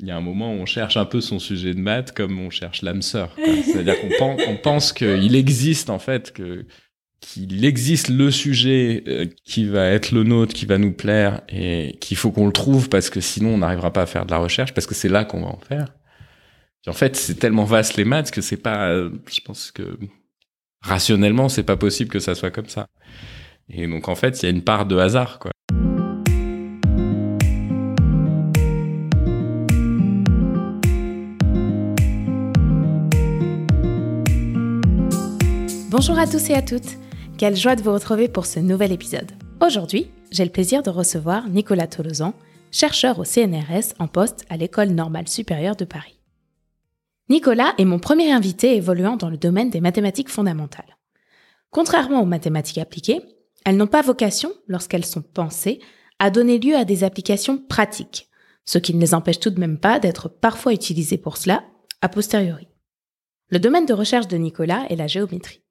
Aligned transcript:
il 0.00 0.06
y 0.06 0.10
a 0.10 0.16
un 0.16 0.20
moment 0.20 0.52
où 0.52 0.56
on 0.56 0.66
cherche 0.66 0.96
un 0.96 1.04
peu 1.04 1.20
son 1.20 1.38
sujet 1.38 1.74
de 1.74 1.80
maths 1.80 2.12
comme 2.12 2.38
on 2.38 2.50
cherche 2.50 2.82
l'âme 2.82 3.02
sœur. 3.02 3.34
C'est-à-dire 3.64 3.96
qu'on 4.00 4.56
pense, 4.56 4.92
qu'il 4.92 5.34
existe 5.34 5.90
en 5.90 5.98
fait, 5.98 6.32
qu'il 7.20 7.64
existe 7.64 8.08
le 8.08 8.30
sujet 8.30 9.02
euh, 9.08 9.26
qui 9.44 9.64
va 9.64 9.86
être 9.88 10.12
le 10.12 10.22
nôtre, 10.22 10.54
qui 10.54 10.66
va 10.66 10.78
nous 10.78 10.92
plaire 10.92 11.42
et 11.48 11.96
qu'il 12.00 12.16
faut 12.16 12.30
qu'on 12.30 12.46
le 12.46 12.52
trouve 12.52 12.88
parce 12.88 13.10
que 13.10 13.20
sinon 13.20 13.54
on 13.54 13.58
n'arrivera 13.58 13.92
pas 13.92 14.02
à 14.02 14.06
faire 14.06 14.24
de 14.24 14.30
la 14.30 14.38
recherche 14.38 14.72
parce 14.72 14.86
que 14.86 14.94
c'est 14.94 15.08
là 15.08 15.24
qu'on 15.24 15.40
va 15.40 15.48
en 15.48 15.58
faire. 15.58 15.92
en 16.86 16.92
fait, 16.92 17.16
c'est 17.16 17.34
tellement 17.34 17.64
vaste 17.64 17.96
les 17.96 18.04
maths 18.04 18.30
que 18.30 18.40
c'est 18.40 18.56
pas, 18.56 18.90
euh, 18.90 19.10
je 19.30 19.40
pense 19.40 19.72
que 19.72 19.98
rationnellement 20.80 21.48
c'est 21.48 21.64
pas 21.64 21.76
possible 21.76 22.10
que 22.10 22.20
ça 22.20 22.36
soit 22.36 22.52
comme 22.52 22.68
ça. 22.68 22.86
Et 23.68 23.88
donc 23.88 24.08
en 24.08 24.14
fait, 24.14 24.40
il 24.40 24.46
y 24.46 24.46
a 24.46 24.50
une 24.50 24.62
part 24.62 24.86
de 24.86 24.96
hasard 24.96 25.40
quoi. 25.40 25.50
Bonjour 35.98 36.20
à 36.20 36.28
tous 36.28 36.50
et 36.50 36.54
à 36.54 36.62
toutes. 36.62 36.96
Quelle 37.38 37.56
joie 37.56 37.74
de 37.74 37.82
vous 37.82 37.92
retrouver 37.92 38.28
pour 38.28 38.46
ce 38.46 38.60
nouvel 38.60 38.92
épisode. 38.92 39.32
Aujourd'hui, 39.60 40.08
j'ai 40.30 40.44
le 40.44 40.52
plaisir 40.52 40.84
de 40.84 40.90
recevoir 40.90 41.48
Nicolas 41.48 41.88
Tolosan, 41.88 42.34
chercheur 42.70 43.18
au 43.18 43.24
CNRS 43.24 43.94
en 43.98 44.06
poste 44.06 44.44
à 44.48 44.56
l'École 44.56 44.90
normale 44.90 45.26
supérieure 45.26 45.74
de 45.74 45.84
Paris. 45.84 46.20
Nicolas 47.28 47.74
est 47.78 47.84
mon 47.84 47.98
premier 47.98 48.30
invité 48.30 48.76
évoluant 48.76 49.16
dans 49.16 49.28
le 49.28 49.38
domaine 49.38 49.70
des 49.70 49.80
mathématiques 49.80 50.28
fondamentales. 50.28 50.96
Contrairement 51.70 52.22
aux 52.22 52.26
mathématiques 52.26 52.78
appliquées, 52.78 53.20
elles 53.64 53.76
n'ont 53.76 53.88
pas 53.88 54.02
vocation, 54.02 54.52
lorsqu'elles 54.68 55.04
sont 55.04 55.22
pensées, 55.22 55.80
à 56.20 56.30
donner 56.30 56.60
lieu 56.60 56.76
à 56.76 56.84
des 56.84 57.02
applications 57.02 57.58
pratiques, 57.58 58.28
ce 58.64 58.78
qui 58.78 58.94
ne 58.94 59.00
les 59.00 59.14
empêche 59.14 59.40
tout 59.40 59.50
de 59.50 59.58
même 59.58 59.80
pas 59.80 59.98
d'être 59.98 60.28
parfois 60.28 60.72
utilisées 60.72 61.18
pour 61.18 61.38
cela 61.38 61.64
a 62.02 62.08
posteriori. 62.08 62.68
Le 63.48 63.58
domaine 63.58 63.86
de 63.86 63.94
recherche 63.94 64.28
de 64.28 64.36
Nicolas 64.36 64.86
est 64.90 64.96
la 64.96 65.08
géométrie. 65.08 65.64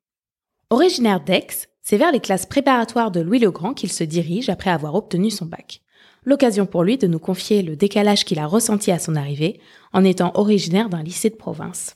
Originaire 0.70 1.22
d'Aix, 1.22 1.70
c'est 1.82 1.96
vers 1.96 2.12
les 2.12 2.20
classes 2.20 2.46
préparatoires 2.46 3.10
de 3.10 3.22
Louis 3.22 3.40
le 3.40 3.52
Grand 3.52 3.74
qu'il 3.74 3.90
se 3.90 4.04
dirige 4.04 4.50
après 4.50 4.70
avoir 4.70 4.96
obtenu 4.96 5.32
son 5.32 5.46
bac. 5.46 5.82
L'occasion 6.26 6.66
pour 6.66 6.84
lui 6.84 6.98
de 6.98 7.08
nous 7.08 7.20
confier 7.20 7.62
le 7.62 7.78
décalage 7.78 8.26
qu'il 8.26 8.38
a 8.38 8.48
ressenti 8.48 8.92
à 8.92 9.00
son 9.00 9.16
arrivée 9.16 9.62
en 9.94 10.04
étant 10.04 10.34
originaire 10.36 10.90
d'un 10.90 11.04
lycée 11.04 11.30
de 11.30 11.38
province. 11.38 11.96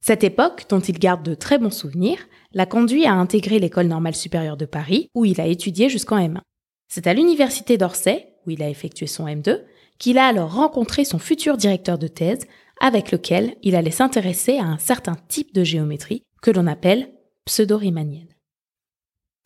Cette 0.00 0.24
époque, 0.24 0.64
dont 0.70 0.80
il 0.80 0.98
garde 0.98 1.22
de 1.22 1.34
très 1.34 1.58
bons 1.58 1.70
souvenirs, 1.70 2.18
l'a 2.54 2.64
conduit 2.64 3.04
à 3.04 3.12
intégrer 3.12 3.58
l'école 3.58 3.88
normale 3.88 4.14
supérieure 4.14 4.56
de 4.56 4.64
Paris, 4.64 5.10
où 5.14 5.26
il 5.26 5.38
a 5.38 5.46
étudié 5.46 5.90
jusqu'en 5.90 6.18
M1. 6.18 6.40
C'est 6.88 7.06
à 7.06 7.12
l'université 7.12 7.76
d'Orsay, 7.76 8.32
où 8.46 8.50
il 8.50 8.62
a 8.62 8.70
effectué 8.70 9.06
son 9.06 9.26
M2, 9.26 9.64
qu'il 9.98 10.16
a 10.16 10.26
alors 10.26 10.54
rencontré 10.54 11.04
son 11.04 11.18
futur 11.18 11.58
directeur 11.58 11.98
de 11.98 12.08
thèse, 12.08 12.46
avec 12.80 13.12
lequel 13.12 13.56
il 13.62 13.74
allait 13.74 13.90
s'intéresser 13.90 14.56
à 14.56 14.64
un 14.64 14.78
certain 14.78 15.16
type 15.28 15.52
de 15.52 15.62
géométrie 15.62 16.22
que 16.40 16.50
l'on 16.50 16.66
appelle 16.66 17.10
pseudo-riemannienne. 17.48 18.28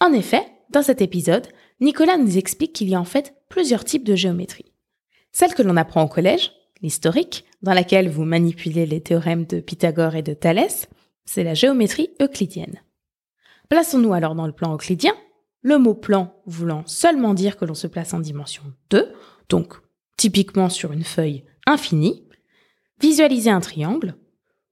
En 0.00 0.12
effet, 0.12 0.44
dans 0.70 0.82
cet 0.82 1.00
épisode, 1.00 1.46
Nicolas 1.80 2.18
nous 2.18 2.36
explique 2.36 2.72
qu'il 2.72 2.88
y 2.88 2.96
a 2.96 3.00
en 3.00 3.04
fait 3.04 3.34
plusieurs 3.48 3.84
types 3.84 4.04
de 4.04 4.16
géométrie. 4.16 4.72
Celle 5.30 5.54
que 5.54 5.62
l'on 5.62 5.76
apprend 5.76 6.02
au 6.02 6.08
collège, 6.08 6.52
l'historique, 6.82 7.44
dans 7.62 7.74
laquelle 7.74 8.10
vous 8.10 8.24
manipulez 8.24 8.86
les 8.86 9.00
théorèmes 9.00 9.46
de 9.46 9.60
Pythagore 9.60 10.16
et 10.16 10.22
de 10.22 10.34
Thalès, 10.34 10.88
c'est 11.24 11.44
la 11.44 11.54
géométrie 11.54 12.10
euclidienne. 12.20 12.82
Plaçons-nous 13.68 14.12
alors 14.12 14.34
dans 14.34 14.46
le 14.46 14.52
plan 14.52 14.74
euclidien, 14.74 15.14
le 15.62 15.78
mot 15.78 15.94
plan 15.94 16.34
voulant 16.44 16.82
seulement 16.86 17.34
dire 17.34 17.56
que 17.56 17.64
l'on 17.64 17.74
se 17.74 17.86
place 17.86 18.12
en 18.14 18.18
dimension 18.18 18.64
2, 18.90 19.12
donc 19.48 19.74
typiquement 20.16 20.68
sur 20.68 20.90
une 20.90 21.04
feuille 21.04 21.44
infinie, 21.66 22.26
visualisez 23.00 23.50
un 23.50 23.60
triangle. 23.60 24.16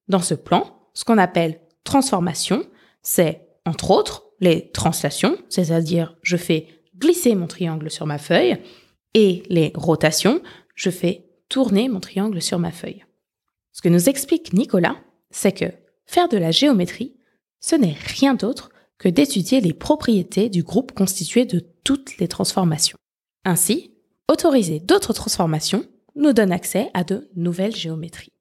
Dans 0.09 0.19
ce 0.19 0.35
plan, 0.35 0.91
ce 0.95 1.05
qu'on 1.05 1.19
appelle 1.19 1.61
transformation, 1.85 2.65
c'est, 3.03 3.49
entre 3.67 3.91
autres, 3.91 4.25
les 4.41 4.71
translations, 4.71 5.37
c'est-à-dire 5.49 6.17
je 6.23 6.37
fais 6.37 6.69
glisser 6.97 7.35
mon 7.35 7.47
triangle 7.47 7.91
sur 7.91 8.07
ma 8.07 8.19
feuille, 8.19 8.59
et 9.15 9.43
les 9.49 9.73
rotations, 9.75 10.43
je 10.75 10.91
fais 10.91 11.27
tourner 11.49 11.89
mon 11.89 12.01
triangle 12.01 12.41
sur 12.41 12.59
ma 12.59 12.71
feuille. 12.71 13.05
Ce 13.73 13.83
que 13.83 13.89
nous 13.89 14.09
explique 14.09 14.53
Nicolas, 14.53 14.97
c'est 15.31 15.53
que 15.53 15.67
faire 16.07 16.29
de 16.29 16.37
la 16.37 16.51
géométrie, 16.51 17.17
ce 17.61 17.77
n'est 17.77 17.97
rien 17.99 18.35
d'autre 18.35 18.71
que 18.99 19.09
d'étudier 19.09 19.61
les 19.61 19.73
propriétés 19.73 20.49
du 20.49 20.63
groupe 20.63 20.93
constitué 20.93 21.45
de 21.45 21.61
toutes 21.85 22.19
les 22.19 22.29
transformations. 22.29 22.99
Ainsi, 23.45 23.95
autoriser 24.29 24.81
d'autres 24.81 25.13
transformations 25.13 25.85
nous 26.15 26.33
donne 26.33 26.53
accès 26.53 26.91
à 26.95 27.05
de 27.05 27.31
nouvelles 27.35 27.75
géométries. 27.75 28.33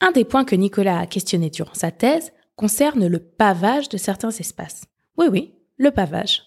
Un 0.00 0.12
des 0.12 0.24
points 0.24 0.44
que 0.44 0.54
Nicolas 0.54 1.00
a 1.00 1.06
questionné 1.06 1.50
durant 1.50 1.74
sa 1.74 1.90
thèse 1.90 2.32
concerne 2.58 3.06
le 3.06 3.20
pavage 3.20 3.88
de 3.88 3.96
certains 3.96 4.32
espaces. 4.32 4.82
Oui, 5.16 5.26
oui, 5.30 5.54
le 5.76 5.92
pavage. 5.92 6.42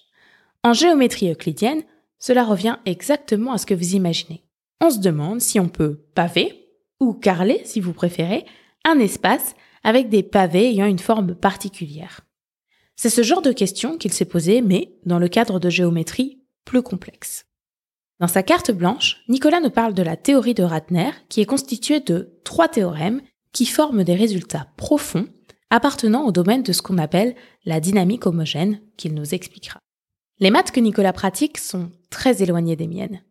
En 0.61 0.73
géométrie 0.73 1.31
euclidienne, 1.31 1.83
cela 2.19 2.43
revient 2.43 2.77
exactement 2.85 3.53
à 3.53 3.57
ce 3.57 3.65
que 3.65 3.73
vous 3.73 3.95
imaginez. 3.95 4.43
On 4.81 4.89
se 4.89 4.99
demande 4.99 5.39
si 5.39 5.57
on 5.59 5.69
peut 5.69 6.03
paver, 6.13 6.67
ou 6.99 7.13
carreler 7.13 7.61
si 7.63 7.79
vous 7.79 7.93
préférez, 7.93 8.45
un 8.83 8.99
espace 8.99 9.55
avec 9.83 10.09
des 10.09 10.21
pavés 10.21 10.69
ayant 10.69 10.85
une 10.85 10.99
forme 10.99 11.33
particulière. 11.33 12.21
C'est 12.97 13.09
ce 13.09 13.23
genre 13.23 13.41
de 13.41 13.53
question 13.53 13.97
qu'il 13.97 14.11
s'est 14.11 14.25
posé, 14.25 14.61
mais 14.61 14.93
dans 15.05 15.17
le 15.17 15.29
cadre 15.29 15.59
de 15.59 15.69
géométrie 15.69 16.41
plus 16.65 16.83
complexe. 16.83 17.45
Dans 18.19 18.27
sa 18.27 18.43
carte 18.43 18.71
blanche, 18.71 19.23
Nicolas 19.29 19.61
nous 19.61 19.71
parle 19.71 19.93
de 19.93 20.03
la 20.03 20.17
théorie 20.17 20.53
de 20.53 20.63
Ratner, 20.63 21.11
qui 21.29 21.39
est 21.39 21.45
constituée 21.45 22.01
de 22.01 22.37
trois 22.43 22.67
théorèmes 22.67 23.21
qui 23.53 23.65
forment 23.65 24.03
des 24.03 24.15
résultats 24.15 24.67
profonds 24.77 25.27
appartenant 25.71 26.25
au 26.25 26.31
domaine 26.31 26.61
de 26.61 26.73
ce 26.73 26.83
qu'on 26.83 26.99
appelle 26.99 27.33
la 27.65 27.79
dynamique 27.79 28.27
homogène, 28.27 28.79
qu'il 28.97 29.15
nous 29.15 29.33
expliquera. 29.33 29.79
Les 30.39 30.51
maths 30.51 30.71
que 30.71 30.79
Nicolas 30.79 31.13
pratique 31.13 31.57
sont 31.57 31.89
très 32.11 32.43
éloignées 32.43 32.75
des 32.75 32.87
miennes. 32.87 33.21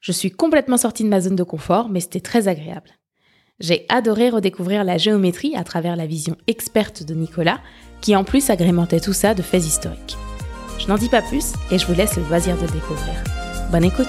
Je 0.00 0.12
suis 0.12 0.30
complètement 0.30 0.76
sortie 0.76 1.02
de 1.02 1.08
ma 1.08 1.20
zone 1.20 1.36
de 1.36 1.42
confort, 1.42 1.88
mais 1.88 2.00
c'était 2.00 2.20
très 2.20 2.48
agréable. 2.48 2.90
J'ai 3.58 3.84
adoré 3.88 4.30
redécouvrir 4.30 4.84
la 4.84 4.98
géométrie 4.98 5.56
à 5.56 5.64
travers 5.64 5.96
la 5.96 6.06
vision 6.06 6.36
experte 6.46 7.02
de 7.02 7.14
Nicolas, 7.14 7.60
qui 8.00 8.14
en 8.14 8.22
plus 8.22 8.48
agrémentait 8.50 9.00
tout 9.00 9.12
ça 9.12 9.34
de 9.34 9.42
faits 9.42 9.64
historiques. 9.64 10.16
Je 10.78 10.86
n'en 10.86 10.96
dis 10.96 11.08
pas 11.08 11.22
plus 11.22 11.52
et 11.72 11.78
je 11.78 11.86
vous 11.86 11.94
laisse 11.94 12.16
le 12.16 12.22
loisir 12.22 12.56
de 12.56 12.66
découvrir. 12.66 13.14
Bonne 13.72 13.84
écoute. 13.84 14.06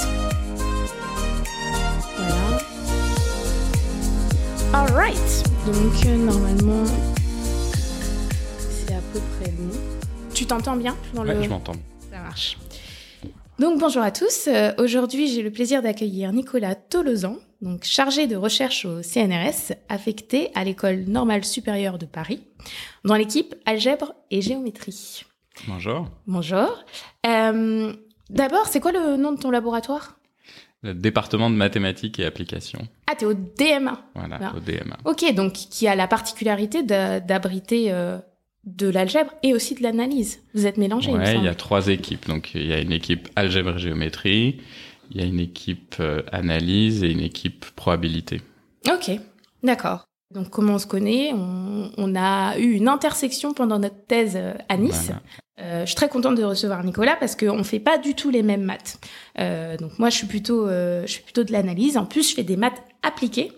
Alright 4.72 5.44
Donc 5.66 6.05
euh, 6.05 6.16
normalement, 6.17 6.83
Tu 10.39 10.45
t'entends 10.45 10.77
bien 10.77 10.95
dans 11.13 11.25
ouais, 11.25 11.44
je 11.44 11.50
m'entends. 11.50 11.73
Ça 12.09 12.17
marche. 12.22 12.57
Donc 13.59 13.77
bonjour 13.77 14.01
à 14.01 14.09
tous. 14.09 14.47
Euh, 14.47 14.72
aujourd'hui, 14.77 15.27
j'ai 15.27 15.41
le 15.41 15.51
plaisir 15.51 15.81
d'accueillir 15.81 16.31
Nicolas 16.31 16.75
Tolosan, 16.75 17.35
donc 17.61 17.83
chargé 17.83 18.25
de 18.25 18.38
recherche 18.38 18.85
au 18.85 19.03
CNRS, 19.03 19.73
affecté 19.89 20.49
à 20.55 20.63
l'école 20.63 21.03
normale 21.09 21.44
supérieure 21.44 21.97
de 21.97 22.05
Paris, 22.05 22.41
dans 23.03 23.16
l'équipe 23.16 23.53
algèbre 23.66 24.13
et 24.31 24.41
géométrie. 24.41 25.25
Bonjour. 25.67 26.07
Bonjour. 26.25 26.85
Euh, 27.25 27.91
D'abord, 28.29 28.67
c'est 28.67 28.79
quoi 28.79 28.94
le 28.94 29.17
nom 29.17 29.33
de 29.33 29.39
ton 29.41 29.51
laboratoire? 29.51 30.19
Le 30.83 30.94
département 30.94 31.49
de 31.49 31.55
mathématiques 31.55 32.17
et 32.17 32.25
applications. 32.25 32.88
Ah, 33.07 33.16
t'es 33.16 33.25
au 33.25 33.33
DMA. 33.33 33.99
Voilà, 34.16 34.53
au 34.55 34.61
DMA. 34.61 34.99
Ok, 35.03 35.33
donc 35.33 35.51
qui 35.51 35.85
a 35.89 35.95
la 35.95 36.07
particularité 36.07 36.81
d'abriter 36.81 37.91
euh, 37.91 38.19
de 38.66 38.90
l'algèbre 38.90 39.31
et 39.44 39.53
aussi 39.53 39.75
de 39.75 39.84
l'analyse. 39.84 40.42
Vous 40.53 40.66
êtes 40.66 40.78
mélangés. 40.78 41.12
Ouais, 41.12 41.36
il, 41.36 41.44
y 41.44 41.47
a 41.47 41.56
trois 41.56 41.88
équipes. 41.88 42.28
Donc 42.28 42.52
il 42.56 42.68
y 42.68 42.74
a 42.74 42.80
une 42.80 42.92
équipe 42.92 43.30
algèbre 43.36 43.75
et 43.75 43.80
géométrie, 43.80 44.58
il 45.12 45.22
y 45.22 45.24
a 45.24 45.28
une 45.28 45.40
équipe 45.40 45.96
euh, 46.00 46.22
analyse 46.31 47.03
et 47.03 47.12
une 47.12 47.22
équipe 47.22 47.66
probabilité. 47.75 48.42
Ok, 48.88 49.12
d'accord. 49.64 50.06
Donc 50.34 50.50
comment 50.50 50.76
on 50.76 50.79
se 50.79 50.85
connaît? 50.85 51.32
On, 51.34 52.16
a 52.16 52.58
eu 52.59 52.73
une 52.73 52.88
intersection 52.88 53.53
pendant 53.53 53.79
notre 53.79 54.06
thèse 54.06 54.35
euh, 54.35 54.53
à 54.67 54.78
Nice. 54.78 55.12
Euh, 55.59 55.82
je 55.82 55.88
suis 55.88 55.96
très 55.96 56.09
contente 56.09 56.35
de 56.35 56.44
recevoir 56.44 56.84
Nicolas 56.84 57.16
parce 57.16 57.35
qu'on 57.35 57.64
fait 57.64 57.79
pas 57.79 57.97
du 57.97 58.14
tout 58.14 58.29
les 58.29 58.44
mêmes 58.44 58.64
maths. 58.64 59.00
donc 59.79 59.97
moi 60.00 60.09
je 60.09 60.16
suis 60.16 60.28
plutôt 60.28 60.70
je 60.70 61.08
suis 61.08 61.23
plutôt 61.23 61.44
de 61.44 61.52
l'analyse. 61.52 61.97
En 61.97 62.05
plus 62.05 62.29
je 62.29 62.35
fais 62.35 62.44
des 62.44 62.55
maths 62.55 62.82
appliquées 63.02 63.52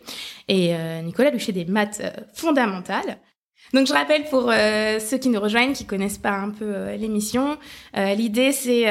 et 0.48 0.74
Nicolas 1.04 1.30
lui 1.30 1.40
fait 1.40 1.52
des 1.52 1.66
maths 1.66 2.02
fondamentales. 2.34 3.20
Donc 3.74 3.88
je 3.88 3.94
rappelle 3.94 4.26
pour 4.26 4.50
euh, 4.50 5.00
ceux 5.00 5.18
qui 5.18 5.30
nous 5.30 5.40
rejoignent, 5.40 5.74
qui 5.74 5.86
connaissent 5.86 6.18
pas 6.18 6.32
un 6.32 6.50
peu 6.50 6.66
euh, 6.66 6.98
l'émission, 6.98 7.58
euh, 7.98 8.14
l'idée 8.16 8.52
c'est 8.52 8.86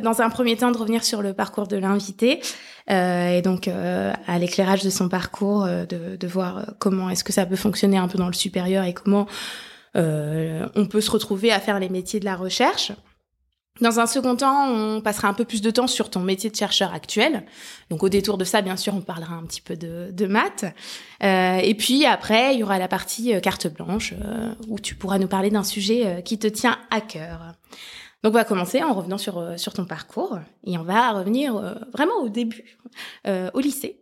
dans 0.00 0.22
un 0.22 0.30
premier 0.30 0.56
temps 0.56 0.72
de 0.72 0.78
revenir 0.78 1.04
sur 1.04 1.22
le 1.22 1.32
parcours 1.32 1.68
de 1.68 1.76
l'invité 1.76 2.40
et 2.88 3.40
donc 3.42 3.68
à 3.68 4.38
l'éclairage 4.38 4.82
de 4.82 4.90
son 4.90 5.08
parcours, 5.08 5.64
de, 5.64 6.16
de 6.16 6.26
voir 6.26 6.66
comment 6.78 7.08
est-ce 7.08 7.24
que 7.24 7.32
ça 7.32 7.46
peut 7.46 7.56
fonctionner 7.56 7.96
un 7.96 8.08
peu 8.08 8.18
dans 8.18 8.26
le 8.26 8.34
supérieur 8.34 8.84
et 8.84 8.92
comment 8.92 9.26
on 9.94 10.86
peut 10.90 11.00
se 11.00 11.10
retrouver 11.10 11.50
à 11.50 11.60
faire 11.60 11.80
les 11.80 11.88
métiers 11.88 12.20
de 12.20 12.26
la 12.26 12.36
recherche. 12.36 12.92
Dans 13.80 13.98
un 13.98 14.06
second 14.06 14.36
temps, 14.36 14.68
on 14.68 15.00
passera 15.00 15.26
un 15.26 15.34
peu 15.34 15.44
plus 15.44 15.60
de 15.60 15.68
temps 15.68 15.88
sur 15.88 16.08
ton 16.08 16.20
métier 16.20 16.48
de 16.48 16.54
chercheur 16.54 16.94
actuel. 16.94 17.44
Donc 17.90 18.04
au 18.04 18.08
détour 18.08 18.38
de 18.38 18.44
ça, 18.44 18.62
bien 18.62 18.76
sûr, 18.76 18.94
on 18.94 19.00
parlera 19.00 19.34
un 19.34 19.42
petit 19.42 19.60
peu 19.60 19.76
de, 19.76 20.10
de 20.12 20.26
maths. 20.26 20.64
Euh, 21.24 21.56
et 21.56 21.74
puis 21.74 22.06
après, 22.06 22.54
il 22.54 22.60
y 22.60 22.62
aura 22.62 22.78
la 22.78 22.86
partie 22.86 23.34
euh, 23.34 23.40
carte 23.40 23.66
blanche 23.66 24.14
euh, 24.24 24.54
où 24.68 24.78
tu 24.78 24.94
pourras 24.94 25.18
nous 25.18 25.26
parler 25.26 25.50
d'un 25.50 25.64
sujet 25.64 26.06
euh, 26.06 26.20
qui 26.20 26.38
te 26.38 26.46
tient 26.46 26.78
à 26.92 27.00
cœur. 27.00 27.54
Donc 28.22 28.34
on 28.34 28.36
va 28.36 28.44
commencer 28.44 28.80
en 28.80 28.94
revenant 28.94 29.18
sur 29.18 29.58
sur 29.58 29.72
ton 29.74 29.84
parcours 29.84 30.38
et 30.64 30.78
on 30.78 30.84
va 30.84 31.10
revenir 31.10 31.76
vraiment 31.92 32.14
au 32.22 32.30
début, 32.30 32.78
au 33.26 33.60
lycée. 33.60 34.00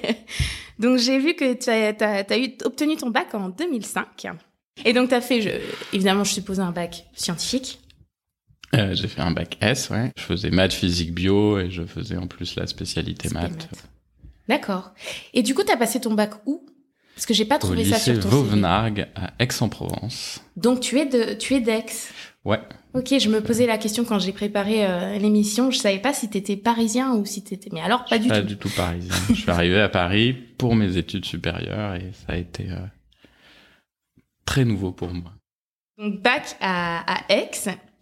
donc 0.80 0.98
j'ai 0.98 1.20
vu 1.20 1.34
que 1.34 1.52
tu 1.52 1.70
as, 1.70 1.94
as, 2.28 2.38
eu 2.38 2.56
obtenu 2.64 2.96
ton 2.96 3.10
bac 3.10 3.32
en 3.34 3.50
2005. 3.50 4.26
Et 4.84 4.92
donc 4.92 5.10
tu 5.10 5.14
as 5.14 5.20
fait, 5.20 5.40
je, 5.40 5.50
évidemment, 5.92 6.24
je 6.24 6.32
suppose 6.32 6.58
un 6.58 6.72
bac 6.72 7.06
scientifique. 7.14 7.81
Euh, 8.78 8.94
j'ai 8.94 9.06
fait 9.06 9.20
un 9.20 9.32
bac 9.32 9.58
S, 9.60 9.90
ouais. 9.90 10.10
Je 10.16 10.22
faisais 10.22 10.48
maths, 10.50 10.72
physique, 10.72 11.12
bio 11.14 11.58
et 11.58 11.70
je 11.70 11.84
faisais 11.84 12.16
en 12.16 12.26
plus 12.26 12.56
la 12.56 12.66
spécialité 12.66 13.28
maths. 13.28 13.68
D'accord. 14.48 14.92
Et 15.34 15.42
du 15.42 15.54
coup, 15.54 15.62
tu 15.62 15.70
as 15.70 15.76
passé 15.76 16.00
ton 16.00 16.14
bac 16.14 16.32
où? 16.46 16.64
Parce 17.14 17.26
que 17.26 17.34
j'ai 17.34 17.44
pas 17.44 17.58
trouvé 17.58 17.84
ça 17.84 17.98
sur 17.98 18.18
ton 18.18 18.28
Vauvenargues 18.30 19.08
à 19.14 19.34
Aix-en-Provence. 19.38 20.40
Donc 20.56 20.80
tu 20.80 20.98
es 20.98 21.04
de 21.04 21.34
tu 21.34 21.54
es 21.54 21.60
d'Aix. 21.60 21.84
Ouais. 22.44 22.60
Ok, 22.94 23.18
je 23.18 23.28
me 23.28 23.40
posais 23.42 23.66
la 23.66 23.78
question 23.78 24.04
quand 24.04 24.18
j'ai 24.18 24.32
préparé 24.32 24.86
euh, 24.86 25.18
l'émission. 25.18 25.70
Je 25.70 25.78
savais 25.78 25.98
pas 25.98 26.14
si 26.14 26.30
t'étais 26.30 26.56
parisien 26.56 27.14
ou 27.14 27.24
si 27.24 27.44
t'étais. 27.44 27.68
Mais 27.72 27.80
alors 27.80 28.06
pas 28.06 28.18
du 28.18 28.28
pas 28.28 28.36
tout. 28.36 28.42
Pas 28.42 28.48
du 28.48 28.56
tout 28.56 28.70
parisien. 28.70 29.14
je 29.28 29.34
suis 29.34 29.50
arrivé 29.50 29.80
à 29.80 29.88
Paris 29.88 30.32
pour 30.32 30.74
mes 30.74 30.96
études 30.96 31.26
supérieures 31.26 31.94
et 31.94 32.10
ça 32.26 32.32
a 32.32 32.36
été 32.36 32.70
euh, 32.70 32.78
très 34.46 34.64
nouveau 34.64 34.92
pour 34.92 35.12
moi. 35.12 35.32
Donc 35.98 36.22
bac 36.22 36.56
à, 36.60 37.04
à 37.06 37.24
Aix 37.28 37.50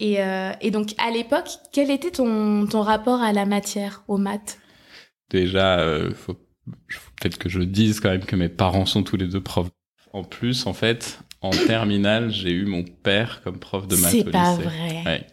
et, 0.00 0.22
euh, 0.22 0.52
et 0.62 0.70
donc, 0.70 0.94
à 0.96 1.10
l'époque, 1.10 1.48
quel 1.72 1.90
était 1.90 2.10
ton, 2.10 2.66
ton 2.66 2.80
rapport 2.80 3.20
à 3.20 3.34
la 3.34 3.44
matière, 3.44 4.02
aux 4.08 4.16
maths? 4.16 4.58
Déjà, 5.28 5.78
euh, 5.78 6.12
faut, 6.14 6.32
faut 6.88 7.10
peut-être 7.20 7.36
que 7.36 7.50
je 7.50 7.60
dise 7.60 8.00
quand 8.00 8.08
même 8.08 8.24
que 8.24 8.34
mes 8.34 8.48
parents 8.48 8.86
sont 8.86 9.02
tous 9.02 9.16
les 9.16 9.28
deux 9.28 9.42
profs. 9.42 9.68
En 10.14 10.24
plus, 10.24 10.66
en 10.66 10.72
fait, 10.72 11.20
en 11.42 11.50
terminale, 11.66 12.30
j'ai 12.30 12.50
eu 12.50 12.64
mon 12.64 12.82
père 12.82 13.42
comme 13.44 13.58
prof 13.58 13.86
de 13.86 13.96
maths 13.96 14.10
C'est 14.10 14.30
pas 14.30 14.54
vrai. 14.54 15.02
Ouais. 15.04 15.26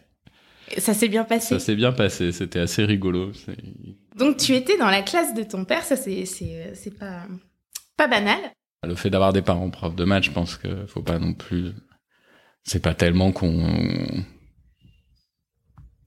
Ça 0.76 0.92
s'est 0.92 1.08
bien 1.08 1.24
passé? 1.24 1.48
Ça 1.48 1.60
s'est 1.60 1.74
bien 1.74 1.92
passé. 1.92 2.30
C'était 2.30 2.60
assez 2.60 2.84
rigolo. 2.84 3.32
Donc, 4.16 4.36
tu 4.36 4.54
étais 4.54 4.76
dans 4.76 4.90
la 4.90 5.00
classe 5.00 5.32
de 5.32 5.44
ton 5.44 5.64
père. 5.64 5.82
Ça, 5.82 5.96
c'est 5.96 6.26
c'est 6.26 6.72
c'est 6.74 6.96
pas 6.98 7.22
pas 7.96 8.06
banal. 8.06 8.38
Le 8.86 8.94
fait 8.94 9.08
d'avoir 9.08 9.32
des 9.32 9.40
parents 9.40 9.70
profs 9.70 9.96
de 9.96 10.04
maths, 10.04 10.24
je 10.24 10.30
pense 10.30 10.56
que 10.56 10.84
faut 10.86 11.02
pas 11.02 11.18
non 11.18 11.32
plus. 11.32 11.72
C'est 12.64 12.82
pas 12.82 12.92
tellement 12.92 13.32
qu'on 13.32 13.64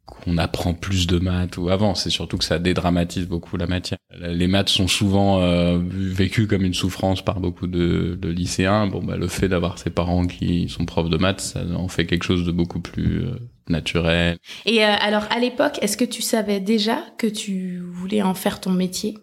qu'on 0.06 0.38
apprend 0.38 0.74
plus 0.74 1.08
de 1.08 1.20
maths 1.20 1.58
ou 1.58 1.70
avant. 1.70 1.96
C'est 1.96 2.10
surtout 2.10 2.38
que 2.38 2.44
ça 2.44 2.60
dédramatise 2.60 3.28
beaucoup 3.28 3.56
la 3.58 3.68
matière. 3.68 3.98
Les 4.20 4.48
maths 4.48 4.70
sont 4.70 4.88
souvent 4.88 5.42
euh, 5.42 5.80
vécues 5.82 6.48
comme 6.48 6.64
une 6.64 6.74
souffrance 6.74 7.24
par 7.24 7.40
beaucoup 7.40 7.68
de, 7.68 8.18
de 8.22 8.30
lycéens. 8.30 8.88
Bon, 8.88 9.02
bah, 9.04 9.16
le 9.16 9.28
fait 9.28 9.48
d'avoir 9.48 9.78
ses 9.78 9.90
parents 9.90 10.28
qui 10.28 10.68
sont 10.70 10.86
profs 10.86 11.10
de 11.10 11.18
maths, 11.18 11.42
ça 11.42 11.64
en 11.76 11.88
fait 11.88 12.06
quelque 12.06 12.24
chose 12.24 12.46
de 12.46 12.52
beaucoup 12.52 12.82
plus 12.82 13.24
euh, 13.26 13.36
naturel. 13.70 14.38
Et 14.66 14.84
euh, 14.84 14.94
alors, 15.00 15.24
à 15.30 15.40
l'époque, 15.40 15.80
est-ce 15.82 15.98
que 15.98 16.06
tu 16.06 16.22
savais 16.22 16.60
déjà 16.60 17.04
que 17.18 17.28
tu 17.28 17.80
voulais 17.80 18.22
en 18.22 18.34
faire 18.34 18.60
ton 18.60 18.72
métier? 18.72 19.18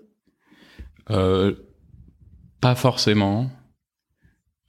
Euh, 1.11 1.55
Pas 2.61 2.75
forcément, 2.75 3.51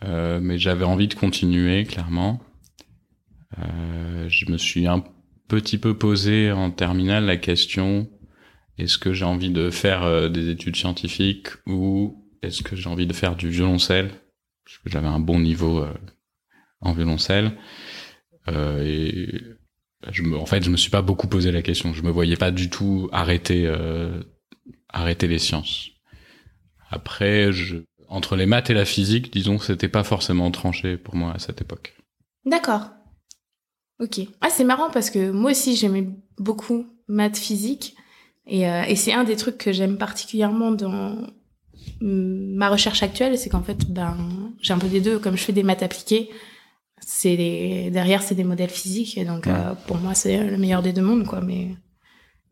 mais 0.06 0.58
j'avais 0.58 0.86
envie 0.86 1.08
de 1.08 1.14
continuer, 1.14 1.84
clairement. 1.86 2.40
je 3.58 4.52
me 4.52 4.58
suis 4.58 4.86
un 4.88 5.04
petit 5.50 5.78
peu 5.78 5.98
posé 5.98 6.52
en 6.54 6.72
terminale 6.72 7.26
la 7.26 7.38
question 7.38 8.10
est-ce 8.78 8.98
que 8.98 9.12
j'ai 9.12 9.26
envie 9.26 9.50
de 9.50 9.70
faire 9.70 10.04
euh, 10.04 10.30
des 10.30 10.50
études 10.50 10.78
scientifiques 10.78 11.50
ou 11.66 12.26
est-ce 12.42 12.64
que 12.64 12.78
j'ai 12.78 12.88
envie 12.88 13.08
de 13.08 13.14
faire 13.14 13.36
du 13.36 13.50
violoncelle? 13.50 14.10
Parce 14.64 14.78
que 14.78 14.90
j'avais 14.90 15.08
un 15.08 15.20
bon 15.20 15.40
niveau 15.40 15.84
euh, 15.84 15.94
en 16.80 16.94
violoncelle. 16.94 17.52
Euh, 18.48 18.82
et 18.86 19.44
je 20.10 20.24
me, 20.24 20.38
en 20.38 20.46
fait 20.46 20.64
je 20.64 20.70
me 20.70 20.78
suis 20.78 20.90
pas 20.90 21.02
beaucoup 21.02 21.28
posé 21.28 21.52
la 21.52 21.62
question. 21.62 21.94
Je 21.94 22.04
me 22.04 22.10
voyais 22.10 22.38
pas 22.38 22.52
du 22.52 22.70
tout 22.70 23.10
arrêter 23.12 23.66
euh, 23.68 24.24
arrêter 24.88 25.28
les 25.28 25.40
sciences. 25.40 25.90
Après 26.90 27.52
je, 27.52 27.78
entre 28.08 28.38
les 28.38 28.46
maths 28.46 28.70
et 28.70 28.74
la 28.74 28.86
physique 28.86 29.34
disons 29.34 29.60
c'était 29.60 29.90
pas 29.90 30.06
forcément 30.06 30.50
tranché 30.52 30.96
pour 30.96 31.16
moi 31.16 31.34
à 31.34 31.40
cette 31.40 31.60
époque. 31.60 31.98
D'accord 32.46 32.92
Ok. 34.00 34.22
Ah, 34.42 34.50
c'est 34.50 34.64
marrant 34.64 34.90
parce 34.92 35.10
que 35.10 35.32
moi 35.32 35.52
aussi 35.52 35.76
j'aimais 35.76 36.08
beaucoup 36.38 36.86
maths 37.08 37.38
physique 37.38 37.96
et, 38.48 38.68
euh, 38.68 38.84
et 38.84 38.96
c'est 38.96 39.14
un 39.14 39.24
des 39.24 39.36
trucs 39.36 39.58
que 39.58 39.72
j'aime 39.72 39.98
particulièrement 39.98 40.72
dans 40.72 41.28
ma 42.02 42.70
recherche 42.70 43.04
actuelle, 43.04 43.38
c'est 43.38 43.50
qu'en 43.50 43.64
fait, 43.64 43.92
ben, 43.92 44.18
j'ai 44.62 44.74
un 44.74 44.78
peu 44.78 44.88
des 44.88 45.02
deux. 45.02 45.20
Comme 45.20 45.38
je 45.38 45.44
fais 45.44 45.54
des 45.54 45.64
maths 45.64 45.84
appliquées, 45.84 46.30
c'est 47.02 47.38
des, 47.38 47.90
derrière 47.92 48.22
c'est 48.22 48.36
des 48.36 48.44
modèles 48.44 48.70
physiques 48.70 49.18
et 49.18 49.26
donc 49.26 49.46
ouais. 49.46 49.54
euh, 49.54 49.74
pour 49.88 49.98
moi 49.98 50.14
c'est 50.14 50.44
le 50.44 50.58
meilleur 50.58 50.82
des 50.82 50.94
deux 50.94 51.02
mondes 51.02 51.26
quoi. 51.26 51.42
Mais 51.42 51.70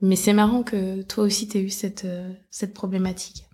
mais 0.02 0.16
c'est 0.16 0.34
marrant 0.34 0.64
que 0.64 1.02
toi 1.04 1.26
aussi 1.26 1.48
t'aies 1.48 1.62
eu 1.62 1.70
cette 1.70 2.06
euh, 2.06 2.32
cette 2.50 2.74
problématique. 2.74 3.46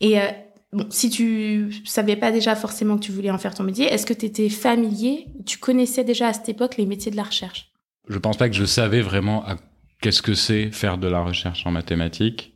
Et 0.00 0.20
euh, 0.20 0.28
bon, 0.72 0.86
si 0.90 1.10
tu 1.10 1.72
savais 1.84 2.16
pas 2.16 2.32
déjà 2.32 2.54
forcément 2.56 2.96
que 2.96 3.04
tu 3.04 3.12
voulais 3.12 3.30
en 3.30 3.38
faire 3.38 3.54
ton 3.54 3.64
métier, 3.64 3.86
est-ce 3.86 4.06
que 4.06 4.14
tu 4.14 4.26
étais 4.26 4.48
familier? 4.48 5.26
Tu 5.46 5.58
connaissais 5.58 6.04
déjà 6.04 6.28
à 6.28 6.32
cette 6.32 6.48
époque 6.48 6.76
les 6.76 6.86
métiers 6.86 7.10
de 7.10 7.16
la 7.16 7.24
recherche? 7.24 7.72
Je 8.08 8.18
pense 8.18 8.36
pas 8.36 8.48
que 8.48 8.56
je 8.56 8.64
savais 8.64 9.02
vraiment 9.02 9.44
qu'est-ce 10.00 10.22
que 10.22 10.34
c'est 10.34 10.70
faire 10.70 10.98
de 10.98 11.08
la 11.08 11.22
recherche 11.22 11.66
en 11.66 11.70
mathématiques. 11.70 12.54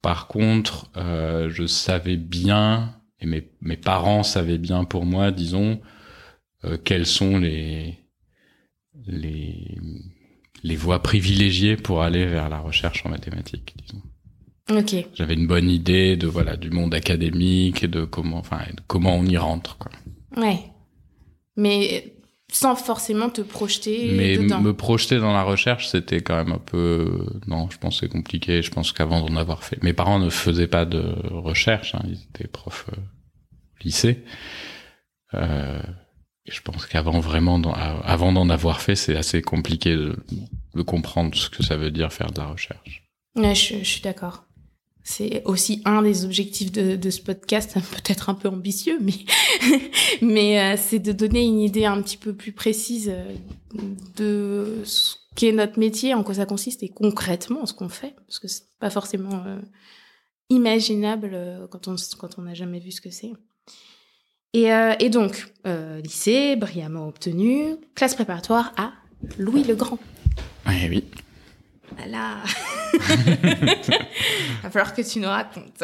Par 0.00 0.26
contre, 0.26 0.90
euh, 0.96 1.48
je 1.50 1.66
savais 1.66 2.16
bien, 2.16 2.96
et 3.20 3.26
mes, 3.26 3.48
mes 3.60 3.76
parents 3.76 4.24
savaient 4.24 4.58
bien 4.58 4.84
pour 4.84 5.06
moi, 5.06 5.30
disons, 5.30 5.80
euh, 6.64 6.76
quelles 6.82 7.06
sont 7.06 7.38
les, 7.38 7.98
les, 9.06 9.78
les 10.64 10.76
voies 10.76 11.02
privilégiées 11.02 11.76
pour 11.76 12.02
aller 12.02 12.26
vers 12.26 12.48
la 12.48 12.58
recherche 12.58 13.06
en 13.06 13.10
mathématiques, 13.10 13.74
disons. 13.76 14.02
J'avais 15.14 15.34
une 15.34 15.46
bonne 15.46 15.68
idée 15.68 16.16
de 16.16 16.26
voilà 16.26 16.56
du 16.56 16.70
monde 16.70 16.94
académique 16.94 17.82
et 17.82 17.88
de 17.88 18.04
comment 18.04 18.38
enfin 18.38 18.60
comment 18.86 19.16
on 19.16 19.24
y 19.24 19.36
rentre 19.36 19.76
quoi. 19.78 19.90
Ouais. 20.36 20.60
Mais 21.56 22.14
sans 22.50 22.76
forcément 22.76 23.28
te 23.30 23.40
projeter 23.40 24.12
Mais 24.16 24.36
dedans. 24.36 24.60
me 24.60 24.72
projeter 24.74 25.18
dans 25.18 25.32
la 25.32 25.42
recherche, 25.42 25.88
c'était 25.88 26.20
quand 26.20 26.36
même 26.36 26.52
un 26.52 26.58
peu 26.58 27.26
non, 27.46 27.68
je 27.70 27.78
pense 27.78 28.00
c'est 28.00 28.08
compliqué, 28.08 28.62
je 28.62 28.70
pense 28.70 28.92
qu'avant 28.92 29.20
d'en 29.26 29.36
avoir 29.36 29.64
fait. 29.64 29.82
Mes 29.82 29.92
parents 29.92 30.18
ne 30.18 30.30
faisaient 30.30 30.68
pas 30.68 30.84
de 30.84 31.02
recherche, 31.30 31.94
hein, 31.94 32.02
ils 32.06 32.22
étaient 32.22 32.48
profs 32.48 32.86
euh, 32.92 33.00
lycée. 33.82 34.22
Euh, 35.34 35.82
je 36.46 36.60
pense 36.60 36.86
qu'avant 36.86 37.20
vraiment 37.20 37.58
d'en, 37.58 37.72
avant 37.72 38.32
d'en 38.32 38.48
avoir 38.50 38.80
fait, 38.80 38.96
c'est 38.96 39.16
assez 39.16 39.42
compliqué 39.42 39.94
de, 39.94 40.16
de 40.74 40.82
comprendre 40.82 41.34
ce 41.34 41.48
que 41.48 41.62
ça 41.62 41.76
veut 41.76 41.90
dire 41.90 42.12
faire 42.12 42.32
de 42.32 42.38
la 42.40 42.46
recherche. 42.46 43.02
Ouais, 43.36 43.54
je, 43.54 43.78
je 43.78 43.84
suis 43.84 44.02
d'accord. 44.02 44.44
C'est 45.04 45.42
aussi 45.46 45.82
un 45.84 46.02
des 46.02 46.24
objectifs 46.24 46.70
de, 46.70 47.10
ce 47.10 47.20
podcast, 47.20 47.74
peut-être 47.90 48.30
un 48.30 48.34
peu 48.34 48.48
ambitieux, 48.48 48.98
mais 49.00 49.14
mais 50.22 50.60
euh, 50.60 50.76
c'est 50.80 51.00
de 51.00 51.12
donner 51.12 51.42
une 51.42 51.60
idée 51.60 51.84
un 51.84 52.00
petit 52.02 52.16
peu 52.16 52.34
plus 52.34 52.52
précise 52.52 53.10
euh, 53.12 53.34
de 54.16 54.82
ce 54.84 55.16
qu'est 55.34 55.52
notre 55.52 55.78
métier, 55.78 56.14
en 56.14 56.22
quoi 56.22 56.34
ça 56.34 56.46
consiste 56.46 56.82
et 56.82 56.88
concrètement 56.88 57.66
ce 57.66 57.74
qu'on 57.74 57.88
fait, 57.88 58.14
parce 58.26 58.38
que 58.38 58.48
c'est 58.48 58.64
pas 58.78 58.90
forcément 58.90 59.42
euh, 59.46 59.58
imaginable 60.50 61.66
quand 61.70 61.88
on 61.88 61.96
quand 62.18 62.38
on 62.38 62.42
n'a 62.42 62.54
jamais 62.54 62.78
vu 62.78 62.92
ce 62.92 63.00
que 63.00 63.10
c'est. 63.10 63.32
Et, 64.54 64.68
et 65.00 65.08
donc 65.08 65.50
lycée 66.04 66.56
brillamment 66.56 67.08
obtenu, 67.08 67.76
classe 67.94 68.14
préparatoire 68.14 68.74
à 68.76 68.92
Louis 69.38 69.64
le 69.64 69.74
Grand. 69.74 69.98
Oui, 70.66 70.74
oui. 70.90 71.04
Voilà. 71.96 72.38
Va 74.62 74.70
falloir 74.70 74.94
que 74.94 75.02
tu 75.02 75.20
nous 75.20 75.28
racontes. 75.28 75.82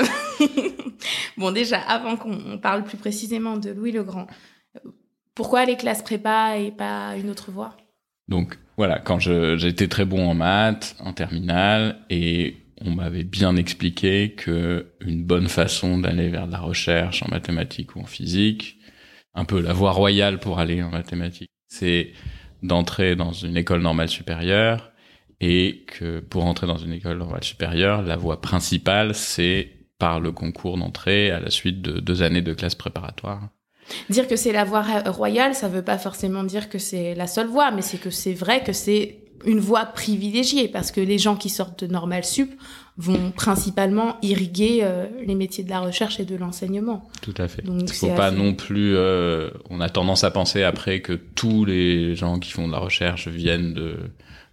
bon, 1.37 1.53
déjà, 1.53 1.81
avant 1.81 2.17
qu'on 2.17 2.59
parle 2.59 2.85
plus 2.85 2.99
précisément 2.99 3.57
de 3.57 3.71
Louis 3.71 3.93
le 3.93 4.03
Grand, 4.03 4.27
pourquoi 5.35 5.65
les 5.65 5.77
classes 5.77 6.03
prépa 6.03 6.59
et 6.59 6.71
pas 6.71 7.17
une 7.17 7.31
autre 7.31 7.51
voie? 7.51 7.77
Donc, 8.29 8.59
voilà, 8.77 8.99
quand 8.99 9.19
j'étais 9.19 9.89
très 9.89 10.05
bon 10.05 10.29
en 10.29 10.35
maths, 10.35 10.97
en 11.01 11.13
terminale, 11.13 11.99
et 12.11 12.57
on 12.81 12.91
m'avait 12.91 13.25
bien 13.25 13.57
expliqué 13.57 14.33
que 14.33 14.87
une 15.01 15.25
bonne 15.25 15.49
façon 15.49 15.99
d'aller 15.99 16.29
vers 16.29 16.47
de 16.47 16.53
la 16.53 16.59
recherche 16.59 17.23
en 17.23 17.29
mathématiques 17.31 17.97
ou 17.97 18.01
en 18.01 18.07
physique, 18.07 18.79
un 19.35 19.45
peu 19.45 19.61
la 19.61 19.73
voie 19.73 19.93
royale 19.93 20.39
pour 20.39 20.59
aller 20.59 20.83
en 20.83 20.91
mathématiques, 20.91 21.51
c'est 21.69 22.13
d'entrer 22.63 23.17
dans 23.17 23.33
une 23.33 23.57
école 23.57 23.83
normale 23.83 24.09
supérieure 24.09 24.91
et 25.41 25.85
que 25.87 26.21
pour 26.21 26.45
entrer 26.45 26.67
dans 26.67 26.79
une 26.79 26.93
école 26.93 27.19
normale 27.19 27.45
supérieure, 27.45 28.03
la 28.03 28.17
voie 28.17 28.41
principale, 28.41 29.15
c'est 29.15 29.71
par 29.99 30.21
le 30.21 30.33
concours 30.33 30.79
d'entrée 30.79 31.31
à 31.31 31.41
la 31.41 31.51
suite 31.51 31.83
de 31.83 32.01
deux 32.01 32.23
années 32.23 32.43
de 32.43 32.55
classe 32.55 32.75
préparatoire. 32.75 33.49
Dire 34.11 34.29
que 34.29 34.37
c'est 34.37 34.53
la 34.53 34.65
voie 34.65 34.83
royale, 35.07 35.55
ça 35.55 35.69
veut 35.69 35.83
pas 35.83 35.99
forcément 35.99 36.45
dire 36.45 36.69
que 36.69 36.79
c'est 36.79 37.15
la 37.15 37.27
seule 37.27 37.47
voie, 37.47 37.71
mais 37.71 37.83
c'est 37.83 37.99
que 37.99 38.11
c'est 38.11 38.35
vrai 38.35 38.63
que 38.63 38.73
c'est 38.73 39.23
une 39.45 39.61
voie 39.61 39.87
privilégiée 39.87 40.69
parce 40.69 40.91
que 40.91 41.01
les 41.01 41.19
gens 41.19 41.37
qui 41.37 41.49
sortent 41.49 41.85
de 41.85 41.91
normal 41.91 42.25
sup 42.25 42.53
vont 42.97 43.31
principalement 43.31 44.17
irriguer 44.23 44.81
euh, 44.83 45.07
les 45.25 45.37
métiers 45.37 45.63
de 45.63 45.71
la 45.71 45.81
recherche 45.81 46.19
et 46.19 46.25
de 46.25 46.35
l'enseignement. 46.35 47.09
Tout 47.23 47.35
à 47.39 47.47
fait. 47.47 47.63
Donc, 47.63 47.83
Il 47.83 47.93
faut 47.93 48.09
pas 48.09 48.33
non 48.33 48.55
plus. 48.55 48.97
Euh, 48.97 49.51
on 49.71 49.81
a 49.81 49.89
tendance 49.89 50.25
à 50.25 50.33
penser 50.33 50.65
après 50.65 51.01
que 51.01 51.13
tous 51.13 51.65
les 51.65 52.17
gens 52.17 52.41
qui 52.41 52.51
font 52.51 52.67
de 52.67 52.73
la 52.73 52.81
recherche 52.81 53.29
viennent 53.29 53.73
de 53.73 53.97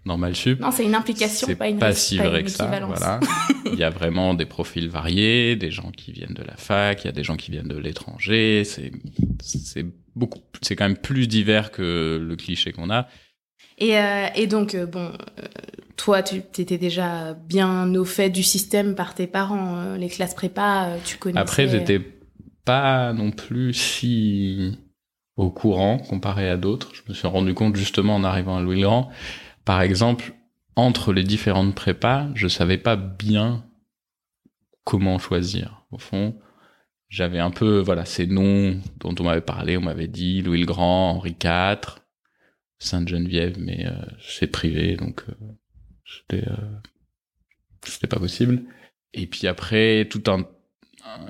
normal 0.05 0.35
sup. 0.35 0.59
Non, 0.59 0.71
c'est 0.71 0.85
une 0.85 0.95
implication, 0.95 1.53
pas 1.55 1.67
une 1.67 1.79
pas 1.79 1.93
si 1.93 2.17
vrai 2.17 2.43
que 2.43 2.49
ça. 2.49 2.65
Voilà. 2.65 3.19
il 3.65 3.77
y 3.77 3.83
a 3.83 3.89
vraiment 3.89 4.33
des 4.33 4.45
profils 4.45 4.87
variés, 4.87 5.55
des 5.55 5.71
gens 5.71 5.91
qui 5.91 6.11
viennent 6.11 6.33
de 6.33 6.43
la 6.43 6.55
fac, 6.55 7.03
il 7.03 7.07
y 7.07 7.09
a 7.09 7.13
des 7.13 7.23
gens 7.23 7.35
qui 7.35 7.51
viennent 7.51 7.67
de 7.67 7.77
l'étranger. 7.77 8.63
C'est 8.63 8.91
c'est 9.41 9.85
beaucoup, 10.15 10.39
c'est 10.61 10.75
quand 10.75 10.87
même 10.87 10.97
plus 10.97 11.27
divers 11.27 11.71
que 11.71 12.19
le 12.21 12.35
cliché 12.35 12.71
qu'on 12.71 12.89
a. 12.89 13.07
Et, 13.77 13.97
euh, 13.97 14.27
et 14.35 14.47
donc, 14.47 14.73
euh, 14.73 14.85
bon, 14.85 15.11
euh, 15.11 15.43
toi, 15.97 16.23
tu 16.23 16.37
étais 16.37 16.77
déjà 16.77 17.33
bien 17.33 17.93
au 17.95 18.05
fait 18.05 18.29
du 18.29 18.43
système 18.43 18.95
par 18.95 19.15
tes 19.15 19.27
parents. 19.27 19.95
les 19.95 20.09
classes 20.09 20.33
prépa, 20.33 20.91
tu 21.03 21.17
connaissais. 21.17 21.41
Après, 21.41 21.67
j'étais 21.67 21.99
pas 22.63 23.13
non 23.13 23.31
plus 23.31 23.73
si 23.73 24.77
au 25.37 25.49
courant 25.49 25.97
comparé 25.97 26.49
à 26.49 26.57
d'autres. 26.57 26.93
Je 26.93 27.01
me 27.09 27.13
suis 27.13 27.27
rendu 27.27 27.53
compte 27.53 27.75
justement 27.75 28.15
en 28.15 28.23
arrivant 28.23 28.57
à 28.57 28.61
Louis 28.61 28.81
Grand. 28.81 29.09
Par 29.65 29.81
exemple, 29.81 30.33
entre 30.75 31.11
les 31.11 31.23
différentes 31.23 31.75
prépas, 31.75 32.29
je 32.35 32.47
savais 32.47 32.77
pas 32.77 32.95
bien 32.95 33.65
comment 34.83 35.17
choisir. 35.19 35.85
Au 35.91 35.97
fond, 35.97 36.39
j'avais 37.09 37.39
un 37.39 37.51
peu, 37.51 37.79
voilà, 37.79 38.05
ces 38.05 38.27
noms 38.27 38.79
dont 38.99 39.15
on 39.19 39.23
m'avait 39.23 39.41
parlé, 39.41 39.77
on 39.77 39.81
m'avait 39.81 40.07
dit 40.07 40.41
Louis 40.41 40.59
le 40.59 40.65
Grand, 40.65 41.11
Henri 41.11 41.35
IV, 41.43 41.95
Sainte-Geneviève, 42.77 43.57
mais 43.59 43.87
euh, 43.87 44.05
c'est 44.21 44.47
privé, 44.47 44.95
donc 44.95 45.23
euh, 45.29 45.33
c'était 46.05 46.47
euh, 46.47 46.79
c'était 47.85 48.07
pas 48.07 48.19
possible. 48.19 48.63
Et 49.13 49.27
puis 49.27 49.47
après, 49.47 50.07
tout 50.09 50.23
un 50.27 50.45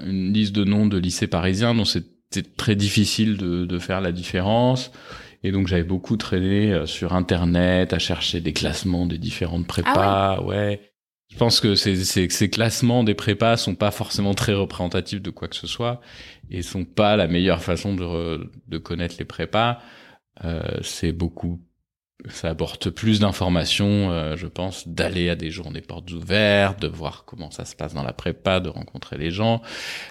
une 0.04 0.34
liste 0.34 0.56
de 0.56 0.64
noms 0.64 0.88
de 0.88 0.98
lycées 0.98 1.28
parisiens 1.28 1.76
dont 1.76 1.86
c'était 1.86 2.44
très 2.44 2.76
difficile 2.76 3.38
de, 3.38 3.66
de 3.66 3.80
faire 3.80 4.02
la 4.02 4.12
différence. 4.12 4.92
Et 5.46 5.52
donc 5.52 5.68
j'avais 5.68 5.84
beaucoup 5.84 6.18
traîné 6.18 6.88
sur 6.88 7.14
internet 7.14 7.94
à 7.94 8.00
chercher 8.00 8.42
des 8.42 8.52
classements 8.52 9.06
des 9.06 9.20
différentes 9.20 9.68
prépas. 9.68 9.94
Ah 9.96 10.44
ouais. 10.44 10.92
Je 11.32 11.38
pense 11.38 11.60
que 11.60 11.76
ces, 11.76 12.04
ces, 12.04 12.30
ces, 12.30 12.50
classements 12.50 13.04
des 13.04 13.14
prépas 13.14 13.56
sont 13.56 13.76
pas 13.76 13.92
forcément 13.92 14.34
très 14.34 14.56
représentatifs 14.56 15.22
de 15.22 15.30
quoi 15.30 15.48
que 15.48 15.56
ce 15.56 15.68
soit 15.68 16.02
et 16.50 16.64
sont 16.64 16.84
pas 16.84 17.16
la 17.16 17.28
meilleure 17.28 17.62
façon 17.62 17.94
de, 17.94 18.50
de 18.68 18.78
connaître 18.80 19.18
les 19.20 19.26
prépas. 19.26 19.80
Euh, 20.44 20.64
c'est 20.82 21.12
beaucoup 21.12 21.62
ça 22.30 22.50
apporte 22.50 22.90
plus 22.90 23.20
d'informations, 23.20 24.12
euh, 24.12 24.36
je 24.36 24.48
pense, 24.48 24.88
d'aller 24.88 25.30
à 25.30 25.36
des 25.36 25.52
journées 25.52 25.82
portes 25.82 26.12
ouvertes, 26.12 26.82
de 26.82 26.88
voir 26.88 27.26
comment 27.26 27.52
ça 27.52 27.66
se 27.66 27.76
passe 27.76 27.94
dans 27.94 28.04
la 28.04 28.14
prépa, 28.14 28.60
de 28.60 28.70
rencontrer 28.70 29.18
les 29.18 29.32
gens, 29.32 29.62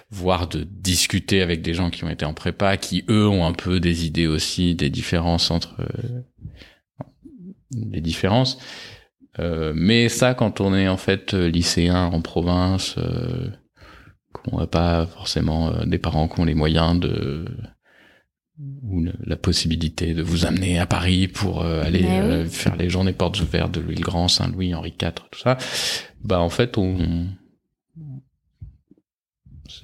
voire 0.09 0.47
de 0.47 0.63
discuter 0.63 1.41
avec 1.41 1.61
des 1.61 1.73
gens 1.73 1.89
qui 1.89 2.03
ont 2.03 2.09
été 2.09 2.25
en 2.25 2.33
prépa, 2.33 2.77
qui 2.77 3.03
eux 3.09 3.27
ont 3.27 3.45
un 3.45 3.53
peu 3.53 3.79
des 3.79 4.05
idées 4.05 4.27
aussi, 4.27 4.75
des 4.75 4.89
différences 4.89 5.51
entre 5.51 5.75
euh, 5.79 6.21
les 7.71 8.01
différences. 8.01 8.57
Euh, 9.39 9.73
mais 9.75 10.07
ça, 10.09 10.33
quand 10.33 10.61
on 10.61 10.73
est 10.73 10.87
en 10.87 10.97
fait 10.97 11.33
lycéen 11.33 12.05
en 12.05 12.21
province, 12.21 12.95
qu'on 14.31 14.59
n'a 14.59 14.67
pas 14.67 15.05
forcément 15.05 15.85
des 15.85 15.97
parents 15.97 16.27
qui 16.27 16.39
ont 16.39 16.45
les 16.45 16.55
moyens 16.55 16.99
de 16.99 17.45
ou 18.59 19.05
la 19.25 19.35
possibilité 19.35 20.13
de 20.13 20.21
vous 20.21 20.45
amener 20.45 20.79
à 20.79 20.85
Paris 20.85 21.27
pour 21.27 21.61
euh, 21.61 21.83
aller 21.83 22.05
euh, 22.05 22.45
faire 22.45 22.75
les 22.77 22.89
journées 22.89 23.13
portes 23.13 23.39
ouvertes 23.41 23.73
de 23.73 23.81
Louis 23.81 23.95
le 23.95 24.01
Grand, 24.01 24.27
Saint-Louis, 24.27 24.73
Henri 24.73 24.93
IV, 25.01 25.11
tout 25.29 25.39
ça, 25.39 25.57
bah 26.23 26.39
en 26.39 26.49
fait 26.49 26.77
on 26.77 27.27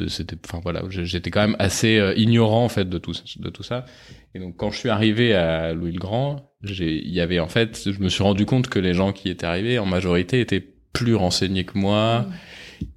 c'était 0.08 0.38
enfin 0.46 0.62
voilà 0.64 0.84
j'étais 0.90 1.32
quand 1.32 1.42
même 1.42 1.56
assez 1.60 1.98
euh, 1.98 2.14
ignorant 2.16 2.64
en 2.64 2.70
fait 2.70 2.88
de 2.88 2.98
tout 2.98 3.14
de 3.40 3.50
tout 3.50 3.64
ça. 3.64 3.86
Et 4.34 4.40
donc 4.40 4.56
quand 4.56 4.72
je 4.72 4.78
suis 4.78 4.90
arrivé 4.90 5.34
à 5.34 5.74
Louis 5.74 5.92
le 5.92 6.00
Grand 6.00 6.54
j'ai 6.64 6.96
il 7.06 7.14
y 7.14 7.20
avait 7.20 7.40
en 7.40 7.50
fait 7.50 7.92
je 7.92 8.00
me 8.00 8.08
suis 8.08 8.24
rendu 8.24 8.46
compte 8.46 8.68
que 8.68 8.80
les 8.80 8.94
gens 8.94 9.12
qui 9.12 9.28
étaient 9.30 9.46
arrivés 9.46 9.80
en 9.80 9.86
majorité 9.86 10.40
étaient 10.40 10.66
plus 10.94 11.16
renseignés 11.16 11.66
que 11.66 11.78
moi. 11.78 12.22
Mmh. 12.22 12.34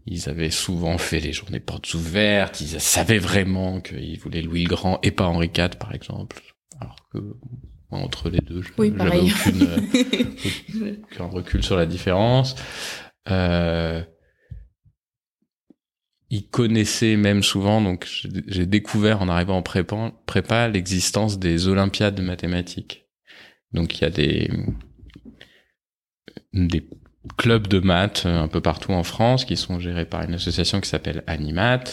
Ils 0.06 0.28
avaient 0.28 0.50
souvent 0.50 0.98
fait 0.98 1.20
les 1.20 1.32
journées 1.32 1.60
portes 1.60 1.92
ouvertes. 1.94 2.60
Ils 2.60 2.80
savaient 2.80 3.18
vraiment 3.18 3.80
qu'ils 3.80 4.18
voulaient 4.18 4.42
Louis 4.42 4.64
le 4.64 4.68
Grand 4.68 4.98
et 5.02 5.10
pas 5.10 5.26
Henri 5.26 5.50
IV, 5.56 5.76
par 5.78 5.94
exemple. 5.94 6.40
Alors 6.80 6.96
que 7.12 7.18
entre 7.90 8.28
les 8.28 8.40
deux, 8.40 8.62
oui, 8.78 8.92
j'avais 8.96 9.20
aucune, 9.20 9.62
euh, 9.62 10.96
aucun 11.12 11.26
recul 11.26 11.62
sur 11.62 11.76
la 11.76 11.86
différence. 11.86 12.56
Euh, 13.30 14.02
ils 16.30 16.48
connaissaient 16.48 17.16
même 17.16 17.44
souvent, 17.44 17.80
donc 17.80 18.08
j'ai 18.48 18.66
découvert 18.66 19.22
en 19.22 19.28
arrivant 19.28 19.58
en 19.58 19.62
prépa, 19.62 20.12
prépa 20.26 20.68
l'existence 20.68 21.38
des 21.38 21.68
Olympiades 21.68 22.16
de 22.16 22.22
mathématiques. 22.22 23.06
Donc 23.72 23.98
il 23.98 24.02
y 24.02 24.04
a 24.04 24.10
des 24.10 24.50
des 26.52 26.88
clubs 27.36 27.68
de 27.68 27.80
maths 27.80 28.24
euh, 28.26 28.42
un 28.42 28.48
peu 28.48 28.60
partout 28.60 28.92
en 28.92 29.02
France 29.02 29.44
qui 29.44 29.56
sont 29.56 29.80
gérés 29.80 30.04
par 30.04 30.22
une 30.22 30.34
association 30.34 30.80
qui 30.80 30.88
s'appelle 30.88 31.24
Animat, 31.26 31.84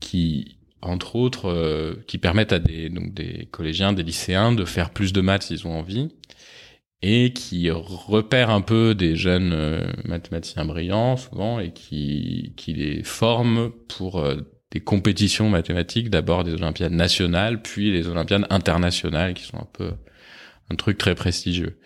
qui 0.00 0.58
entre 0.82 1.16
autres 1.16 1.50
euh, 1.50 2.04
qui 2.06 2.18
permettent 2.18 2.52
à 2.52 2.58
des 2.58 2.88
donc 2.88 3.14
des 3.14 3.48
collégiens, 3.50 3.92
des 3.92 4.02
lycéens 4.02 4.52
de 4.52 4.64
faire 4.64 4.90
plus 4.90 5.12
de 5.12 5.20
maths 5.20 5.44
s'ils 5.44 5.66
ont 5.66 5.78
envie 5.78 6.08
et 7.02 7.32
qui 7.32 7.70
repèrent 7.70 8.50
un 8.50 8.60
peu 8.60 8.94
des 8.94 9.16
jeunes 9.16 9.52
euh, 9.54 9.90
mathématiciens 10.04 10.64
brillants 10.64 11.16
souvent 11.16 11.60
et 11.60 11.72
qui 11.72 12.52
qui 12.56 12.74
les 12.74 13.02
forment 13.02 13.70
pour 13.88 14.24
des 14.70 14.80
compétitions 14.80 15.48
mathématiques, 15.48 16.10
d'abord 16.10 16.44
des 16.44 16.54
olympiades 16.54 16.92
nationales, 16.92 17.60
puis 17.60 17.90
les 17.90 18.06
olympiades 18.06 18.46
internationales 18.50 19.34
qui 19.34 19.44
sont 19.44 19.58
un 19.58 19.68
peu 19.72 19.92
un 20.70 20.76
truc 20.76 20.96
très 20.96 21.16
prestigieux 21.16 21.80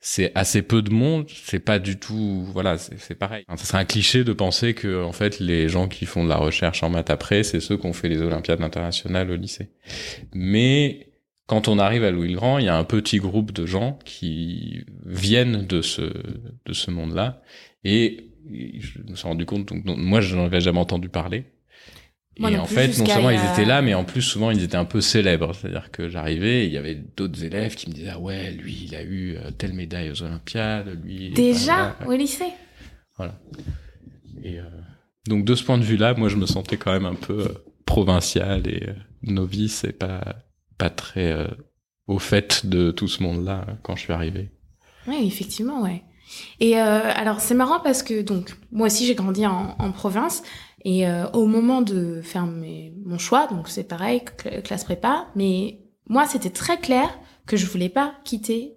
c'est 0.00 0.32
assez 0.34 0.62
peu 0.62 0.80
de 0.80 0.90
monde, 0.90 1.26
c'est 1.28 1.60
pas 1.60 1.78
du 1.78 1.98
tout, 1.98 2.42
voilà, 2.52 2.78
c'est 2.78 3.14
pareil. 3.14 3.44
Ça 3.48 3.64
serait 3.64 3.78
un 3.78 3.84
cliché 3.84 4.24
de 4.24 4.32
penser 4.32 4.72
que, 4.72 5.04
en 5.04 5.12
fait, 5.12 5.38
les 5.40 5.68
gens 5.68 5.88
qui 5.88 6.06
font 6.06 6.24
de 6.24 6.28
la 6.28 6.38
recherche 6.38 6.82
en 6.82 6.88
maths 6.88 7.10
après, 7.10 7.42
c'est 7.42 7.60
ceux 7.60 7.76
qui 7.76 7.86
ont 7.86 7.92
fait 7.92 8.08
les 8.08 8.22
Olympiades 8.22 8.62
internationales 8.62 9.30
au 9.30 9.36
lycée. 9.36 9.68
Mais 10.32 11.08
quand 11.46 11.68
on 11.68 11.78
arrive 11.78 12.02
à 12.02 12.10
Louis 12.10 12.30
le 12.30 12.36
Grand, 12.36 12.58
il 12.58 12.64
y 12.64 12.68
a 12.68 12.76
un 12.76 12.84
petit 12.84 13.18
groupe 13.18 13.52
de 13.52 13.66
gens 13.66 13.98
qui 14.06 14.84
viennent 15.04 15.66
de 15.66 15.82
ce 15.82 16.00
de 16.00 16.72
ce 16.72 16.90
monde-là, 16.90 17.42
et 17.84 18.30
je 18.48 19.00
me 19.06 19.14
suis 19.14 19.28
rendu 19.28 19.44
compte, 19.44 19.66
donc, 19.66 19.84
moi, 19.84 20.22
je 20.22 20.34
n'en 20.34 20.46
avais 20.46 20.60
jamais 20.60 20.78
entendu 20.78 21.10
parler 21.10 21.44
et 22.36 22.56
en 22.56 22.64
fait, 22.64 22.98
non 22.98 23.06
seulement 23.06 23.30
ils 23.30 23.40
étaient 23.52 23.64
là, 23.64 23.82
mais 23.82 23.94
en 23.94 24.04
plus 24.04 24.22
souvent 24.22 24.50
ils 24.50 24.62
étaient 24.62 24.76
un 24.76 24.84
peu 24.84 25.00
célèbres. 25.00 25.54
C'est-à-dire 25.54 25.90
que 25.90 26.08
j'arrivais, 26.08 26.66
il 26.66 26.72
y 26.72 26.78
avait 26.78 26.94
d'autres 26.94 27.44
élèves 27.44 27.74
qui 27.74 27.88
me 27.90 27.94
disaient 27.94 28.12
ah 28.14 28.18
ouais, 28.18 28.50
lui 28.52 28.84
il 28.84 28.94
a 28.94 29.02
eu 29.02 29.36
euh, 29.36 29.50
telle 29.50 29.72
médaille 29.72 30.10
aux 30.10 30.22
Olympiades, 30.22 30.98
lui. 31.04 31.30
Déjà 31.30 31.96
au 32.06 32.12
lycée. 32.12 32.52
Voilà. 33.16 33.38
Et 34.42 34.58
euh, 34.58 34.64
donc 35.26 35.44
de 35.44 35.54
ce 35.54 35.64
point 35.64 35.76
de 35.76 35.82
vue-là, 35.82 36.14
moi 36.14 36.28
je 36.28 36.36
me 36.36 36.46
sentais 36.46 36.76
quand 36.76 36.92
même 36.92 37.04
un 37.04 37.14
peu 37.14 37.40
euh, 37.40 37.64
provincial 37.84 38.66
et 38.66 38.86
novice 39.22 39.84
et 39.84 39.92
pas 39.92 40.36
pas 40.78 40.88
très 40.88 41.46
au 42.06 42.18
fait 42.18 42.64
de 42.64 42.90
tout 42.90 43.08
ce 43.08 43.22
monde-là 43.22 43.66
quand 43.82 43.96
je 43.96 44.00
suis 44.00 44.12
arrivé. 44.14 44.48
Oui, 45.06 45.26
effectivement, 45.26 45.82
ouais. 45.82 46.02
Et 46.60 46.76
alors 46.76 47.40
c'est 47.40 47.54
marrant 47.54 47.80
parce 47.80 48.02
que 48.02 48.22
donc 48.22 48.52
moi 48.72 48.86
aussi 48.86 49.04
j'ai 49.04 49.14
grandi 49.14 49.44
en, 49.44 49.74
en 49.78 49.92
province. 49.92 50.42
Et 50.84 51.06
euh, 51.06 51.28
au 51.32 51.46
moment 51.46 51.82
de 51.82 52.20
faire 52.22 52.46
mon 52.46 53.18
choix, 53.18 53.46
donc 53.48 53.68
c'est 53.68 53.84
pareil, 53.84 54.22
classe 54.64 54.84
prépa, 54.84 55.26
mais 55.34 55.78
moi 56.08 56.26
c'était 56.26 56.50
très 56.50 56.78
clair 56.78 57.08
que 57.46 57.56
je 57.56 57.66
voulais 57.66 57.88
pas 57.88 58.14
quitter 58.24 58.76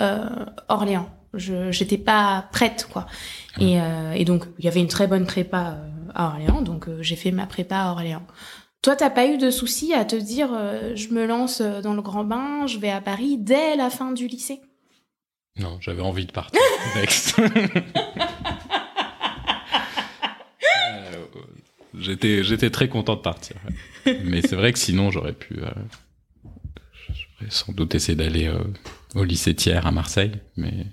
euh, 0.00 0.46
Orléans. 0.68 1.10
Je 1.34 1.70
j'étais 1.72 1.98
pas 1.98 2.48
prête 2.52 2.88
quoi. 2.90 3.06
Et, 3.60 3.80
euh, 3.80 4.12
et 4.12 4.24
donc 4.24 4.44
il 4.58 4.64
y 4.64 4.68
avait 4.68 4.80
une 4.80 4.88
très 4.88 5.06
bonne 5.06 5.26
prépa 5.26 5.78
à 6.14 6.28
Orléans, 6.28 6.62
donc 6.62 6.88
j'ai 7.00 7.16
fait 7.16 7.30
ma 7.30 7.46
prépa 7.46 7.76
à 7.76 7.90
Orléans. 7.90 8.26
Toi, 8.82 8.96
t'as 8.96 9.10
pas 9.10 9.26
eu 9.26 9.38
de 9.38 9.50
souci 9.50 9.94
à 9.94 10.04
te 10.04 10.14
dire, 10.14 10.50
je 10.94 11.08
me 11.08 11.24
lance 11.24 11.62
dans 11.62 11.94
le 11.94 12.02
grand 12.02 12.22
bain, 12.22 12.66
je 12.66 12.76
vais 12.78 12.90
à 12.90 13.00
Paris 13.00 13.38
dès 13.38 13.76
la 13.76 13.88
fin 13.88 14.12
du 14.12 14.26
lycée? 14.26 14.60
Non, 15.56 15.78
j'avais 15.80 16.02
envie 16.02 16.26
de 16.26 16.32
partir. 16.32 16.60
Next. 20.92 21.64
J'étais, 21.98 22.42
j'étais 22.42 22.70
très 22.70 22.88
content 22.88 23.14
de 23.14 23.20
partir. 23.20 23.56
Mais 24.24 24.42
c'est 24.42 24.56
vrai 24.56 24.72
que 24.72 24.78
sinon, 24.78 25.10
j'aurais 25.10 25.32
pu, 25.32 25.62
euh, 25.62 25.70
j'aurais 27.08 27.50
sans 27.50 27.72
doute 27.72 27.94
essayé 27.94 28.16
d'aller 28.16 28.48
euh, 28.48 28.58
au 29.14 29.24
lycée 29.24 29.54
Thiers 29.54 29.86
à 29.86 29.90
Marseille. 29.90 30.32
Mais... 30.56 30.86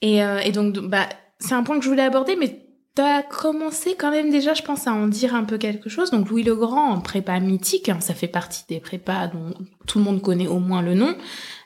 Et, 0.00 0.22
euh, 0.22 0.38
et 0.38 0.52
donc, 0.52 0.78
bah, 0.78 1.08
c'est 1.38 1.54
un 1.54 1.62
point 1.62 1.78
que 1.78 1.84
je 1.84 1.90
voulais 1.90 2.02
aborder, 2.02 2.36
mais 2.36 2.60
tu 2.96 3.02
as 3.02 3.22
commencé 3.22 3.96
quand 3.98 4.10
même 4.10 4.30
déjà, 4.30 4.54
je 4.54 4.62
pense, 4.62 4.86
à 4.86 4.92
en 4.92 5.08
dire 5.08 5.34
un 5.34 5.44
peu 5.44 5.58
quelque 5.58 5.90
chose. 5.90 6.10
Donc, 6.10 6.28
Louis 6.30 6.42
le 6.42 6.54
Grand 6.54 6.90
en 6.90 7.00
prépa 7.00 7.38
mythique, 7.40 7.88
hein, 7.88 8.00
ça 8.00 8.14
fait 8.14 8.28
partie 8.28 8.64
des 8.68 8.80
prépas 8.80 9.26
dont 9.26 9.52
tout 9.86 9.98
le 9.98 10.04
monde 10.04 10.22
connaît 10.22 10.46
au 10.46 10.58
moins 10.58 10.80
le 10.80 10.94
nom. 10.94 11.14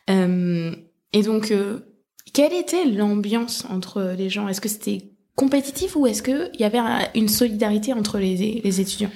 et 0.08 1.22
donc, 1.22 1.52
Quelle 2.32 2.52
était 2.54 2.86
l'ambiance 2.86 3.66
entre 3.70 4.14
les 4.16 4.30
gens? 4.30 4.48
Est-ce 4.48 4.60
que 4.60 4.68
c'était 4.68 5.12
compétitif 5.38 5.94
ou 5.94 6.06
est-ce 6.06 6.22
qu'il 6.22 6.60
y 6.60 6.64
avait 6.64 6.80
une 7.14 7.28
solidarité 7.28 7.92
entre 7.92 8.18
les, 8.18 8.60
les 8.62 8.80
étudiants? 8.80 9.12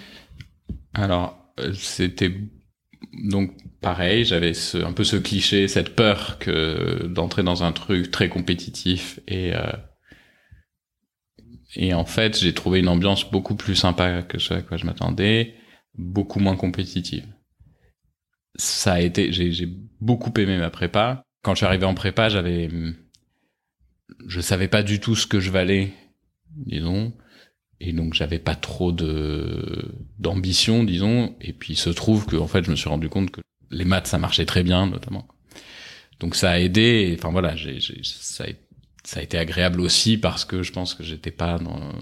Alors, 0.95 1.37
euh, 1.59 1.75
c'était 1.75 2.33
donc 3.25 3.50
pareil, 3.81 4.25
j'avais 4.25 4.52
un 4.75 4.93
peu 4.93 5.02
ce 5.02 5.17
cliché, 5.17 5.67
cette 5.67 5.97
peur 5.97 6.38
que 6.38 7.07
d'entrer 7.09 7.43
dans 7.43 7.64
un 7.64 7.73
truc 7.73 8.11
très 8.11 8.29
compétitif 8.29 9.19
et 9.26 9.55
euh, 9.55 9.73
et 11.75 11.93
en 11.93 12.05
fait 12.05 12.38
j'ai 12.38 12.55
trouvé 12.55 12.79
une 12.79 12.88
ambiance 12.88 13.29
beaucoup 13.31 13.57
plus 13.57 13.75
sympa 13.75 14.23
que 14.23 14.38
ce 14.38 14.55
à 14.55 14.62
quoi 14.62 14.76
je 14.76 14.87
m'attendais, 14.87 15.55
beaucoup 15.95 16.38
moins 16.38 16.57
compétitive. 16.57 17.26
Ça 18.55 18.93
a 18.93 19.00
été, 19.00 19.33
j'ai 19.33 19.69
beaucoup 20.00 20.33
aimé 20.38 20.59
ma 20.59 20.71
prépa. 20.71 21.25
Quand 21.43 21.55
je 21.55 21.59
suis 21.61 21.67
arrivé 21.67 21.87
en 21.87 21.95
prépa, 21.95 22.29
j'avais, 22.29 22.69
je 24.29 24.41
savais 24.41 24.69
pas 24.69 24.83
du 24.83 25.00
tout 25.00 25.17
ce 25.17 25.26
que 25.26 25.41
je 25.41 25.50
valais, 25.50 25.91
disons. 26.56 27.12
Et 27.80 27.92
donc 27.92 28.14
j'avais 28.14 28.38
pas 28.38 28.54
trop 28.54 28.92
de 28.92 29.92
d'ambition 30.18 30.85
disons. 30.85 31.35
Et 31.40 31.52
puis 31.52 31.75
il 31.75 31.76
se 31.76 31.90
trouve 31.90 32.26
que 32.26 32.37
en 32.37 32.47
fait 32.47 32.64
je 32.64 32.71
me 32.71 32.76
suis 32.76 32.88
rendu 32.88 33.09
compte 33.09 33.30
que 33.30 33.40
les 33.71 33.85
maths 33.85 34.06
ça 34.06 34.18
marchait 34.18 34.47
très 34.47 34.62
bien 34.62 34.87
notamment. 34.87 35.26
Donc 36.21 36.37
ça 36.37 36.52
a 36.52 36.59
aidé. 36.59 37.16
Enfin 37.18 37.30
voilà 37.30 37.56
j'ai, 37.56 37.80
ça, 38.04 38.44
a, 38.44 38.47
ça 39.02 39.21
a 39.21 39.23
été 39.23 39.37
agréable 39.37 39.80
aussi 39.80 40.16
parce 40.16 40.44
que 40.44 40.62
je 40.62 40.73
pense 40.73 40.94
que 40.94 41.02
j'étais 41.02 41.32
pas 41.32 41.59
dans 41.59 41.92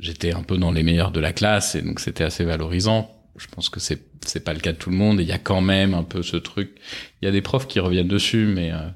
j'étais 0.00 0.32
un 0.32 0.42
peu 0.42 0.56
dans 0.56 0.72
les 0.72 0.82
meilleurs 0.82 1.12
de 1.12 1.20
la 1.20 1.32
classe. 1.32 1.76
Et 1.76 1.82
donc 1.82 2.00
c'était 2.00 2.24
assez 2.24 2.44
valorisant. 2.44 3.16
Je 3.36 3.46
pense 3.46 3.68
que 3.68 3.78
c'est 3.78 4.10
c'est 4.26 4.44
pas 4.44 4.52
le 4.54 4.60
cas 4.60 4.72
de 4.72 4.78
tout 4.78 4.90
le 4.90 4.96
monde. 4.96 5.20
Et 5.20 5.22
il 5.22 5.28
y 5.28 5.32
a 5.32 5.38
quand 5.38 5.60
même 5.60 5.94
un 5.94 6.02
peu 6.02 6.22
ce 6.24 6.36
truc. 6.36 6.72
Il 7.22 7.26
y 7.26 7.28
a 7.28 7.32
des 7.32 7.42
profs 7.42 7.68
qui 7.68 7.78
reviennent 7.78 8.08
dessus 8.08 8.46
mais 8.46 8.72
euh, 8.72 8.88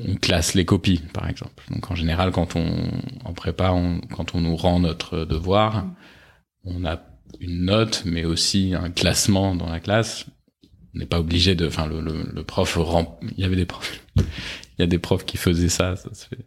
on 0.00 0.14
classe 0.14 0.54
les 0.54 0.64
copies, 0.64 1.02
par 1.12 1.28
exemple. 1.28 1.64
Donc 1.70 1.90
en 1.90 1.94
général, 1.94 2.30
quand 2.30 2.56
on 2.56 2.90
en 3.24 3.32
prépa, 3.32 3.74
quand 4.14 4.34
on 4.34 4.40
nous 4.40 4.56
rend 4.56 4.80
notre 4.80 5.24
devoir, 5.24 5.86
on 6.64 6.84
a 6.84 7.02
une 7.40 7.64
note, 7.64 8.02
mais 8.06 8.24
aussi 8.24 8.74
un 8.74 8.90
classement 8.90 9.54
dans 9.54 9.68
la 9.68 9.80
classe. 9.80 10.26
On 10.94 10.98
n'est 10.98 11.06
pas 11.06 11.20
obligé 11.20 11.54
de. 11.54 11.66
Enfin, 11.66 11.86
le, 11.86 12.00
le, 12.00 12.42
prof 12.42 12.76
rend. 12.76 13.18
Il 13.36 13.40
y 13.40 13.44
avait 13.44 13.56
des 13.56 13.66
profs. 13.66 14.00
il 14.16 14.24
y 14.78 14.82
a 14.82 14.86
des 14.86 14.98
profs 14.98 15.24
qui 15.24 15.36
faisaient 15.36 15.68
ça. 15.68 15.96
ça 15.96 16.12
se 16.14 16.26
fait. 16.26 16.46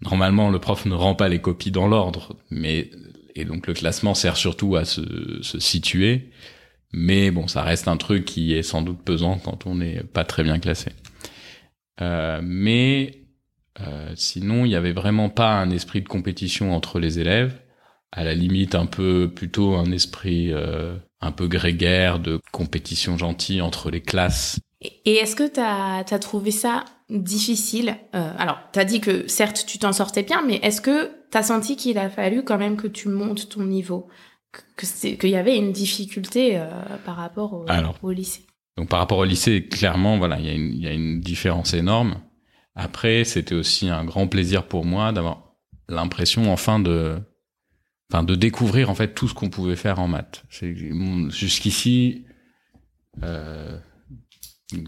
Normalement, 0.00 0.50
le 0.50 0.58
prof 0.58 0.86
ne 0.86 0.94
rend 0.94 1.14
pas 1.14 1.28
les 1.28 1.40
copies 1.40 1.70
dans 1.70 1.88
l'ordre, 1.88 2.36
mais 2.50 2.90
et 3.34 3.44
donc 3.44 3.66
le 3.66 3.74
classement 3.74 4.14
sert 4.14 4.36
surtout 4.36 4.76
à 4.76 4.84
se, 4.84 5.42
se 5.42 5.58
situer. 5.58 6.30
Mais 6.92 7.32
bon, 7.32 7.48
ça 7.48 7.62
reste 7.62 7.88
un 7.88 7.96
truc 7.96 8.24
qui 8.24 8.54
est 8.54 8.62
sans 8.62 8.82
doute 8.82 9.02
pesant 9.02 9.38
quand 9.38 9.66
on 9.66 9.74
n'est 9.74 10.04
pas 10.04 10.24
très 10.24 10.44
bien 10.44 10.60
classé. 10.60 10.92
Euh, 12.00 12.40
mais 12.42 13.22
euh, 13.80 14.12
sinon, 14.16 14.64
il 14.64 14.68
n'y 14.68 14.76
avait 14.76 14.92
vraiment 14.92 15.28
pas 15.28 15.52
un 15.52 15.70
esprit 15.70 16.02
de 16.02 16.08
compétition 16.08 16.74
entre 16.74 16.98
les 16.98 17.18
élèves. 17.18 17.60
À 18.12 18.24
la 18.24 18.34
limite, 18.34 18.74
un 18.74 18.86
peu 18.86 19.30
plutôt 19.34 19.74
un 19.74 19.90
esprit 19.90 20.52
euh, 20.52 20.96
un 21.20 21.32
peu 21.32 21.48
grégaire 21.48 22.20
de 22.20 22.40
compétition 22.52 23.18
gentille 23.18 23.60
entre 23.60 23.90
les 23.90 24.00
classes. 24.00 24.60
Et 25.04 25.14
est-ce 25.14 25.34
que 25.34 25.48
tu 25.48 25.60
as, 25.60 26.18
trouvé 26.18 26.50
ça 26.50 26.84
difficile 27.08 27.96
Alors, 28.12 28.58
tu 28.72 28.78
as 28.78 28.84
dit 28.84 29.00
que 29.00 29.26
certes, 29.28 29.64
tu 29.66 29.78
t'en 29.78 29.94
sortais 29.94 30.22
bien, 30.22 30.42
mais 30.46 30.56
est-ce 30.56 30.82
que 30.82 31.10
tu 31.32 31.38
as 31.38 31.42
senti 31.42 31.76
qu'il 31.76 31.96
a 31.96 32.10
fallu 32.10 32.44
quand 32.44 32.58
même 32.58 32.76
que 32.76 32.86
tu 32.86 33.08
montes 33.08 33.48
ton 33.48 33.64
niveau? 33.64 34.08
Qu'il 34.76 35.30
y 35.30 35.36
avait 35.36 35.56
une 35.56 35.72
difficulté 35.72 36.62
par 37.06 37.16
rapport 37.16 37.54
au, 37.54 37.64
au 38.02 38.10
lycée? 38.10 38.44
Donc 38.76 38.88
par 38.88 38.98
rapport 38.98 39.18
au 39.18 39.24
lycée, 39.24 39.66
clairement, 39.66 40.18
voilà, 40.18 40.38
il 40.40 40.46
y, 40.46 40.50
a 40.50 40.52
une, 40.52 40.74
y 40.74 40.86
a 40.86 40.92
une 40.92 41.20
différence 41.20 41.74
énorme. 41.74 42.20
Après, 42.74 43.24
c'était 43.24 43.54
aussi 43.54 43.88
un 43.88 44.04
grand 44.04 44.26
plaisir 44.26 44.66
pour 44.66 44.84
moi 44.84 45.12
d'avoir 45.12 45.54
l'impression 45.88 46.52
enfin 46.52 46.80
de, 46.80 47.16
enfin 48.10 48.24
de 48.24 48.34
découvrir 48.34 48.90
en 48.90 48.94
fait 48.94 49.14
tout 49.14 49.28
ce 49.28 49.34
qu'on 49.34 49.48
pouvait 49.48 49.76
faire 49.76 50.00
en 50.00 50.08
maths. 50.08 50.44
Jusqu'ici, 50.50 52.24
euh, 53.22 53.78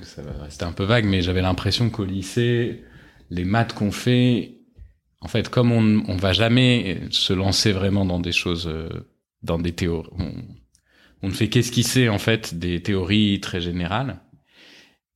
ça 0.03 0.23
va 0.23 0.33
rester 0.43 0.65
un 0.65 0.73
peu 0.73 0.85
vague, 0.85 1.05
mais 1.05 1.23
j'avais 1.23 1.43
l'impression 1.43 1.91
qu'au 1.91 2.05
lycée, 2.05 2.83
les 3.31 3.45
maths 3.45 3.73
qu'on 3.73 3.93
fait, 3.93 4.59
en 5.21 5.29
fait, 5.29 5.49
comme 5.49 5.71
on, 5.71 6.03
on 6.09 6.17
va 6.17 6.33
jamais 6.33 7.03
se 7.11 7.33
lancer 7.33 7.71
vraiment 7.71 8.05
dans 8.05 8.19
des 8.19 8.33
choses, 8.33 8.67
euh, 8.67 8.89
dans 9.43 9.61
des 9.61 9.73
théories, 9.73 10.11
ne 11.29 11.33
fait 11.33 11.49
qu'esquisser 11.49 12.09
en 12.09 12.19
fait 12.19 12.59
des 12.59 12.83
théories 12.83 13.41
très 13.41 13.61
générales. 13.61 14.21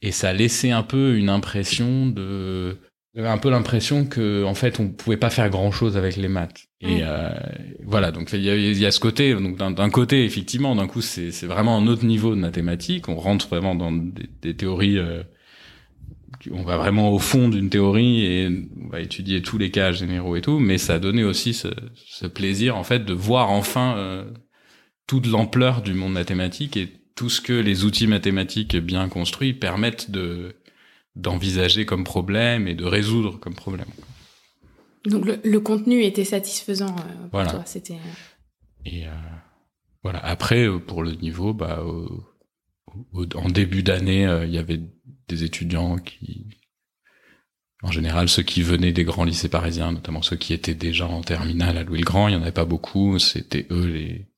Et 0.02 0.12
ça 0.12 0.32
laissait 0.32 0.70
un 0.70 0.82
peu 0.82 1.16
une 1.16 1.28
impression 1.28 2.06
de 2.06 2.78
un 3.16 3.38
peu 3.38 3.50
l'impression 3.50 4.06
que 4.06 4.44
en 4.44 4.54
fait 4.54 4.78
on 4.78 4.88
pouvait 4.88 5.16
pas 5.16 5.30
faire 5.30 5.50
grand 5.50 5.72
chose 5.72 5.96
avec 5.96 6.16
les 6.16 6.28
maths. 6.28 6.66
Et 6.80 7.00
euh, 7.02 7.28
voilà 7.84 8.12
donc 8.12 8.32
il 8.32 8.42
y 8.42 8.86
a, 8.86 8.90
ce 8.90 9.00
côté 9.00 9.34
donc 9.34 9.56
d'un 9.56 9.90
côté 9.90 10.24
effectivement 10.24 10.74
d'un 10.76 10.86
coup 10.86 11.02
c'est 11.02 11.32
c'est 11.32 11.46
vraiment 11.46 11.76
un 11.76 11.86
autre 11.86 12.04
niveau 12.04 12.34
de 12.34 12.40
mathématiques. 12.40 13.08
On 13.08 13.16
rentre 13.16 13.48
vraiment 13.48 13.74
dans 13.74 13.92
des, 13.92 14.54
théories 14.54 14.98
euh, 14.98 15.22
on 16.52 16.62
va 16.62 16.76
vraiment 16.76 17.10
au 17.10 17.18
fond 17.18 17.48
d'une 17.48 17.68
théorie 17.68 18.24
et 18.24 18.48
on 18.82 18.88
va 18.88 19.00
étudier 19.00 19.42
tous 19.42 19.58
les 19.58 19.70
cas 19.70 19.92
généraux 19.92 20.36
et 20.36 20.40
tout. 20.40 20.58
Mais 20.58 20.78
ça 20.78 20.94
a 20.94 20.98
donné 20.98 21.24
aussi 21.24 21.52
ce, 21.52 21.68
ce 21.94 22.26
plaisir 22.26 22.76
en 22.76 22.84
fait 22.84 23.04
de 23.04 23.12
voir 23.12 23.50
enfin 23.50 23.96
euh, 23.98 24.24
toute 25.10 25.26
l'ampleur 25.26 25.82
du 25.82 25.92
monde 25.92 26.12
mathématique 26.12 26.76
et 26.76 26.88
tout 27.16 27.28
ce 27.28 27.40
que 27.40 27.52
les 27.52 27.84
outils 27.84 28.06
mathématiques 28.06 28.76
bien 28.76 29.08
construits 29.08 29.54
permettent 29.54 30.12
de 30.12 30.54
d'envisager 31.16 31.84
comme 31.84 32.04
problème 32.04 32.68
et 32.68 32.76
de 32.76 32.84
résoudre 32.84 33.40
comme 33.40 33.56
problème. 33.56 33.88
Donc 35.04 35.24
le, 35.42 35.58
contenu 35.58 36.04
était 36.04 36.22
satisfaisant 36.22 36.94
euh, 36.94 37.26
pour 37.28 37.42
toi, 37.50 37.62
c'était. 37.66 37.94
Euh, 37.94 38.84
et 38.84 39.08
euh, 39.08 39.10
voilà. 40.04 40.20
Après, 40.20 40.68
pour 40.78 41.02
le 41.02 41.10
niveau, 41.10 41.54
bah, 41.54 41.84
en 43.34 43.48
début 43.48 43.82
d'année, 43.82 44.22
il 44.44 44.54
y 44.54 44.58
avait 44.58 44.80
des 45.26 45.42
étudiants 45.42 45.96
qui, 45.96 46.46
en 47.82 47.90
général, 47.90 48.28
ceux 48.28 48.44
qui 48.44 48.62
venaient 48.62 48.92
des 48.92 49.02
grands 49.02 49.24
lycées 49.24 49.48
parisiens, 49.48 49.90
notamment 49.90 50.22
ceux 50.22 50.36
qui 50.36 50.52
étaient 50.52 50.76
déjà 50.76 51.08
en 51.08 51.22
terminale 51.22 51.78
à 51.78 51.82
Louis 51.82 51.98
le 51.98 52.04
Grand, 52.04 52.28
il 52.28 52.34
y 52.34 52.36
en 52.36 52.42
avait 52.42 52.52
pas 52.52 52.64
beaucoup. 52.64 53.18
C'était 53.18 53.66
eux 53.72 53.86
les 53.86 54.29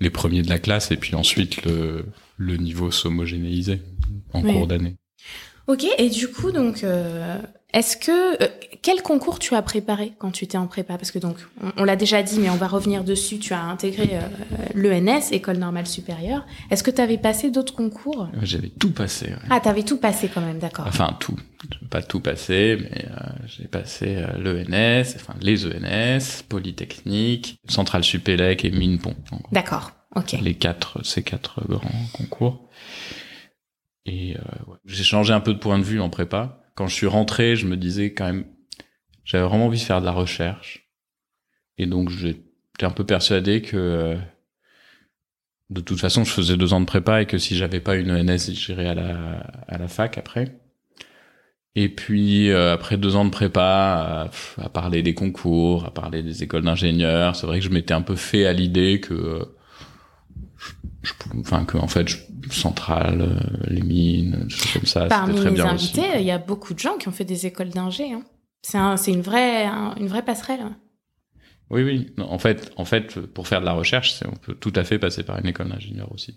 les 0.00 0.10
premiers 0.10 0.42
de 0.42 0.48
la 0.48 0.58
classe 0.58 0.90
et 0.90 0.96
puis 0.96 1.14
ensuite 1.14 1.64
le, 1.64 2.06
le 2.36 2.56
niveau 2.56 2.90
s'homogénéisait 2.90 3.82
en 4.32 4.42
cours 4.42 4.66
d'année. 4.66 4.96
Ok, 5.66 5.86
et 5.98 6.08
du 6.08 6.28
coup, 6.28 6.50
donc, 6.50 6.82
euh, 6.82 7.38
est-ce 7.72 7.96
que 7.96 8.42
euh, 8.42 8.48
quel 8.82 9.02
concours 9.02 9.38
tu 9.38 9.54
as 9.54 9.62
préparé 9.62 10.12
quand 10.18 10.30
tu 10.30 10.44
étais 10.44 10.58
en 10.58 10.66
prépa? 10.66 10.96
Parce 10.96 11.10
que 11.10 11.18
donc, 11.18 11.36
on, 11.76 11.84
l'a 11.84 11.96
déjà 11.96 12.22
dit, 12.22 12.38
mais 12.38 12.50
on 12.50 12.56
va 12.56 12.66
revenir 12.66 13.04
dessus. 13.04 13.38
Tu 13.38 13.52
as 13.52 13.62
intégré 13.62 14.10
euh, 14.12 14.20
l'ENS, 14.74 15.32
École 15.32 15.58
Normale 15.58 15.86
Supérieure. 15.86 16.46
Est-ce 16.70 16.82
que 16.82 16.90
tu 16.90 17.00
avais 17.00 17.18
passé 17.18 17.50
d'autres 17.50 17.74
concours? 17.74 18.28
J'avais 18.42 18.70
tout 18.70 18.92
passé. 18.92 19.26
Ouais. 19.26 19.48
Ah, 19.50 19.60
t'avais 19.60 19.82
tout 19.82 19.98
passé 19.98 20.30
quand 20.32 20.40
même, 20.40 20.58
d'accord. 20.58 20.86
Enfin, 20.88 21.16
tout. 21.20 21.36
Pas 21.90 22.02
tout 22.02 22.20
passé, 22.20 22.78
mais 22.80 23.04
j'ai 23.46 23.68
passé 23.68 24.24
l'ENS, 24.38 25.14
enfin 25.16 25.34
les 25.42 25.66
ENS, 25.66 26.42
Polytechnique, 26.48 27.58
Centrale 27.68 28.02
Supélec 28.02 28.64
et 28.64 28.70
Minepont. 28.70 29.14
D'accord. 29.52 29.92
Ok. 30.16 30.32
Les 30.40 30.54
quatre, 30.54 31.04
ces 31.04 31.22
quatre 31.22 31.66
grands 31.68 32.06
concours. 32.12 32.68
Et 34.06 34.36
euh, 34.36 34.74
j'ai 34.86 35.04
changé 35.04 35.32
un 35.32 35.40
peu 35.40 35.52
de 35.52 35.58
point 35.58 35.78
de 35.78 35.84
vue 35.84 36.00
en 36.00 36.10
prépa. 36.10 36.59
Quand 36.80 36.86
je 36.86 36.94
suis 36.94 37.06
rentré, 37.06 37.56
je 37.56 37.66
me 37.66 37.76
disais 37.76 38.14
quand 38.14 38.24
même, 38.24 38.46
j'avais 39.22 39.46
vraiment 39.46 39.66
envie 39.66 39.78
de 39.78 39.84
faire 39.84 40.00
de 40.00 40.06
la 40.06 40.12
recherche. 40.12 40.88
Et 41.76 41.84
donc 41.84 42.08
j'étais 42.08 42.84
un 42.84 42.90
peu 42.90 43.04
persuadé 43.04 43.60
que 43.60 43.76
euh, 43.76 44.16
de 45.68 45.82
toute 45.82 46.00
façon, 46.00 46.24
je 46.24 46.30
faisais 46.30 46.56
deux 46.56 46.72
ans 46.72 46.80
de 46.80 46.86
prépa 46.86 47.20
et 47.20 47.26
que 47.26 47.36
si 47.36 47.54
j'avais 47.54 47.80
pas 47.80 47.96
une 47.96 48.10
ENS, 48.10 48.54
j'irais 48.54 48.86
à 48.86 48.94
la 48.94 49.40
à 49.68 49.76
la 49.76 49.88
fac 49.88 50.16
après. 50.16 50.58
Et 51.74 51.90
puis 51.90 52.48
euh, 52.48 52.72
après 52.72 52.96
deux 52.96 53.14
ans 53.14 53.26
de 53.26 53.30
prépa, 53.30 54.30
à, 54.56 54.68
parler 54.70 55.02
des 55.02 55.12
concours, 55.12 55.84
à 55.84 55.90
parler 55.90 56.22
des 56.22 56.44
écoles 56.44 56.64
d'ingénieurs, 56.64 57.36
c'est 57.36 57.46
vrai 57.46 57.58
que 57.58 57.64
je 57.66 57.70
m'étais 57.70 57.92
un 57.92 58.00
peu 58.00 58.16
fait 58.16 58.46
à 58.46 58.54
l'idée 58.54 59.00
que 59.00 59.54
enfin 61.40 61.66
que 61.66 61.76
en 61.76 61.88
fait 61.88 62.06
centrale 62.50 63.20
euh, 63.22 63.66
les 63.68 63.82
mines 63.82 64.46
choses 64.48 64.72
comme 64.72 64.86
ça 64.86 65.06
parmi 65.06 65.34
très 65.34 65.50
les 65.50 65.54
bien 65.54 65.66
invités 65.66 66.18
il 66.18 66.24
y 66.24 66.30
a 66.30 66.38
beaucoup 66.38 66.74
de 66.74 66.78
gens 66.78 66.96
qui 66.96 67.08
ont 67.08 67.12
fait 67.12 67.24
des 67.24 67.46
écoles 67.46 67.70
d'ingé 67.70 68.12
hein. 68.12 68.22
c'est 68.62 68.78
un, 68.78 68.96
c'est 68.96 69.12
une 69.12 69.22
vraie 69.22 69.66
une 69.66 70.08
vraie 70.08 70.24
passerelle 70.24 70.60
oui 71.70 71.84
oui. 71.84 72.12
En 72.18 72.38
fait 72.38 72.72
en 72.76 72.84
fait 72.84 73.20
pour 73.20 73.48
faire 73.48 73.60
de 73.60 73.66
la 73.66 73.72
recherche 73.72 74.22
on 74.26 74.36
peut 74.36 74.54
tout 74.54 74.72
à 74.74 74.84
fait 74.84 74.98
passer 74.98 75.22
par 75.22 75.38
une 75.38 75.46
école 75.46 75.68
d'ingénieur 75.68 76.10
aussi. 76.12 76.34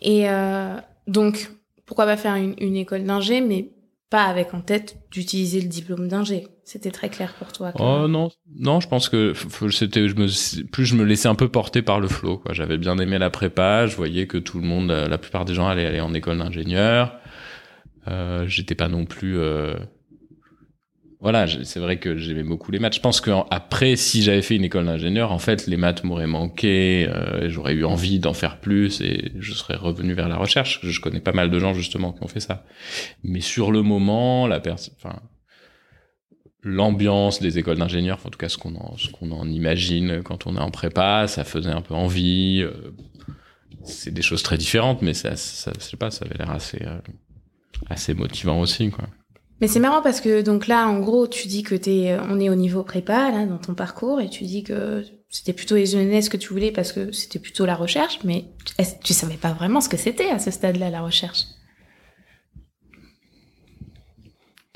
Et 0.00 0.28
euh, 0.28 0.76
donc 1.06 1.50
pourquoi 1.84 2.06
pas 2.06 2.16
faire 2.16 2.34
une, 2.34 2.54
une 2.58 2.76
école 2.76 3.04
d'ingé 3.04 3.40
mais 3.40 3.70
pas 4.10 4.24
avec 4.24 4.54
en 4.54 4.60
tête 4.60 4.96
d'utiliser 5.10 5.60
le 5.60 5.68
diplôme 5.68 6.08
d'ingé. 6.08 6.48
C'était 6.64 6.90
très 6.90 7.08
clair 7.08 7.34
pour 7.34 7.52
toi. 7.52 7.72
Oh 7.78 8.08
non, 8.08 8.30
non, 8.58 8.80
je 8.80 8.88
pense 8.88 9.08
que 9.08 9.34
c'était, 9.70 10.08
je 10.08 10.14
me, 10.16 10.64
plus 10.70 10.86
je 10.86 10.94
me 10.94 11.04
laissais 11.04 11.28
un 11.28 11.34
peu 11.34 11.48
porter 11.48 11.82
par 11.82 12.00
le 12.00 12.08
flot. 12.08 12.38
Quoi, 12.38 12.52
j'avais 12.52 12.78
bien 12.78 12.98
aimé 12.98 13.18
la 13.18 13.30
prépa, 13.30 13.86
je 13.86 13.96
voyais 13.96 14.26
que 14.26 14.38
tout 14.38 14.60
le 14.60 14.66
monde, 14.66 14.90
la 14.90 15.18
plupart 15.18 15.44
des 15.44 15.54
gens 15.54 15.66
allaient 15.66 15.86
aller 15.86 16.00
en 16.00 16.14
école 16.14 16.38
d'ingénieur. 16.38 17.18
Euh, 18.08 18.46
j'étais 18.46 18.74
pas 18.74 18.88
non 18.88 19.04
plus, 19.04 19.38
euh, 19.38 19.74
voilà, 21.20 21.46
c'est 21.64 21.80
vrai 21.80 21.98
que 21.98 22.16
j'aimais 22.16 22.44
beaucoup 22.44 22.70
les 22.70 22.78
maths. 22.78 22.94
Je 22.94 23.00
pense 23.00 23.20
qu'après, 23.20 23.96
si 23.96 24.22
j'avais 24.22 24.42
fait 24.42 24.54
une 24.54 24.64
école 24.64 24.84
d'ingénieur, 24.84 25.32
en 25.32 25.40
fait, 25.40 25.66
les 25.66 25.76
maths 25.76 26.04
m'auraient 26.04 26.28
manqué, 26.28 27.08
euh, 27.08 27.48
j'aurais 27.48 27.72
eu 27.74 27.84
envie 27.84 28.20
d'en 28.20 28.34
faire 28.34 28.60
plus 28.60 29.00
et 29.00 29.32
je 29.36 29.52
serais 29.52 29.74
revenu 29.74 30.12
vers 30.12 30.28
la 30.28 30.36
recherche. 30.36 30.78
Je 30.84 31.00
connais 31.00 31.18
pas 31.18 31.32
mal 31.32 31.50
de 31.50 31.58
gens 31.58 31.74
justement 31.74 32.12
qui 32.12 32.22
ont 32.22 32.28
fait 32.28 32.38
ça. 32.38 32.64
Mais 33.24 33.40
sur 33.40 33.72
le 33.72 33.82
moment, 33.82 34.46
la 34.46 34.60
personne, 34.60 34.94
enfin, 34.96 35.20
l'ambiance 36.62 37.40
des 37.40 37.58
écoles 37.58 37.78
d'ingénieurs, 37.78 38.20
en 38.24 38.30
tout 38.30 38.38
cas 38.38 38.48
ce 38.48 38.58
qu'on 38.58 38.76
en, 38.76 38.96
ce 38.96 39.08
qu'on 39.10 39.32
en 39.32 39.48
imagine 39.48 40.22
quand 40.22 40.46
on 40.46 40.56
est 40.56 40.60
en 40.60 40.70
prépa, 40.70 41.26
ça 41.26 41.42
faisait 41.42 41.70
un 41.70 41.82
peu 41.82 41.94
envie. 41.94 42.62
Euh, 42.62 42.94
c'est 43.82 44.14
des 44.14 44.22
choses 44.22 44.44
très 44.44 44.56
différentes, 44.56 45.02
mais 45.02 45.14
ça, 45.14 45.34
ça, 45.34 45.72
je 45.76 45.84
sais 45.84 45.96
pas, 45.96 46.12
ça 46.12 46.26
avait 46.26 46.38
l'air 46.38 46.50
assez, 46.50 46.82
euh, 46.82 46.98
assez 47.88 48.14
motivant 48.14 48.60
aussi, 48.60 48.90
quoi. 48.90 49.08
Mais 49.60 49.66
c'est 49.66 49.80
marrant 49.80 50.02
parce 50.02 50.20
que 50.20 50.42
donc 50.42 50.68
là, 50.68 50.86
en 50.88 51.00
gros, 51.00 51.26
tu 51.26 51.48
dis 51.48 51.62
que 51.62 51.74
t'es, 51.74 52.12
euh, 52.12 52.22
on 52.28 52.38
est 52.38 52.48
au 52.48 52.54
niveau 52.54 52.82
prépa 52.84 53.30
là 53.30 53.44
dans 53.44 53.58
ton 53.58 53.74
parcours 53.74 54.20
et 54.20 54.28
tu 54.28 54.44
dis 54.44 54.62
que 54.62 55.04
c'était 55.28 55.52
plutôt 55.52 55.74
les 55.74 55.96
ENS 55.96 56.28
que 56.28 56.36
tu 56.36 56.48
voulais 56.50 56.70
parce 56.70 56.92
que 56.92 57.10
c'était 57.12 57.38
plutôt 57.38 57.66
la 57.66 57.74
recherche, 57.74 58.20
mais 58.24 58.44
tu 59.02 59.12
savais 59.12 59.36
pas 59.36 59.52
vraiment 59.52 59.80
ce 59.80 59.88
que 59.88 59.96
c'était 59.96 60.30
à 60.30 60.38
ce 60.38 60.50
stade-là 60.50 60.90
la 60.90 61.02
recherche? 61.02 61.44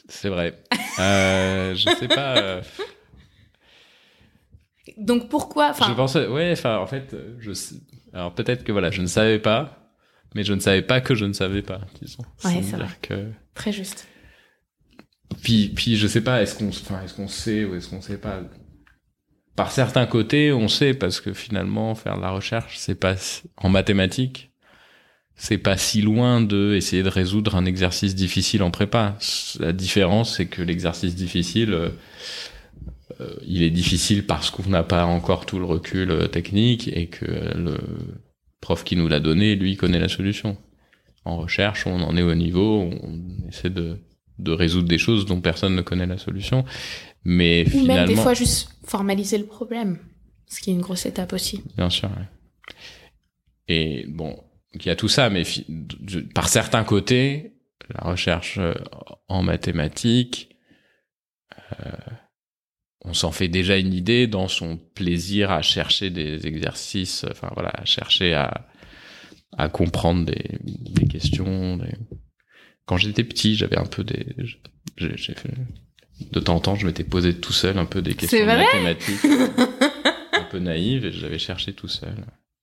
C'est 0.09 0.29
vrai. 0.29 0.61
euh, 0.99 1.75
je 1.75 1.89
sais 1.99 2.09
pas. 2.09 2.37
Euh. 2.39 2.63
Donc 4.99 5.29
pourquoi 5.29 5.73
Je 5.73 5.95
pensais, 5.95 6.27
ouais, 6.27 6.53
enfin, 6.53 6.77
en 6.79 6.87
fait, 6.87 7.17
je 7.39 7.53
alors 8.13 8.35
peut-être 8.35 8.63
que 8.65 8.73
voilà, 8.73 8.91
je 8.91 9.01
ne 9.01 9.07
savais 9.07 9.39
pas, 9.39 9.91
mais 10.35 10.45
je 10.45 10.53
ne 10.53 10.61
savais 10.61 10.83
pas 10.83 11.01
que 11.01 11.15
je 11.15 11.25
ne 11.25 11.33
savais 11.33 11.63
pas, 11.63 11.81
disons. 12.01 12.25
Ouais, 12.45 12.63
c'est 12.63 12.77
vrai. 12.77 12.89
Que... 13.01 13.31
Très 13.55 13.73
juste. 13.73 14.07
Puis, 15.43 15.69
puis 15.69 15.97
je 15.97 16.07
sais 16.07 16.21
pas, 16.21 16.43
est-ce 16.43 16.57
qu'on, 16.57 16.69
enfin, 16.69 17.03
est-ce 17.05 17.15
qu'on 17.15 17.29
sait 17.29 17.65
ou 17.65 17.75
est-ce 17.75 17.89
qu'on 17.89 18.01
sait 18.01 18.19
pas? 18.19 18.41
Par 19.57 19.71
certains 19.71 20.07
côtés, 20.07 20.53
on 20.53 20.69
sait 20.69 20.95
parce 20.95 21.21
que 21.21 21.33
finalement, 21.33 21.95
faire 21.95 22.17
de 22.17 22.23
la 22.23 22.31
recherche, 22.31 22.77
c'est 22.79 22.95
pas 22.95 23.15
en 23.57 23.69
mathématiques, 23.69 24.51
c'est 25.35 25.59
pas 25.59 25.77
si 25.77 26.03
loin 26.03 26.41
de 26.41 26.75
essayer 26.75 27.03
de 27.03 27.09
résoudre 27.09 27.57
un 27.57 27.65
exercice 27.65 28.15
difficile 28.15 28.63
en 28.63 28.71
prépa. 28.71 29.17
La 29.59 29.73
différence, 29.73 30.37
c'est 30.37 30.47
que 30.47 30.63
l'exercice 30.63 31.15
difficile, 31.15 31.75
euh, 31.75 31.89
euh, 33.21 33.35
il 33.47 33.63
est 33.63 33.71
difficile 33.71 34.27
parce 34.27 34.51
qu'on 34.51 34.69
n'a 34.69 34.83
pas 34.83 35.05
encore 35.05 35.45
tout 35.45 35.59
le 35.59 35.65
recul 35.65 36.11
euh, 36.11 36.29
technique 36.29 36.89
et 36.89 37.09
que 37.09 37.27
le 37.27 37.77
prof 38.61 38.85
qui 38.85 38.97
nous 38.97 39.09
l'a 39.09 39.21
donné, 39.21 39.55
lui, 39.55 39.77
connaît 39.77 39.99
la 39.99 40.09
solution. 40.09 40.57
En 41.25 41.37
recherche, 41.37 41.87
on 41.87 42.01
en 42.03 42.17
est 42.17 42.23
au 42.23 42.35
niveau, 42.35 42.89
on 43.03 43.49
essaie 43.49 43.71
de 43.71 43.99
de 44.39 44.53
résoudre 44.53 44.89
des 44.89 44.99
choses 44.99 45.27
dont 45.27 45.41
personne 45.41 45.75
ne 45.77 45.83
connaît 45.83 46.07
la 46.07 46.19
solution. 46.19 46.65
Mais 47.25 47.65
Ou 47.75 47.85
même 47.85 48.07
des 48.07 48.17
fois 48.17 48.35
juste 48.35 48.71
formaliser 48.85 49.39
le 49.39 49.47
problème, 49.47 49.99
ce 50.49 50.61
qui 50.61 50.71
est 50.71 50.75
une 50.75 50.81
grosse 50.81 51.07
étape 51.07 51.33
aussi. 51.33 51.63
Bien 51.77 51.91
sûr. 51.91 52.11
Et 53.69 54.07
bon, 54.09 54.37
il 54.75 54.85
y 54.85 54.91
a 54.91 54.97
tout 54.97 55.09
ça, 55.09 55.31
mais 55.31 55.45
par 56.35 56.49
certains 56.49 56.85
côtés, 56.85 57.55
la 57.95 58.11
recherche 58.11 58.59
euh, 58.59 58.75
en 59.29 59.43
mathématiques, 59.43 60.57
euh, 61.81 61.91
on 63.05 63.15
s'en 63.15 63.33
fait 63.33 63.49
déjà 63.49 63.77
une 63.77 63.93
idée 63.93 64.27
dans 64.27 64.49
son 64.49 64.77
plaisir 64.77 65.51
à 65.51 65.63
chercher 65.63 66.11
des 66.11 66.47
exercices, 66.47 67.25
enfin 67.31 67.51
voilà, 67.55 67.71
à 67.71 67.85
chercher 67.85 68.35
à, 68.35 68.69
à 69.57 69.69
comprendre 69.69 70.25
des, 70.25 70.59
des 70.63 71.07
questions, 71.09 71.77
des, 71.77 71.93
quand 72.87 72.97
j'étais 72.97 73.25
petit, 73.25 73.55
j'avais 73.57 73.79
un 73.79 73.87
peu 73.87 74.05
des, 74.05 74.27
j'ai 74.97 75.17
fait, 75.35 75.55
de 76.31 76.41
temps 76.41 76.57
en 76.57 76.61
temps, 76.61 76.75
je 76.75 76.87
m'étais 76.87 77.05
posé 77.05 77.35
tout 77.35 77.53
seul 77.53 77.79
un 77.79 77.85
peu 77.85 78.03
des 78.03 78.15
questions 78.15 78.45
mathématiques, 78.45 79.25
un 80.33 80.45
peu 80.51 80.59
naïves, 80.59 81.05
et 81.05 81.13
j'avais 81.13 81.39
cherché 81.39 81.73
tout 81.73 81.89
seul. 81.89 82.15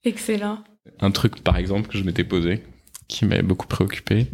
Excellent. 0.03 0.63
Un 0.99 1.11
truc, 1.11 1.41
par 1.43 1.57
exemple, 1.57 1.89
que 1.89 1.97
je 1.97 2.03
m'étais 2.03 2.23
posé, 2.23 2.63
qui 3.07 3.25
m'avait 3.25 3.43
beaucoup 3.43 3.67
préoccupé. 3.67 4.27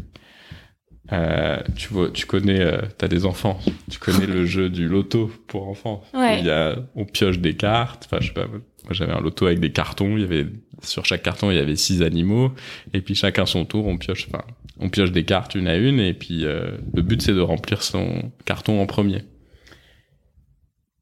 Euh, 1.12 1.62
tu 1.76 1.89
vois, 1.89 2.10
tu 2.10 2.26
connais, 2.26 2.60
euh, 2.60 2.82
t'as 2.98 3.08
des 3.08 3.26
enfants, 3.26 3.60
tu 3.91 4.00
connais 4.00 4.26
le 4.26 4.45
jeu 4.45 4.69
du 4.69 4.88
loto 4.88 5.32
pour 5.48 5.67
enfants. 5.67 6.04
Ouais. 6.13 6.39
Il 6.39 6.45
y 6.45 6.50
a, 6.50 6.78
on 6.95 7.06
pioche 7.06 7.39
des 7.39 7.56
cartes. 7.56 8.06
Enfin, 8.06 8.17
je 8.21 8.28
sais 8.28 8.34
pas. 8.34 8.48
Moi, 8.48 8.91
j'avais 8.91 9.13
un 9.13 9.21
loto 9.21 9.45
avec 9.45 9.60
des 9.60 9.71
cartons. 9.71 10.17
Il 10.17 10.21
y 10.21 10.24
avait 10.24 10.48
sur 10.82 11.06
chaque 11.06 11.24
carton, 11.24 11.52
il 11.52 11.58
y 11.58 11.60
avait 11.60 11.76
six 11.76 12.02
animaux, 12.02 12.54
et 12.93 13.02
puis 13.02 13.15
chacun 13.15 13.45
son 13.45 13.65
tour, 13.65 13.86
on 13.88 13.98
pioche. 13.98 14.28
Enfin, 14.30 14.43
on 14.79 14.89
pioche 14.89 15.11
des 15.11 15.25
cartes 15.25 15.55
une 15.55 15.67
à 15.67 15.77
une 15.77 15.99
et 15.99 16.13
puis 16.13 16.45
euh, 16.45 16.77
le 16.93 17.01
but 17.01 17.21
c'est 17.21 17.33
de 17.33 17.41
remplir 17.41 17.81
son 17.81 18.31
carton 18.45 18.81
en 18.81 18.85
premier. 18.85 19.23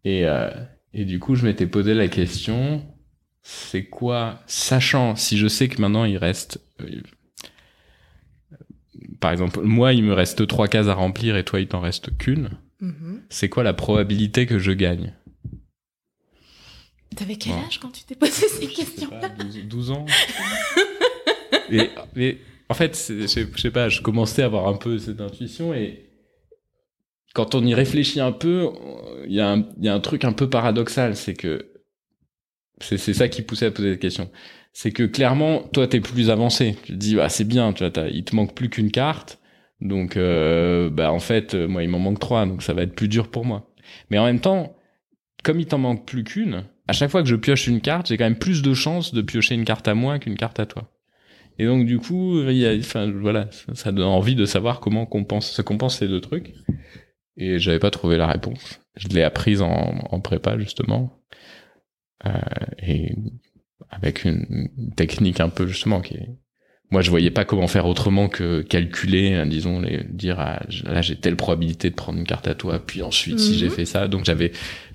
Et, 0.05 0.25
euh, 0.25 0.49
et 0.93 1.05
du 1.05 1.19
coup 1.19 1.35
je 1.35 1.45
m'étais 1.45 1.67
posé 1.67 1.93
la 1.93 2.07
question, 2.07 2.85
c'est 3.41 3.85
quoi, 3.85 4.41
sachant 4.47 5.15
si 5.15 5.37
je 5.37 5.47
sais 5.47 5.67
que 5.67 5.81
maintenant 5.81 6.05
il 6.05 6.17
reste, 6.17 6.61
euh, 6.81 7.01
par 9.19 9.31
exemple 9.31 9.61
moi 9.61 9.93
il 9.93 10.03
me 10.03 10.13
reste 10.13 10.45
trois 10.47 10.67
cases 10.67 10.87
à 10.87 10.93
remplir 10.93 11.35
et 11.37 11.43
toi 11.43 11.59
il 11.59 11.67
t'en 11.67 11.79
reste 11.79 12.17
qu'une, 12.17 12.51
mm-hmm. 12.81 13.21
c'est 13.29 13.49
quoi 13.49 13.63
la 13.63 13.73
probabilité 13.73 14.45
que 14.45 14.59
je 14.59 14.71
gagne? 14.71 15.13
T'avais 17.15 17.35
quel 17.35 17.53
âge 17.53 17.79
quand 17.79 17.91
tu 17.91 18.03
t'es 18.03 18.15
posé 18.15 18.47
ces 18.47 18.67
questions-là? 18.67 19.29
12, 19.65 19.91
ans. 19.91 20.05
et, 21.69 22.39
en 22.69 22.73
fait, 22.73 22.95
je 23.09 23.27
sais 23.27 23.71
pas, 23.71 23.89
je 23.89 24.01
commençais 24.01 24.41
à 24.41 24.45
avoir 24.45 24.67
un 24.67 24.75
peu 24.75 24.97
cette 24.97 25.21
intuition 25.21 25.73
et 25.73 26.09
quand 27.33 27.55
on 27.55 27.65
y 27.65 27.73
réfléchit 27.73 28.19
un 28.19 28.31
peu, 28.31 28.69
il 29.25 29.33
y, 29.33 29.39
a 29.41 29.51
un, 29.51 29.99
truc 29.99 30.23
un 30.23 30.33
peu 30.33 30.49
paradoxal, 30.49 31.15
c'est 31.15 31.33
que 31.33 31.71
c'est 32.79 32.97
ça 32.97 33.27
qui 33.27 33.41
poussait 33.41 33.67
à 33.67 33.71
poser 33.71 33.91
la 33.91 33.97
question. 33.97 34.29
C'est 34.71 34.91
que 34.91 35.03
clairement, 35.03 35.63
toi, 35.73 35.87
t'es 35.87 35.99
plus 35.99 36.29
avancé. 36.29 36.75
Tu 36.83 36.93
te 36.93 36.97
dis, 36.97 37.15
bah, 37.15 37.29
c'est 37.29 37.43
bien, 37.43 37.73
tu 37.73 37.85
vois, 37.85 38.07
il 38.07 38.23
te 38.23 38.35
manque 38.35 38.55
plus 38.55 38.69
qu'une 38.69 38.91
carte. 38.91 39.39
Donc, 39.81 40.15
euh, 40.15 40.89
bah, 40.89 41.11
en 41.11 41.19
fait, 41.19 41.55
moi, 41.55 41.83
il 41.83 41.89
m'en 41.89 41.99
manque 41.99 42.19
trois, 42.19 42.45
donc 42.45 42.61
ça 42.63 42.73
va 42.73 42.83
être 42.83 42.95
plus 42.95 43.07
dur 43.07 43.29
pour 43.29 43.45
moi. 43.45 43.73
Mais 44.09 44.17
en 44.17 44.25
même 44.25 44.39
temps, 44.39 44.75
comme 45.43 45.59
il 45.59 45.65
t'en 45.65 45.77
manque 45.77 46.05
plus 46.05 46.23
qu'une, 46.23 46.65
à 46.87 46.93
chaque 46.93 47.09
fois 47.09 47.21
que 47.21 47.29
je 47.29 47.35
pioche 47.35 47.67
une 47.67 47.81
carte, 47.81 48.07
j'ai 48.07 48.17
quand 48.17 48.25
même 48.25 48.37
plus 48.37 48.61
de 48.61 48.73
chances 48.73 49.13
de 49.13 49.21
piocher 49.21 49.55
une 49.55 49.65
carte 49.65 49.87
à 49.87 49.95
moi 49.95 50.19
qu'une 50.19 50.37
carte 50.37 50.59
à 50.59 50.65
toi. 50.65 50.92
Et 51.59 51.65
donc 51.65 51.85
du 51.85 51.99
coup, 51.99 52.39
il 52.41 52.57
y 52.57 52.65
a, 52.65 52.75
enfin 52.75 53.11
voilà, 53.11 53.49
ça, 53.73 53.91
donne 53.91 54.07
envie 54.07 54.35
de 54.35 54.45
savoir 54.45 54.79
comment 54.79 55.05
compense, 55.05 55.51
se 55.51 55.61
compense 55.61 55.99
ces 55.99 56.07
deux 56.07 56.21
trucs. 56.21 56.53
Et 57.37 57.59
j'avais 57.59 57.79
pas 57.79 57.91
trouvé 57.91 58.17
la 58.17 58.27
réponse. 58.27 58.81
Je 58.95 59.07
l'ai 59.07 59.23
apprise 59.23 59.61
en, 59.61 59.93
en 60.11 60.19
prépa 60.19 60.57
justement, 60.59 61.23
euh, 62.25 62.31
et 62.81 63.15
avec 63.89 64.23
une 64.23 64.69
technique 64.95 65.39
un 65.39 65.49
peu 65.49 65.67
justement 65.67 66.01
qui 66.01 66.15
est 66.15 66.29
moi 66.91 67.01
je 67.01 67.09
voyais 67.09 67.31
pas 67.31 67.43
comment 67.43 67.67
faire 67.67 67.87
autrement 67.87 68.29
que 68.29 68.61
calculer 68.61 69.33
hein, 69.33 69.45
disons 69.47 69.81
les 69.81 70.03
dire 70.03 70.39
ah, 70.39 70.61
là 70.85 71.01
j'ai 71.01 71.15
telle 71.15 71.35
probabilité 71.35 71.89
de 71.89 71.95
prendre 71.95 72.19
une 72.19 72.25
carte 72.25 72.47
à 72.47 72.55
toi 72.55 72.79
puis 72.79 73.01
ensuite 73.01 73.39
si 73.39 73.57
j'ai 73.57 73.65
mhm. 73.65 73.71
fait 73.71 73.85
ça 73.85 74.07
donc 74.07 74.25
j'avais 74.25 74.51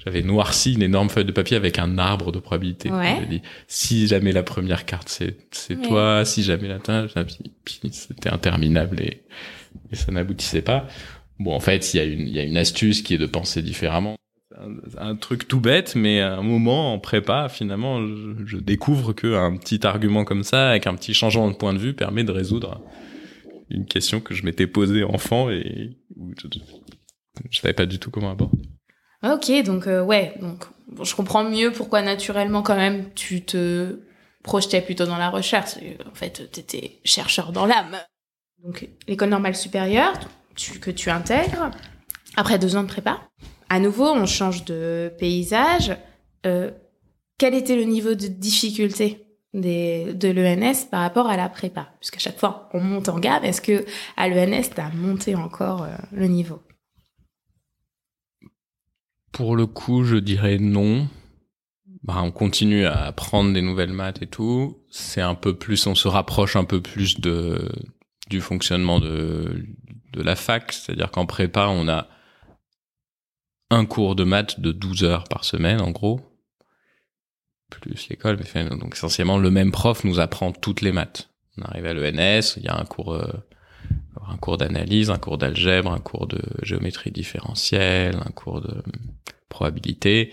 j'avais 0.09 0.23
noirci 0.23 0.73
une 0.73 0.83
énorme 0.83 1.11
feuille 1.11 1.27
de 1.27 1.33
papier 1.33 1.57
avec 1.57 1.79
un 1.79 1.99
arbre 1.99 2.33
de 2.33 2.39
probabilité. 2.39 2.91
Dit 3.29 3.43
si 3.67 4.07
jamais 4.07 4.33
la 4.33 4.43
première 4.43 4.87
carte 4.87 5.09
c'est 5.09 5.37
c'est 5.51 5.81
toi 5.83 6.25
si 6.25 6.43
jamais 6.43 6.69
la 6.69 6.79
c'était 7.67 8.31
interminable 8.31 9.03
et, 9.03 9.23
et 9.93 9.97
ça 9.97 10.11
n'aboutissait 10.13 10.63
pas. 10.63 10.89
Bon 11.39 11.55
en 11.55 11.61
fait 11.61 11.93
il 11.93 11.97
y 11.99 12.01
a 12.01 12.05
une 12.05 12.27
il 12.27 12.35
y 12.35 12.39
a 12.39 12.43
une 12.43 12.57
astuce 12.57 13.03
qui 13.03 13.15
est 13.15 13.19
de 13.19 13.27
penser 13.27 13.61
différemment. 13.61 14.17
Un, 14.97 15.15
truc 15.15 15.47
tout 15.47 15.61
bête, 15.61 15.95
mais 15.95 16.21
à 16.21 16.37
un 16.37 16.43
moment 16.43 16.93
en 16.93 16.99
prépa, 16.99 17.49
finalement, 17.49 18.05
je, 18.45 18.57
découvre 18.57 19.13
que 19.13 19.37
un 19.37 19.57
petit 19.57 19.87
argument 19.87 20.25
comme 20.25 20.43
ça, 20.43 20.71
avec 20.71 20.89
un 20.89 20.97
petit 20.97 21.15
changement 21.15 21.49
de 21.49 21.55
point 21.55 21.73
de 21.75 21.79
vue, 21.79 21.95
permet 21.95 22.25
de 22.25 22.33
résoudre 22.33 22.81
une 23.71 23.87
question 23.87 24.21
que 24.21 24.35
je 24.35 24.45
m'étais 24.45 24.67
posée 24.67 25.05
enfant 25.05 25.49
et 25.49 25.97
je, 26.39 26.49
je, 27.51 27.61
savais 27.61 27.75
pas 27.75 27.87
du 27.87 28.01
tout 28.01 28.11
comment 28.11 28.33
aborder. 28.33 28.59
Ok, 29.25 29.51
donc 29.65 29.87
euh, 29.87 30.03
ouais, 30.03 30.35
donc 30.41 30.65
je 31.03 31.15
comprends 31.15 31.45
mieux 31.45 31.73
pourquoi 31.73 32.03
naturellement 32.03 32.63
quand 32.63 32.77
même 32.77 33.13
tu 33.15 33.45
te 33.45 34.01
projetais 34.43 34.81
plutôt 34.81 35.07
dans 35.07 35.19
la 35.19 35.31
recherche. 35.31 35.77
En 36.11 36.15
fait, 36.15 36.51
tu 36.53 36.61
étais 36.61 37.01
chercheur 37.05 37.53
dans 37.53 37.67
l'âme. 37.67 37.97
Donc 38.63 38.89
l'école 39.07 39.31
normale 39.31 39.55
supérieure 39.55 40.15
tu, 40.57 40.81
que 40.81 40.91
tu 40.91 41.11
intègres 41.11 41.71
après 42.37 42.59
deux 42.59 42.77
ans 42.77 42.83
de 42.83 42.89
prépa 42.89 43.21
à 43.69 43.81
nouveau, 43.81 44.07
on 44.07 44.27
change 44.27 44.65
de 44.65 45.13
paysage. 45.19 45.97
Euh, 46.47 46.71
quel 47.37 47.55
était 47.55 47.77
le 47.77 47.85
niveau 47.85 48.15
de 48.15 48.27
difficulté 48.27 49.27
des, 49.55 50.15
de 50.15 50.29
l'ENS 50.29 50.87
par 50.91 51.01
rapport 51.01 51.29
à 51.29 51.37
la 51.37 51.49
prépa? 51.49 51.89
Puisqu'à 52.01 52.19
chaque 52.19 52.39
fois, 52.39 52.69
on 52.73 52.81
monte 52.81 53.09
en 53.09 53.19
gamme. 53.19 53.45
Est-ce 53.45 53.61
que 53.61 53.85
à 54.17 54.29
l'ENS, 54.29 54.71
tu 54.75 54.81
as 54.81 54.91
monté 54.91 55.35
encore 55.35 55.83
euh, 55.83 55.95
le 56.13 56.27
niveau? 56.27 56.61
Pour 59.39 59.55
le 59.55 59.67
coup, 59.67 60.03
je 60.03 60.17
dirais 60.17 60.59
non. 60.59 61.07
Bah, 62.03 62.21
on 62.25 62.33
continue 62.33 62.87
à 62.87 63.05
apprendre 63.05 63.53
des 63.53 63.63
nouvelles 63.63 63.93
maths 63.93 64.21
et 64.21 64.27
tout. 64.27 64.83
C'est 64.91 65.21
un 65.21 65.37
peu 65.37 65.57
plus, 65.57 65.87
on 65.87 65.95
se 65.95 66.09
rapproche 66.09 66.57
un 66.57 66.65
peu 66.65 66.81
plus 66.81 67.21
de 67.21 67.71
du 68.31 68.41
fonctionnement 68.41 68.99
de 68.99 69.65
de 70.13 70.23
la 70.23 70.35
fac, 70.35 70.73
c'est-à-dire 70.73 71.13
qu'en 71.13 71.25
prépa, 71.25 71.69
on 71.69 71.87
a 71.89 72.09
un 73.71 73.87
cours 73.87 74.17
de 74.17 74.25
maths 74.25 74.59
de 74.59 74.73
12 74.73 75.05
heures 75.05 75.25
par 75.29 75.45
semaine, 75.45 75.81
en 75.81 75.93
gros, 75.93 76.21
plus 77.71 78.09
l'école. 78.09 78.41
Donc 78.81 78.95
essentiellement, 78.97 79.39
le 79.39 79.53
même 79.53 79.71
prof 79.71 80.03
nous 80.03 80.19
apprend 80.19 80.51
toutes 80.51 80.81
les 80.81 80.91
maths. 80.91 81.31
On 81.59 81.63
arrive 81.63 81.87
à 81.87 81.95
l'ENS, 81.95 82.55
il 82.57 82.65
y 82.65 82.69
a 82.69 82.77
un 82.77 82.85
cours, 82.85 83.15
euh, 83.15 83.33
un 84.31 84.37
cours 84.37 84.57
d'analyse, 84.57 85.11
un 85.11 85.19
cours 85.19 85.39
d'algèbre, 85.39 85.93
un 85.93 86.01
cours 86.01 86.27
de 86.27 86.41
géométrie 86.63 87.11
différentielle, 87.11 88.17
un 88.25 88.31
cours 88.31 88.61
de 88.61 88.83
probabilité. 89.49 90.33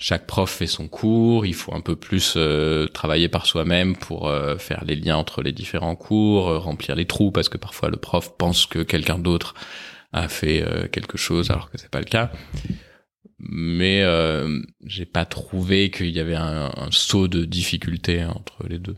Chaque 0.00 0.26
prof 0.26 0.48
fait 0.48 0.68
son 0.68 0.86
cours, 0.86 1.44
il 1.44 1.54
faut 1.54 1.74
un 1.74 1.80
peu 1.80 1.96
plus 1.96 2.34
euh, 2.36 2.86
travailler 2.86 3.28
par 3.28 3.46
soi-même 3.46 3.96
pour 3.96 4.28
euh, 4.28 4.56
faire 4.56 4.84
les 4.84 4.94
liens 4.94 5.16
entre 5.16 5.42
les 5.42 5.52
différents 5.52 5.96
cours, 5.96 6.62
remplir 6.62 6.94
les 6.94 7.06
trous 7.06 7.32
parce 7.32 7.48
que 7.48 7.58
parfois 7.58 7.90
le 7.90 7.96
prof 7.96 8.36
pense 8.38 8.66
que 8.66 8.78
quelqu'un 8.80 9.18
d'autre 9.18 9.54
a 10.12 10.28
fait 10.28 10.64
quelque 10.90 11.18
chose 11.18 11.50
alors 11.50 11.70
que 11.70 11.76
c'est 11.76 11.90
pas 11.90 11.98
le 11.98 12.06
cas 12.06 12.30
mais 13.38 14.02
euh, 14.02 14.60
j'ai 14.84 15.06
pas 15.06 15.24
trouvé 15.24 15.90
qu'il 15.90 16.10
y 16.10 16.20
avait 16.20 16.34
un, 16.34 16.70
saut 16.90 17.28
de 17.28 17.44
difficulté 17.44 18.24
entre 18.24 18.66
les 18.68 18.78
deux. 18.78 18.96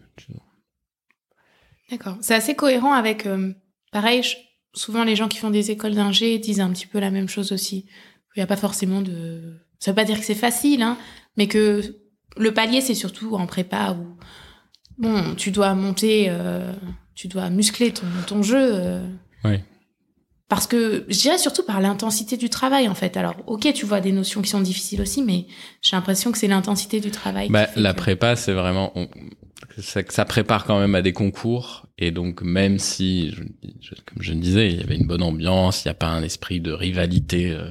D'accord. 1.90 2.16
C'est 2.20 2.34
assez 2.34 2.54
cohérent 2.54 2.92
avec, 2.92 3.26
euh, 3.94 4.00
pareil, 4.00 4.22
souvent 4.74 5.04
les 5.04 5.16
gens 5.16 5.28
qui 5.28 5.38
font 5.38 5.50
des 5.50 5.70
écoles 5.70 5.94
d'ingé 5.94 6.38
disent 6.38 6.60
un 6.60 6.70
petit 6.70 6.86
peu 6.86 6.98
la 6.98 7.10
même 7.10 7.28
chose 7.28 7.52
aussi. 7.52 7.86
Il 8.36 8.38
n'y 8.38 8.42
a 8.42 8.46
pas 8.46 8.56
forcément 8.56 9.02
de... 9.02 9.58
Ça 9.78 9.90
veut 9.90 9.96
pas 9.96 10.04
dire 10.04 10.18
que 10.18 10.24
c'est 10.24 10.34
facile, 10.34 10.82
hein, 10.82 10.98
mais 11.36 11.48
que 11.48 11.82
le 12.36 12.52
palier, 12.52 12.80
c'est 12.80 12.94
surtout 12.94 13.34
en 13.34 13.46
prépa 13.46 13.96
où, 13.98 14.16
bon, 14.98 15.34
tu 15.34 15.50
dois 15.50 15.74
monter, 15.74 16.26
euh, 16.28 16.72
tu 17.14 17.28
dois 17.28 17.50
muscler 17.50 17.92
ton, 17.92 18.06
ton 18.26 18.42
jeu. 18.42 19.00
oui. 19.44 19.60
Parce 20.50 20.66
que 20.66 21.06
je 21.08 21.16
dirais 21.16 21.38
surtout 21.38 21.62
par 21.62 21.80
l'intensité 21.80 22.36
du 22.36 22.50
travail 22.50 22.88
en 22.88 22.94
fait. 22.96 23.16
Alors 23.16 23.36
ok, 23.46 23.72
tu 23.72 23.86
vois 23.86 24.00
des 24.00 24.10
notions 24.10 24.42
qui 24.42 24.50
sont 24.50 24.60
difficiles 24.60 25.00
aussi, 25.00 25.22
mais 25.22 25.46
j'ai 25.80 25.94
l'impression 25.94 26.32
que 26.32 26.38
c'est 26.38 26.48
l'intensité 26.48 26.98
du 26.98 27.12
travail. 27.12 27.48
Bah, 27.48 27.68
la 27.76 27.94
prépa, 27.94 28.34
c'est 28.34 28.52
vraiment 28.52 28.92
ça, 29.78 30.00
ça, 30.08 30.24
prépare 30.24 30.64
quand 30.64 30.80
même 30.80 30.96
à 30.96 31.02
des 31.02 31.12
concours 31.12 31.86
et 32.00 32.10
donc 32.10 32.42
même 32.42 32.78
si, 32.78 33.34
comme 34.06 34.22
je 34.22 34.32
le 34.32 34.40
disais, 34.40 34.70
il 34.70 34.80
y 34.80 34.82
avait 34.82 34.96
une 34.96 35.06
bonne 35.06 35.22
ambiance, 35.22 35.84
il 35.84 35.88
n'y 35.88 35.92
a 35.92 35.94
pas 35.94 36.08
un 36.08 36.22
esprit 36.22 36.60
de 36.60 36.72
rivalité 36.72 37.50
euh, 37.50 37.70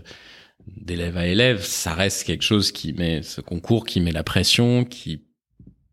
d'élève 0.68 1.18
à 1.18 1.26
élève, 1.26 1.63
ça 1.63 1.96
reste 1.96 2.26
quelque 2.26 2.44
chose 2.44 2.72
qui 2.72 2.94
met 2.94 3.24
ce 3.24 3.42
concours, 3.42 3.86
qui 3.86 4.00
met 4.02 4.12
la 4.12 4.24
pression, 4.24 4.86
qui 4.86 5.26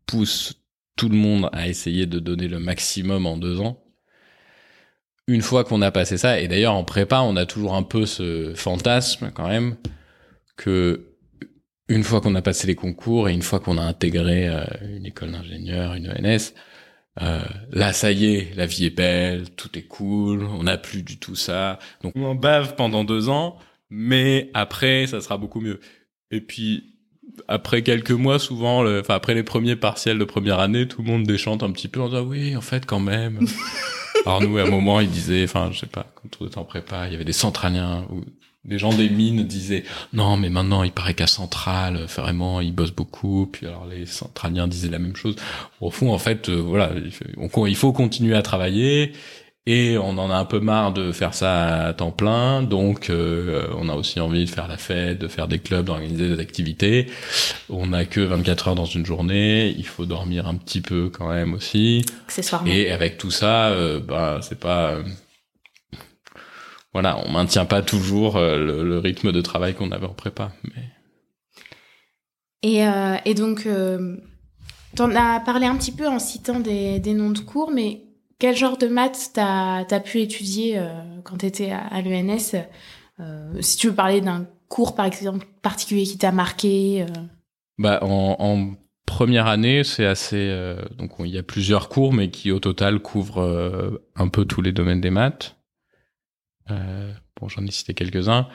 pousse 0.05 0.53
tout 0.95 1.09
le 1.09 1.17
monde 1.17 1.49
à 1.51 1.67
essayer 1.67 2.05
de 2.05 2.19
donner 2.19 2.47
le 2.47 2.59
maximum 2.59 3.25
en 3.25 3.37
deux 3.37 3.59
ans. 3.59 3.83
Une 5.27 5.41
fois 5.41 5.63
qu'on 5.63 5.81
a 5.81 5.91
passé 5.91 6.17
ça, 6.17 6.39
et 6.39 6.47
d'ailleurs 6.47 6.75
en 6.75 6.83
prépa, 6.83 7.21
on 7.21 7.35
a 7.35 7.45
toujours 7.45 7.75
un 7.75 7.83
peu 7.83 8.05
ce 8.05 8.53
fantasme 8.55 9.31
quand 9.33 9.47
même 9.47 9.75
que 10.55 11.07
une 11.89 12.03
fois 12.03 12.21
qu'on 12.21 12.35
a 12.35 12.41
passé 12.41 12.67
les 12.67 12.75
concours 12.75 13.29
et 13.29 13.33
une 13.33 13.41
fois 13.41 13.59
qu'on 13.59 13.77
a 13.77 13.81
intégré 13.81 14.47
euh, 14.47 14.63
une 14.81 15.05
école 15.05 15.31
d'ingénieur, 15.31 15.93
une 15.93 16.09
ENS, 16.09 16.53
euh, 17.21 17.41
là 17.71 17.93
ça 17.93 18.11
y 18.11 18.25
est, 18.25 18.55
la 18.55 18.65
vie 18.65 18.85
est 18.85 18.95
belle, 18.95 19.49
tout 19.51 19.77
est 19.77 19.83
cool, 19.83 20.43
on 20.43 20.63
n'a 20.63 20.77
plus 20.77 21.03
du 21.03 21.17
tout 21.17 21.35
ça. 21.35 21.79
Donc 22.03 22.13
on 22.15 22.23
en 22.23 22.35
bave 22.35 22.75
pendant 22.75 23.03
deux 23.03 23.29
ans, 23.29 23.57
mais 23.89 24.49
après 24.53 25.07
ça 25.07 25.21
sera 25.21 25.37
beaucoup 25.37 25.61
mieux. 25.61 25.79
Et 26.31 26.41
puis 26.41 26.95
après 27.47 27.81
quelques 27.83 28.11
mois, 28.11 28.39
souvent, 28.39 28.85
enfin 28.99 29.15
après 29.15 29.33
les 29.33 29.43
premiers 29.43 29.75
partiels 29.75 30.17
de 30.17 30.25
première 30.25 30.59
année, 30.59 30.87
tout 30.87 31.01
le 31.01 31.07
monde 31.07 31.23
déchante 31.23 31.63
un 31.63 31.71
petit 31.71 31.87
peu 31.87 32.01
en 32.01 32.09
disant 32.09 32.23
oui, 32.23 32.55
en 32.55 32.61
fait 32.61 32.85
quand 32.85 32.99
même. 32.99 33.45
Alors 34.25 34.41
nous, 34.41 34.57
à 34.57 34.63
un 34.63 34.69
moment, 34.69 34.99
ils 34.99 35.09
disaient, 35.09 35.43
enfin, 35.45 35.69
je 35.71 35.79
sais 35.79 35.85
pas, 35.85 36.05
quand 36.15 36.29
on 36.41 36.47
était 36.47 36.57
en 36.57 36.65
prépa, 36.65 37.07
il 37.07 37.13
y 37.13 37.15
avait 37.15 37.23
des 37.23 37.33
centraliens 37.33 38.05
ou 38.09 38.25
des 38.67 38.77
gens 38.77 38.93
des 38.93 39.09
mines 39.09 39.43
disaient 39.43 39.83
non 40.13 40.37
mais 40.37 40.49
maintenant 40.49 40.83
il 40.83 40.91
paraît 40.91 41.13
qu'à 41.13 41.27
Centrale 41.27 42.05
vraiment 42.15 42.61
ils 42.61 42.73
bossent 42.73 42.95
beaucoup 42.95 43.49
puis 43.51 43.65
alors 43.65 43.87
les 43.87 44.05
centraliens 44.05 44.67
disaient 44.67 44.89
la 44.89 44.99
même 44.99 45.15
chose 45.15 45.35
au 45.81 45.89
fond 45.89 46.13
en 46.13 46.17
fait 46.17 46.49
euh, 46.49 46.55
voilà 46.55 46.91
il 47.67 47.75
faut 47.75 47.93
continuer 47.93 48.35
à 48.35 48.41
travailler 48.41 49.13
et 49.67 49.97
on 49.97 50.17
en 50.17 50.31
a 50.31 50.35
un 50.35 50.45
peu 50.45 50.61
marre 50.61 50.93
de 50.93 51.11
faire 51.11 51.33
ça 51.33 51.87
à 51.87 51.93
temps 51.93 52.11
plein, 52.11 52.63
donc 52.63 53.09
euh, 53.09 53.67
on 53.77 53.89
a 53.89 53.95
aussi 53.95 54.21
envie 54.21 54.45
de 54.45 54.49
faire 54.49 54.69
la 54.69 54.77
fête, 54.77 55.19
de 55.19 55.27
faire 55.27 55.49
des 55.49 55.59
clubs, 55.59 55.85
d'organiser 55.85 56.29
des 56.29 56.39
activités. 56.39 57.07
On 57.69 57.87
n'a 57.87 58.05
que 58.05 58.21
24 58.21 58.69
heures 58.69 58.75
dans 58.75 58.85
une 58.85 59.05
journée, 59.05 59.75
il 59.77 59.85
faut 59.85 60.05
dormir 60.05 60.47
un 60.47 60.55
petit 60.55 60.79
peu 60.79 61.09
quand 61.09 61.27
même 61.27 61.53
aussi. 61.53 62.05
Accessoirement. 62.27 62.71
Et 62.71 62.91
avec 62.91 63.17
tout 63.17 63.29
ça, 63.29 63.67
euh, 63.67 63.99
bah 63.99 64.39
c'est 64.41 64.57
pas 64.57 64.91
euh, 64.91 65.03
voilà, 66.97 67.19
on 67.25 67.31
maintient 67.31 67.65
pas 67.65 67.83
toujours 67.83 68.39
le, 68.39 68.97
rythme 68.97 69.31
de 69.31 69.41
travail 69.41 69.75
qu'on 69.75 69.91
avait 69.91 70.07
en 70.07 70.13
prépa. 70.13 70.51
Mais... 70.63 70.83
Et, 72.63 72.83
et 73.29 73.33
donc, 73.35 73.67
t'en 74.95 75.15
as 75.15 75.39
parlé 75.39 75.67
un 75.67 75.75
petit 75.75 75.91
peu 75.91 76.07
en 76.07 76.17
citant 76.17 76.59
des, 76.59 76.99
des 76.99 77.13
noms 77.13 77.29
de 77.29 77.39
cours, 77.39 77.71
mais 77.71 78.01
quel 78.39 78.55
genre 78.55 78.77
de 78.77 78.87
maths 78.87 79.31
t'as 79.33 79.85
as 79.89 79.99
pu 79.99 80.21
étudier 80.21 80.77
euh, 80.77 80.89
quand 81.23 81.37
t'étais 81.37 81.71
à, 81.71 81.79
à 81.79 82.01
l'ENS 82.01 82.55
euh, 83.19 83.61
Si 83.61 83.77
tu 83.77 83.87
veux 83.87 83.95
parler 83.95 84.21
d'un 84.21 84.47
cours, 84.67 84.95
par 84.95 85.05
exemple, 85.05 85.45
particulier 85.61 86.03
qui 86.03 86.17
t'a 86.17 86.31
marqué 86.31 87.03
euh? 87.03 87.21
Bah, 87.77 87.99
en, 88.01 88.35
en, 88.39 88.73
première 89.05 89.47
année, 89.47 89.83
c'est 89.83 90.05
assez... 90.05 90.51
donc, 90.97 91.11
il 91.19 91.27
y 91.27 91.37
a 91.37 91.43
plusieurs 91.43 91.89
cours, 91.89 92.13
mais 92.13 92.29
qui, 92.29 92.51
au 92.51 92.59
total, 92.59 92.99
couvrent 92.99 93.99
un 94.15 94.27
peu 94.27 94.45
tous 94.45 94.61
les 94.61 94.71
domaines 94.71 95.01
des 95.01 95.11
maths. 95.11 95.56
Bon, 96.69 97.47
j'en 97.47 97.65
ai 97.65 97.71
cité 97.71 97.93
quelques-uns. 97.93 98.47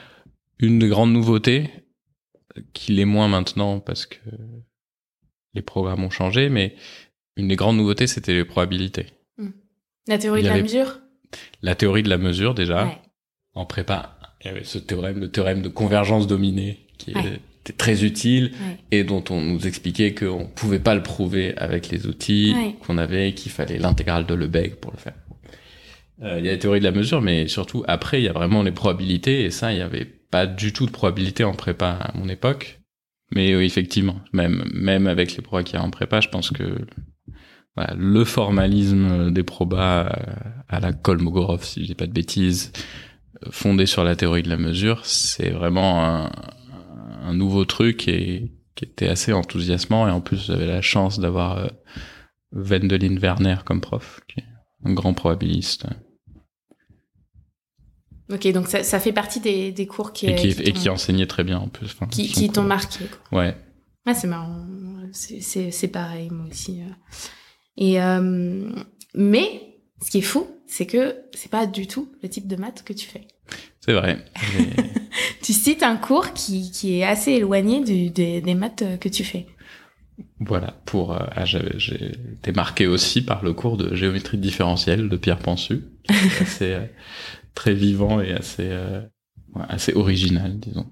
Une 0.58 0.78
des 0.78 0.88
grandes 0.88 1.12
nouveautés, 1.12 1.70
qui 2.72 2.92
l'est 2.92 3.04
moins 3.04 3.28
maintenant 3.28 3.80
parce 3.80 4.06
que 4.06 4.18
les 5.54 5.62
programmes 5.62 6.04
ont 6.04 6.10
changé, 6.10 6.48
mais 6.48 6.76
une 7.36 7.48
des 7.48 7.56
grandes 7.56 7.76
nouveautés, 7.76 8.06
c'était 8.06 8.34
les 8.34 8.44
probabilités. 8.44 9.06
La 10.08 10.18
théorie 10.18 10.42
de 10.42 10.48
la 10.48 10.62
mesure? 10.62 11.00
La 11.62 11.74
théorie 11.74 12.02
de 12.02 12.08
la 12.08 12.18
mesure, 12.18 12.54
déjà. 12.54 13.00
En 13.54 13.66
prépa, 13.66 14.18
il 14.40 14.48
y 14.48 14.50
avait 14.50 14.64
ce 14.64 14.78
théorème, 14.78 15.20
le 15.20 15.30
théorème 15.30 15.62
de 15.62 15.68
convergence 15.68 16.26
dominée, 16.26 16.86
qui 16.98 17.12
était 17.12 17.40
très 17.76 18.04
utile 18.04 18.52
et 18.90 19.04
dont 19.04 19.22
on 19.30 19.40
nous 19.40 19.66
expliquait 19.66 20.14
qu'on 20.14 20.46
pouvait 20.46 20.80
pas 20.80 20.94
le 20.94 21.02
prouver 21.02 21.56
avec 21.56 21.88
les 21.90 22.06
outils 22.06 22.54
qu'on 22.80 22.98
avait, 22.98 23.34
qu'il 23.34 23.52
fallait 23.52 23.78
l'intégrale 23.78 24.26
de 24.26 24.34
Lebesgue 24.34 24.74
pour 24.76 24.92
le 24.92 24.98
faire. 24.98 25.14
Euh, 26.22 26.38
il 26.38 26.46
y 26.46 26.48
a 26.48 26.52
la 26.52 26.58
théorie 26.58 26.80
de 26.80 26.84
la 26.84 26.92
mesure, 26.92 27.20
mais 27.20 27.48
surtout 27.48 27.84
après, 27.88 28.20
il 28.20 28.24
y 28.24 28.28
a 28.28 28.32
vraiment 28.32 28.62
les 28.62 28.72
probabilités, 28.72 29.44
et 29.44 29.50
ça, 29.50 29.72
il 29.72 29.78
y 29.78 29.82
avait 29.82 30.04
pas 30.04 30.46
du 30.46 30.72
tout 30.72 30.86
de 30.86 30.90
probabilité 30.90 31.44
en 31.44 31.54
prépa 31.54 31.90
à 31.90 32.16
mon 32.16 32.28
époque. 32.28 32.80
Mais 33.34 33.56
oui, 33.56 33.64
effectivement, 33.64 34.20
même 34.32 34.64
même 34.74 35.06
avec 35.06 35.36
les 35.36 35.42
probas 35.42 35.62
qu'il 35.62 35.78
y 35.78 35.78
a 35.78 35.82
en 35.82 35.90
prépa, 35.90 36.20
je 36.20 36.28
pense 36.28 36.50
que 36.50 36.86
le 37.96 38.24
formalisme 38.24 39.30
des 39.32 39.42
probas 39.42 40.06
euh, 40.06 40.10
à 40.68 40.80
la 40.80 40.92
Kolmogorov, 40.92 41.64
si 41.64 41.82
je 41.82 41.86
dis 41.86 41.94
pas 41.94 42.06
de 42.06 42.12
bêtises, 42.12 42.72
euh, 43.44 43.48
fondé 43.50 43.86
sur 43.86 44.04
la 44.04 44.16
théorie 44.16 44.42
de 44.42 44.48
la 44.48 44.58
mesure, 44.58 45.04
c'est 45.06 45.50
vraiment 45.50 46.04
un, 46.04 46.30
un, 47.22 47.34
nouveau 47.34 47.64
truc 47.64 48.08
et 48.08 48.52
qui 48.74 48.84
était 48.84 49.08
assez 49.08 49.32
enthousiasmant. 49.32 50.06
Et 50.06 50.10
en 50.10 50.20
plus, 50.20 50.46
j'avais 50.46 50.66
la 50.66 50.82
chance 50.82 51.18
d'avoir 51.18 51.58
euh, 51.58 51.68
Wendelin 52.52 53.16
Werner 53.16 53.56
comme 53.64 53.80
prof, 53.80 54.20
qui 54.28 54.40
est 54.40 54.46
un 54.84 54.92
grand 54.92 55.14
probabiliste. 55.14 55.86
Ok, 58.32 58.50
donc 58.52 58.68
ça, 58.68 58.82
ça 58.82 58.98
fait 58.98 59.12
partie 59.12 59.40
des, 59.40 59.72
des 59.72 59.86
cours 59.86 60.12
qui 60.12 60.26
et 60.26 60.34
qui, 60.34 60.48
et 60.48 60.72
qui 60.72 60.88
enseignait 60.88 61.26
très 61.26 61.44
bien 61.44 61.58
en 61.58 61.68
plus. 61.68 61.94
qui 62.10 62.28
qui 62.28 62.50
t'ont 62.50 62.62
marqué. 62.62 63.04
Quoi. 63.30 63.40
Ouais. 63.40 63.56
Ah, 64.06 64.14
c'est 64.14 64.26
marrant. 64.26 64.64
C'est 65.12 65.88
pareil, 65.88 66.30
moi 66.30 66.46
aussi. 66.50 66.80
Et 67.76 68.00
euh, 68.00 68.70
mais 69.14 69.76
ce 70.02 70.10
qui 70.10 70.18
est 70.18 70.22
fou, 70.22 70.46
c'est 70.66 70.86
que 70.86 71.16
c'est 71.34 71.50
pas 71.50 71.66
du 71.66 71.86
tout 71.86 72.10
le 72.22 72.28
type 72.28 72.46
de 72.46 72.56
maths 72.56 72.82
que 72.84 72.92
tu 72.92 73.06
fais. 73.06 73.26
C'est 73.80 73.92
vrai. 73.92 74.24
tu 75.42 75.52
cites 75.52 75.82
un 75.82 75.96
cours 75.96 76.32
qui, 76.32 76.70
qui 76.70 76.98
est 76.98 77.04
assez 77.04 77.32
éloigné 77.32 77.84
du, 77.84 78.10
des, 78.10 78.40
des 78.40 78.54
maths 78.54 78.98
que 78.98 79.08
tu 79.08 79.24
fais. 79.24 79.46
Voilà, 80.40 80.74
pour 80.84 81.12
euh, 81.12 81.24
ah, 81.30 81.44
j'ai 81.44 82.12
été 82.32 82.52
marqué 82.52 82.86
aussi 82.86 83.22
par 83.24 83.42
le 83.42 83.52
cours 83.52 83.76
de 83.76 83.94
géométrie 83.94 84.38
différentielle 84.38 85.08
de 85.08 85.16
Pierre 85.16 85.38
Pensu, 85.38 85.84
assez 86.40 86.72
euh, 86.72 86.86
très 87.54 87.74
vivant 87.74 88.20
et 88.20 88.32
assez 88.32 88.68
euh, 88.70 89.00
assez 89.68 89.94
original, 89.94 90.58
disons. 90.58 90.86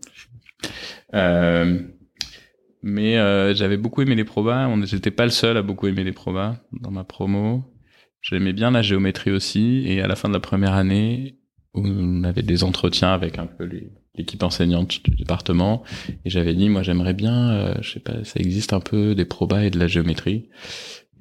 Euh, 1.14 1.80
mais 2.82 3.18
euh, 3.18 3.54
j'avais 3.54 3.76
beaucoup 3.76 4.02
aimé 4.02 4.14
les 4.14 4.24
probas. 4.24 4.66
On 4.68 4.78
n'était 4.78 5.10
pas 5.10 5.24
le 5.24 5.30
seul 5.30 5.56
à 5.56 5.62
beaucoup 5.62 5.86
aimer 5.86 6.04
les 6.04 6.12
probas 6.12 6.56
dans 6.72 6.90
ma 6.90 7.04
promo. 7.04 7.64
J'aimais 8.22 8.52
bien 8.52 8.70
la 8.70 8.82
géométrie 8.82 9.30
aussi. 9.30 9.84
Et 9.86 10.00
à 10.00 10.06
la 10.06 10.16
fin 10.16 10.28
de 10.28 10.34
la 10.34 10.40
première 10.40 10.74
année, 10.74 11.38
on 11.74 12.24
avait 12.24 12.42
des 12.42 12.64
entretiens 12.64 13.12
avec 13.12 13.38
un 13.38 13.46
peu 13.46 13.64
l'équipe 14.16 14.42
enseignante 14.42 15.02
du 15.04 15.16
département. 15.16 15.82
Et 16.24 16.30
j'avais 16.30 16.54
dit, 16.54 16.68
moi, 16.68 16.82
j'aimerais 16.82 17.14
bien, 17.14 17.50
euh, 17.50 17.74
je 17.80 17.92
sais 17.92 18.00
pas, 18.00 18.24
ça 18.24 18.40
existe 18.40 18.72
un 18.72 18.80
peu 18.80 19.14
des 19.14 19.24
probas 19.24 19.62
et 19.62 19.70
de 19.70 19.78
la 19.78 19.86
géométrie. 19.86 20.48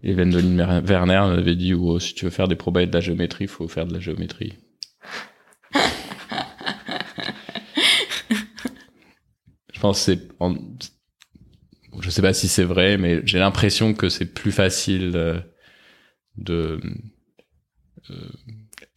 Et 0.02 0.14
Wendelin 0.14 0.82
Werner 0.82 1.38
avait 1.38 1.56
dit, 1.56 1.74
oh, 1.74 2.00
si 2.00 2.14
tu 2.14 2.26
veux 2.26 2.32
faire 2.32 2.48
des 2.48 2.56
probas 2.56 2.82
et 2.82 2.88
de 2.88 2.94
la 2.94 3.02
géométrie, 3.02 3.46
il 3.46 3.50
faut 3.50 3.68
faire 3.68 3.86
de 3.86 3.94
la 3.94 4.00
géométrie. 4.00 4.54
Je 9.74 9.82
pense 9.82 10.00
que 10.00 10.14
c'est, 10.14 10.28
en... 10.42 10.56
je 12.02 12.10
sais 12.10 12.22
pas 12.22 12.34
si 12.34 12.50
c'est 12.50 12.66
vrai, 12.66 12.98
mais 12.98 13.22
j'ai 13.26 13.40
l'impression 13.40 13.94
que 13.94 14.10
c'est 14.10 14.26
plus 14.26 14.52
facile 14.52 15.14
euh, 15.16 15.40
de, 16.36 16.82
euh, 18.10 18.30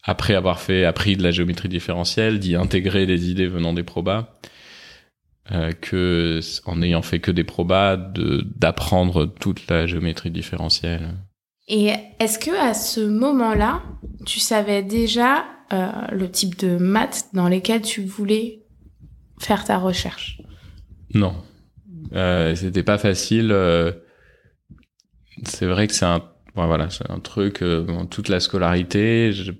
après 0.02 0.34
avoir 0.34 0.60
fait 0.60 0.84
appris 0.84 1.16
de 1.16 1.22
la 1.22 1.30
géométrie 1.30 1.68
différentielle, 1.68 2.38
d'y 2.38 2.56
intégrer 2.56 3.06
des 3.06 3.30
idées 3.30 3.46
venant 3.46 3.72
des 3.72 3.84
probas, 3.84 4.34
euh, 5.52 5.72
que 5.72 6.40
en 6.66 6.82
ayant 6.82 7.02
fait 7.02 7.20
que 7.20 7.30
des 7.30 7.44
probas, 7.44 7.96
de 7.96 8.44
d'apprendre 8.56 9.26
toute 9.26 9.68
la 9.68 9.86
géométrie 9.86 10.30
différentielle. 10.30 11.14
Et 11.68 11.92
est-ce 12.18 12.38
que 12.38 12.50
à 12.50 12.74
ce 12.74 13.00
moment-là, 13.00 13.82
tu 14.26 14.40
savais 14.40 14.82
déjà 14.82 15.44
euh, 15.72 15.90
le 16.10 16.30
type 16.30 16.58
de 16.58 16.76
maths 16.76 17.26
dans 17.32 17.48
lesquels 17.48 17.82
tu 17.82 18.04
voulais 18.04 18.62
faire 19.38 19.64
ta 19.64 19.78
recherche? 19.78 20.40
Non, 21.14 21.34
euh, 22.14 22.54
c'était 22.54 22.82
pas 22.82 22.98
facile. 22.98 23.52
euh, 23.52 23.92
c'est 25.44 25.66
vrai 25.66 25.86
que 25.86 25.94
c'est 25.94 26.04
un, 26.04 26.22
bon, 26.54 26.66
voilà, 26.66 26.90
c'est 26.90 27.10
un 27.10 27.20
truc. 27.20 27.62
euh, 27.62 28.04
toute 28.10 28.28
la 28.28 28.40
scolarité, 28.40 29.32
je 29.32 29.52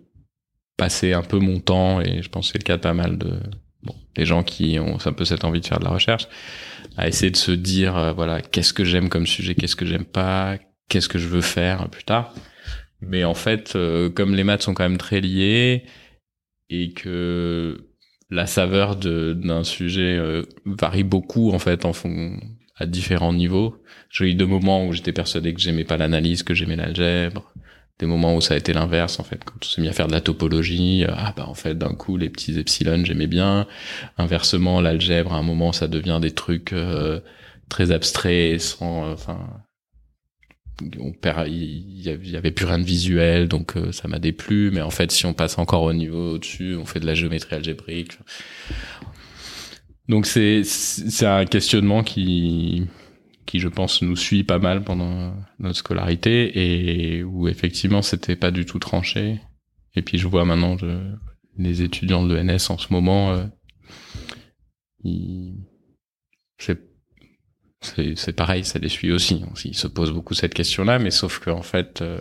passais 0.83 1.13
un 1.13 1.23
peu 1.23 1.39
mon 1.39 1.61
temps 1.61 2.01
et 2.01 2.23
je 2.23 2.29
pense 2.29 2.49
que 2.49 2.53
c'est 2.55 2.59
le 2.59 2.65
cas 2.65 2.77
de 2.77 2.83
pas 2.83 2.93
mal 2.93 3.17
de 3.17 3.39
bon, 3.85 3.95
des 4.17 4.25
gens 4.25 4.43
qui 4.43 4.81
ont 4.81 4.99
un 5.05 5.13
peu 5.13 5.25
cette 5.25 5.45
envie 5.45 5.61
de 5.61 5.67
faire 5.67 5.79
de 5.79 5.85
la 5.85 5.93
recherche, 5.93 6.27
à 6.97 7.07
essayer 7.07 7.31
de 7.31 7.37
se 7.37 7.53
dire 7.53 7.97
euh, 7.97 8.13
voilà 8.13 8.41
qu'est-ce 8.43 8.73
que 8.73 8.85
j'aime 8.85 9.09
comme 9.09 9.25
sujet, 9.25 9.55
qu'est-ce 9.55 9.77
que 9.77 9.87
j'aime 9.87 10.05
pas, 10.05 10.59
qu'est-ce 10.89 11.09
que 11.09 11.21
je 11.21 11.29
veux 11.29 11.41
faire 11.41 11.89
plus 11.89 12.03
tard. 12.03 12.35
Mais 13.01 13.23
en 13.23 13.35
fait, 13.35 13.77
euh, 13.77 14.11
comme 14.11 14.35
les 14.35 14.43
maths 14.43 14.63
sont 14.63 14.75
quand 14.75 14.83
même 14.83 14.99
très 14.99 15.21
liés 15.21 15.85
et 16.69 16.93
que 16.95 17.87
la 18.29 18.47
saveur 18.47 18.97
d'un 18.97 19.63
sujet 19.63 20.17
euh, 20.19 20.43
varie 20.67 21.05
beaucoup 21.05 21.53
en 21.53 21.61
fait 21.61 21.85
en 21.85 21.93
fond 21.93 22.41
à 22.75 22.87
différents 22.87 23.33
niveaux. 23.33 23.77
J'ai 24.11 24.31
eu 24.31 24.35
des 24.35 24.47
moments 24.47 24.85
où 24.85 24.93
j'étais 24.93 25.13
persuadé 25.13 25.55
que 25.55 25.61
j'aimais 25.61 25.85
pas 25.85 25.97
l'analyse, 25.97 26.43
que 26.43 26.55
j'aimais 26.55 26.75
l'algèbre. 26.75 27.53
Des 28.03 28.09
moments 28.09 28.35
où 28.35 28.41
ça 28.41 28.55
a 28.55 28.57
été 28.57 28.73
l'inverse 28.73 29.21
en 29.21 29.23
fait, 29.23 29.45
quand 29.45 29.55
on 29.63 29.65
s'est 29.65 29.81
mis 29.81 29.87
à 29.87 29.93
faire 29.93 30.09
de 30.09 30.13
la 30.13 30.21
topologie, 30.21 31.05
euh, 31.05 31.13
ah 31.17 31.33
bah 31.37 31.47
en 31.47 31.55
fait 31.55 31.79
d'un 31.79 31.95
coup 31.95 32.17
les 32.17 32.29
petits 32.31 32.59
epsilon 32.59 33.05
j'aimais 33.05 33.29
bien. 33.29 33.69
Inversement 34.19 34.81
l'algèbre 34.81 35.33
à 35.35 35.37
un 35.37 35.43
moment 35.43 35.71
ça 35.71 35.87
devient 35.87 36.19
des 36.21 36.33
trucs 36.33 36.73
euh, 36.73 37.21
très 37.69 37.93
abstraits, 37.93 38.61
sans, 38.61 39.05
euh, 39.05 39.13
enfin 39.13 39.39
on 40.99 41.13
perd, 41.13 41.47
il 41.47 41.55
y, 41.55 42.31
y 42.31 42.37
avait 42.37 42.51
plus 42.51 42.67
rien 42.67 42.81
de 42.81 42.85
visuel, 42.85 43.47
donc 43.47 43.77
euh, 43.77 43.93
ça 43.93 44.09
m'a 44.09 44.19
déplu. 44.19 44.73
Mais 44.73 44.81
en 44.81 44.91
fait, 44.91 45.13
si 45.13 45.25
on 45.25 45.33
passe 45.33 45.59
encore 45.59 45.83
au 45.83 45.93
niveau 45.93 46.33
au-dessus, 46.33 46.75
on 46.75 46.85
fait 46.85 46.99
de 46.99 47.07
la 47.07 47.15
géométrie 47.15 47.55
algébrique. 47.55 48.19
Donc 50.09 50.27
c'est 50.27 50.65
c'est 50.65 51.27
un 51.27 51.45
questionnement 51.45 52.03
qui 52.03 52.89
qui 53.47 53.59
je 53.59 53.69
pense 53.69 54.03
nous 54.03 54.17
suit 54.17 54.45
pas 54.45 54.59
mal 54.59 54.85
pendant 54.85 55.35
notre 55.59 55.79
scolarité 55.79 57.17
et 57.17 57.23
où 57.25 57.49
effectivement 57.49 58.03
c'était 58.03 58.37
pas 58.37 58.51
du 58.51 58.65
tout 58.67 58.79
tranché. 58.79 59.41
Et 59.95 60.03
puis 60.03 60.19
je 60.19 60.29
vois 60.29 60.45
maintenant 60.45 60.77
les 61.59 61.83
étudiants 61.83 62.25
de 62.25 62.35
l'ENS 62.35 62.71
en 62.71 62.79
ce 62.79 62.93
moment, 62.93 63.33
euh, 63.33 63.45
c'est 66.61 68.33
pareil, 68.37 68.65
ça 68.65 68.79
les 68.79 68.89
suit 68.89 69.13
aussi. 69.13 69.45
Ils 69.65 69.77
se 69.77 69.89
posent 69.89 70.13
beaucoup 70.13 70.35
cette 70.35 70.55
question-là, 70.55 70.99
mais 70.99 71.11
sauf 71.11 71.41
que 71.41 71.51
en 71.51 71.63
fait, 71.63 72.01
euh, 72.01 72.21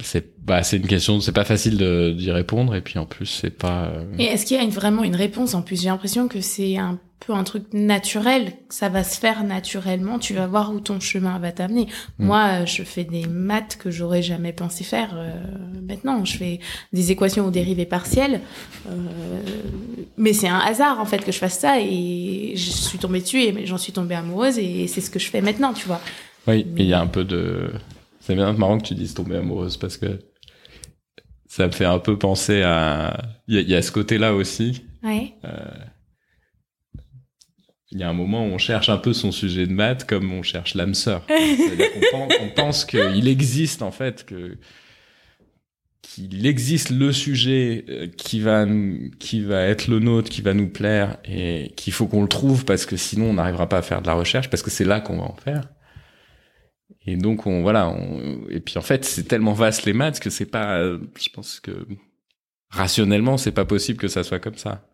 c'est 0.00 0.34
bah 0.42 0.62
c'est 0.62 0.78
une 0.78 0.86
question, 0.86 1.20
c'est 1.20 1.32
pas 1.32 1.44
facile 1.44 1.76
d'y 2.16 2.30
répondre, 2.30 2.74
et 2.74 2.80
puis 2.80 2.98
en 2.98 3.06
plus 3.06 3.26
c'est 3.26 3.50
pas. 3.50 3.88
euh, 3.88 4.14
Et 4.18 4.24
est-ce 4.24 4.46
qu'il 4.46 4.56
y 4.56 4.60
a 4.60 4.66
vraiment 4.66 5.04
une 5.04 5.16
réponse? 5.16 5.54
En 5.54 5.62
plus, 5.62 5.82
j'ai 5.82 5.88
l'impression 5.88 6.28
que 6.28 6.40
c'est 6.40 6.78
un 6.78 6.98
peu 7.26 7.32
un 7.34 7.44
truc 7.44 7.64
naturel, 7.72 8.52
ça 8.68 8.88
va 8.88 9.04
se 9.04 9.18
faire 9.18 9.44
naturellement. 9.44 10.18
Tu 10.18 10.34
vas 10.34 10.46
voir 10.46 10.72
où 10.72 10.80
ton 10.80 10.98
chemin 11.00 11.38
va 11.38 11.52
t'amener. 11.52 11.86
Mm. 12.18 12.26
Moi, 12.26 12.48
euh, 12.62 12.66
je 12.66 12.82
fais 12.82 13.04
des 13.04 13.26
maths 13.26 13.76
que 13.80 13.90
j'aurais 13.90 14.22
jamais 14.22 14.52
pensé 14.52 14.84
faire. 14.84 15.10
euh, 15.14 15.32
maintenant, 15.86 16.24
je 16.24 16.36
fais 16.36 16.60
des 16.92 17.10
équations 17.12 17.46
aux 17.46 17.50
dérivées 17.50 17.86
partielles, 17.86 18.40
euh, 18.88 19.42
mais 20.16 20.32
c'est 20.32 20.48
un 20.48 20.58
hasard 20.58 21.00
en 21.00 21.04
fait 21.04 21.24
que 21.24 21.32
je 21.32 21.38
fasse 21.38 21.58
ça 21.58 21.80
et 21.80 22.52
je 22.56 22.70
suis 22.70 22.98
tombée 22.98 23.20
dessus 23.20 23.40
et 23.40 23.66
j'en 23.66 23.78
suis 23.78 23.92
tombée 23.92 24.14
amoureuse 24.14 24.58
et 24.58 24.86
c'est 24.86 25.00
ce 25.00 25.10
que 25.10 25.18
je 25.18 25.28
fais 25.30 25.40
maintenant, 25.40 25.72
tu 25.72 25.86
vois. 25.86 26.00
Oui, 26.48 26.66
Mais- 26.74 26.82
il 26.82 26.86
y 26.88 26.92
a 26.92 27.00
un 27.00 27.06
peu 27.06 27.24
de. 27.24 27.72
C'est 28.20 28.34
bien 28.34 28.52
marrant 28.52 28.78
que 28.78 28.84
tu 28.86 28.94
dises 28.94 29.14
tomber 29.14 29.36
amoureuse 29.36 29.76
parce 29.76 29.96
que 29.96 30.18
ça 31.46 31.66
me 31.66 31.72
fait 31.72 31.84
un 31.84 31.98
peu 31.98 32.18
penser 32.18 32.62
à. 32.62 33.20
Il 33.48 33.54
y, 33.54 33.58
a- 33.58 33.60
il 33.60 33.68
y 33.68 33.74
a 33.74 33.82
ce 33.82 33.92
côté-là 33.92 34.34
aussi. 34.34 34.84
Ouais. 35.02 35.34
Euh, 35.44 35.50
Il 37.92 37.98
y 38.00 38.02
a 38.02 38.08
un 38.08 38.14
moment 38.14 38.42
où 38.46 38.48
on 38.50 38.58
cherche 38.58 38.88
un 38.88 38.96
peu 38.96 39.12
son 39.12 39.30
sujet 39.32 39.66
de 39.66 39.72
maths 39.72 40.06
comme 40.06 40.32
on 40.32 40.42
cherche 40.42 40.74
l'âme 40.74 40.94
sœur. 40.94 41.26
On 42.40 42.48
pense 42.54 42.84
qu'il 42.86 43.28
existe 43.28 43.82
en 43.82 43.90
fait 43.92 44.24
que 44.24 44.56
qu'il 46.00 46.46
existe 46.46 46.90
le 46.90 47.12
sujet 47.12 47.84
euh, 47.88 48.06
qui 48.08 48.40
va 48.40 48.66
qui 49.18 49.40
va 49.42 49.62
être 49.62 49.88
le 49.88 49.98
nôtre, 50.00 50.30
qui 50.30 50.42
va 50.42 50.52
nous 50.52 50.68
plaire 50.68 51.18
et 51.24 51.72
qu'il 51.76 51.92
faut 51.92 52.06
qu'on 52.06 52.22
le 52.22 52.28
trouve 52.28 52.64
parce 52.64 52.86
que 52.86 52.96
sinon 52.96 53.30
on 53.30 53.34
n'arrivera 53.34 53.68
pas 53.68 53.78
à 53.78 53.82
faire 53.82 54.02
de 54.02 54.06
la 54.08 54.14
recherche 54.14 54.50
parce 54.50 54.62
que 54.62 54.70
c'est 54.70 54.84
là 54.84 55.00
qu'on 55.00 55.18
va 55.18 55.24
en 55.24 55.36
faire. 55.36 55.68
Et 57.06 57.16
donc 57.16 57.46
on 57.46 57.62
voilà 57.62 57.88
on- 57.88 58.46
et 58.50 58.60
puis 58.60 58.78
en 58.78 58.82
fait 58.82 59.04
c'est 59.04 59.24
tellement 59.24 59.52
vaste 59.52 59.84
les 59.84 59.92
maths 59.92 60.18
que 60.20 60.30
c'est 60.30 60.46
pas 60.46 60.78
euh, 60.78 60.98
je 61.20 61.28
pense 61.30 61.60
que 61.60 61.86
rationnellement 62.70 63.36
c'est 63.36 63.52
pas 63.52 63.64
possible 63.64 63.98
que 63.98 64.08
ça 64.08 64.24
soit 64.24 64.38
comme 64.40 64.56
ça. 64.56 64.88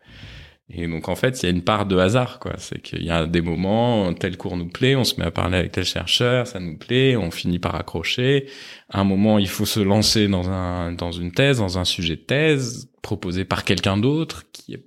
Et 0.71 0.87
donc 0.87 1.09
en 1.09 1.15
fait, 1.15 1.43
il 1.43 1.47
y 1.47 1.49
a 1.49 1.51
une 1.51 1.63
part 1.63 1.87
de 1.87 1.97
hasard, 1.97 2.39
quoi. 2.39 2.53
C'est 2.59 2.81
qu'il 2.81 3.03
y 3.03 3.11
a 3.11 3.27
des 3.27 3.41
moments, 3.41 4.13
tel 4.13 4.37
cours 4.37 4.57
nous 4.57 4.69
plaît, 4.69 4.97
on 4.97 5.05
se 5.05 5.19
met 5.19 5.25
à 5.25 5.31
parler 5.31 5.57
avec 5.57 5.73
tel 5.73 5.85
chercheur, 5.85 6.47
ça 6.47 6.61
nous 6.61 6.77
plaît, 6.77 7.17
on 7.17 7.31
finit 7.31 7.59
par 7.59 7.75
accrocher. 7.75 8.47
À 8.91 9.01
un 9.01 9.05
moment, 9.05 9.39
il 9.39 9.49
faut 9.49 9.65
se 9.65 9.81
lancer 9.81 10.29
dans 10.29 10.51
un 10.51 10.93
dans 10.93 11.13
une 11.13 11.33
thèse, 11.33 11.59
dans 11.59 11.79
un 11.79 11.85
sujet 11.85 12.17
de 12.17 12.21
thèse 12.21 12.91
proposé 13.01 13.47
par 13.47 13.65
quelqu'un 13.65 13.97
d'autre 13.97 14.45
qui 14.53 14.75
est 14.75 14.85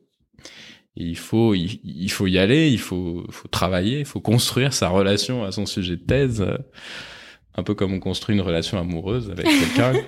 il 0.95 1.17
faut 1.17 1.55
il, 1.55 1.79
il 1.83 2.11
faut 2.11 2.27
y 2.27 2.37
aller, 2.37 2.69
il 2.69 2.79
faut 2.79 3.25
faut 3.31 3.47
travailler, 3.47 3.99
il 3.99 4.05
faut 4.05 4.21
construire 4.21 4.73
sa 4.73 4.89
relation 4.89 5.43
à 5.43 5.51
son 5.51 5.65
sujet 5.65 5.95
de 5.95 6.03
thèse, 6.03 6.41
euh, 6.41 6.57
un 7.55 7.63
peu 7.63 7.73
comme 7.73 7.93
on 7.93 7.99
construit 7.99 8.35
une 8.35 8.41
relation 8.41 8.77
amoureuse 8.77 9.31
avec 9.31 9.47
quelqu'un. 9.47 9.93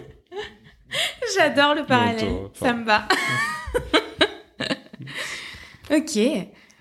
J'adore 1.35 1.73
le 1.73 1.83
parallèle. 1.83 2.29
Enfin. 2.51 2.67
Ça 2.67 2.73
me 2.73 2.85
va. 2.85 3.07
ok. 5.95 6.19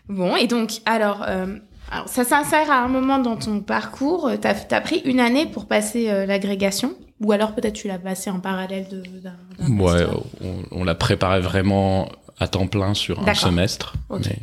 Bon, 0.09 0.37
et 0.37 0.47
donc, 0.47 0.73
alors, 0.87 1.23
euh, 1.29 1.59
alors, 1.91 2.09
ça 2.09 2.25
s'insère 2.25 2.71
à 2.71 2.79
un 2.83 2.89
moment 2.89 3.19
dans 3.19 3.37
ton 3.37 3.61
parcours. 3.61 4.31
T'as 4.41 4.55
as 4.71 4.81
pris 4.81 4.99
une 5.05 5.21
année 5.21 5.47
pour 5.47 5.67
passer 5.67 6.11
euh, 6.11 6.27
l'agrégation? 6.27 6.95
Ou 7.21 7.31
alors 7.33 7.55
peut-être 7.55 7.75
tu 7.75 7.87
l'as 7.87 7.99
passé 8.01 8.31
en 8.31 8.41
parallèle 8.41 8.89
de- 8.89 9.03
d'un 9.21 9.79
ouais, 9.79 10.05
on, 10.43 10.81
on 10.81 10.85
l'a 10.85 10.97
préparé 10.97 11.41
vraiment 11.41 12.09
à 12.41 12.49
temps 12.49 12.67
plein 12.67 12.95
sur 12.95 13.27
un 13.29 13.35
semestre. 13.35 13.95
Mais- 14.11 14.39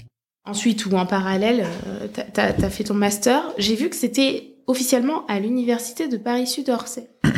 Ensuite, 0.45 0.85
ou 0.85 0.95
en 0.95 1.05
parallèle, 1.05 1.65
euh, 1.87 2.07
t'as 2.33 2.53
as, 2.53 2.69
fait 2.69 2.85
ton 2.85 2.93
master. 2.93 3.43
J'ai 3.57 3.75
vu 3.75 3.89
que 3.89 3.95
c'était 3.97 4.55
officiellement 4.65 5.25
à 5.27 5.39
l'université 5.39 6.07
de 6.07 6.17
Paris-Sud-Orsay. 6.17 7.07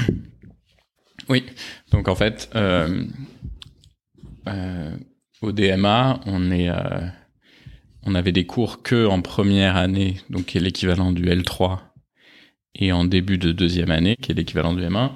Oui, 1.30 1.46
donc 1.91 2.08
en 2.10 2.15
fait, 2.15 2.50
euh, 2.56 3.06
euh, 4.48 4.91
au 5.41 5.52
DMA, 5.52 6.20
on 6.26 6.52
est, 6.52 6.70
euh, 6.70 7.00
on 8.06 8.16
avait 8.16 8.32
des 8.32 8.46
cours 8.46 8.82
que 8.82 9.06
en 9.06 9.22
première 9.22 9.76
année, 9.76 10.18
donc 10.30 10.46
qui 10.46 10.58
est 10.58 10.62
l'équivalent 10.62 11.12
du 11.12 11.26
L3, 11.26 11.80
et 12.76 12.92
en 12.92 13.06
début 13.06 13.38
de 13.38 13.52
deuxième 13.52 13.92
année, 13.92 14.16
qui 14.22 14.32
est 14.32 14.36
l'équivalent 14.36 14.74
du 14.74 14.82
M1, 14.82 15.12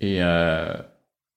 et 0.00 0.18
euh, 0.20 0.74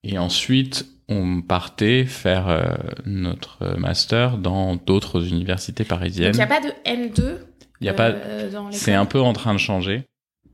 et 0.03 0.17
ensuite 0.17 0.85
on 1.07 1.41
partait 1.41 2.05
faire 2.05 2.47
euh, 2.49 2.63
notre 3.05 3.77
master 3.77 4.37
dans 4.37 4.75
d'autres 4.75 5.27
universités 5.27 5.83
Donc 5.83 5.89
parisiennes. 5.89 6.33
il 6.33 6.37
n'y 6.37 6.43
a 6.43 6.47
pas 6.47 6.61
de 6.61 6.69
M2 6.85 7.37
Il 7.81 7.87
y 7.87 7.89
a 7.89 7.93
pas, 7.93 8.09
euh, 8.09 8.51
c'est 8.71 8.93
un 8.93 9.05
peu 9.05 9.19
en 9.19 9.33
train 9.33 9.53
de 9.53 9.59
changer. 9.59 10.03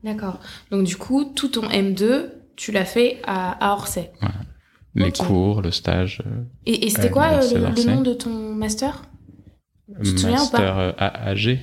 D'accord. 0.02 0.40
Donc 0.70 0.84
du 0.84 0.96
coup, 0.96 1.24
tout 1.24 1.48
ton 1.48 1.68
M2, 1.68 2.30
tu 2.56 2.72
l'as 2.72 2.86
fait 2.86 3.20
à, 3.26 3.52
à 3.66 3.74
Orsay. 3.74 4.12
Les 4.94 5.12
cours, 5.12 5.60
le 5.60 5.70
stage, 5.72 6.22
Et, 6.64 6.86
et 6.86 6.90
c'était 6.90 7.10
quoi 7.10 7.38
le, 7.40 7.86
nom 7.86 8.00
de 8.00 8.14
ton 8.14 8.54
master? 8.54 9.02
Tu 9.88 10.14
te 10.14 10.20
souviens 10.20 10.42
ou 10.42 10.50
pas 10.50 10.60
master 10.60 10.78
euh, 10.78 11.56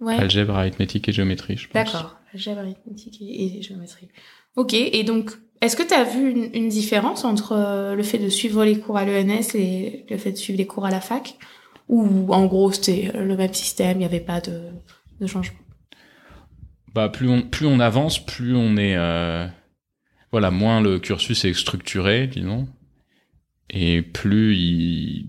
Ouais. 0.00 0.14
algèbre, 0.14 0.54
arithmétique 0.56 1.08
et 1.08 1.12
géométrie, 1.12 1.56
je 1.58 1.68
pense. 1.68 1.74
D'accord. 1.74 2.16
Algèbre 2.32 2.60
arithmétique 2.60 3.18
et, 3.20 3.58
et 3.58 3.62
géométrie. 3.62 4.08
Ok. 4.56 4.72
Et 4.74 5.04
donc, 5.04 5.32
est-ce 5.60 5.76
que 5.76 5.82
tu 5.82 5.92
as 5.92 6.04
vu 6.04 6.30
une, 6.30 6.50
une 6.54 6.68
différence 6.70 7.24
entre 7.24 7.52
euh, 7.52 7.94
le 7.94 8.02
fait 8.02 8.18
de 8.18 8.28
suivre 8.30 8.64
les 8.64 8.78
cours 8.78 8.96
à 8.96 9.04
l'ENS 9.04 9.54
et 9.54 10.06
le 10.08 10.16
fait 10.16 10.32
de 10.32 10.36
suivre 10.36 10.58
les 10.58 10.66
cours 10.66 10.86
à 10.86 10.90
la 10.90 11.00
fac? 11.00 11.36
Ou 11.88 12.32
en 12.32 12.46
gros, 12.46 12.72
c'était 12.72 13.10
le 13.14 13.36
même 13.36 13.52
système, 13.52 13.96
il 13.96 14.00
n'y 14.00 14.04
avait 14.06 14.20
pas 14.20 14.40
de, 14.40 14.60
de 15.20 15.26
changement? 15.26 15.58
Bah 16.94 17.08
plus 17.08 17.28
on 17.28 17.42
plus 17.42 17.66
on 17.66 17.78
avance, 17.78 18.24
plus 18.24 18.54
on 18.56 18.76
est 18.76 18.96
euh, 18.96 19.46
voilà, 20.32 20.50
moins 20.50 20.80
le 20.80 20.98
cursus 20.98 21.44
est 21.44 21.52
structuré, 21.54 22.26
disons, 22.26 22.68
et 23.68 24.02
plus 24.02 24.56
il 24.56 25.26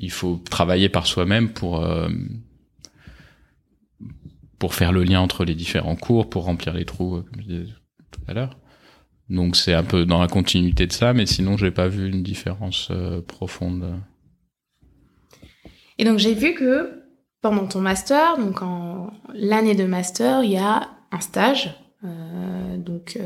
il 0.00 0.10
faut 0.10 0.40
travailler 0.48 0.88
par 0.88 1.06
soi-même 1.06 1.52
pour 1.52 1.84
euh, 1.84 2.08
pour 4.58 4.74
faire 4.74 4.92
le 4.92 5.04
lien 5.04 5.20
entre 5.20 5.44
les 5.44 5.54
différents 5.54 5.96
cours, 5.96 6.30
pour 6.30 6.44
remplir 6.44 6.74
les 6.74 6.84
trous, 6.84 7.16
euh, 7.16 7.22
comme 7.22 7.42
je 7.42 7.46
disais 7.46 7.72
tout 8.10 8.20
à 8.26 8.34
l'heure. 8.34 8.56
Donc 9.28 9.56
c'est 9.56 9.74
un 9.74 9.84
peu 9.84 10.06
dans 10.06 10.20
la 10.20 10.28
continuité 10.28 10.86
de 10.86 10.92
ça, 10.92 11.12
mais 11.12 11.26
sinon 11.26 11.56
j'ai 11.56 11.70
pas 11.70 11.88
vu 11.88 12.08
une 12.08 12.22
différence 12.22 12.88
euh, 12.90 13.20
profonde. 13.20 14.00
Et 15.98 16.04
donc 16.04 16.18
j'ai 16.18 16.34
vu 16.34 16.54
que 16.54 17.02
pendant 17.42 17.66
ton 17.66 17.80
master, 17.80 18.38
donc 18.38 18.62
en 18.62 19.10
l'année 19.34 19.74
de 19.74 19.84
master, 19.84 20.42
il 20.44 20.52
y 20.52 20.56
a 20.56 20.88
un 21.10 21.20
stage. 21.20 21.74
Donc 22.78 23.18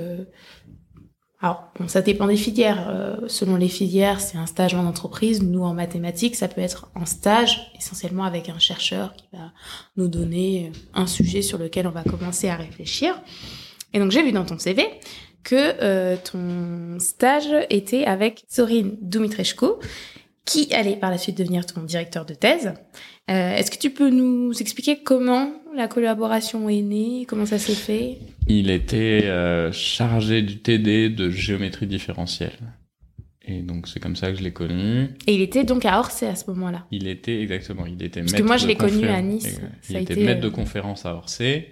alors, 1.43 1.72
ça 1.88 2.03
dépend 2.03 2.28
des 2.28 2.36
filières. 2.36 2.88
Euh, 2.88 3.16
selon 3.26 3.57
les 3.57 3.68
filières, 3.68 4.20
c'est 4.20 4.38
un 4.38 4.47
stage 4.47 4.74
en 4.74 4.86
entreprise. 4.86 5.43
Nous, 5.43 5.64
en 5.64 5.74
mathématiques, 5.74 6.36
ça 6.36 6.47
peut 6.47 6.61
être 6.61 6.88
en 6.95 7.05
stage, 7.05 7.72
essentiellement 7.76 8.22
avec 8.22 8.49
un 8.49 8.61
chercheur 8.61 9.12
qui 9.14 9.24
va 9.32 9.51
nous 9.97 10.07
donner 10.07 10.70
un 10.95 11.09
sujet 11.09 11.43
sur 11.43 11.59
lequel 11.59 11.88
on 11.88 11.90
va 11.90 12.05
commencer 12.05 12.49
à 12.49 12.55
réfléchir. 12.55 13.20
Et 13.93 13.99
donc, 13.99 14.12
j'ai 14.12 14.22
vu 14.22 14.30
dans 14.30 14.45
ton 14.45 14.57
CV 14.57 14.86
que 15.43 15.57
euh, 15.82 16.16
ton 16.16 17.01
stage 17.01 17.49
était 17.70 18.05
avec 18.05 18.45
Sorine 18.49 18.97
Dumitrescu, 19.01 19.66
qui 20.45 20.72
allait 20.74 20.97
par 20.97 21.11
la 21.11 21.18
suite 21.18 21.38
devenir 21.38 21.66
ton 21.66 21.82
directeur 21.82 22.24
de 22.24 22.34
thèse. 22.34 22.74
Euh, 23.30 23.57
Est-ce 23.57 23.70
que 23.70 23.78
tu 23.78 23.90
peux 23.90 24.11
nous 24.11 24.53
expliquer 24.61 25.03
comment 25.03 25.53
la 25.74 25.88
collaboration 25.88 26.68
est 26.68 26.82
née, 26.82 27.24
comment 27.28 27.47
ça 27.47 27.59
s'est 27.59 27.74
fait? 27.74 28.18
Il 28.49 28.70
était 28.70 29.24
euh, 29.24 29.70
chargé 29.72 30.43
du 30.43 30.59
TD 30.59 31.09
de 31.11 31.30
géométrie 31.30 31.86
différentielle. 31.86 32.59
Et 33.45 33.61
donc 33.62 33.88
c'est 33.88 33.99
comme 34.01 34.14
ça 34.16 34.30
que 34.30 34.38
je 34.38 34.43
l'ai 34.43 34.53
connu. 34.53 35.09
Et 35.26 35.34
il 35.34 35.40
était 35.40 35.64
donc 35.64 35.84
à 35.84 35.99
Orsay 35.99 36.26
à 36.26 36.36
ce 36.36 36.49
moment-là. 36.51 36.86
Il 36.90 37.09
était 37.09 37.40
exactement, 37.40 37.86
il 37.86 38.03
était 38.03 38.20
Parce 38.20 38.32
que 38.34 38.43
moi, 38.43 38.57
je 38.57 38.66
l'ai 38.66 38.76
connu 38.76 39.07
à 39.09 39.20
Nice. 39.20 39.61
Ça 39.61 39.61
Il 39.90 39.97
a 39.97 40.01
était 40.01 40.14
été, 40.14 40.24
maître 40.24 40.40
euh, 40.40 40.45
de 40.45 40.49
conférence 40.49 41.07
à 41.07 41.14
Orsay. 41.14 41.68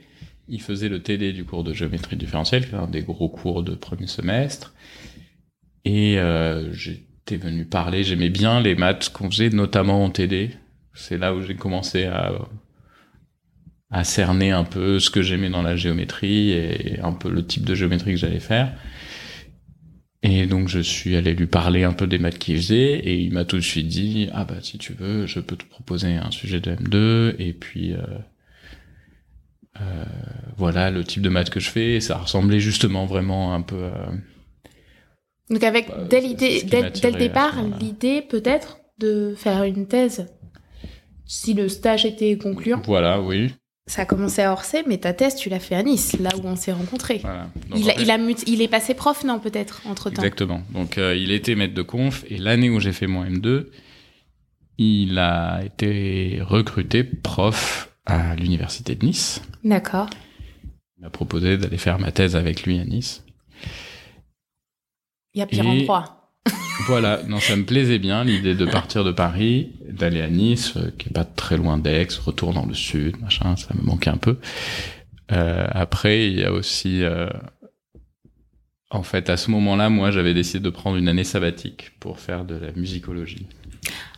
Il 0.49 0.61
faisait 0.61 0.89
le 0.89 1.01
TD 1.01 1.33
du 1.33 1.45
cours 1.45 1.63
de 1.63 1.73
géométrie 1.73 2.17
différentielle, 2.17 2.69
qui 2.69 2.75
est 2.75 2.79
un 2.79 2.89
des 2.89 3.03
gros 3.03 3.29
cours 3.29 3.63
de 3.63 3.75
premier 3.77 4.09
semestre. 4.09 4.75
Et 5.85 6.19
euh, 6.19 6.73
j'étais 7.31 7.45
venu 7.45 7.65
parler, 7.65 8.03
j'aimais 8.03 8.31
bien 8.31 8.61
les 8.61 8.75
maths 8.75 9.11
qu'on 9.11 9.31
faisait, 9.31 9.51
notamment 9.51 10.05
en 10.05 10.11
TD. 10.11 10.51
C'est 10.95 11.19
là 11.19 11.35
où 11.35 11.43
j'ai 11.43 11.55
commencé 11.55 12.05
à 12.05 12.33
à 13.93 14.05
cerner 14.05 14.53
un 14.53 14.63
peu 14.63 15.01
ce 15.01 15.11
que 15.11 15.21
j'aimais 15.21 15.51
dans 15.51 15.63
la 15.63 15.75
géométrie 15.75 16.51
et 16.51 17.01
un 17.03 17.13
peu 17.13 17.29
le 17.29 17.45
type 17.45 17.65
de 17.65 17.75
géométrie 17.75 18.13
que 18.13 18.19
j'allais 18.19 18.39
faire. 18.39 18.73
Et 20.23 20.47
donc 20.47 20.69
je 20.69 20.79
suis 20.79 21.17
allé 21.17 21.35
lui 21.35 21.49
parler 21.49 21.83
un 21.83 21.93
peu 21.93 22.07
des 22.07 22.19
maths 22.19 22.39
qu'il 22.39 22.57
faisait 22.57 22.99
et 22.99 23.19
il 23.19 23.33
m'a 23.33 23.45
tout 23.45 23.57
de 23.57 23.63
suite 23.63 23.89
dit 23.89 24.29
ah 24.33 24.45
bah 24.45 24.59
si 24.61 24.79
tu 24.79 24.93
veux 24.93 25.27
je 25.27 25.41
peux 25.41 25.57
te 25.57 25.65
proposer 25.65 26.15
un 26.15 26.31
sujet 26.31 26.61
de 26.61 26.71
M2 26.71 27.35
et 27.41 27.53
puis 27.53 27.95
euh, 27.95 27.99
euh, 29.81 30.05
voilà 30.57 30.93
le 30.93 31.03
type 31.03 31.23
de 31.23 31.29
maths 31.29 31.51
que 31.51 31.59
je 31.59 31.71
fais 31.71 31.95
et 31.95 32.01
ça 32.01 32.17
ressemblait 32.17 32.61
justement 32.61 33.07
vraiment 33.07 33.55
un 33.55 33.63
peu 33.63 33.87
à 33.87 34.13
Donc 35.51 35.63
avec 35.65 35.89
Bah, 35.89 36.05
dès 36.09 36.21
l'idée, 36.21 36.61
le 36.63 37.19
départ, 37.19 37.57
l'idée 37.81 38.23
peut-être 38.23 38.79
de 38.99 39.35
faire 39.37 39.65
une 39.65 39.87
thèse. 39.87 40.27
Si 41.27 41.55
le 41.55 41.69
stage 41.69 42.05
était 42.05 42.37
concluant, 42.39 42.83
voilà 42.87 43.21
oui 43.21 43.53
ça 43.87 44.03
a 44.03 44.05
commencé 44.05 44.41
à 44.41 44.53
Orsay, 44.53 44.85
mais 44.87 44.99
ta 44.99 45.13
thèse 45.13 45.35
tu 45.35 45.49
l'as 45.49 45.59
fait 45.59 45.75
à 45.75 45.83
Nice, 45.83 46.17
là 46.21 46.31
où 46.37 46.47
on 46.47 46.55
s'est 46.55 46.71
rencontrés. 46.71 47.19
voilà 47.23 47.51
Donc, 47.71 47.81
Il, 47.81 47.91
a, 47.91 48.01
il, 48.01 48.11
a 48.13 48.19
mut- 48.19 48.45
il 48.47 48.63
est 48.63 48.69
passé 48.69 48.95
prof, 48.95 49.25
non 49.25 49.41
peut-être 49.41 49.83
entre 49.87 50.11
temps. 50.11 50.23
Exactement. 50.23 50.63
Donc 50.73 50.97
euh, 50.97 51.17
il 51.17 51.33
était 51.33 51.57
maître 51.57 51.75
de 51.75 51.83
conf 51.83 52.25
et 52.29 52.37
l'année 52.39 52.71
où 52.71 52.79
j'ai 52.79 52.93
fait 52.93 53.09
mon 53.09 53.25
M2, 53.25 53.67
il 54.79 55.19
a 55.19 55.63
été 55.65 56.39
recruté 56.41 57.03
prof 57.03 57.93
à 58.07 58.37
l'université 58.37 58.95
de 58.95 59.05
Nice. 59.07 59.43
D'accord. 59.65 60.09
Il 60.99 61.03
m'a 61.03 61.11
proposé 61.11 61.57
d'aller 61.59 61.79
faire 61.79 61.99
ma 61.99 62.13
thèse 62.13 62.37
avec 62.37 62.63
lui 62.63 62.79
à 62.79 62.85
Nice. 62.85 63.25
Il 65.35 65.39
y 65.39 65.43
a 65.43 65.47
pire 65.47 65.65
Et- 65.65 65.69
endroit. 65.69 66.17
Voilà, 66.87 67.23
non, 67.29 67.39
ça 67.41 67.55
me 67.57 67.65
plaisait 67.65 67.99
bien 67.99 68.25
l'idée 68.25 68.55
de 68.55 68.65
partir 68.65 69.05
de 69.05 69.13
Paris, 69.13 69.73
d'aller 69.89 70.23
à 70.23 70.29
Nice, 70.31 70.73
euh, 70.79 70.91
qui 70.99 71.09
est 71.11 71.13
pas 71.13 71.25
très 71.27 71.59
loin 71.59 71.77
d'Aix, 71.77 72.09
retour 72.25 72.55
dans 72.55 72.65
le 72.65 72.73
sud, 72.75 73.21
machin, 73.21 73.55
ça 73.57 73.69
me 73.75 73.83
manquait 73.83 74.09
un 74.11 74.17
peu. 74.17 74.39
Euh, 75.31 75.67
après, 75.71 76.27
il 76.29 76.39
y 76.41 76.45
a 76.45 76.51
aussi, 76.53 77.03
euh, 77.05 77.29
en 78.91 79.03
fait, 79.03 79.29
à 79.31 79.37
ce 79.37 79.51
moment-là, 79.51 79.91
moi, 79.91 80.11
j'avais 80.11 80.33
décidé 80.35 80.61
de 80.61 80.71
prendre 80.71 80.97
une 80.97 81.07
année 81.09 81.23
sabbatique 81.23 81.93
pour 82.01 82.19
faire 82.19 82.45
de 82.47 82.55
la 82.57 82.73
musicologie. 82.73 83.47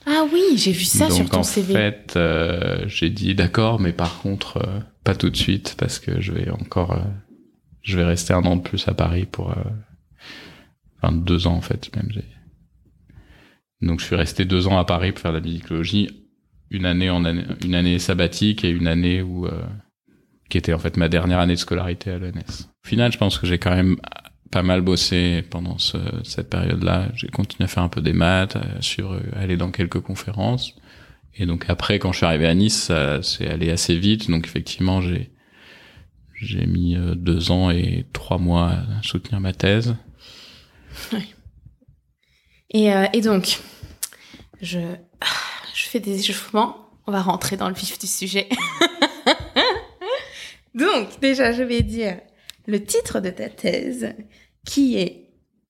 Ah 0.06 0.24
oui, 0.32 0.42
j'ai 0.56 0.72
vu 0.72 0.84
ça 0.84 1.08
Donc 1.08 1.16
sur 1.16 1.30
ton 1.30 1.40
en 1.40 1.42
CV. 1.42 1.72
fait, 1.74 2.14
euh, 2.16 2.84
j'ai 2.86 3.10
dit 3.10 3.34
d'accord, 3.34 3.80
mais 3.80 3.92
par 3.92 4.20
contre, 4.22 4.58
euh, 4.58 4.80
pas 5.04 5.14
tout 5.16 5.30
de 5.30 5.36
suite 5.36 5.74
parce 5.78 5.98
que 5.98 6.20
je 6.20 6.32
vais 6.32 6.48
encore, 6.50 6.92
euh, 6.92 7.00
je 7.82 7.96
vais 7.98 8.04
rester 8.04 8.32
un 8.32 8.42
an 8.44 8.56
de 8.56 8.62
plus 8.62 8.86
à 8.88 8.94
Paris 8.94 9.26
pour, 9.30 9.50
euh, 9.50 9.54
enfin 11.02 11.12
deux 11.14 11.46
ans 11.46 11.54
en 11.54 11.60
fait 11.60 11.94
même. 11.96 12.08
Donc 13.80 14.00
je 14.00 14.04
suis 14.04 14.16
resté 14.16 14.44
deux 14.44 14.68
ans 14.68 14.78
à 14.78 14.84
Paris 14.84 15.12
pour 15.12 15.20
faire 15.20 15.32
de 15.32 15.38
la 15.38 15.42
musicologie, 15.42 16.08
une 16.70 16.86
année 16.86 17.10
en 17.10 17.24
année, 17.24 17.44
une 17.64 17.74
année 17.74 17.98
sabbatique 17.98 18.64
et 18.64 18.70
une 18.70 18.86
année 18.86 19.22
où, 19.22 19.46
euh, 19.46 19.62
qui 20.48 20.58
était 20.58 20.72
en 20.72 20.78
fait 20.78 20.96
ma 20.96 21.08
dernière 21.08 21.40
année 21.40 21.54
de 21.54 21.58
scolarité 21.58 22.10
à 22.12 22.18
l'ENS. 22.18 22.68
Au 22.84 22.88
final, 22.88 23.12
je 23.12 23.18
pense 23.18 23.38
que 23.38 23.46
j'ai 23.46 23.58
quand 23.58 23.74
même 23.74 23.96
pas 24.50 24.62
mal 24.62 24.82
bossé 24.82 25.42
pendant 25.50 25.78
ce- 25.78 25.96
cette 26.24 26.50
période-là. 26.50 27.08
J'ai 27.14 27.28
continué 27.28 27.64
à 27.64 27.68
faire 27.68 27.82
un 27.82 27.88
peu 27.88 28.02
des 28.02 28.12
maths, 28.12 28.56
euh, 28.56 28.60
sur 28.80 29.12
euh, 29.12 29.20
aller 29.34 29.56
dans 29.56 29.70
quelques 29.70 30.00
conférences. 30.00 30.76
Et 31.34 31.46
donc 31.46 31.64
après, 31.68 31.98
quand 31.98 32.12
je 32.12 32.18
suis 32.18 32.26
arrivé 32.26 32.46
à 32.46 32.54
Nice, 32.54 32.78
ça 32.84 33.22
c'est 33.22 33.48
allé 33.48 33.70
assez 33.70 33.98
vite. 33.98 34.30
Donc 34.30 34.46
effectivement, 34.46 35.00
j'ai 35.00 35.30
j'ai 36.36 36.66
mis 36.66 36.96
euh, 36.96 37.14
deux 37.14 37.50
ans 37.50 37.70
et 37.70 38.04
trois 38.12 38.38
mois 38.38 38.70
à 38.70 39.02
soutenir 39.02 39.40
ma 39.40 39.52
thèse. 39.52 39.96
Et, 42.70 42.92
euh, 42.92 43.06
et 43.12 43.20
donc, 43.20 43.60
je, 44.60 44.78
ah, 45.20 45.26
je 45.74 45.84
fais 45.84 46.00
des 46.00 46.18
échauffements. 46.18 46.88
On 47.06 47.12
va 47.12 47.20
rentrer 47.20 47.56
dans 47.56 47.68
le 47.68 47.74
vif 47.74 47.98
du 47.98 48.06
sujet. 48.06 48.48
donc, 50.74 51.20
déjà, 51.20 51.52
je 51.52 51.62
vais 51.62 51.82
dire 51.82 52.18
le 52.66 52.82
titre 52.82 53.20
de 53.20 53.30
ta 53.30 53.48
thèse, 53.48 54.14
qui 54.64 54.96
est 54.96 55.22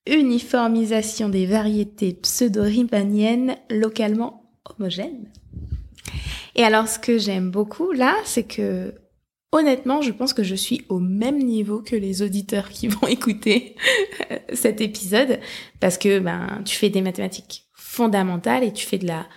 Uniformisation 0.05 1.29
des 1.29 1.45
variétés 1.45 2.13
pseudo-riemanniennes 2.13 3.55
localement 3.69 4.51
homogènes. 4.65 5.31
Et 6.55 6.63
alors, 6.63 6.89
ce 6.89 6.99
que 6.99 7.17
j'aime 7.17 7.51
beaucoup 7.51 7.93
là, 7.93 8.13
c'est 8.25 8.43
que 8.43 8.93
honnêtement, 9.53 10.01
je 10.01 10.11
pense 10.11 10.33
que 10.33 10.43
je 10.43 10.55
suis 10.55 10.81
au 10.89 10.99
même 10.99 11.37
niveau 11.37 11.81
que 11.81 11.95
les 11.95 12.21
auditeurs 12.21 12.69
qui 12.69 12.87
vont 12.87 13.07
écouter 13.07 13.75
euh, 14.31 14.37
cet 14.53 14.81
épisode 14.81 15.39
parce 15.79 15.97
que 15.97 16.19
ben 16.19 16.61
tu 16.65 16.75
fais 16.75 16.89
des 16.89 17.01
mathématiques 17.01 17.67
fondamentales 17.73 18.63
et 18.63 18.73
tu 18.73 18.85
fais 18.85 18.97
de 18.97 19.07
la 19.07 19.27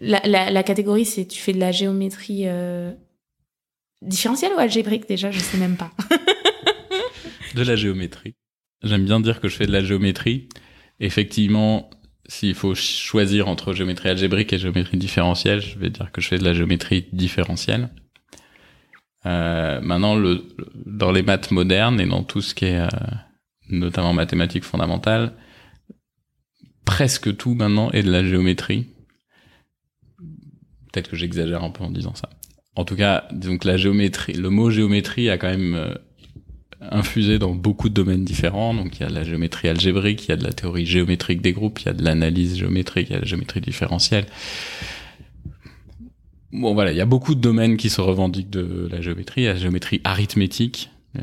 la, 0.00 0.22
la, 0.24 0.50
la 0.50 0.62
catégorie 0.62 1.04
c'est 1.04 1.26
tu 1.26 1.40
fais 1.40 1.52
de 1.52 1.58
la 1.58 1.72
géométrie 1.72 2.44
euh, 2.46 2.92
différentielle 4.02 4.52
ou 4.56 4.58
algébrique 4.58 5.08
déjà 5.08 5.30
je 5.30 5.40
sais 5.40 5.58
même 5.58 5.76
pas 5.76 5.90
De 7.54 7.62
la 7.64 7.74
géométrie. 7.74 8.36
J'aime 8.84 9.04
bien 9.04 9.18
dire 9.18 9.40
que 9.40 9.48
je 9.48 9.56
fais 9.56 9.66
de 9.66 9.72
la 9.72 9.82
géométrie. 9.82 10.48
Effectivement, 11.00 11.90
s'il 12.28 12.54
faut 12.54 12.76
choisir 12.76 13.48
entre 13.48 13.72
géométrie 13.72 14.08
algébrique 14.08 14.52
et 14.52 14.58
géométrie 14.58 14.98
différentielle, 14.98 15.60
je 15.60 15.76
vais 15.76 15.90
dire 15.90 16.12
que 16.12 16.20
je 16.20 16.28
fais 16.28 16.38
de 16.38 16.44
la 16.44 16.54
géométrie 16.54 17.08
différentielle. 17.12 17.90
Euh, 19.26 19.80
maintenant, 19.80 20.14
le, 20.14 20.42
dans 20.86 21.12
les 21.12 21.22
maths 21.22 21.50
modernes 21.50 22.00
et 22.00 22.06
dans 22.06 22.22
tout 22.22 22.40
ce 22.40 22.54
qui 22.54 22.64
est 22.66 22.78
euh, 22.78 22.88
notamment 23.68 24.12
mathématiques 24.12 24.64
fondamentales, 24.64 25.34
presque 26.84 27.36
tout 27.36 27.54
maintenant 27.54 27.90
est 27.90 28.02
de 28.02 28.10
la 28.10 28.24
géométrie. 28.24 28.88
Peut-être 30.92 31.10
que 31.10 31.16
j'exagère 31.16 31.62
un 31.62 31.70
peu 31.70 31.84
en 31.84 31.90
disant 31.90 32.14
ça. 32.14 32.30
En 32.74 32.84
tout 32.84 32.96
cas, 32.96 33.28
que 33.30 33.68
la 33.68 33.76
géométrie, 33.76 34.32
le 34.32 34.50
mot 34.50 34.70
géométrie 34.70 35.28
a 35.28 35.38
quand 35.38 35.50
même 35.50 35.74
euh, 35.74 35.94
infusé 36.80 37.38
dans 37.38 37.54
beaucoup 37.54 37.88
de 37.88 37.94
domaines 37.94 38.24
différents. 38.24 38.74
Donc 38.74 38.98
il 38.98 39.02
y 39.02 39.06
a 39.06 39.08
de 39.08 39.14
la 39.14 39.24
géométrie 39.24 39.68
algébrique, 39.68 40.24
il 40.26 40.28
y 40.30 40.32
a 40.32 40.36
de 40.36 40.44
la 40.44 40.52
théorie 40.52 40.86
géométrique 40.86 41.42
des 41.42 41.52
groupes, 41.52 41.80
il 41.80 41.86
y 41.86 41.88
a 41.88 41.92
de 41.92 42.02
l'analyse 42.02 42.56
géométrique, 42.56 43.08
il 43.10 43.12
y 43.12 43.16
a 43.16 43.18
de 43.18 43.24
la 43.24 43.28
géométrie 43.28 43.60
différentielle. 43.60 44.26
Bon 46.52 46.74
voilà, 46.74 46.92
il 46.92 46.96
y 46.96 47.00
a 47.00 47.06
beaucoup 47.06 47.34
de 47.34 47.40
domaines 47.40 47.76
qui 47.76 47.90
se 47.90 48.00
revendiquent 48.00 48.50
de 48.50 48.88
la 48.90 49.00
géométrie. 49.00 49.44
La 49.44 49.56
géométrie 49.56 50.00
arithmétique. 50.04 50.90
Euh, 51.16 51.22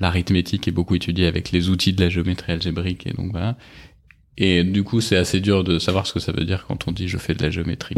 L'arithmétique 0.00 0.66
est 0.66 0.72
beaucoup 0.72 0.94
étudiée 0.94 1.26
avec 1.26 1.52
les 1.52 1.68
outils 1.68 1.92
de 1.92 2.02
la 2.02 2.08
géométrie 2.10 2.52
algébrique 2.52 3.06
et 3.06 3.12
donc 3.12 3.30
voilà. 3.30 3.56
Et 4.36 4.64
du 4.64 4.82
coup, 4.82 5.00
c'est 5.00 5.16
assez 5.16 5.40
dur 5.40 5.62
de 5.62 5.78
savoir 5.78 6.06
ce 6.06 6.12
que 6.12 6.20
ça 6.20 6.32
veut 6.32 6.44
dire 6.44 6.64
quand 6.66 6.88
on 6.88 6.92
dit 6.92 7.06
je 7.06 7.18
fais 7.18 7.34
de 7.34 7.42
la 7.42 7.50
géométrie. 7.50 7.96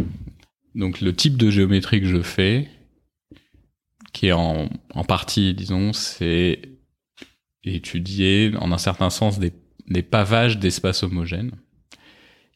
Donc 0.75 1.01
le 1.01 1.15
type 1.15 1.37
de 1.37 1.51
géométrie 1.51 2.01
que 2.01 2.07
je 2.07 2.21
fais, 2.21 2.69
qui 4.13 4.27
est 4.27 4.33
en, 4.33 4.69
en 4.95 5.05
partie, 5.05 5.55
disons, 5.55 5.93
c'est 5.93 6.61
étudier 7.65 8.53
en 8.61 8.73
un 8.73 8.79
certain 8.79 9.09
sens 9.09 9.39
des, 9.39 9.53
des 9.89 10.03
pavages 10.03 10.59
d'espaces 10.59 11.03
homogènes. 11.03 11.53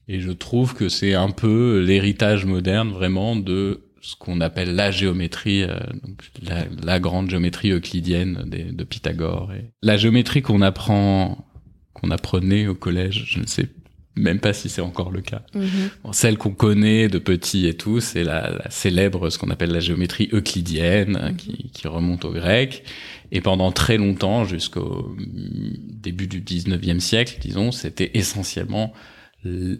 Et 0.08 0.20
je 0.20 0.30
trouve 0.30 0.74
que 0.74 0.88
c'est 0.88 1.14
un 1.14 1.30
peu 1.30 1.80
l'héritage 1.86 2.44
moderne 2.46 2.90
vraiment 2.90 3.36
de 3.36 3.82
ce 4.00 4.16
qu'on 4.16 4.40
appelle 4.40 4.74
la 4.74 4.90
géométrie, 4.90 5.62
euh, 5.64 5.78
donc 6.02 6.22
la, 6.42 6.64
la, 6.82 7.00
grande 7.00 7.28
géométrie 7.28 7.72
euclidienne 7.72 8.44
de, 8.46 8.72
de 8.74 8.84
Pythagore. 8.84 9.52
Et 9.52 9.64
la 9.82 9.96
géométrie 9.96 10.40
qu'on 10.40 10.62
apprend, 10.62 11.44
qu'on 11.92 12.10
apprenait 12.10 12.68
au 12.68 12.74
collège, 12.74 13.24
je 13.28 13.40
ne 13.40 13.46
sais 13.46 13.66
même 14.16 14.40
pas 14.40 14.52
si 14.52 14.68
c'est 14.68 14.80
encore 14.80 15.10
le 15.10 15.20
cas. 15.20 15.42
Mhm. 15.54 15.90
celle 16.12 16.38
qu'on 16.38 16.50
connaît 16.50 17.08
de 17.08 17.18
petit 17.18 17.66
et 17.66 17.74
tout, 17.74 18.00
c'est 18.00 18.24
la, 18.24 18.50
la, 18.50 18.70
célèbre, 18.70 19.30
ce 19.30 19.38
qu'on 19.38 19.50
appelle 19.50 19.70
la 19.70 19.80
géométrie 19.80 20.28
euclidienne, 20.32 21.18
Mhm. 21.30 21.36
qui, 21.36 21.70
qui 21.72 21.86
remonte 21.88 22.24
au 22.24 22.32
grec. 22.32 22.84
Et 23.30 23.40
pendant 23.40 23.72
très 23.72 23.98
longtemps, 23.98 24.44
jusqu'au 24.44 25.14
début 25.18 26.26
du 26.28 26.40
19e 26.40 27.00
siècle, 27.00 27.38
disons, 27.40 27.72
c'était 27.72 28.10
essentiellement, 28.14 28.92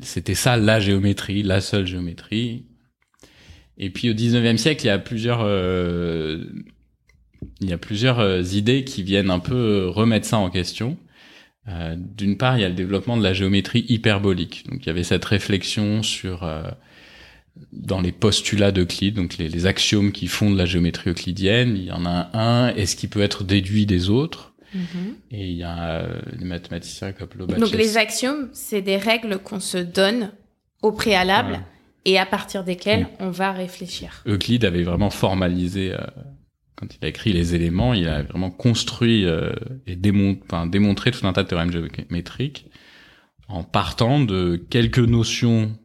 c'était 0.03 0.35
ça 0.35 0.57
la 0.57 0.81
géométrie, 0.81 1.43
la 1.43 1.61
seule 1.61 1.87
géométrie. 1.87 2.65
Et 3.77 3.91
puis 3.91 4.11
au 4.11 4.15
19e 4.15 4.57
siècle, 4.57 4.85
il 4.85 4.89
y 4.89 4.91
a 4.91 4.99
plusieurs, 4.99 5.41
euh, 5.43 6.45
il 7.61 7.69
y 7.69 7.73
a 7.73 7.79
plusieurs 7.79 8.19
euh, 8.19 8.43
idées 8.43 8.85
qui 8.85 9.03
viennent 9.03 9.31
un 9.31 9.39
peu 9.39 9.89
remettre 9.89 10.27
ça 10.27 10.39
en 10.39 10.51
question. 10.51 10.97
Euh, 11.69 11.97
D'une 11.97 12.37
part, 12.37 12.57
il 12.57 12.63
y 12.63 12.65
a 12.65 12.69
le 12.69 12.75
développement 12.75 13.17
de 13.17 13.23
la 13.23 13.33
géométrie 13.33 13.85
hyperbolique. 13.89 14.65
Donc, 14.69 14.85
il 14.85 14.87
y 14.87 14.91
avait 14.91 15.05
cette 15.05 15.25
réflexion 15.25 16.03
sur 16.03 16.45
euh, 16.45 16.63
dans 17.73 18.01
les 18.01 18.13
postulats 18.13 18.73
d'Euclide, 18.73 19.15
donc 19.15 19.37
les, 19.37 19.49
les, 19.49 19.67
axiomes 19.67 20.13
qui 20.13 20.29
fondent 20.29 20.57
la 20.57 20.67
géométrie 20.67 21.11
euclidienne. 21.11 21.77
Il 21.77 21.85
y 21.85 21.93
en 21.93 22.07
a 22.07 22.31
un. 22.33 22.75
Est-ce 22.75 22.97
qu'il 22.97 23.11
peut 23.11 23.21
être 23.21 23.45
déduit 23.45 23.87
des 23.87 24.09
autres? 24.09 24.55
Mhm. 24.75 25.15
Et 25.31 25.49
il 25.51 25.57
y 25.57 25.63
a 25.63 26.01
euh, 26.03 26.21
les 26.39 26.45
mathématiciens 26.45 27.13
comme 27.13 27.29
Lobachevsky. 27.37 27.71
Donc 27.71 27.79
les 27.81 27.97
axiomes, 27.97 28.49
c'est 28.53 28.83
des 28.83 28.97
règles 28.97 29.39
qu'on 29.39 29.61
se 29.61 29.79
donne 29.79 30.33
au 30.83 30.93
préalable 30.93 31.53
Ouais. 31.53 31.61
et 32.05 32.19
à 32.19 32.27
partir 32.27 32.65
desquelles 32.65 33.09
on 33.21 33.31
va 33.31 33.53
réfléchir. 33.53 34.23
Euclide 34.27 34.65
avait 34.65 34.83
vraiment 34.83 35.11
formalisé, 35.11 35.93
euh, 35.95 35.99
quand 36.77 36.87
il 36.95 37.05
a 37.05 37.09
écrit 37.09 37.33
les 37.33 37.55
éléments, 37.55 37.95
il 37.95 38.07
a 38.09 38.23
vraiment 38.23 38.51
construit 38.51 39.25
euh, 39.25 39.51
et 39.87 39.97
démon- 39.97 40.39
enfin, 40.45 40.67
démontré 40.67 41.11
tout 41.11 41.27
un 41.27 41.33
tas 41.33 41.43
de 41.43 41.49
théorèmes 41.49 41.73
géométriques 41.73 42.67
en 43.49 43.65
partant 43.65 44.21
de 44.21 44.57
quelques 44.71 44.99
notions 44.99 45.77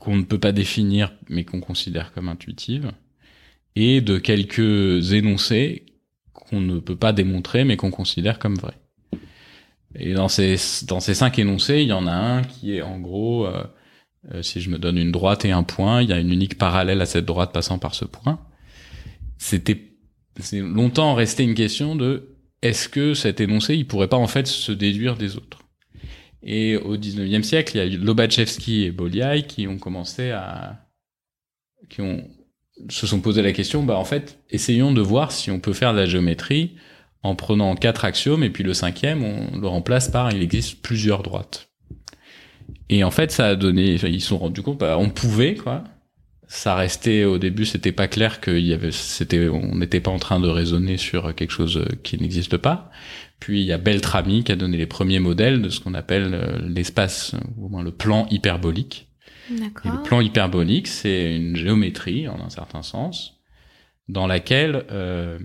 qu'on 0.00 0.16
ne 0.16 0.22
peut 0.24 0.40
pas 0.40 0.52
définir 0.52 1.12
mais 1.28 1.44
qu'on 1.44 1.60
considère 1.60 2.12
comme 2.12 2.28
intuitives 2.28 2.90
et 3.76 4.00
de 4.00 4.18
quelques 4.18 5.12
énoncés 5.12 5.86
qu'on 6.48 6.60
ne 6.60 6.78
peut 6.78 6.96
pas 6.96 7.12
démontrer 7.12 7.64
mais 7.64 7.76
qu'on 7.76 7.90
considère 7.90 8.38
comme 8.38 8.56
vrais. 8.56 8.78
Et 9.96 10.12
dans 10.12 10.28
ces, 10.28 10.56
dans 10.86 11.00
ces 11.00 11.14
cinq 11.14 11.38
énoncés, 11.38 11.82
il 11.82 11.88
y 11.88 11.92
en 11.92 12.06
a 12.06 12.12
un 12.12 12.42
qui 12.42 12.76
est 12.76 12.82
en 12.82 12.98
gros... 12.98 13.46
euh, 13.46 13.64
euh, 14.32 14.42
si 14.42 14.60
je 14.60 14.70
me 14.70 14.78
donne 14.78 14.96
une 14.96 15.12
droite 15.12 15.44
et 15.44 15.52
un 15.52 15.62
point, 15.62 16.02
il 16.02 16.08
y 16.08 16.12
a 16.12 16.18
une 16.18 16.32
unique 16.32 16.56
parallèle 16.56 17.00
à 17.02 17.06
cette 17.06 17.26
droite 17.26 17.52
passant 17.52 17.78
par 17.78 17.94
ce 17.94 18.04
point. 18.04 18.40
C'était 19.38 19.90
c'est 20.40 20.60
longtemps 20.60 21.14
resté 21.14 21.44
une 21.44 21.54
question 21.54 21.94
de 21.94 22.36
est-ce 22.62 22.88
que 22.88 23.14
cet 23.14 23.40
énoncé 23.40 23.76
il 23.76 23.86
pourrait 23.86 24.08
pas 24.08 24.16
en 24.16 24.26
fait 24.26 24.46
se 24.46 24.72
déduire 24.72 25.16
des 25.16 25.36
autres? 25.36 25.60
Et 26.42 26.76
au 26.76 26.96
19e 26.96 27.42
siècle, 27.42 27.76
il 27.76 27.78
y 27.78 27.94
a 27.94 27.98
Lobachevsky 27.98 28.84
et 28.84 28.90
Bolyai 28.90 29.46
qui 29.46 29.68
ont 29.68 29.78
commencé 29.78 30.30
à 30.30 30.86
qui 31.88 32.00
ont 32.00 32.26
se 32.88 33.06
sont 33.06 33.20
posé 33.20 33.42
la 33.42 33.52
question 33.52 33.82
bah 33.82 33.96
en 33.96 34.04
fait, 34.04 34.38
essayons 34.50 34.92
de 34.92 35.00
voir 35.00 35.32
si 35.32 35.50
on 35.50 35.60
peut 35.60 35.72
faire 35.72 35.92
de 35.92 35.98
la 35.98 36.06
géométrie 36.06 36.74
en 37.22 37.34
prenant 37.34 37.74
quatre 37.76 38.04
axiomes 38.04 38.42
et 38.42 38.50
puis 38.50 38.64
le 38.64 38.74
cinquième 38.74 39.22
on 39.24 39.58
le 39.58 39.66
remplace 39.66 40.08
par 40.08 40.32
il 40.32 40.42
existe 40.42 40.82
plusieurs 40.82 41.22
droites. 41.22 41.68
Et 42.88 43.04
en 43.04 43.10
fait, 43.10 43.30
ça 43.30 43.46
a 43.46 43.56
donné, 43.56 43.94
ils 43.94 44.20
se 44.20 44.28
sont 44.28 44.38
rendus 44.38 44.62
compte, 44.62 44.78
bah, 44.78 44.96
on 44.98 45.10
pouvait, 45.10 45.54
quoi. 45.54 45.84
Ça 46.46 46.74
restait, 46.74 47.24
au 47.24 47.38
début, 47.38 47.64
c'était 47.64 47.92
pas 47.92 48.06
clair 48.06 48.40
qu'il 48.40 48.64
y 48.64 48.74
avait, 48.74 48.92
c'était, 48.92 49.48
on 49.48 49.74
n'était 49.76 50.00
pas 50.00 50.10
en 50.10 50.18
train 50.18 50.40
de 50.40 50.48
raisonner 50.48 50.98
sur 50.98 51.34
quelque 51.34 51.50
chose 51.50 51.78
euh, 51.78 51.86
qui 52.02 52.20
n'existe 52.20 52.58
pas. 52.58 52.90
Puis 53.40 53.62
il 53.62 53.66
y 53.66 53.72
a 53.72 53.78
Beltrami 53.78 54.44
qui 54.44 54.52
a 54.52 54.56
donné 54.56 54.76
les 54.76 54.86
premiers 54.86 55.18
modèles 55.18 55.62
de 55.62 55.70
ce 55.70 55.80
qu'on 55.80 55.94
appelle 55.94 56.34
euh, 56.34 56.58
l'espace, 56.68 57.34
ou 57.56 57.66
au 57.66 57.68
moins 57.70 57.82
le 57.82 57.90
plan 57.90 58.26
hyperbolique. 58.30 59.08
Et 59.50 59.88
le 59.88 60.02
plan 60.02 60.20
hyperbolique, 60.20 60.86
c'est 60.88 61.36
une 61.36 61.56
géométrie, 61.56 62.28
en 62.28 62.40
un 62.40 62.50
certain 62.50 62.82
sens, 62.82 63.40
dans 64.08 64.26
laquelle 64.26 64.84
euh, 64.90 65.38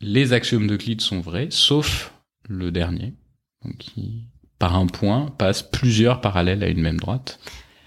les 0.00 0.32
axiomes 0.32 0.66
d'Euclide 0.66 1.00
sont 1.00 1.20
vrais, 1.20 1.48
sauf 1.50 2.12
le 2.48 2.70
dernier, 2.70 3.14
donc 3.64 3.76
qui, 3.78 4.24
par 4.58 4.74
un 4.76 4.86
point, 4.86 5.26
passe 5.38 5.62
plusieurs 5.62 6.20
parallèles 6.20 6.62
à 6.62 6.68
une 6.68 6.80
même 6.80 6.98
droite. 6.98 7.38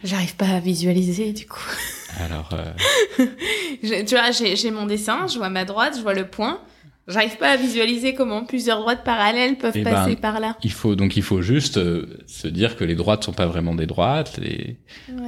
J'arrive 0.04 0.36
pas 0.36 0.48
à 0.50 0.60
visualiser 0.60 1.32
du 1.34 1.46
coup. 1.48 1.70
Alors, 2.18 2.50
euh, 2.54 2.74
Je- 3.84 4.04
tu 4.06 4.16
vois, 4.16 4.32
j'ai 4.32 4.72
mon 4.72 4.86
dessin, 4.86 5.28
je 5.28 5.38
vois 5.38 5.50
ma 5.50 5.64
droite, 5.66 5.96
je 5.98 6.02
vois 6.02 6.14
le 6.14 6.28
point. 6.28 6.60
J'arrive 7.12 7.38
pas 7.38 7.52
à 7.52 7.58
visualiser 7.58 8.14
comment 8.16 8.44
plusieurs 8.46 8.80
droites 8.80 9.04
parallèles 9.04 9.58
peuvent 9.58 9.74
Eh 9.76 9.84
ben, 9.84 9.92
passer 9.92 10.16
par 10.16 10.40
là. 10.40 10.58
il 10.64 10.72
faut 10.72 10.96
donc 10.96 11.16
il 11.18 11.24
faut 11.24 11.42
juste 11.42 11.78
euh, 11.78 12.18
se 12.28 12.48
dire 12.48 12.76
que 12.76 12.84
les 12.84 12.96
droites 12.96 13.24
sont 13.24 13.34
pas 13.34 13.46
vraiment 13.46 13.76
des 13.76 13.86
droites. 13.86 14.40
Ouais. 14.40 14.78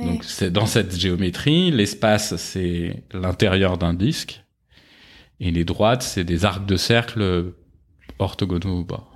donc 0.05 0.23
c'est 0.23 0.51
dans 0.51 0.65
cette 0.65 0.97
géométrie, 0.99 1.69
l'espace 1.71 2.35
c'est 2.37 3.03
l'intérieur 3.13 3.77
d'un 3.77 3.93
disque 3.93 4.43
et 5.39 5.51
les 5.51 5.65
droites 5.65 6.01
c'est 6.03 6.23
des 6.23 6.45
arcs 6.45 6.65
de 6.65 6.75
cercle 6.77 7.53
orthogonaux 8.19 8.79
au 8.79 8.83
bord. 8.83 9.09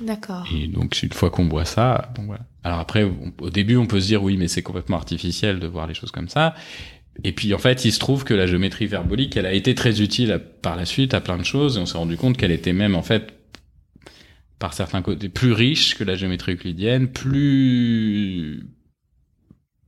D'accord. 0.00 0.46
Et 0.54 0.68
donc 0.68 1.02
une 1.02 1.12
fois 1.12 1.30
qu'on 1.30 1.48
voit 1.48 1.64
ça, 1.64 2.12
bon 2.14 2.22
voilà. 2.26 2.42
Alors 2.62 2.78
après, 2.78 3.02
on- 3.04 3.32
au 3.40 3.50
début, 3.50 3.76
on 3.76 3.86
peut 3.86 4.00
se 4.00 4.06
dire 4.06 4.22
oui, 4.22 4.36
mais 4.36 4.46
c'est 4.46 4.62
complètement 4.62 4.96
artificiel 4.96 5.58
de 5.58 5.66
voir 5.66 5.86
les 5.88 5.94
choses 5.94 6.10
comme 6.12 6.28
ça. 6.28 6.54
Et 7.24 7.32
puis 7.32 7.52
en 7.52 7.58
fait, 7.58 7.84
il 7.84 7.92
se 7.92 7.98
trouve 7.98 8.24
que 8.24 8.34
la 8.34 8.46
géométrie 8.46 8.86
verbolique, 8.86 9.36
elle 9.36 9.46
a 9.46 9.52
été 9.52 9.74
très 9.74 10.00
utile 10.00 10.40
par 10.62 10.76
la 10.76 10.84
suite 10.84 11.14
à 11.14 11.20
plein 11.20 11.36
de 11.36 11.44
choses, 11.44 11.76
et 11.76 11.80
on 11.80 11.86
s'est 11.86 11.98
rendu 11.98 12.16
compte 12.16 12.36
qu'elle 12.36 12.52
était 12.52 12.72
même 12.72 12.94
en 12.94 13.02
fait 13.02 13.34
par 14.58 14.74
certains 14.74 15.02
côtés 15.02 15.28
plus 15.28 15.52
riche 15.52 15.96
que 15.96 16.04
la 16.04 16.16
géométrie 16.16 16.52
euclidienne, 16.52 17.08
plus 17.08 18.64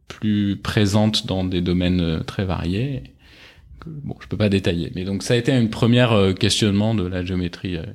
plus 0.09 0.57
présente 0.57 1.27
dans 1.27 1.45
des 1.45 1.61
domaines 1.61 2.01
euh, 2.01 2.21
très 2.21 2.45
variés. 2.45 3.15
Bon, 3.87 4.17
je 4.21 4.27
peux 4.27 4.37
pas 4.37 4.49
détailler, 4.49 4.91
mais 4.95 5.05
donc 5.05 5.23
ça 5.23 5.35
a 5.35 5.37
été 5.37 5.53
une 5.53 5.71
première 5.71 6.13
euh, 6.13 6.33
questionnement 6.35 6.95
de 6.95 7.07
la 7.07 7.25
géométrie 7.25 7.77
euh, 7.77 7.87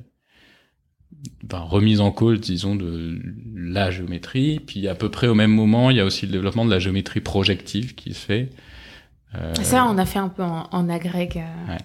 enfin, 1.44 1.60
remise 1.60 2.00
en 2.00 2.10
cause, 2.10 2.40
disons, 2.40 2.74
de 2.74 3.20
la 3.54 3.90
géométrie. 3.90 4.60
Puis 4.60 4.88
à 4.88 4.94
peu 4.94 5.10
près 5.10 5.28
au 5.28 5.34
même 5.34 5.52
moment, 5.52 5.90
il 5.90 5.98
y 5.98 6.00
a 6.00 6.04
aussi 6.04 6.26
le 6.26 6.32
développement 6.32 6.64
de 6.64 6.70
la 6.70 6.78
géométrie 6.78 7.20
projective 7.20 7.94
qui 7.94 8.14
se 8.14 8.24
fait. 8.24 8.50
Euh, 9.36 9.54
Ça, 9.62 9.86
on 9.86 9.98
a 9.98 10.06
fait 10.06 10.18
un 10.18 10.28
peu 10.28 10.42
en, 10.42 10.68
en 10.70 10.88
agrég. 10.88 11.36
euh. 11.38 11.76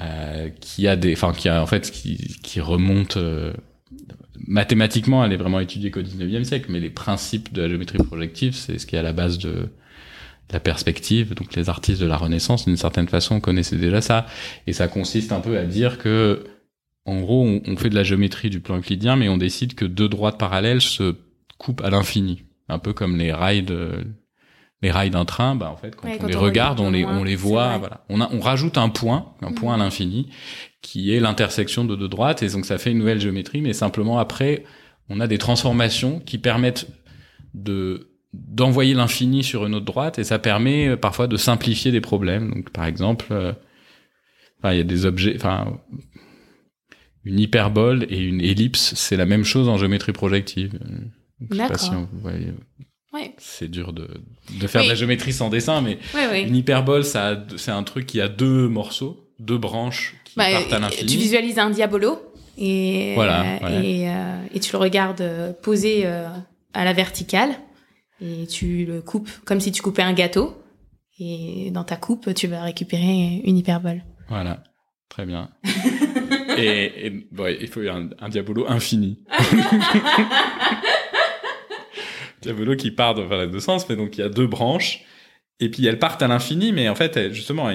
euh, 0.00 0.48
qui 0.60 0.88
a 0.88 0.96
des, 0.96 1.12
enfin, 1.14 1.32
qui 1.32 1.48
a 1.48 1.62
en 1.62 1.66
fait, 1.66 1.90
qui, 1.90 2.16
qui 2.42 2.60
remonte 2.60 3.16
euh, 3.16 3.52
mathématiquement, 4.46 5.24
elle 5.24 5.32
est 5.32 5.36
vraiment 5.36 5.60
étudiée 5.60 5.90
qu'au 5.90 6.02
19e 6.02 6.44
siècle, 6.44 6.66
mais 6.70 6.80
les 6.80 6.90
principes 6.90 7.52
de 7.52 7.62
la 7.62 7.68
géométrie 7.68 7.98
projective, 7.98 8.54
c'est 8.54 8.78
ce 8.78 8.86
qui 8.86 8.96
est 8.96 8.98
à 8.98 9.02
la 9.02 9.12
base 9.12 9.38
de 9.38 9.68
la 10.52 10.60
perspective. 10.60 11.34
Donc 11.34 11.54
les 11.54 11.68
artistes 11.68 12.00
de 12.00 12.06
la 12.06 12.16
Renaissance, 12.16 12.64
d'une 12.66 12.76
certaine 12.76 13.08
façon, 13.08 13.40
connaissaient 13.40 13.76
déjà 13.76 14.00
ça, 14.00 14.26
et 14.66 14.72
ça 14.72 14.88
consiste 14.88 15.32
un 15.32 15.40
peu 15.40 15.58
à 15.58 15.64
dire 15.64 15.98
que 15.98 16.44
en 17.06 17.20
gros, 17.20 17.44
on, 17.44 17.62
on 17.66 17.76
fait 17.76 17.88
de 17.90 17.94
la 17.94 18.02
géométrie 18.04 18.50
du 18.50 18.60
plan 18.60 18.76
euclidien, 18.78 19.16
mais 19.16 19.28
on 19.28 19.38
décide 19.38 19.74
que 19.74 19.84
deux 19.86 20.08
droites 20.08 20.38
parallèles 20.38 20.80
se 20.82 21.16
coupent 21.58 21.80
à 21.82 21.90
l'infini. 21.90 22.44
Un 22.68 22.78
peu 22.78 22.92
comme 22.92 23.16
les 23.16 23.32
rails 23.32 23.62
de, 23.62 24.04
les 24.82 24.90
rails 24.90 25.10
d'un 25.10 25.24
train, 25.26 25.54
bah, 25.56 25.70
en 25.70 25.76
fait, 25.76 25.94
quand 25.94 26.08
Ouais, 26.08 26.14
on 26.16 26.22
quand 26.22 26.26
les 26.28 26.36
on 26.36 26.40
regarde, 26.40 26.80
on 26.80 26.90
les, 26.90 27.02
loin, 27.02 27.18
on 27.18 27.24
les 27.24 27.36
voit, 27.36 27.76
voilà. 27.78 28.04
On 28.08 28.20
a, 28.20 28.30
on 28.32 28.40
rajoute 28.40 28.78
un 28.78 28.88
point, 28.88 29.34
un 29.42 29.52
point 29.52 29.74
à 29.74 29.76
l'infini, 29.76 30.30
qui 30.80 31.14
est 31.14 31.20
l'intersection 31.20 31.84
de 31.84 31.96
deux 31.96 32.08
droites, 32.08 32.42
et 32.42 32.48
donc 32.48 32.64
ça 32.64 32.78
fait 32.78 32.90
une 32.92 32.98
nouvelle 32.98 33.20
géométrie, 33.20 33.60
mais 33.60 33.74
simplement 33.74 34.18
après, 34.18 34.64
on 35.10 35.20
a 35.20 35.26
des 35.26 35.38
transformations 35.38 36.20
qui 36.20 36.38
permettent 36.38 36.86
de, 37.52 38.08
d'envoyer 38.32 38.94
l'infini 38.94 39.44
sur 39.44 39.66
une 39.66 39.74
autre 39.74 39.84
droite, 39.84 40.18
et 40.18 40.24
ça 40.24 40.38
permet 40.38 40.88
euh, 40.88 40.96
parfois 40.96 41.26
de 41.26 41.36
simplifier 41.36 41.92
des 41.92 42.00
problèmes. 42.00 42.50
Donc, 42.54 42.70
par 42.70 42.86
exemple, 42.86 43.26
euh, 43.32 43.52
enfin, 44.60 44.72
il 44.72 44.78
y 44.78 44.80
a 44.80 44.84
des 44.84 45.04
objets, 45.04 45.34
enfin, 45.36 45.78
une 47.24 47.38
hyperbole 47.38 48.06
et 48.08 48.18
une 48.18 48.40
ellipse, 48.40 48.94
c'est 48.94 49.16
la 49.16 49.26
même 49.26 49.44
chose 49.44 49.68
en 49.68 49.76
géométrie 49.76 50.12
projective. 50.12 50.78
Je 51.50 51.54
sais 51.56 51.68
pas 51.68 51.76
si 51.76 51.90
D'accord. 51.90 52.06
on- 52.10 52.16
vous 52.16 52.20
voyez, 52.22 52.52
Ouais, 53.12 53.34
c'est 53.38 53.68
dur 53.68 53.92
de, 53.92 54.08
de 54.60 54.66
faire 54.68 54.82
Oui. 54.82 54.86
de 54.86 54.92
la 54.92 54.94
géométrie 54.96 55.32
sans 55.32 55.48
dessin, 55.50 55.80
mais 55.80 55.98
une 56.44 56.54
hyperbole, 56.54 57.04
ça, 57.04 57.44
c'est 57.56 57.72
un 57.72 57.82
truc 57.82 58.06
qui 58.06 58.20
a 58.20 58.28
deux 58.28 58.68
morceaux, 58.68 59.28
deux 59.40 59.58
branches 59.58 60.14
qui 60.24 60.34
Bah, 60.36 60.44
partent 60.52 60.72
à 60.72 60.78
l'infini. 60.78 61.10
tu 61.10 61.18
visualises 61.18 61.58
un 61.58 61.70
diabolo 61.70 62.20
et, 62.56 63.14
Voilà, 63.16 63.42
euh, 63.42 63.58
ouais. 63.80 63.84
et, 63.86 64.08
euh, 64.08 64.42
et 64.54 64.60
tu 64.60 64.70
le 64.72 64.78
regardes 64.78 65.22
euh, 65.22 65.52
posé 65.52 66.02
euh, 66.04 66.28
à 66.72 66.84
la 66.84 66.92
verticale 66.92 67.50
et 68.22 68.46
tu 68.46 68.84
le 68.86 69.00
coupes 69.02 69.30
comme 69.44 69.58
si 69.60 69.72
tu 69.72 69.82
coupais 69.82 70.02
un 70.02 70.12
gâteau. 70.12 70.56
Et 71.18 71.70
dans 71.72 71.84
ta 71.84 71.96
coupe, 71.96 72.32
tu 72.34 72.46
vas 72.46 72.62
récupérer 72.62 73.42
une 73.44 73.58
hyperbole. 73.58 74.02
Voilà, 74.28 74.62
très 75.08 75.26
bien. 75.26 75.50
et, 76.56 77.06
et 77.06 77.26
il 77.60 77.68
faut 77.68 77.80
un, 77.80 78.08
un 78.20 78.28
diabolo 78.28 78.66
infini. 78.68 79.18
diabolo 82.42 82.76
qui 82.76 82.90
part 82.90 83.14
dans 83.14 83.28
les 83.28 83.46
deux 83.46 83.60
sens, 83.60 83.88
mais 83.88 83.96
donc 83.96 84.16
il 84.16 84.20
y 84.20 84.24
a 84.24 84.28
deux 84.28 84.46
branches. 84.46 85.04
Et 85.62 85.68
puis 85.68 85.86
elles 85.86 85.98
partent 85.98 86.22
à 86.22 86.28
l'infini, 86.28 86.72
mais 86.72 86.88
en 86.88 86.94
fait, 86.94 87.34
justement, 87.34 87.70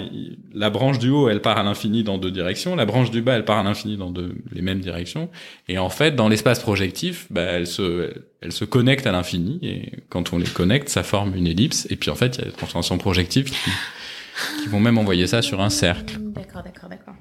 la 0.54 0.72
branche 0.72 0.98
du 0.98 1.12
haut, 1.12 1.30
elle 1.30 1.42
part 1.42 1.60
à 1.60 1.64
l'infini 1.64 2.04
dans 2.04 2.18
deux 2.18 2.32
directions. 2.32 2.76
La 2.76 2.86
branche 2.86 3.12
du 3.12 3.22
bas, 3.22 3.36
elle 3.36 3.46
part 3.46 3.60
à 3.60 3.64
l'infini 3.64 3.96
dans 3.96 4.10
deux, 4.10 4.36
les 4.52 4.64
mêmes 4.64 4.80
directions. 4.80 5.30
Et 5.68 5.78
en 5.78 5.90
fait, 5.90 6.16
dans 6.16 6.28
l'espace 6.28 6.60
projectif, 6.60 7.28
bah, 7.30 7.44
elles 7.44 7.68
se, 7.68 8.12
elles 8.42 8.52
se 8.52 8.66
connectent 8.66 9.06
à 9.06 9.12
l'infini. 9.12 9.60
Et 9.62 9.92
quand 10.10 10.34
on 10.34 10.40
les 10.40 10.48
connecte, 10.48 10.90
ça 10.90 11.04
forme 11.04 11.36
une 11.36 11.46
ellipse. 11.46 11.86
Et 11.92 11.96
puis 11.96 12.10
en 12.10 12.16
fait, 12.16 12.38
il 12.38 12.40
y 12.40 12.48
a 12.48 12.50
des 12.50 12.58
transformations 12.58 12.98
projectives 12.98 13.52
qui, 13.52 13.70
qui 14.64 14.68
vont 14.68 14.80
même 14.80 14.98
envoyer 14.98 15.28
ça 15.28 15.44
sur 15.44 15.62
un 15.62 15.70
cercle. 15.70 16.18
D'accord, 16.20 16.64
d'accord, 16.64 16.90
d'accord. 16.90 17.14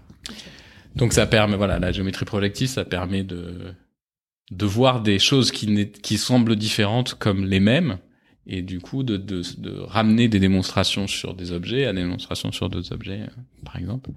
Donc 0.96 1.12
ça 1.12 1.26
permet, 1.26 1.56
voilà, 1.56 1.78
la 1.78 1.92
géométrie 1.92 2.24
projective, 2.24 2.68
ça 2.68 2.86
permet 2.86 3.22
de 3.22 3.74
de 4.56 4.66
voir 4.66 5.02
des 5.02 5.18
choses 5.18 5.50
qui, 5.50 5.90
qui 5.90 6.18
semblent 6.18 6.56
différentes 6.56 7.14
comme 7.14 7.44
les 7.44 7.60
mêmes 7.60 7.98
et 8.46 8.62
du 8.62 8.80
coup 8.80 9.02
de, 9.02 9.16
de, 9.16 9.42
de, 9.58 9.78
ramener 9.78 10.28
des 10.28 10.38
démonstrations 10.38 11.06
sur 11.06 11.34
des 11.34 11.52
objets 11.52 11.86
à 11.86 11.92
des 11.92 12.02
démonstrations 12.02 12.52
sur 12.52 12.68
d'autres 12.68 12.92
objets, 12.92 13.20
euh, 13.22 13.42
par 13.64 13.76
exemple. 13.76 14.10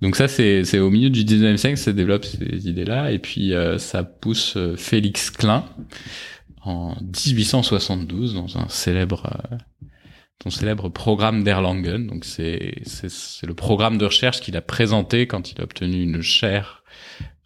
Donc 0.00 0.16
ça, 0.16 0.28
c'est 0.28 0.78
au 0.78 0.90
milieu 0.90 1.10
du 1.10 1.24
19e 1.24 1.56
siècle 1.56 1.74
que 1.74 1.80
ça 1.80 1.92
développe 1.92 2.24
ces 2.24 2.68
idées-là, 2.68 3.10
et 3.10 3.18
puis 3.18 3.52
euh, 3.52 3.76
ça 3.78 4.02
pousse 4.02 4.56
euh, 4.56 4.76
Félix 4.76 5.30
Klein 5.30 5.64
en 6.62 6.94
1872 7.02 8.34
dans 8.34 8.56
un 8.56 8.68
célèbre 8.68 9.28
son 10.42 10.50
célèbre 10.50 10.88
programme 10.88 11.44
d'Erlangen. 11.44 12.06
Donc 12.06 12.24
c'est 12.24 12.76
le 13.42 13.54
programme 13.54 13.98
de 13.98 14.06
recherche 14.06 14.40
qu'il 14.40 14.56
a 14.56 14.62
présenté 14.62 15.26
quand 15.26 15.52
il 15.52 15.60
a 15.60 15.64
obtenu 15.64 16.02
une 16.02 16.22
chaire 16.22 16.82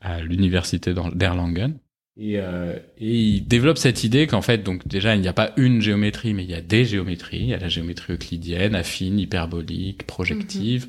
à 0.00 0.20
l'université 0.20 0.94
d'Erlangen. 0.94 1.78
Et, 2.16 2.38
euh, 2.38 2.78
et, 2.98 3.18
il 3.18 3.46
développe 3.46 3.78
cette 3.78 4.04
idée 4.04 4.26
qu'en 4.26 4.42
fait, 4.42 4.58
donc 4.58 4.86
déjà, 4.86 5.16
il 5.16 5.20
n'y 5.20 5.28
a 5.28 5.32
pas 5.32 5.52
une 5.56 5.80
géométrie, 5.80 6.32
mais 6.32 6.44
il 6.44 6.50
y 6.50 6.54
a 6.54 6.60
des 6.60 6.84
géométries. 6.84 7.40
Il 7.40 7.48
y 7.48 7.54
a 7.54 7.58
la 7.58 7.68
géométrie 7.68 8.12
euclidienne, 8.12 8.74
affine, 8.74 9.18
hyperbolique, 9.18 10.06
projective, 10.06 10.88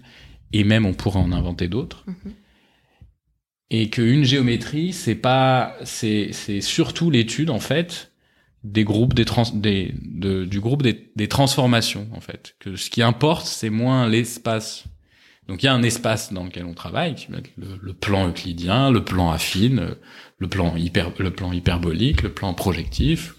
et 0.53 0.63
même 0.63 0.85
on 0.85 0.93
pourrait 0.93 1.19
en 1.19 1.31
inventer 1.31 1.67
d'autres. 1.67 2.05
Mm-hmm. 2.07 2.31
Et 3.71 3.89
qu'une 3.89 4.23
géométrie, 4.23 4.93
c'est 4.93 5.15
pas, 5.15 5.75
c'est, 5.83 6.29
c'est 6.31 6.61
surtout 6.61 7.09
l'étude 7.09 7.49
en 7.49 7.59
fait 7.59 8.11
des 8.63 8.83
groupes 8.83 9.13
des, 9.13 9.25
trans, 9.25 9.45
des 9.53 9.93
de, 10.01 10.43
du 10.43 10.59
groupe 10.59 10.81
des, 10.81 11.11
des 11.15 11.27
transformations 11.27 12.07
en 12.13 12.19
fait. 12.19 12.55
Que 12.59 12.75
ce 12.75 12.89
qui 12.89 13.01
importe, 13.01 13.45
c'est 13.47 13.69
moins 13.69 14.07
l'espace 14.07 14.85
donc 15.47 15.61
il 15.61 15.67
y 15.67 15.69
a 15.69 15.73
un 15.73 15.83
espace 15.83 16.33
dans 16.33 16.43
lequel 16.43 16.65
on 16.65 16.73
travaille, 16.73 17.15
qui 17.15 17.27
va 17.31 17.37
être 17.37 17.51
le, 17.57 17.93
plan 17.93 18.27
euclidien, 18.27 18.89
le 18.89 19.03
plan 19.03 19.31
affine, 19.31 19.95
le 20.39 20.47
plan 20.47 20.75
hyper, 20.75 21.11
le 21.19 21.31
plan 21.31 21.51
hyperbolique, 21.51 22.23
le 22.23 22.33
plan 22.33 22.53
projectif. 22.53 23.35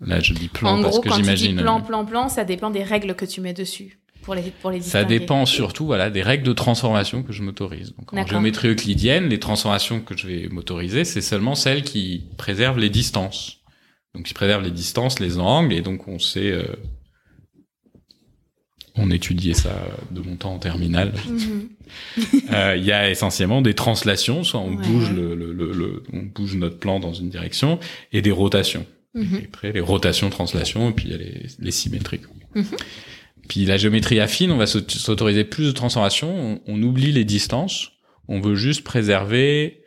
Là, 0.00 0.20
je 0.20 0.32
dis 0.32 0.48
plan 0.48 0.80
parce 0.80 1.00
que 1.00 1.12
j'imagine. 1.12 1.56
Plan, 1.56 1.80
plan, 1.80 2.04
plan, 2.04 2.28
ça 2.28 2.44
dépend 2.44 2.70
des 2.70 2.84
règles 2.84 3.14
que 3.14 3.24
tu 3.24 3.40
mets 3.40 3.52
dessus 3.52 3.98
pour 4.22 4.34
les 4.34 4.42
pour 4.42 4.70
les 4.70 4.80
Ça 4.80 5.04
dépend 5.04 5.44
surtout 5.44 5.86
voilà 5.86 6.10
des 6.10 6.22
règles 6.22 6.44
de 6.44 6.52
transformation 6.52 7.22
que 7.22 7.32
je 7.32 7.42
m'autorise. 7.42 7.94
Donc 7.96 8.12
en 8.12 8.26
géométrie 8.26 8.68
euclidienne, 8.68 9.28
les 9.28 9.40
transformations 9.40 10.00
que 10.00 10.16
je 10.16 10.26
vais 10.26 10.48
m'autoriser, 10.48 11.04
c'est 11.04 11.20
seulement 11.20 11.54
celles 11.54 11.82
qui 11.82 12.24
préservent 12.36 12.78
les 12.78 12.90
distances. 12.90 13.58
Donc 14.14 14.24
qui 14.24 14.34
préservent 14.34 14.64
les 14.64 14.70
distances, 14.70 15.20
les 15.20 15.38
angles, 15.38 15.74
et 15.74 15.82
donc 15.82 16.08
on 16.08 16.18
sait 16.18 16.52
euh, 16.52 16.64
on 18.98 19.10
étudiait 19.10 19.54
ça 19.54 19.74
de 20.10 20.20
mon 20.20 20.36
temps 20.36 20.54
en 20.54 20.58
terminale. 20.58 21.12
Mhm. 21.28 21.68
Euh, 22.52 22.76
il 22.76 22.84
y 22.84 22.92
a 22.92 23.10
essentiellement 23.10 23.62
des 23.62 23.74
translations, 23.74 24.44
soit 24.44 24.60
on 24.60 24.72
bouge 24.72 25.10
le, 25.10 25.34
le, 25.34 25.52
le, 25.52 26.02
on 26.12 26.22
bouge 26.22 26.56
notre 26.56 26.78
plan 26.78 27.00
dans 27.00 27.14
une 27.14 27.30
direction, 27.30 27.78
et 28.12 28.20
des 28.20 28.30
rotations. 28.30 28.84
Mhm. 29.14 29.36
Et 29.36 29.44
après 29.44 29.72
les 29.72 29.80
rotations, 29.80 30.28
translations, 30.28 30.90
et 30.90 30.92
puis 30.92 31.06
il 31.06 31.10
y 31.12 31.14
a 31.14 31.18
les, 31.18 31.46
les 31.58 31.70
symétriques. 31.70 32.24
Mhm. 32.54 32.64
Puis 33.48 33.64
la 33.64 33.78
géométrie 33.78 34.20
affine, 34.20 34.50
on 34.52 34.58
va 34.58 34.66
s'autoriser 34.66 35.44
plus 35.44 35.66
de 35.66 35.72
transformations. 35.72 36.60
On, 36.66 36.82
oublie 36.82 37.12
les 37.12 37.24
distances. 37.24 37.92
On 38.28 38.40
veut 38.40 38.54
juste 38.54 38.84
préserver, 38.84 39.82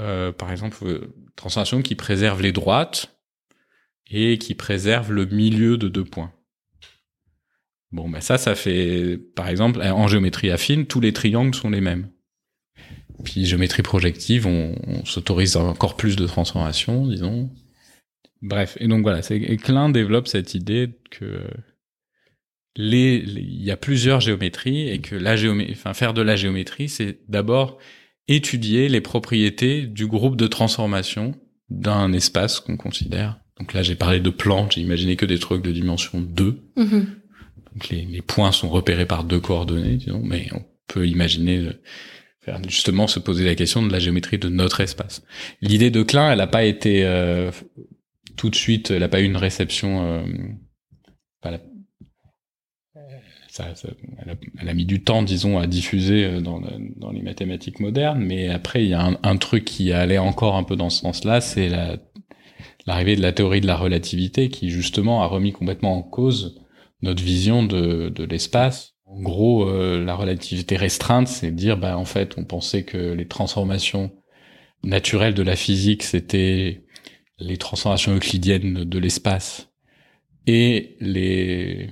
euh, 0.00 0.30
par 0.30 0.52
exemple, 0.52 0.78
euh, 0.84 1.14
transformation 1.34 1.82
qui 1.82 1.96
préserve 1.96 2.40
les 2.40 2.52
droites 2.52 3.18
et 4.10 4.38
qui 4.38 4.54
préserve 4.54 5.12
le 5.12 5.26
milieu 5.26 5.76
de 5.76 5.88
deux 5.88 6.04
points. 6.04 6.32
Bon, 7.92 8.08
ben 8.08 8.20
ça, 8.20 8.38
ça 8.38 8.54
fait, 8.54 9.18
par 9.36 9.48
exemple, 9.48 9.80
en 9.82 10.08
géométrie 10.08 10.50
affine, 10.50 10.86
tous 10.86 11.00
les 11.00 11.12
triangles 11.12 11.54
sont 11.54 11.70
les 11.70 11.82
mêmes. 11.82 12.08
Puis 13.24 13.44
géométrie 13.44 13.82
projective, 13.82 14.46
on, 14.46 15.04
s'autorise 15.04 15.56
encore 15.56 15.96
plus 15.96 16.16
de 16.16 16.26
transformations, 16.26 17.06
disons. 17.06 17.50
Bref, 18.40 18.76
et 18.80 18.88
donc 18.88 19.02
voilà, 19.02 19.22
c'est 19.22 19.40
Klein 19.58 19.90
développe 19.90 20.26
cette 20.26 20.54
idée 20.54 20.98
que 21.10 21.46
les, 22.76 23.22
il 23.26 23.62
y 23.62 23.70
a 23.70 23.76
plusieurs 23.76 24.20
géométries 24.20 24.88
et 24.88 25.00
que 25.00 25.14
la 25.14 25.36
géométrie, 25.36 25.74
enfin 25.74 25.94
faire 25.94 26.14
de 26.14 26.22
la 26.22 26.34
géométrie, 26.34 26.88
c'est 26.88 27.20
d'abord 27.28 27.78
étudier 28.26 28.88
les 28.88 29.00
propriétés 29.00 29.82
du 29.86 30.06
groupe 30.06 30.36
de 30.36 30.46
transformation 30.46 31.34
d'un 31.68 32.12
espace 32.12 32.60
qu'on 32.60 32.76
considère. 32.76 33.38
Donc 33.58 33.74
là, 33.74 33.82
j'ai 33.82 33.94
parlé 33.94 34.20
de 34.20 34.30
plan, 34.30 34.68
j'ai 34.70 34.80
imaginé 34.80 35.16
que 35.16 35.26
des 35.26 35.38
trucs 35.38 35.62
de 35.62 35.70
dimension 35.70 36.20
2. 36.20 36.58
Donc 37.72 37.88
les, 37.88 38.02
les, 38.02 38.22
points 38.22 38.52
sont 38.52 38.68
repérés 38.68 39.06
par 39.06 39.24
deux 39.24 39.40
coordonnées, 39.40 39.96
disons, 39.96 40.22
mais 40.22 40.48
on 40.52 40.62
peut 40.88 41.06
imaginer 41.06 41.70
faire 42.42 42.60
justement 42.68 43.06
se 43.06 43.18
poser 43.18 43.44
la 43.44 43.54
question 43.54 43.82
de 43.82 43.92
la 43.92 43.98
géométrie 43.98 44.38
de 44.38 44.48
notre 44.48 44.80
espace. 44.80 45.22
L'idée 45.60 45.90
de 45.90 46.02
Klein, 46.02 46.32
elle 46.32 46.38
n'a 46.38 46.46
pas 46.46 46.64
été 46.64 47.04
euh, 47.04 47.50
tout 48.36 48.50
de 48.50 48.56
suite, 48.56 48.90
elle 48.90 49.00
n'a 49.00 49.08
pas 49.08 49.20
eu 49.20 49.24
une 49.24 49.36
réception. 49.36 50.04
Euh, 50.04 50.22
ça, 53.48 53.74
ça, 53.74 53.88
elle, 54.18 54.30
a, 54.30 54.34
elle, 54.60 54.68
a, 54.70 54.74
mis 54.74 54.86
du 54.86 55.04
temps, 55.04 55.22
disons, 55.22 55.58
à 55.58 55.66
diffuser 55.66 56.24
euh, 56.24 56.40
dans, 56.40 56.62
dans 56.96 57.10
les 57.10 57.20
mathématiques 57.20 57.80
modernes, 57.80 58.24
mais 58.24 58.48
après 58.48 58.82
il 58.82 58.88
y 58.88 58.94
a 58.94 59.04
un, 59.04 59.18
un, 59.22 59.36
truc 59.36 59.66
qui 59.66 59.92
allait 59.92 60.18
encore 60.18 60.56
un 60.56 60.64
peu 60.64 60.74
dans 60.74 60.88
ce 60.88 61.00
sens-là, 61.00 61.42
c'est 61.42 61.68
l'arrivée 62.86 63.14
de 63.14 63.20
la 63.20 63.32
théorie 63.32 63.60
de 63.60 63.66
la 63.66 63.76
relativité 63.76 64.48
qui 64.48 64.70
justement 64.70 65.22
a 65.22 65.26
remis 65.26 65.52
complètement 65.52 65.98
en 65.98 66.02
cause 66.02 66.61
notre 67.02 67.22
vision 67.22 67.62
de, 67.62 68.08
de 68.08 68.24
l'espace. 68.24 68.94
En 69.04 69.20
gros, 69.20 69.68
euh, 69.68 70.02
la 70.02 70.14
relativité 70.14 70.76
restreinte, 70.76 71.28
c'est 71.28 71.50
dire, 71.50 71.76
bah, 71.76 71.98
en 71.98 72.04
fait, 72.04 72.34
on 72.38 72.44
pensait 72.44 72.84
que 72.84 73.12
les 73.12 73.28
transformations 73.28 74.10
naturelles 74.84 75.34
de 75.34 75.42
la 75.42 75.56
physique, 75.56 76.02
c'était 76.02 76.84
les 77.38 77.56
transformations 77.56 78.14
euclidiennes 78.14 78.84
de 78.84 78.98
l'espace 78.98 79.70
et 80.46 80.96
les 81.00 81.90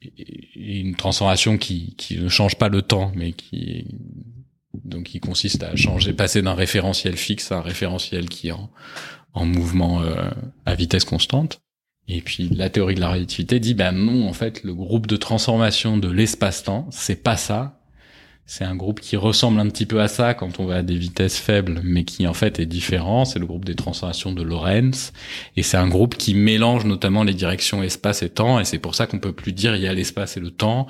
et 0.00 0.78
une 0.78 0.94
transformation 0.94 1.58
qui, 1.58 1.96
qui 1.96 2.18
ne 2.18 2.28
change 2.28 2.56
pas 2.56 2.68
le 2.68 2.82
temps, 2.82 3.10
mais 3.16 3.32
qui 3.32 3.86
donc 4.84 5.04
qui 5.04 5.18
consiste 5.18 5.62
à 5.64 5.74
changer, 5.74 6.12
passer 6.12 6.40
d'un 6.40 6.54
référentiel 6.54 7.16
fixe 7.16 7.50
à 7.50 7.58
un 7.58 7.62
référentiel 7.62 8.28
qui 8.28 8.48
est 8.48 8.52
en, 8.52 8.70
en 9.32 9.44
mouvement 9.44 10.02
euh, 10.02 10.30
à 10.66 10.74
vitesse 10.74 11.04
constante. 11.04 11.60
Et 12.08 12.22
puis 12.22 12.48
la 12.48 12.70
théorie 12.70 12.94
de 12.94 13.00
la 13.00 13.10
relativité 13.10 13.60
dit 13.60 13.74
ben 13.74 13.92
non 13.92 14.28
en 14.28 14.32
fait 14.32 14.64
le 14.64 14.74
groupe 14.74 15.06
de 15.06 15.16
transformation 15.16 15.98
de 15.98 16.10
l'espace-temps 16.10 16.88
c'est 16.90 17.22
pas 17.22 17.36
ça. 17.36 17.78
C'est 18.50 18.64
un 18.64 18.76
groupe 18.76 19.00
qui 19.00 19.16
ressemble 19.16 19.60
un 19.60 19.68
petit 19.68 19.84
peu 19.84 20.00
à 20.00 20.08
ça 20.08 20.32
quand 20.32 20.58
on 20.58 20.64
va 20.64 20.76
à 20.76 20.82
des 20.82 20.96
vitesses 20.96 21.36
faibles, 21.36 21.82
mais 21.84 22.04
qui 22.04 22.26
en 22.26 22.32
fait 22.32 22.58
est 22.58 22.64
différent. 22.64 23.26
C'est 23.26 23.38
le 23.38 23.44
groupe 23.44 23.66
des 23.66 23.74
transformations 23.74 24.32
de 24.32 24.42
Lorentz, 24.42 25.12
et 25.56 25.62
c'est 25.62 25.76
un 25.76 25.86
groupe 25.86 26.16
qui 26.16 26.32
mélange 26.32 26.86
notamment 26.86 27.24
les 27.24 27.34
directions 27.34 27.82
espace 27.82 28.22
et 28.22 28.30
temps. 28.30 28.58
Et 28.58 28.64
c'est 28.64 28.78
pour 28.78 28.94
ça 28.94 29.06
qu'on 29.06 29.18
peut 29.18 29.34
plus 29.34 29.52
dire 29.52 29.76
il 29.76 29.82
y 29.82 29.86
a 29.86 29.92
l'espace 29.92 30.38
et 30.38 30.40
le 30.40 30.50
temps, 30.50 30.86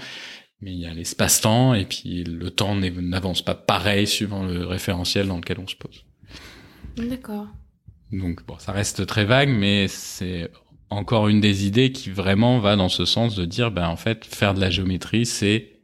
mais 0.61 0.71
il 0.71 0.79
y 0.79 0.87
a 0.87 0.95
l'espace-temps, 0.95 1.75
et 1.75 1.85
puis 1.85 2.23
le 2.23 2.49
temps 2.53 2.77
n'avance 2.77 3.43
pas 3.43 3.57
pareil 3.57 4.07
suivant 4.07 4.45
le 4.45 4.65
référentiel 4.65 5.27
dans 5.27 5.39
lequel 5.39 5.59
on 5.59 5.67
se 5.67 5.75
pose. 5.75 6.05
D'accord. 6.97 7.49
Donc 8.13 8.47
bon, 8.47 8.57
ça 8.61 8.71
reste 8.71 9.05
très 9.05 9.25
vague, 9.25 9.51
mais 9.51 9.89
c'est 9.89 10.49
encore 10.91 11.29
une 11.29 11.41
des 11.41 11.67
idées 11.67 11.93
qui 11.93 12.11
vraiment 12.11 12.59
va 12.59 12.77
dans 12.77 12.89
ce 12.89 13.05
sens 13.05 13.35
de 13.35 13.45
dire, 13.45 13.71
ben 13.71 13.89
en 13.89 13.97
fait, 13.97 14.25
faire 14.25 14.55
de 14.55 14.61
la 14.61 14.71
géométrie, 14.71 15.27
c'est 15.27 15.81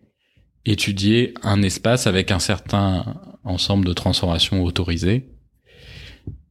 étudier 0.64 1.34
un 1.42 1.62
espace 1.62 2.06
avec 2.06 2.30
un 2.30 2.38
certain 2.38 3.20
ensemble 3.44 3.84
de 3.84 3.92
transformations 3.92 4.62
autorisées. 4.62 5.28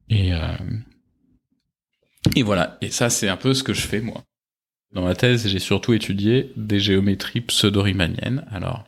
Et 0.08 0.32
euh, 0.32 0.56
et 2.34 2.42
voilà. 2.42 2.78
Et 2.80 2.90
ça, 2.90 3.10
c'est 3.10 3.28
un 3.28 3.36
peu 3.36 3.54
ce 3.54 3.62
que 3.62 3.74
je 3.74 3.82
fais 3.82 4.00
moi. 4.00 4.22
Dans 4.92 5.02
ma 5.02 5.14
thèse, 5.14 5.48
j'ai 5.48 5.58
surtout 5.58 5.92
étudié 5.92 6.52
des 6.56 6.78
géométries 6.78 7.40
pseudo-riemanniennes. 7.40 8.46
Alors, 8.50 8.84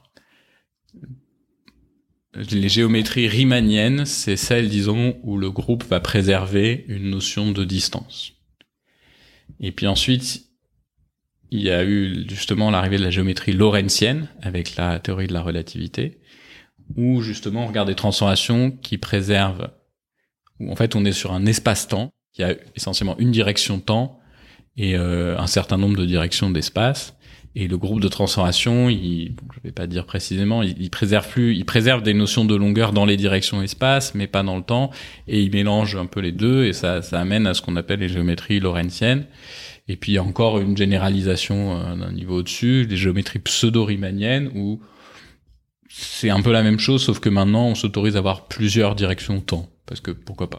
les 2.35 2.69
géométries 2.69 3.29
riemanniennes, 3.29 4.05
c'est 4.05 4.37
celles, 4.37 4.69
disons, 4.69 5.19
où 5.23 5.37
le 5.37 5.51
groupe 5.51 5.85
va 5.85 6.01
préserver 6.01 6.85
une 6.89 7.11
notion 7.11 7.51
de 7.51 7.65
distance. 7.65 8.36
Et 9.61 9.73
puis 9.73 9.87
ensuite, 9.87 10.47
il 11.51 11.63
y 11.63 11.71
a 11.71 11.85
eu 11.85 12.27
justement 12.29 12.71
l'arrivée 12.71 12.99
de 12.99 13.05
la 13.05 13.11
géométrie 13.11 13.53
lorentzienne 13.53 14.29
avec 14.43 14.77
la 14.77 14.99
théorie 14.99 15.27
de 15.27 15.33
la 15.33 15.43
relativité, 15.43 16.21
où 16.97 17.23
justement 17.23 17.65
on 17.65 17.67
regarde 17.67 17.89
des 17.89 17.95
transformations 17.95 18.71
qui 18.71 18.99
préservent, 18.99 19.71
où 20.61 20.71
en 20.71 20.77
fait 20.77 20.95
on 20.95 21.05
est 21.05 21.13
sur 21.13 21.33
un 21.33 21.47
espace-temps 21.47 22.11
qui 22.33 22.43
a 22.43 22.55
essentiellement 22.75 23.17
une 23.19 23.31
direction 23.31 23.81
temps 23.81 24.21
et 24.77 24.95
un 24.95 25.47
certain 25.47 25.79
nombre 25.79 25.97
de 25.97 26.05
directions 26.05 26.51
d'espace. 26.51 27.16
Et 27.59 27.69
le 27.69 27.79
groupe 27.79 28.01
de 28.01 28.09
transformation, 28.09 28.91
il, 28.91 29.31
bon, 29.35 29.45
je 29.55 29.61
vais 29.65 29.73
pas 29.73 29.87
dire 29.87 30.05
précisément, 30.05 30.63
il, 30.63 30.91
préserve 30.91 31.27
plus, 31.27 31.57
il 31.57 31.65
préserve 31.65 32.03
des 32.03 32.13
notions 32.13 32.45
de 32.45 32.55
longueur 32.55 32.93
dans 32.93 33.07
les 33.07 33.17
directions 33.17 33.63
espace, 33.63 34.15
mais 34.15 34.27
pas 34.27 34.43
dans 34.43 34.59
le 34.59 34.63
temps, 34.63 34.91
et 35.27 35.41
il 35.41 35.51
mélange 35.51 35.97
un 35.97 36.05
peu 36.05 36.21
les 36.21 36.33
deux, 36.33 36.67
et 36.67 36.75
ça, 36.75 37.01
ça 37.01 37.19
amène 37.19 37.47
à 37.47 37.55
ce 37.55 37.63
qu'on 37.63 37.77
appelle 37.77 38.01
les 38.01 38.11
géométries 38.11 38.61
lorentziennes. 38.61 39.25
Et 39.89 39.97
puis 39.97 40.13
il 40.13 40.15
y 40.17 40.19
a 40.19 40.23
encore 40.23 40.59
une 40.59 40.77
généralisation 40.77 41.79
euh, 41.79 41.97
d'un 41.97 42.13
niveau 42.13 42.41
au-dessus, 42.41 42.87
les 42.91 42.99
géométries 42.99 43.39
pseudo-riemanniennes, 43.39 44.51
où 44.55 44.83
c'est 45.89 46.29
un 46.29 46.43
peu 46.43 46.53
la 46.53 46.63
même 46.63 46.79
chose, 46.79 47.03
sauf 47.03 47.21
que 47.21 47.31
maintenant 47.31 47.69
on 47.69 47.75
s'autorise 47.75 48.17
à 48.17 48.19
avoir 48.19 48.49
plusieurs 48.49 48.95
directions 48.95 49.41
temps, 49.41 49.71
parce 49.87 50.03
que 50.03 50.11
pourquoi 50.11 50.51
pas. 50.51 50.59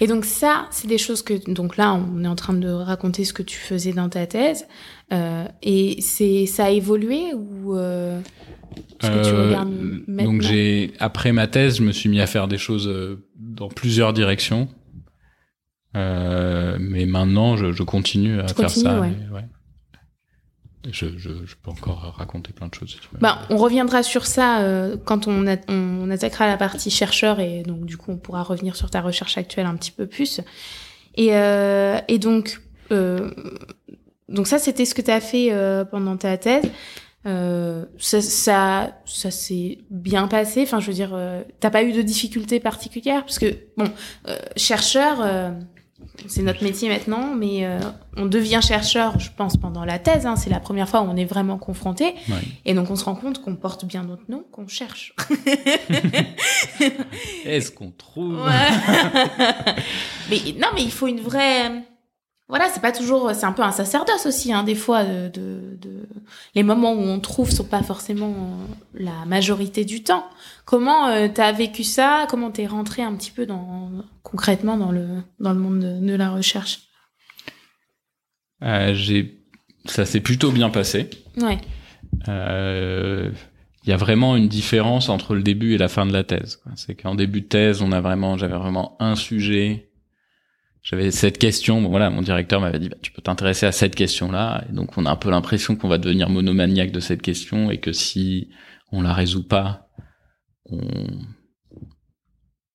Et 0.00 0.06
donc 0.06 0.24
ça, 0.24 0.66
c'est 0.70 0.86
des 0.86 0.98
choses 0.98 1.22
que 1.22 1.34
donc 1.50 1.76
là, 1.76 1.94
on 1.94 2.24
est 2.24 2.28
en 2.28 2.36
train 2.36 2.54
de 2.54 2.68
raconter 2.68 3.24
ce 3.24 3.32
que 3.32 3.42
tu 3.42 3.58
faisais 3.58 3.92
dans 3.92 4.08
ta 4.08 4.26
thèse, 4.26 4.66
euh, 5.12 5.44
et 5.62 6.00
c'est 6.00 6.46
ça 6.46 6.66
a 6.66 6.70
évolué 6.70 7.32
ou 7.34 7.76
euh, 7.76 8.20
ce 9.00 9.06
que 9.08 9.22
tu 9.24 9.28
Euh, 9.30 9.46
regardes 9.48 9.72
maintenant 10.06 10.32
donc 10.32 10.42
j'ai 10.42 10.92
après 10.98 11.32
ma 11.32 11.46
thèse, 11.46 11.76
je 11.78 11.82
me 11.82 11.92
suis 11.92 12.08
mis 12.08 12.20
à 12.20 12.26
faire 12.26 12.48
des 12.48 12.58
choses 12.58 12.88
euh, 12.88 13.24
dans 13.36 13.68
plusieurs 13.68 14.12
directions. 14.12 14.68
Euh, 15.96 16.76
mais 16.80 17.06
maintenant, 17.06 17.56
je, 17.56 17.70
je 17.72 17.82
continue 17.84 18.40
à 18.40 18.44
Tu 18.46 18.54
faire 18.54 18.66
continues, 18.66 18.84
ça. 18.84 19.00
ouais. 19.00 19.10
mais 19.10 19.34
ouais. 19.36 19.44
Je, 20.90 21.06
je, 21.16 21.30
je 21.46 21.54
peux 21.62 21.70
encore 21.70 22.14
raconter 22.18 22.52
plein 22.52 22.66
de 22.68 22.74
choses. 22.74 22.90
si 22.90 22.96
tu 22.96 23.08
veux. 23.12 23.18
Bah, 23.20 23.40
on 23.48 23.56
reviendra 23.56 24.02
sur 24.02 24.26
ça 24.26 24.60
euh, 24.62 24.96
quand 25.04 25.28
on, 25.28 25.46
a- 25.46 25.56
on 25.68 26.10
attaquera 26.10 26.46
la 26.46 26.56
partie 26.58 26.90
chercheur 26.90 27.40
et 27.40 27.62
donc 27.62 27.86
du 27.86 27.96
coup 27.96 28.10
on 28.10 28.18
pourra 28.18 28.42
revenir 28.42 28.76
sur 28.76 28.90
ta 28.90 29.00
recherche 29.00 29.38
actuelle 29.38 29.64
un 29.66 29.76
petit 29.76 29.92
peu 29.92 30.06
plus. 30.06 30.40
Et, 31.14 31.28
euh, 31.36 31.98
et 32.08 32.18
donc, 32.18 32.60
euh, 32.90 33.30
donc 34.34 34.46
ça 34.46 34.58
c'était 34.58 34.84
ce 34.84 34.94
que 34.94 35.02
tu 35.02 35.10
as 35.10 35.20
fait 35.20 35.52
euh, 35.52 35.84
pendant 35.84 36.16
ta 36.16 36.36
thèse. 36.36 36.64
Euh, 37.26 37.86
ça, 37.98 38.20
ça, 38.20 39.00
ça 39.06 39.30
s'est 39.30 39.78
bien 39.88 40.28
passé. 40.28 40.62
Enfin, 40.62 40.80
je 40.80 40.88
veux 40.88 40.92
dire, 40.92 41.12
euh, 41.14 41.42
t'as 41.58 41.70
pas 41.70 41.82
eu 41.82 41.92
de 41.92 42.02
difficultés 42.02 42.60
particulières 42.60 43.22
parce 43.22 43.38
que 43.38 43.56
bon, 43.78 43.86
euh, 44.28 44.36
chercheur, 44.56 45.20
euh, 45.22 45.50
c'est 46.26 46.42
notre 46.42 46.62
métier 46.62 46.90
maintenant, 46.90 47.34
mais 47.34 47.64
euh, 47.64 47.78
on 48.16 48.26
devient 48.26 48.60
chercheur, 48.62 49.18
je 49.18 49.30
pense, 49.34 49.56
pendant 49.56 49.86
la 49.86 49.98
thèse. 49.98 50.26
Hein, 50.26 50.36
c'est 50.36 50.50
la 50.50 50.60
première 50.60 50.88
fois 50.88 51.00
où 51.00 51.04
on 51.04 51.16
est 51.16 51.24
vraiment 51.24 51.56
confronté. 51.56 52.14
Ouais. 52.28 52.42
Et 52.66 52.74
donc 52.74 52.90
on 52.90 52.96
se 52.96 53.04
rend 53.04 53.14
compte 53.14 53.40
qu'on 53.40 53.56
porte 53.56 53.86
bien 53.86 54.02
notre 54.02 54.30
nom, 54.30 54.44
qu'on 54.52 54.68
cherche. 54.68 55.14
Est-ce 57.46 57.70
qu'on 57.70 57.90
trouve? 57.90 58.44
Ouais. 58.44 58.50
mais 60.30 60.40
non, 60.58 60.68
mais 60.74 60.82
il 60.82 60.92
faut 60.92 61.06
une 61.06 61.20
vraie. 61.20 61.70
Voilà, 62.48 62.68
c'est 62.68 62.82
pas 62.82 62.92
toujours. 62.92 63.30
C'est 63.34 63.46
un 63.46 63.52
peu 63.52 63.62
un 63.62 63.72
sacerdoce 63.72 64.26
aussi, 64.26 64.52
hein, 64.52 64.64
des 64.64 64.74
fois. 64.74 65.02
De, 65.04 65.28
de, 65.28 65.78
de- 65.80 66.06
Les 66.54 66.62
moments 66.62 66.92
où 66.92 67.00
on 67.00 67.18
trouve 67.18 67.50
sont 67.50 67.64
pas 67.64 67.82
forcément 67.82 68.30
euh, 68.30 68.74
la 68.94 69.24
majorité 69.26 69.84
du 69.84 70.02
temps. 70.02 70.26
Comment 70.66 71.08
euh, 71.08 71.28
t'as 71.32 71.52
vécu 71.52 71.84
ça? 71.84 72.26
Comment 72.28 72.50
t'es 72.50 72.66
rentré 72.66 73.02
un 73.02 73.14
petit 73.16 73.30
peu 73.30 73.46
dans 73.46 73.90
concrètement 74.22 74.76
dans 74.76 74.92
le 74.92 75.06
dans 75.40 75.52
le 75.54 75.58
monde 75.58 75.80
de, 75.80 76.06
de 76.06 76.14
la 76.14 76.30
recherche? 76.30 76.80
Euh, 78.62 78.94
j'ai, 78.94 79.42
ça 79.86 80.04
s'est 80.04 80.20
plutôt 80.20 80.52
bien 80.52 80.68
passé. 80.70 81.08
Ouais. 81.38 81.58
Euh, 82.28 83.30
Il 83.84 83.90
y 83.90 83.92
a 83.92 83.96
vraiment 83.96 84.36
une 84.36 84.48
différence 84.48 85.08
entre 85.08 85.34
le 85.34 85.42
début 85.42 85.74
et 85.74 85.78
la 85.78 85.88
fin 85.88 86.04
de 86.06 86.12
la 86.12 86.24
thèse. 86.24 86.62
C'est 86.76 86.94
qu'en 86.94 87.14
début 87.14 87.40
de 87.40 87.46
thèse, 87.46 87.80
on 87.82 87.90
a 87.92 88.00
vraiment, 88.02 88.36
j'avais 88.36 88.56
vraiment 88.56 88.96
un 89.00 89.16
sujet. 89.16 89.90
J'avais 90.84 91.10
cette 91.10 91.38
question. 91.38 91.80
Bon, 91.80 91.88
voilà, 91.88 92.10
mon 92.10 92.20
directeur 92.20 92.60
m'avait 92.60 92.78
dit, 92.78 92.90
bah, 92.90 92.96
tu 93.00 93.10
peux 93.10 93.22
t'intéresser 93.22 93.64
à 93.64 93.72
cette 93.72 93.94
question-là. 93.94 94.64
Donc, 94.70 94.98
on 94.98 95.06
a 95.06 95.10
un 95.10 95.16
peu 95.16 95.30
l'impression 95.30 95.76
qu'on 95.76 95.88
va 95.88 95.96
devenir 95.96 96.28
monomaniaque 96.28 96.92
de 96.92 97.00
cette 97.00 97.22
question 97.22 97.70
et 97.70 97.80
que 97.80 97.92
si 97.92 98.50
on 98.92 99.00
la 99.00 99.14
résout 99.14 99.48
pas, 99.48 99.88
on, 100.66 100.80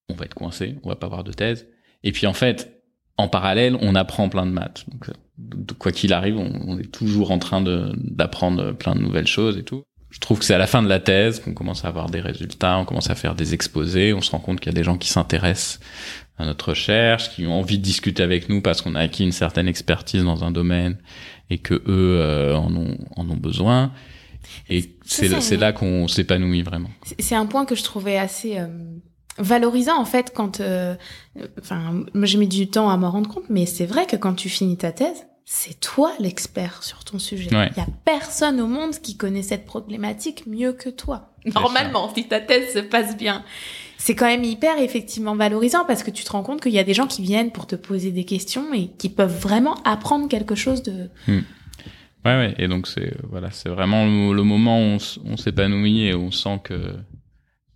on 0.09 0.15
va 0.15 0.25
être 0.25 0.33
coincé. 0.33 0.77
On 0.83 0.89
va 0.89 0.95
pas 0.95 1.05
avoir 1.05 1.23
de 1.23 1.31
thèse. 1.31 1.67
Et 2.03 2.11
puis, 2.11 2.25
en 2.25 2.33
fait, 2.33 2.81
en 3.17 3.27
parallèle, 3.27 3.77
on 3.79 3.93
apprend 3.93 4.27
plein 4.27 4.47
de 4.47 4.51
maths. 4.51 4.85
Donc, 4.89 5.09
euh, 5.09 5.75
quoi 5.77 5.91
qu'il 5.91 6.11
arrive, 6.11 6.37
on, 6.37 6.51
on 6.65 6.79
est 6.79 6.91
toujours 6.91 7.29
en 7.29 7.37
train 7.37 7.61
d'apprendre 7.61 8.71
plein 8.71 8.95
de 8.95 9.01
nouvelles 9.01 9.27
choses 9.27 9.55
et 9.55 9.63
tout. 9.63 9.83
Je 10.09 10.17
trouve 10.19 10.39
que 10.39 10.45
c'est 10.45 10.55
à 10.55 10.57
la 10.57 10.65
fin 10.65 10.81
de 10.81 10.87
la 10.87 10.99
thèse 10.99 11.39
qu'on 11.39 11.53
commence 11.53 11.85
à 11.85 11.87
avoir 11.87 12.09
des 12.09 12.19
résultats, 12.19 12.79
on 12.79 12.85
commence 12.85 13.11
à 13.11 13.15
faire 13.15 13.35
des 13.35 13.53
exposés, 13.53 14.11
on 14.11 14.21
se 14.21 14.31
rend 14.31 14.39
compte 14.39 14.59
qu'il 14.59 14.71
y 14.71 14.75
a 14.75 14.75
des 14.75 14.83
gens 14.83 14.97
qui 14.97 15.09
s'intéressent 15.09 15.79
à 16.39 16.45
notre 16.45 16.69
recherche, 16.69 17.29
qui 17.35 17.45
ont 17.45 17.53
envie 17.59 17.77
de 17.77 17.83
discuter 17.83 18.23
avec 18.23 18.49
nous 18.49 18.61
parce 18.61 18.81
qu'on 18.81 18.95
a 18.95 19.01
acquis 19.01 19.23
une 19.23 19.31
certaine 19.33 19.67
expertise 19.67 20.23
dans 20.23 20.43
un 20.43 20.51
domaine 20.51 20.97
et 21.49 21.57
que 21.59 21.73
eux 21.73 22.17
euh, 22.19 22.55
en, 22.55 22.73
ont, 22.75 22.97
en 23.15 23.29
ont 23.29 23.35
besoin. 23.37 23.91
Et 24.69 24.81
C'est 25.05 25.27
c'est 25.27 25.29
ça, 25.29 25.41
c'est 25.41 25.55
oui. 25.55 25.61
là 25.61 25.73
qu'on 25.73 26.07
s'épanouit 26.07 26.61
vraiment. 26.63 26.89
C'est- 27.03 27.21
C'est 27.21 27.35
un 27.35 27.45
point 27.45 27.65
que 27.65 27.75
je 27.75 27.83
trouvais 27.83 28.17
assez 28.17 28.57
euh, 28.57 28.67
valorisant 29.37 29.99
en 29.99 30.05
fait 30.05 30.31
quand. 30.33 30.59
euh, 30.61 30.95
euh, 31.39 31.47
Enfin, 31.61 32.03
moi 32.13 32.25
j'ai 32.25 32.37
mis 32.37 32.47
du 32.47 32.67
temps 32.67 32.89
à 32.89 32.97
m'en 32.97 33.11
rendre 33.11 33.29
compte, 33.29 33.49
mais 33.49 33.65
c'est 33.65 33.85
vrai 33.85 34.05
que 34.07 34.15
quand 34.15 34.33
tu 34.33 34.49
finis 34.49 34.77
ta 34.77 34.91
thèse, 34.91 35.25
c'est 35.45 35.79
toi 35.79 36.13
l'expert 36.19 36.83
sur 36.83 37.03
ton 37.03 37.19
sujet. 37.19 37.49
Il 37.51 37.57
Ouais. 37.57 37.71
y 37.75 37.79
a 37.81 37.87
personne 38.05 38.61
au 38.61 38.67
monde 38.67 38.93
qui 39.01 39.17
connaît 39.17 39.41
cette 39.41 39.65
problématique 39.65 40.45
mieux 40.47 40.73
que 40.73 40.89
toi. 40.89 41.33
Normalement, 41.45 42.11
si 42.13 42.27
ta 42.27 42.39
thèse 42.39 42.73
se 42.73 42.79
passe 42.79 43.17
bien. 43.17 43.43
C'est 44.01 44.15
quand 44.15 44.27
même 44.27 44.45
hyper 44.45 44.79
effectivement 44.79 45.35
valorisant 45.35 45.83
parce 45.83 46.03
que 46.03 46.09
tu 46.09 46.23
te 46.23 46.31
rends 46.31 46.41
compte 46.41 46.61
qu'il 46.61 46.71
y 46.71 46.79
a 46.79 46.85
des 46.85 46.93
gens 46.93 47.05
qui 47.05 47.21
viennent 47.21 47.51
pour 47.51 47.67
te 47.67 47.75
poser 47.75 48.11
des 48.11 48.23
questions 48.23 48.73
et 48.73 48.87
qui 48.97 49.09
peuvent 49.09 49.37
vraiment 49.37 49.75
apprendre 49.83 50.29
quelque 50.29 50.55
chose 50.55 50.81
de. 50.83 51.09
Ouais, 51.27 51.43
ouais. 52.25 52.55
Et 52.57 52.69
donc 52.69 52.87
c'est 52.87 53.13
voilà, 53.29 53.51
c'est 53.51 53.67
vraiment 53.67 54.05
le, 54.05 54.43
moment 54.43 54.79
où 54.79 54.97
on, 55.25 55.37
s'épanouit 55.37 56.03
et 56.03 56.15
on 56.15 56.31
sent 56.31 56.61
que. 56.63 56.95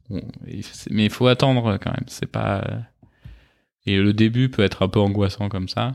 mais 0.10 1.06
il 1.06 1.10
faut 1.10 1.28
attendre 1.28 1.78
quand 1.78 1.92
même. 1.92 2.06
C'est 2.08 2.32
pas. 2.32 2.64
Et 3.86 3.98
le 3.98 4.14
début 4.14 4.48
peut 4.48 4.64
être 4.64 4.82
un 4.82 4.88
peu 4.88 5.02
angoissant 5.02 5.50
comme 5.50 5.68
ça. 5.68 5.92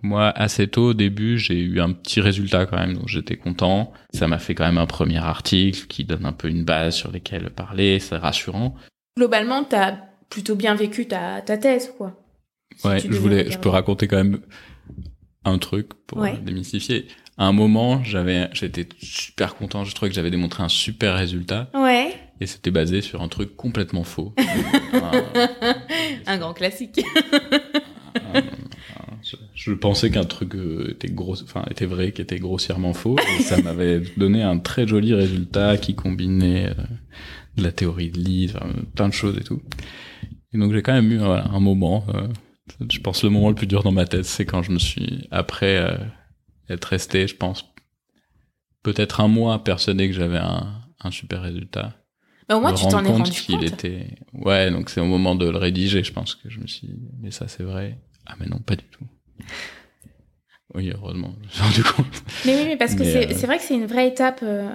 Moi, 0.00 0.28
assez 0.28 0.68
tôt 0.68 0.90
au 0.90 0.94
début, 0.94 1.38
j'ai 1.38 1.58
eu 1.58 1.80
un 1.80 1.90
petit 1.90 2.20
résultat 2.20 2.66
quand 2.66 2.78
même, 2.78 2.94
donc 2.94 3.08
j'étais 3.08 3.36
content. 3.36 3.92
Ça 4.12 4.28
m'a 4.28 4.38
fait 4.38 4.54
quand 4.54 4.64
même 4.64 4.78
un 4.78 4.86
premier 4.86 5.18
article 5.18 5.88
qui 5.88 6.04
donne 6.04 6.24
un 6.24 6.32
peu 6.32 6.48
une 6.48 6.64
base 6.64 6.94
sur 6.94 7.10
lesquelles 7.10 7.50
parler. 7.50 7.98
C'est 7.98 8.16
rassurant. 8.16 8.76
Globalement, 9.20 9.64
t'as 9.64 9.96
plutôt 10.28 10.54
bien 10.56 10.74
vécu 10.74 11.06
ta, 11.06 11.40
ta 11.40 11.56
thèse, 11.56 11.90
quoi. 11.96 12.22
Si 12.76 12.86
Ouais, 12.86 13.00
tu 13.00 13.12
je 13.12 13.18
voulais, 13.18 13.50
je 13.50 13.58
peux 13.58 13.70
raconter 13.70 14.06
quand 14.08 14.16
même 14.18 14.40
un 15.44 15.56
truc 15.58 15.94
pour 16.06 16.18
Ouais. 16.18 16.34
euh, 16.34 16.40
démystifier. 16.44 17.06
À 17.38 17.46
un 17.46 17.52
moment, 17.52 18.02
j'avais, 18.04 18.48
j'étais 18.52 18.86
super 19.00 19.54
content. 19.54 19.84
Je 19.84 19.94
trouvais 19.94 20.10
que 20.10 20.14
j'avais 20.14 20.30
démontré 20.30 20.62
un 20.62 20.68
super 20.68 21.14
résultat 21.14 21.70
Ouais. 21.74 22.12
et 22.40 22.46
c'était 22.46 22.70
basé 22.70 23.00
sur 23.00 23.22
un 23.22 23.28
truc 23.28 23.56
complètement 23.56 24.04
faux. 24.04 24.34
Un- 24.92 25.22
Un 26.26 26.38
grand 26.38 26.52
classique. 26.52 27.00
un- 28.16 28.38
un- 28.38 28.42
je, 29.22 29.36
je 29.54 29.72
pensais 29.72 30.10
qu'un 30.10 30.24
truc 30.24 30.54
euh, 30.54 30.90
était 30.92 31.08
gros, 31.08 31.40
enfin 31.42 31.64
était 31.70 31.86
vrai, 31.86 32.12
qui 32.12 32.20
était 32.22 32.38
grossièrement 32.38 32.92
faux. 32.92 33.16
Et 33.38 33.42
ça 33.42 33.60
m'avait 33.62 34.00
donné 34.18 34.42
un 34.42 34.58
très 34.58 34.86
joli 34.86 35.14
résultat 35.14 35.76
qui 35.78 35.94
combinait 35.94 36.66
euh, 36.68 36.74
de 37.56 37.62
la 37.62 37.72
théorie 37.72 38.10
de 38.10 38.18
Lie, 38.18 38.50
enfin, 38.54 38.68
plein 38.94 39.08
de 39.08 39.14
choses 39.14 39.36
et 39.38 39.44
tout. 39.44 39.62
Et 40.52 40.58
donc 40.58 40.72
j'ai 40.72 40.82
quand 40.82 40.92
même 40.92 41.10
eu 41.10 41.18
voilà, 41.18 41.46
un 41.48 41.60
moment. 41.60 42.04
euh, 42.14 42.28
je 42.90 42.98
pense 42.98 43.22
le 43.22 43.30
moment 43.30 43.48
le 43.48 43.54
plus 43.54 43.66
dur 43.66 43.82
dans 43.82 43.92
ma 43.92 44.06
tête, 44.06 44.24
c'est 44.24 44.44
quand 44.44 44.62
je 44.62 44.72
me 44.72 44.78
suis 44.78 45.26
après 45.30 45.76
euh, 45.76 45.96
être 46.68 46.84
resté, 46.86 47.26
je 47.28 47.36
pense 47.36 47.64
peut-être 48.82 49.20
un 49.20 49.28
mois 49.28 49.62
persuadé 49.64 50.08
que 50.08 50.14
j'avais 50.14 50.38
un, 50.38 50.82
un 51.00 51.10
super 51.10 51.42
résultat. 51.42 51.96
Mais 52.48 52.54
au 52.54 52.60
moins, 52.60 52.72
tu 52.74 52.86
t'en 52.86 53.00
es 53.00 53.06
compte 53.08 53.16
rendu 53.26 53.30
qu'il 53.32 53.64
était 53.64 54.16
ouais 54.32 54.70
donc 54.70 54.88
c'est 54.88 55.00
au 55.00 55.06
moment 55.06 55.34
de 55.34 55.48
le 55.50 55.58
rédiger 55.58 56.04
je 56.04 56.12
pense 56.12 56.36
que 56.36 56.48
je 56.48 56.60
me 56.60 56.68
suis 56.68 56.86
dit, 56.86 57.08
mais 57.20 57.32
ça 57.32 57.48
c'est 57.48 57.64
vrai 57.64 57.98
ah 58.24 58.34
mais 58.38 58.46
non 58.46 58.58
pas 58.60 58.76
du 58.76 58.84
tout 58.84 59.04
oui 60.76 60.92
heureusement 60.94 61.32
je 61.42 61.46
me 61.46 61.52
suis 61.52 61.62
rendu 61.62 61.82
compte 61.82 62.22
Mais 62.44 62.54
oui, 62.56 62.64
mais 62.66 62.76
parce 62.76 62.94
que 62.94 63.04
c'est 63.04 63.30
euh, 63.32 63.46
vrai 63.46 63.58
que 63.58 63.64
c'est 63.64 63.74
une 63.74 63.86
vraie 63.86 64.08
étape. 64.08 64.40
euh, 64.42 64.68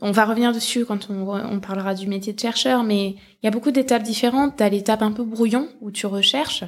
on 0.00 0.10
va 0.10 0.24
revenir 0.24 0.52
dessus 0.52 0.84
quand 0.84 1.08
on, 1.10 1.28
on 1.28 1.60
parlera 1.60 1.94
du 1.94 2.06
métier 2.08 2.32
de 2.32 2.40
chercheur, 2.40 2.82
mais 2.84 3.10
il 3.10 3.44
y 3.44 3.46
a 3.46 3.50
beaucoup 3.50 3.70
d'étapes 3.70 4.02
différentes. 4.02 4.54
T'as 4.56 4.68
l'étape 4.68 5.02
un 5.02 5.12
peu 5.12 5.24
brouillon 5.24 5.68
où 5.80 5.90
tu 5.90 6.06
recherches, 6.06 6.64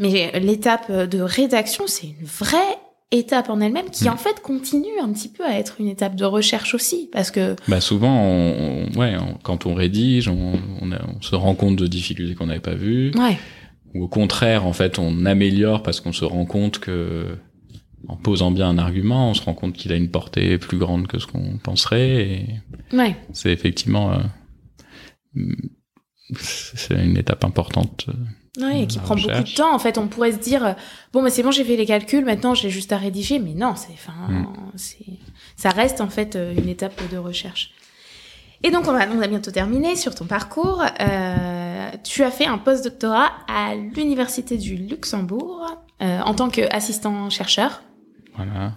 mais 0.00 0.32
l'étape 0.40 0.90
de 0.90 1.20
rédaction, 1.20 1.84
c'est 1.86 2.06
une 2.06 2.24
vraie 2.26 2.78
étape 3.10 3.48
en 3.50 3.60
elle-même 3.60 3.90
qui 3.90 4.04
Mm. 4.08 4.12
en 4.12 4.16
fait 4.16 4.40
continue 4.40 4.98
un 5.00 5.12
petit 5.12 5.28
peu 5.28 5.44
à 5.44 5.58
être 5.58 5.76
une 5.78 5.86
étape 5.88 6.16
de 6.16 6.24
recherche 6.24 6.74
aussi, 6.74 7.08
parce 7.12 7.30
que 7.30 7.54
bah 7.68 7.80
souvent 7.80 8.12
on, 8.22 8.86
on- 8.92 8.98
ouais 8.98 9.14
quand 9.44 9.66
on 9.66 9.74
rédige 9.74 10.26
on, 10.28 10.54
on, 10.80 10.90
a- 10.90 11.00
on 11.16 11.20
se 11.22 11.36
rend 11.36 11.54
compte 11.54 11.76
de 11.76 11.86
difficultés 11.86 12.34
qu'on 12.34 12.46
n'avait 12.46 12.58
pas 12.58 12.74
vues 12.74 13.12
ouais, 13.16 13.38
ou 13.94 14.02
au 14.04 14.08
contraire 14.08 14.66
en 14.66 14.72
fait 14.72 14.98
on 14.98 15.26
améliore 15.26 15.84
parce 15.84 16.00
qu'on 16.00 16.12
se 16.12 16.24
rend 16.24 16.44
compte 16.46 16.80
que 16.80 17.36
en 18.08 18.16
posant 18.16 18.50
bien 18.50 18.68
un 18.68 18.78
argument 18.78 19.30
on 19.30 19.34
se 19.34 19.42
rend 19.42 19.54
compte 19.54 19.74
qu'il 19.74 19.92
a 19.92 19.96
une 19.96 20.10
portée 20.10 20.58
plus 20.58 20.78
grande 20.78 21.06
que 21.06 21.18
ce 21.18 21.26
qu'on 21.26 21.58
penserait 21.58 22.22
et 22.22 22.46
ouais, 22.92 23.16
c'est 23.32 23.50
effectivement 23.50 24.12
euh, 24.12 25.42
c'est 26.36 26.94
une 26.94 27.16
étape 27.16 27.44
importante. 27.44 28.06
Oui, 28.60 28.82
et 28.82 28.86
qui 28.86 28.98
prend 28.98 29.16
beaucoup 29.16 29.28
de 29.28 29.54
temps. 29.54 29.74
En 29.74 29.80
fait, 29.80 29.98
on 29.98 30.06
pourrait 30.06 30.30
se 30.30 30.38
dire 30.38 30.76
bon, 31.12 31.22
mais 31.22 31.30
c'est 31.30 31.42
bon, 31.42 31.50
j'ai 31.50 31.64
fait 31.64 31.76
les 31.76 31.86
calculs, 31.86 32.24
maintenant 32.24 32.54
j'ai 32.54 32.70
juste 32.70 32.92
à 32.92 32.98
rédiger. 32.98 33.40
Mais 33.40 33.52
non, 33.52 33.74
c'est, 33.74 33.92
enfin, 33.92 34.12
mm. 34.28 34.46
c'est, 34.76 35.18
ça 35.56 35.70
reste 35.70 36.00
en 36.00 36.08
fait 36.08 36.38
une 36.56 36.68
étape 36.68 37.00
de 37.10 37.16
recherche. 37.16 37.72
Et 38.64 38.70
donc, 38.70 38.88
on, 38.88 38.92
va, 38.92 39.06
on 39.14 39.20
a 39.20 39.26
bientôt 39.26 39.50
terminé 39.50 39.94
sur 39.94 40.14
ton 40.14 40.24
parcours. 40.24 40.82
Euh, 41.00 41.90
tu 42.02 42.22
as 42.22 42.30
fait 42.30 42.46
un 42.46 42.56
post-doctorat 42.56 43.30
à 43.46 43.74
l'Université 43.74 44.56
du 44.56 44.76
Luxembourg 44.76 45.66
euh, 46.00 46.20
en 46.20 46.34
tant 46.34 46.48
qu'assistant-chercheur. 46.48 47.82
Voilà. 48.36 48.74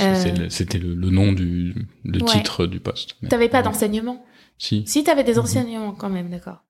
Euh, 0.00 0.46
c'était 0.48 0.78
le, 0.78 0.94
nom 0.94 1.32
du 1.32 1.74
le 2.04 2.20
titre 2.20 2.66
du 2.66 2.80
poste. 2.80 3.16
Tu 3.20 3.26
n'avais 3.26 3.48
pas 3.48 3.62
d'enseignement 3.62 4.24
Si. 4.58 4.84
Si, 4.86 5.04
tu 5.04 5.10
avais 5.10 5.24
des 5.24 5.34
mhm. 5.34 5.40
enseignements 5.40 5.92
quand 5.92 6.10
même, 6.10 6.30
d'accord. 6.30 6.62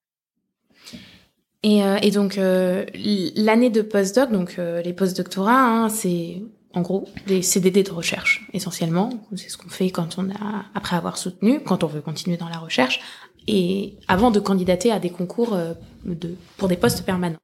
Et, 1.62 1.84
euh, 1.84 1.98
et, 2.00 2.10
donc, 2.10 2.36
l'année 2.36 3.70
de 3.70 3.82
post-doc, 3.82 4.32
donc 4.32 4.56
les 4.56 4.92
post-doctorats, 4.94 5.66
hein, 5.66 5.88
c'est 5.88 6.40
en 6.72 6.82
gros, 6.82 7.08
des 7.26 7.42
CDD 7.42 7.82
de 7.82 7.90
recherche, 7.90 8.46
essentiellement. 8.52 9.10
C'est 9.36 9.48
ce 9.48 9.56
qu'on 9.56 9.68
fait 9.68 9.90
quand 9.90 10.18
on 10.18 10.30
a, 10.30 10.64
après 10.74 10.96
avoir 10.96 11.16
soutenu, 11.18 11.60
quand 11.60 11.82
on 11.84 11.88
veut 11.88 12.00
continuer 12.00 12.36
dans 12.36 12.48
la 12.48 12.58
recherche, 12.58 13.00
et 13.48 13.94
avant 14.06 14.30
de 14.30 14.38
candidater 14.38 14.92
à 14.92 15.00
des 15.00 15.10
concours 15.10 15.54
euh, 15.54 15.74
de, 16.04 16.36
pour 16.56 16.68
des 16.68 16.76
postes 16.76 17.04
permanents. 17.04 17.38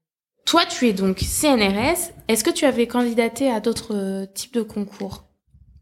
Toi, 0.46 0.62
tu 0.64 0.86
es 0.86 0.92
donc 0.92 1.18
CNRS. 1.18 2.12
Est-ce 2.28 2.44
que 2.44 2.52
tu 2.52 2.66
avais 2.66 2.86
candidaté 2.86 3.50
à 3.50 3.58
d'autres 3.58 3.96
euh, 3.96 4.26
types 4.32 4.54
de 4.54 4.62
concours? 4.62 5.24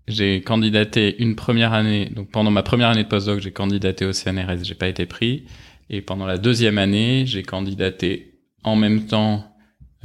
J'ai 0.09 0.41
candidaté 0.41 1.23
une 1.23 1.37
première 1.37 1.75
année. 1.75 2.07
Donc 2.07 2.31
pendant 2.31 2.51
ma 2.51 2.63
première 2.63 2.89
année 2.89 3.05
de 3.05 3.09
postdoc, 3.09 3.41
j'ai 3.41 3.53
candidaté 3.53 4.07
au 4.07 4.15
CNRS. 4.15 4.65
J'ai 4.65 4.75
pas 4.75 4.89
été 4.89 5.05
pris. 5.05 5.45
Et 5.91 6.01
pendant 6.01 6.25
la 6.25 6.39
deuxième 6.39 6.79
année, 6.79 7.25
j'ai 7.27 7.43
candidaté 7.43 8.41
en 8.63 8.75
même 8.75 9.05
temps 9.05 9.55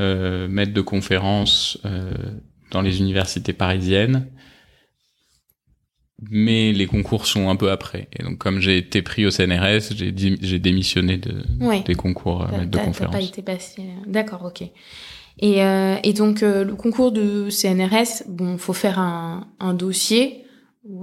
euh, 0.01 0.49
maître 0.49 0.73
de 0.73 0.81
conférence 0.81 1.79
euh, 1.85 2.11
dans 2.71 2.81
les 2.81 2.99
universités 2.99 3.53
parisiennes. 3.53 4.27
Mais 6.29 6.73
les 6.73 6.85
concours 6.85 7.25
sont 7.25 7.49
un 7.49 7.55
peu 7.55 7.71
après. 7.71 8.09
Et 8.17 8.23
donc, 8.23 8.37
comme 8.37 8.59
j'ai 8.59 8.77
été 8.77 9.01
pris 9.01 9.25
au 9.25 9.31
CNRS, 9.31 9.93
j'ai, 9.95 10.59
démissionné 10.59 11.17
de, 11.17 11.43
des 11.85 11.95
concours 11.95 12.43
euh, 12.43 12.65
de 12.65 12.77
conférence. 12.77 13.15
pas 13.15 13.21
été 13.21 13.41
passé. 13.41 13.81
Euh, 13.81 13.83
d'accord, 14.05 14.43
ok. 14.45 14.67
Et, 15.41 15.63
euh, 15.63 15.95
et 16.03 16.13
donc, 16.13 16.43
euh, 16.43 16.65
le 16.65 16.75
concours 16.75 17.11
de 17.11 17.49
CNRS, 17.49 18.23
bon, 18.27 18.57
faut 18.57 18.73
faire 18.73 18.99
un, 18.99 19.47
un 19.59 19.73
dossier 19.73 20.43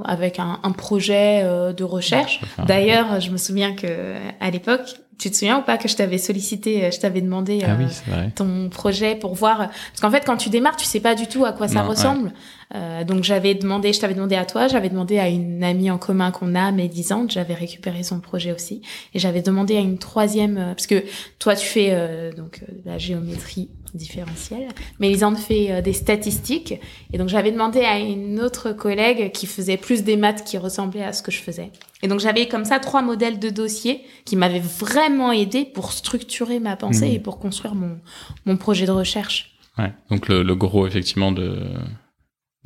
avec 0.05 0.39
un, 0.39 0.59
un 0.63 0.73
projet 0.73 1.43
de 1.45 1.85
recherche. 1.85 2.41
D'ailleurs, 2.67 3.21
je 3.21 3.31
me 3.31 3.37
souviens 3.37 3.75
que 3.75 4.17
à 4.41 4.51
l'époque, 4.51 4.97
tu 5.19 5.31
te 5.31 5.37
souviens 5.37 5.59
ou 5.59 5.63
pas 5.63 5.79
que 5.79 5.89
je 5.89 5.97
t'avais 5.97 6.19
sollicité, 6.19 6.85
euh, 6.85 6.91
je 6.91 7.01
t'avais 7.01 7.21
demandé 7.21 7.61
ah 7.65 7.77
euh, 7.79 8.29
ton 8.35 8.69
projet 8.69 9.15
pour 9.15 9.35
voir 9.35 9.59
parce 9.69 10.01
qu'en 10.01 10.11
fait 10.11 10.25
quand 10.25 10.37
tu 10.37 10.51
démarres, 10.51 10.77
tu 10.77 10.85
sais 10.85 11.01
pas 11.01 11.15
du 11.15 11.27
tout 11.27 11.45
à 11.45 11.53
quoi 11.53 11.69
ça 11.69 11.83
ressemble. 11.83 12.33
Euh, 12.75 13.05
donc 13.05 13.23
j'avais 13.23 13.55
demandé, 13.55 13.93
je 13.93 14.01
t'avais 14.01 14.15
demandé 14.15 14.35
à 14.35 14.45
toi, 14.45 14.67
j'avais 14.67 14.89
demandé 14.89 15.19
à 15.19 15.29
une 15.29 15.63
amie 15.63 15.91
en 15.91 15.99
commun 15.99 16.33
qu'on 16.33 16.55
a, 16.55 16.73
Médisante, 16.73 17.31
j'avais 17.31 17.55
récupéré 17.55 18.03
son 18.03 18.19
projet 18.19 18.53
aussi, 18.53 18.83
et 19.15 19.19
j'avais 19.19 19.41
demandé 19.41 19.77
à 19.77 19.81
une 19.81 19.99
troisième, 19.99 20.59
euh, 20.59 20.75
parce 20.75 20.87
que 20.87 21.05
toi 21.39 21.55
tu 21.55 21.67
fais 21.67 21.91
euh, 21.93 22.33
donc 22.33 22.65
la 22.85 22.99
géométrie 22.99 23.71
différentielle, 23.97 24.69
Mélisande 25.01 25.37
fait 25.37 25.83
des 25.83 25.93
statistiques, 25.93 26.75
et 27.13 27.19
donc 27.19 27.29
j'avais 27.29 27.53
demandé 27.53 27.81
à 27.81 27.99
une 27.99 28.41
autre 28.41 28.73
collègue 28.73 29.33
qui 29.33 29.47
faisait 29.47 29.77
plus 29.77 30.05
des 30.05 30.17
maths 30.17 30.45
qui 30.45 30.59
ressemblaient 30.59 31.05
à 31.05 31.13
ce 31.13 31.23
que 31.23 31.31
je 31.31 31.39
faisais. 31.39 31.71
Et 32.03 32.09
donc 32.09 32.21
j'avais 32.21 32.47
comme 32.47 32.65
ça 32.65 32.79
trois 32.79 33.03
modèles 33.03 33.39
de 33.39 33.51
dossiers 33.51 34.03
qui 34.25 34.37
m'avaient 34.37 34.61
vraiment 34.61 35.33
aidé 35.33 35.65
pour 35.65 35.93
structurer 35.93 36.61
ma 36.61 36.77
pensée 36.77 37.09
mmh. 37.09 37.15
et 37.15 37.19
pour 37.19 37.39
construire 37.39 37.75
mon 37.75 37.99
mon 38.45 38.57
projet 38.57 38.87
de 38.87 38.93
recherche. 38.93 39.57
Ouais. 39.79 39.93
Donc 40.11 40.29
le, 40.29 40.43
le 40.43 40.55
gros 40.55 40.87
effectivement 40.87 41.33
de 41.33 41.61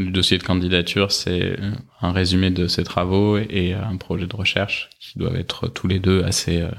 le 0.00 0.10
dossier 0.10 0.38
de 0.38 0.42
candidature, 0.42 1.12
c'est 1.12 1.56
un 2.00 2.12
résumé 2.12 2.50
de 2.50 2.66
ses 2.66 2.84
travaux 2.84 3.36
et 3.36 3.74
un 3.74 3.96
projet 3.98 4.26
de 4.26 4.34
recherche 4.34 4.88
qui 4.98 5.18
doivent 5.18 5.36
être 5.36 5.68
tous 5.68 5.86
les 5.88 5.98
deux 5.98 6.24
assez 6.24 6.62
euh, 6.62 6.70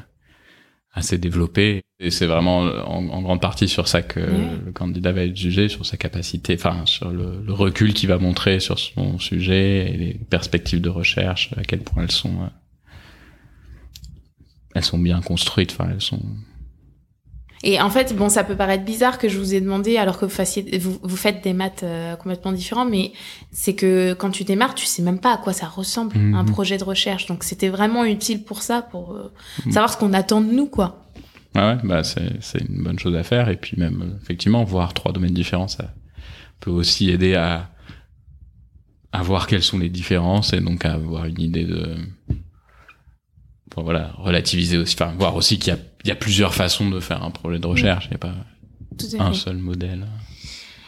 assez 0.93 1.17
développés. 1.17 1.83
Et 1.99 2.11
c'est 2.11 2.25
vraiment 2.25 2.59
en, 2.61 3.21
grande 3.21 3.41
partie 3.41 3.67
sur 3.67 3.87
ça 3.87 4.01
que 4.01 4.19
le 4.19 4.71
candidat 4.71 5.11
va 5.11 5.21
être 5.23 5.35
jugé, 5.35 5.69
sur 5.69 5.85
sa 5.85 5.97
capacité, 5.97 6.55
enfin 6.55 6.85
sur 6.85 7.11
le, 7.11 7.41
le, 7.45 7.53
recul 7.53 7.93
qu'il 7.93 8.09
va 8.09 8.17
montrer 8.17 8.59
sur 8.59 8.79
son 8.79 9.19
sujet 9.19 9.91
et 9.91 9.97
les 9.97 10.13
perspectives 10.15 10.81
de 10.81 10.89
recherche, 10.89 11.51
à 11.57 11.63
quel 11.63 11.81
point 11.81 12.03
elles 12.03 12.11
sont 12.11 12.41
euh, 12.41 12.47
elles 14.73 14.83
sont 14.83 14.99
bien 14.99 15.21
construites, 15.21 15.71
enfin 15.71 15.89
elles 15.91 16.01
sont 16.01 16.21
et 17.63 17.79
en 17.79 17.89
fait, 17.89 18.15
bon, 18.15 18.29
ça 18.29 18.43
peut 18.43 18.55
paraître 18.55 18.83
bizarre 18.83 19.19
que 19.19 19.29
je 19.29 19.37
vous 19.37 19.53
ai 19.53 19.61
demandé, 19.61 19.97
alors 19.97 20.17
que 20.17 20.25
vous, 20.25 20.31
fassiez, 20.31 20.79
vous, 20.79 20.97
vous 21.01 21.15
faites 21.15 21.43
des 21.43 21.53
maths 21.53 21.83
euh, 21.83 22.15
complètement 22.15 22.51
différents, 22.51 22.85
mais 22.85 23.11
c'est 23.51 23.75
que 23.75 24.13
quand 24.13 24.31
tu 24.31 24.43
démarres, 24.43 24.73
tu 24.73 24.85
sais 24.85 25.03
même 25.03 25.19
pas 25.19 25.33
à 25.33 25.37
quoi 25.37 25.53
ça 25.53 25.67
ressemble, 25.67 26.17
mhm. 26.17 26.33
un 26.33 26.43
projet 26.43 26.77
de 26.77 26.83
recherche. 26.83 27.27
Donc 27.27 27.43
c'était 27.43 27.69
vraiment 27.69 28.03
utile 28.03 28.43
pour 28.43 28.63
ça, 28.63 28.81
pour 28.81 29.13
euh, 29.13 29.31
mhm. 29.65 29.73
savoir 29.73 29.93
ce 29.93 29.97
qu'on 29.97 30.13
attend 30.13 30.41
de 30.41 30.51
nous, 30.51 30.65
quoi. 30.65 31.05
Ah 31.53 31.75
ouais, 31.75 31.81
bah 31.83 32.03
c'est 32.03 32.61
une 32.67 32.83
bonne 32.83 32.97
chose 32.97 33.15
à 33.15 33.23
faire. 33.23 33.49
Et 33.49 33.57
puis 33.57 33.77
même, 33.77 34.01
euh, 34.01 34.19
effectivement, 34.23 34.63
voir 34.63 34.93
trois 34.93 35.11
domaines 35.11 35.33
différents, 35.33 35.67
ça 35.67 35.93
peut 36.61 36.71
aussi 36.71 37.11
aider 37.11 37.35
à, 37.35 37.69
à 39.11 39.21
voir 39.21 39.45
quelles 39.45 39.63
sont 39.63 39.77
les 39.77 39.89
différences 39.89 40.53
et 40.53 40.61
donc 40.61 40.83
à 40.83 40.93
avoir 40.93 41.25
une 41.25 41.41
idée 41.41 41.65
de 41.65 41.95
voilà, 43.77 44.11
relativiser 44.17 44.77
aussi, 44.77 44.95
enfin, 44.99 45.13
voir 45.17 45.35
aussi 45.35 45.57
qu'il 45.57 45.73
y 45.73 45.75
a, 45.75 45.79
y 46.09 46.11
a 46.11 46.15
plusieurs 46.15 46.53
façons 46.53 46.89
de 46.89 46.99
faire 46.99 47.23
un 47.23 47.31
projet 47.31 47.59
de 47.59 47.67
recherche, 47.67 48.05
il 48.05 48.09
n'y 48.09 48.15
a 48.15 48.19
pas 48.19 48.33
un 49.19 49.33
seul 49.33 49.57
modèle. 49.57 50.05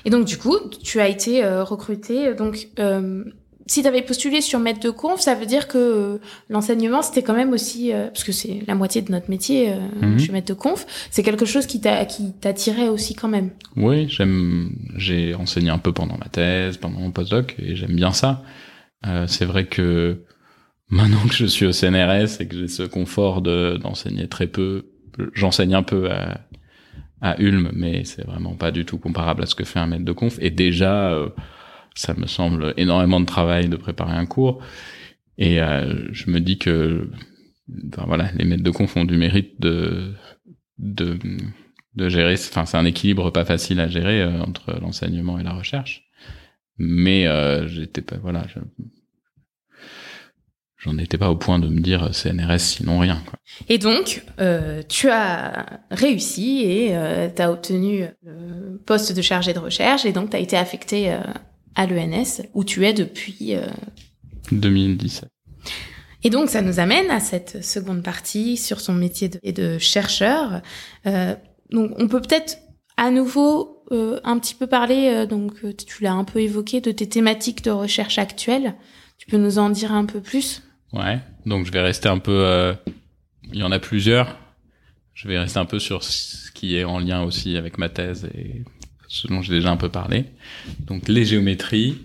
Et 0.06 0.10
donc, 0.10 0.26
du 0.26 0.38
coup, 0.38 0.58
tu 0.84 1.00
as 1.00 1.08
été 1.08 1.44
euh, 1.44 1.64
recruté. 1.64 2.34
Donc, 2.34 2.68
euh, 2.80 3.24
si 3.68 3.82
tu 3.82 3.88
avais 3.88 4.02
postulé 4.02 4.42
sur 4.42 4.60
maître 4.60 4.82
de 4.82 4.90
conf, 4.90 5.22
ça 5.22 5.34
veut 5.34 5.46
dire 5.46 5.70
que 5.70 5.78
euh, 5.78 6.18
l'enseignement, 6.50 7.02
c'était 7.02 7.24
quand 7.24 7.34
même 7.34 7.54
aussi, 7.54 7.94
euh, 7.94 8.08
parce 8.08 8.26
que 8.26 8.34
c'est 8.34 8.64
la 8.68 8.76
moitié 8.76 9.02
de 9.02 9.12
notre 9.12 9.30
métier, 9.30 9.74
je 10.02 10.18
suis 10.18 10.34
maître 10.34 10.48
de 10.48 10.54
conf, 10.54 10.86
c'est 11.10 11.24
quelque 11.24 11.46
chose 11.46 11.66
qui 11.66 11.80
t'a 11.80 12.04
qui 12.06 12.34
t'attirait 12.34 12.90
aussi 12.90 13.16
quand 13.16 13.30
même. 13.30 13.52
Oui, 13.78 14.10
j'aime, 14.10 14.76
j'ai 14.98 15.34
enseigné 15.36 15.70
un 15.70 15.78
peu 15.78 15.94
pendant 15.94 16.18
ma 16.18 16.28
thèse, 16.28 16.76
pendant 16.76 17.00
mon 17.00 17.12
postdoc, 17.12 17.56
et 17.58 17.78
j'aime 17.78 17.96
bien 17.96 18.12
ça. 18.12 18.44
c'est 19.28 19.46
vrai 19.46 19.66
que 19.66 20.20
Maintenant 20.90 21.26
que 21.28 21.34
je 21.34 21.46
suis 21.46 21.66
au 21.66 21.72
CNRS 21.72 22.40
et 22.40 22.48
que 22.48 22.56
j'ai 22.56 22.68
ce 22.68 22.84
confort 22.84 23.42
de 23.42 23.78
d'enseigner 23.78 24.28
très 24.28 24.46
peu, 24.46 24.86
j'enseigne 25.34 25.76
un 25.76 25.84
peu 25.84 26.12
à, 26.12 26.42
à 27.24 27.42
Ulm, 27.42 27.72
mais 27.74 28.04
c'est 28.04 28.26
vraiment 28.26 28.56
pas 28.56 28.72
du 28.72 28.86
tout 28.86 28.98
comparable 28.98 29.44
à 29.44 29.46
ce 29.46 29.56
que 29.56 29.64
fait 29.64 29.80
un 29.80 29.88
maître 29.88 30.04
de 30.04 30.12
conf. 30.12 30.38
Et 30.42 30.52
déjà, 30.52 31.10
euh, 31.14 31.30
ça 31.96 32.14
me 32.14 32.28
semble 32.28 32.74
énormément 32.76 33.22
de 33.22 33.26
travail 33.26 33.70
de 33.70 33.78
préparer 33.78 34.14
un 34.14 34.26
cours. 34.26 34.62
Et 35.38 35.62
euh, 35.62 36.10
je 36.12 36.30
me 36.30 36.42
dis 36.42 36.58
que, 36.58 37.10
enfin, 37.94 38.04
voilà, 38.08 38.30
les 38.34 38.44
maîtres 38.44 38.64
de 38.64 38.70
conf 38.72 38.98
ont 38.98 39.06
du 39.06 39.16
mérite 39.16 39.60
de 39.62 40.14
de 40.78 41.18
de 41.96 42.10
gérer. 42.10 42.34
Enfin, 42.34 42.66
c'est 42.66 42.78
un 42.78 42.86
équilibre 42.86 43.32
pas 43.32 43.46
facile 43.46 43.80
à 43.80 43.88
gérer 43.88 44.22
euh, 44.22 44.42
entre 44.42 44.78
l'enseignement 44.82 45.40
et 45.40 45.44
la 45.44 45.54
recherche. 45.54 46.04
Mais 46.78 47.28
j'étais 47.68 48.02
pas, 48.02 48.18
voilà, 48.18 48.48
j'en 50.84 50.98
étais 50.98 51.18
pas 51.18 51.30
au 51.30 51.36
point 51.36 51.60
de 51.60 51.68
me 51.68 51.80
dire 51.80 52.04
euh, 52.04 52.12
CNRS 52.12 52.60
sinon 52.60 53.00
rien. 53.00 53.22
Quoi. 53.26 53.40
Et 53.70 53.78
donc, 53.78 54.24
euh, 54.40 54.82
tu 54.88 55.10
as 55.10 55.82
réussi 55.92 56.64
et 56.64 56.96
euh, 56.96 57.30
tu 57.34 57.42
as 57.42 57.52
obtenu 57.52 58.06
le 58.24 58.78
poste 58.86 59.14
de 59.14 59.22
chargé 59.22 59.54
de 59.54 59.60
recherche 59.60 60.06
et 60.06 60.12
donc 60.12 60.32
tu 60.32 60.36
as 60.36 60.40
été 60.40 60.58
affecté 60.58 61.12
euh, 61.12 61.20
à 61.76 61.86
l'ENS 61.86 62.42
où 62.54 62.64
tu 62.64 62.86
es 62.86 62.94
depuis 62.94 63.56
2017. 64.52 65.30
Et 66.26 66.30
donc, 66.30 66.50
ça 66.50 66.62
nous 66.62 66.80
amène 66.80 67.10
à 67.10 67.20
cette 67.20 67.64
seconde 67.64 68.04
partie 68.04 68.58
sur 68.58 68.80
son 68.80 68.94
métier 68.94 69.28
de, 69.28 69.40
de 69.52 69.78
chercheur. 69.80 70.62
donc, 71.72 71.92
on 71.98 72.08
peut 72.08 72.22
peut-être 72.22 72.60
à 72.96 73.10
nouveau 73.10 73.84
un 73.92 74.40
petit 74.40 74.56
peu 74.56 74.68
parler, 74.68 75.26
donc 75.28 75.54
tu 75.86 76.04
l'as 76.04 76.14
un 76.14 76.24
peu 76.24 76.40
évoqué, 76.40 76.80
de 76.80 76.92
tes 76.92 77.10
thématiques 77.10 77.64
de 77.64 77.72
recherche 77.72 78.20
actuelles. 78.20 78.76
Tu 79.18 79.26
peux 79.26 79.38
nous 79.38 79.58
en 79.58 79.72
dire 79.72 79.92
un 79.92 80.06
peu 80.06 80.22
plus? 80.22 80.62
Ouais, 80.94 81.20
donc 81.46 81.66
je 81.66 81.72
vais 81.72 81.82
rester 81.82 82.08
un 82.08 82.20
peu... 82.20 82.32
Euh, 82.46 82.74
il 83.52 83.60
y 83.60 83.64
en 83.64 83.72
a 83.72 83.80
plusieurs. 83.80 84.38
Je 85.14 85.28
vais 85.28 85.38
rester 85.38 85.60
un 85.60 85.66
peu 85.66 85.80
sur 85.80 86.04
ce 86.04 86.52
qui 86.52 86.76
est 86.78 86.84
en 86.84 87.00
lien 87.00 87.22
aussi 87.22 87.58
avec 87.58 87.78
ma 87.78 87.90
thèse 87.90 88.30
et 88.34 88.64
ce 89.08 89.28
dont 89.28 89.42
j'ai 89.42 89.54
déjà 89.54 89.72
un 89.72 89.78
peu 89.78 89.90
parlé. 89.90 90.26
Donc 90.80 91.08
les 91.08 91.26
géométries 91.26 91.98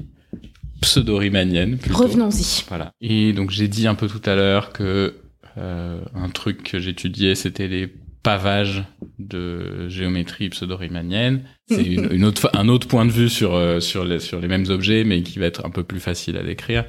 pseudo-riemanniennes. 0.81 1.79
Revenons-y. 1.91 2.65
Voilà. 2.69 2.93
Et 3.01 3.33
donc 3.33 3.51
j'ai 3.51 3.69
dit 3.69 3.87
un 3.87 3.95
peu 3.95 4.09
tout 4.09 4.23
à 4.25 4.35
l'heure 4.35 4.73
que 4.73 5.17
euh, 5.57 6.01
un 6.15 6.29
truc 6.29 6.63
que 6.63 6.79
j'étudiais, 6.79 7.35
c'était 7.35 7.69
les 7.69 7.93
pavages 8.23 8.85
de 9.19 9.89
géométrie 9.89 10.51
pseudo-riemannienne. 10.51 11.43
C'est 11.69 11.83
une, 11.83 12.13
une, 12.13 12.25
autre, 12.25 12.51
un 12.53 12.69
autre 12.69 12.87
point 12.87 13.07
de 13.07 13.11
vue 13.11 13.29
sur 13.29 13.55
euh, 13.55 13.81
sur 13.81 14.05
les 14.05 14.19
sur 14.19 14.41
les 14.41 14.49
mêmes 14.49 14.67
objets, 14.69 15.05
mais 15.05 15.23
qui 15.23 15.39
va 15.39 15.47
être 15.47 15.65
un 15.65 15.71
peu 15.71 15.83
plus 15.83 16.01
facile 16.01 16.37
à 16.37 16.43
décrire. 16.43 16.85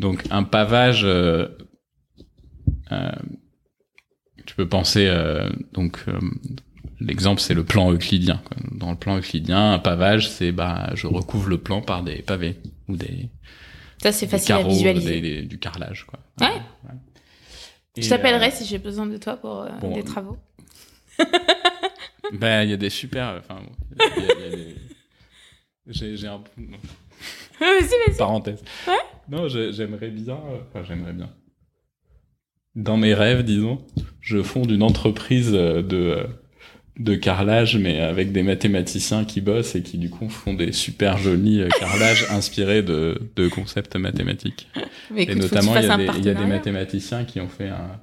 Donc 0.00 0.24
un 0.30 0.42
pavage, 0.44 1.02
euh, 1.04 1.46
euh, 2.90 3.10
tu 4.46 4.54
peux 4.54 4.68
penser 4.68 5.06
euh, 5.06 5.48
donc 5.72 6.00
euh, 6.08 6.18
l'exemple 7.00 7.40
c'est 7.40 7.54
le 7.54 7.64
plan 7.64 7.92
euclidien. 7.92 8.40
Quoi. 8.44 8.56
Dans 8.72 8.90
le 8.90 8.96
plan 8.96 9.16
euclidien, 9.18 9.72
un 9.74 9.78
pavage 9.78 10.28
c'est 10.28 10.52
bah 10.52 10.90
je 10.94 11.06
recouvre 11.06 11.48
le 11.48 11.58
plan 11.58 11.82
par 11.82 12.02
des 12.02 12.22
pavés 12.22 12.56
ou 12.88 12.96
des 12.96 13.28
ça 14.02 14.10
c'est 14.12 14.26
facile 14.26 14.54
à 14.54 14.58
carreaux, 14.58 14.70
visualiser. 14.70 15.20
des- 15.20 15.40
des- 15.40 15.46
du 15.46 15.58
carrelage 15.58 16.04
quoi. 16.06 16.18
Ouais. 16.40 16.48
Et, 17.96 18.02
Je 18.02 18.08
t'appellerai 18.08 18.48
euh, 18.48 18.50
si 18.52 18.64
j'ai 18.64 18.78
besoin 18.78 19.06
de 19.06 19.18
toi 19.18 19.36
pour 19.36 19.62
euh, 19.62 19.68
bon, 19.80 19.94
des 19.94 20.02
travaux. 20.04 20.38
Ben, 22.32 22.62
il 22.62 22.70
y 22.70 22.72
a 22.72 22.76
des 22.76 22.90
super. 22.90 23.40
Enfin, 23.40 23.60
bon, 23.60 23.72
il 24.16 24.22
y 24.22 24.26
a- 24.30 24.34
il 24.36 24.40
y 24.40 24.52
a 24.52 24.56
des- 24.56 24.76
J'ai, 26.16 26.28
un 26.28 26.40
vas-y, 27.80 27.88
vas-y. 28.06 28.16
parenthèse. 28.18 28.62
Ouais. 28.86 28.94
Non, 29.28 29.48
j'ai- 29.48 29.72
j'aimerais 29.72 30.10
bien. 30.10 30.34
euh, 30.34 30.58
Enfin, 30.68 30.84
j'aimerais 30.86 31.12
bien. 31.12 31.30
Dans 32.76 32.96
mes 32.96 33.14
rêves, 33.14 33.42
disons, 33.44 33.84
je 34.20 34.42
fonde 34.42 34.70
une 34.70 34.82
entreprise 34.82 35.50
euh, 35.54 35.82
de 35.82 35.96
euh, 35.96 36.24
de 36.98 37.14
carrelage, 37.14 37.76
mais 37.78 37.98
avec 38.00 38.30
des 38.30 38.42
mathématiciens 38.42 39.24
qui 39.24 39.40
bossent 39.40 39.74
et 39.74 39.82
qui 39.82 39.96
du 39.96 40.10
coup 40.10 40.28
font 40.28 40.52
des 40.54 40.70
super 40.72 41.16
jolis 41.18 41.62
carrelages 41.78 42.26
inspirés 42.30 42.82
de 42.82 43.18
de 43.36 43.48
concepts 43.48 43.96
mathématiques. 43.96 44.68
Mais 45.10 45.20
Et 45.20 45.30
écoute, 45.30 45.36
notamment, 45.42 45.76
il 45.76 45.84
y, 45.84 45.88
a 45.88 45.96
des, 45.96 46.02
il 46.04 46.06
y 46.06 46.10
a 46.10 46.12
des 46.12 46.24
partenariat. 46.34 46.46
mathématiciens 46.46 47.24
qui 47.24 47.40
ont 47.40 47.48
fait 47.48 47.68
un, 47.68 48.00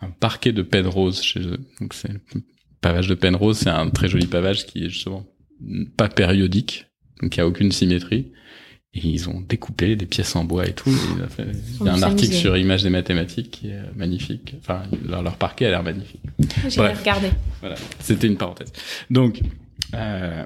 un 0.00 0.10
parquet 0.10 0.52
de 0.52 0.62
Penrose 0.62 1.20
chez 1.22 1.40
eux. 1.40 1.58
Donc, 1.80 1.94
c'est 1.94 2.12
le 2.12 2.20
pavage 2.80 3.08
de 3.08 3.14
Penrose, 3.14 3.58
c'est 3.58 3.70
un 3.70 3.90
très 3.90 4.08
joli 4.08 4.26
pavage 4.26 4.66
qui 4.66 4.84
est 4.84 4.88
justement 4.88 5.26
pas 5.96 6.08
périodique, 6.08 6.86
donc 7.20 7.36
il 7.36 7.40
n'y 7.40 7.44
a 7.44 7.46
aucune 7.46 7.72
symétrie. 7.72 8.32
Et 8.94 9.06
ils 9.08 9.28
ont 9.30 9.40
découpé 9.40 9.96
des 9.96 10.04
pièces 10.04 10.36
en 10.36 10.44
bois 10.44 10.66
et 10.68 10.74
tout. 10.74 10.90
et 10.90 11.16
il, 11.16 11.22
a 11.22 11.28
fait- 11.28 11.46
il 11.80 11.86
y 11.86 11.88
a 11.88 11.94
un 11.94 12.02
article 12.02 12.34
sur 12.34 12.56
Images 12.58 12.82
des 12.82 12.90
mathématiques 12.90 13.50
qui 13.50 13.68
est 13.68 13.80
magnifique. 13.96 14.54
Enfin, 14.58 14.82
leur, 15.08 15.22
leur 15.22 15.36
parquet 15.36 15.64
a 15.66 15.70
l'air 15.70 15.82
magnifique. 15.82 16.20
J'irai 16.68 16.88
Bref. 16.88 16.98
regarder. 17.00 17.30
Voilà, 17.60 17.76
c'était 18.00 18.26
une 18.26 18.36
parenthèse. 18.36 18.70
Donc, 19.08 19.40
euh, 19.94 20.44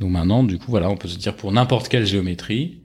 donc 0.00 0.10
maintenant, 0.10 0.42
du 0.42 0.58
coup, 0.58 0.70
voilà, 0.72 0.90
on 0.90 0.96
peut 0.96 1.06
se 1.08 1.18
dire 1.18 1.36
pour 1.36 1.52
n'importe 1.52 1.88
quelle 1.88 2.04
géométrie, 2.06 2.82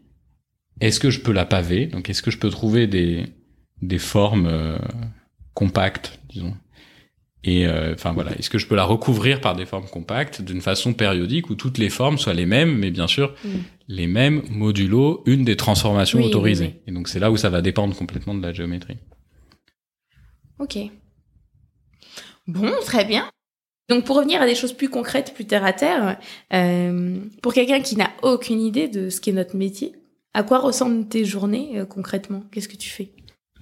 est-ce 0.80 1.00
que 1.00 1.10
je 1.10 1.22
peux 1.22 1.32
la 1.32 1.46
paver? 1.46 1.88
Donc, 1.88 2.10
est-ce 2.12 2.22
que 2.22 2.30
je 2.30 2.38
peux 2.38 2.50
trouver 2.50 2.86
des 2.88 3.26
des 3.82 4.00
formes 4.00 4.46
euh, 4.48 4.78
compactes, 5.56 6.20
disons? 6.30 6.54
Et 7.44 7.68
euh, 7.68 7.94
enfin 7.94 8.12
voilà, 8.12 8.32
est-ce 8.38 8.50
que 8.50 8.58
je 8.58 8.66
peux 8.68 8.76
la 8.76 8.84
recouvrir 8.86 9.40
par 9.40 9.56
des 9.56 9.66
formes 9.68 9.86
compactes 9.88 10.42
d'une 10.42 10.62
façon 10.62 10.94
périodique 10.94 11.50
où 11.52 11.56
toutes 11.56 11.78
les 11.78 11.90
formes 11.90 12.18
soient 12.18 12.34
les 12.34 12.46
mêmes, 12.48 12.76
mais 12.78 12.92
bien 12.92 13.08
sûr 13.08 13.34
Mm. 13.44 13.50
Les 13.88 14.08
mêmes 14.08 14.42
modulo 14.50 15.22
une 15.26 15.44
des 15.46 15.56
transformations 15.56 16.18
Oui, 16.20 16.26
oui, 16.26 16.30
autorisées. 16.32 16.66
oui. 16.76 16.82
Et 16.88 16.92
donc 16.92 17.08
c'est 17.08 17.20
là 17.20 17.32
où 17.32 17.38
ça 17.38 17.50
va 17.50 17.62
dépendre 17.62 17.96
complètement 17.96 18.34
de 18.36 18.42
la 18.42 18.54
géométrie. 18.54 18.98
Ok. 20.60 20.78
Bon, 22.48 22.72
très 22.86 23.06
bien. 23.06 23.30
Donc 23.90 24.06
pour 24.06 24.16
revenir 24.18 24.42
à 24.42 24.46
des 24.48 24.56
choses 24.56 24.74
plus 24.74 24.90
concrètes, 24.90 25.34
plus 25.36 25.46
terre 25.46 25.64
à 25.66 25.74
terre, 25.74 26.18
euh, 26.54 27.20
pour 27.42 27.54
quelqu'un 27.54 27.82
qui 27.82 27.96
n'a 27.96 28.10
aucune 28.24 28.60
idée 28.62 28.88
de 28.88 29.10
ce 29.10 29.22
qu'est 29.22 29.32
notre 29.32 29.56
métier, 29.56 29.94
à 30.34 30.44
quoi 30.44 30.60
ressemblent 30.60 31.08
tes 31.08 31.24
journées 31.26 31.72
euh, 31.76 31.86
concrètement? 31.86 32.44
Qu'est-ce 32.52 32.68
que 32.68 32.78
tu 32.78 32.90
fais? 32.90 33.12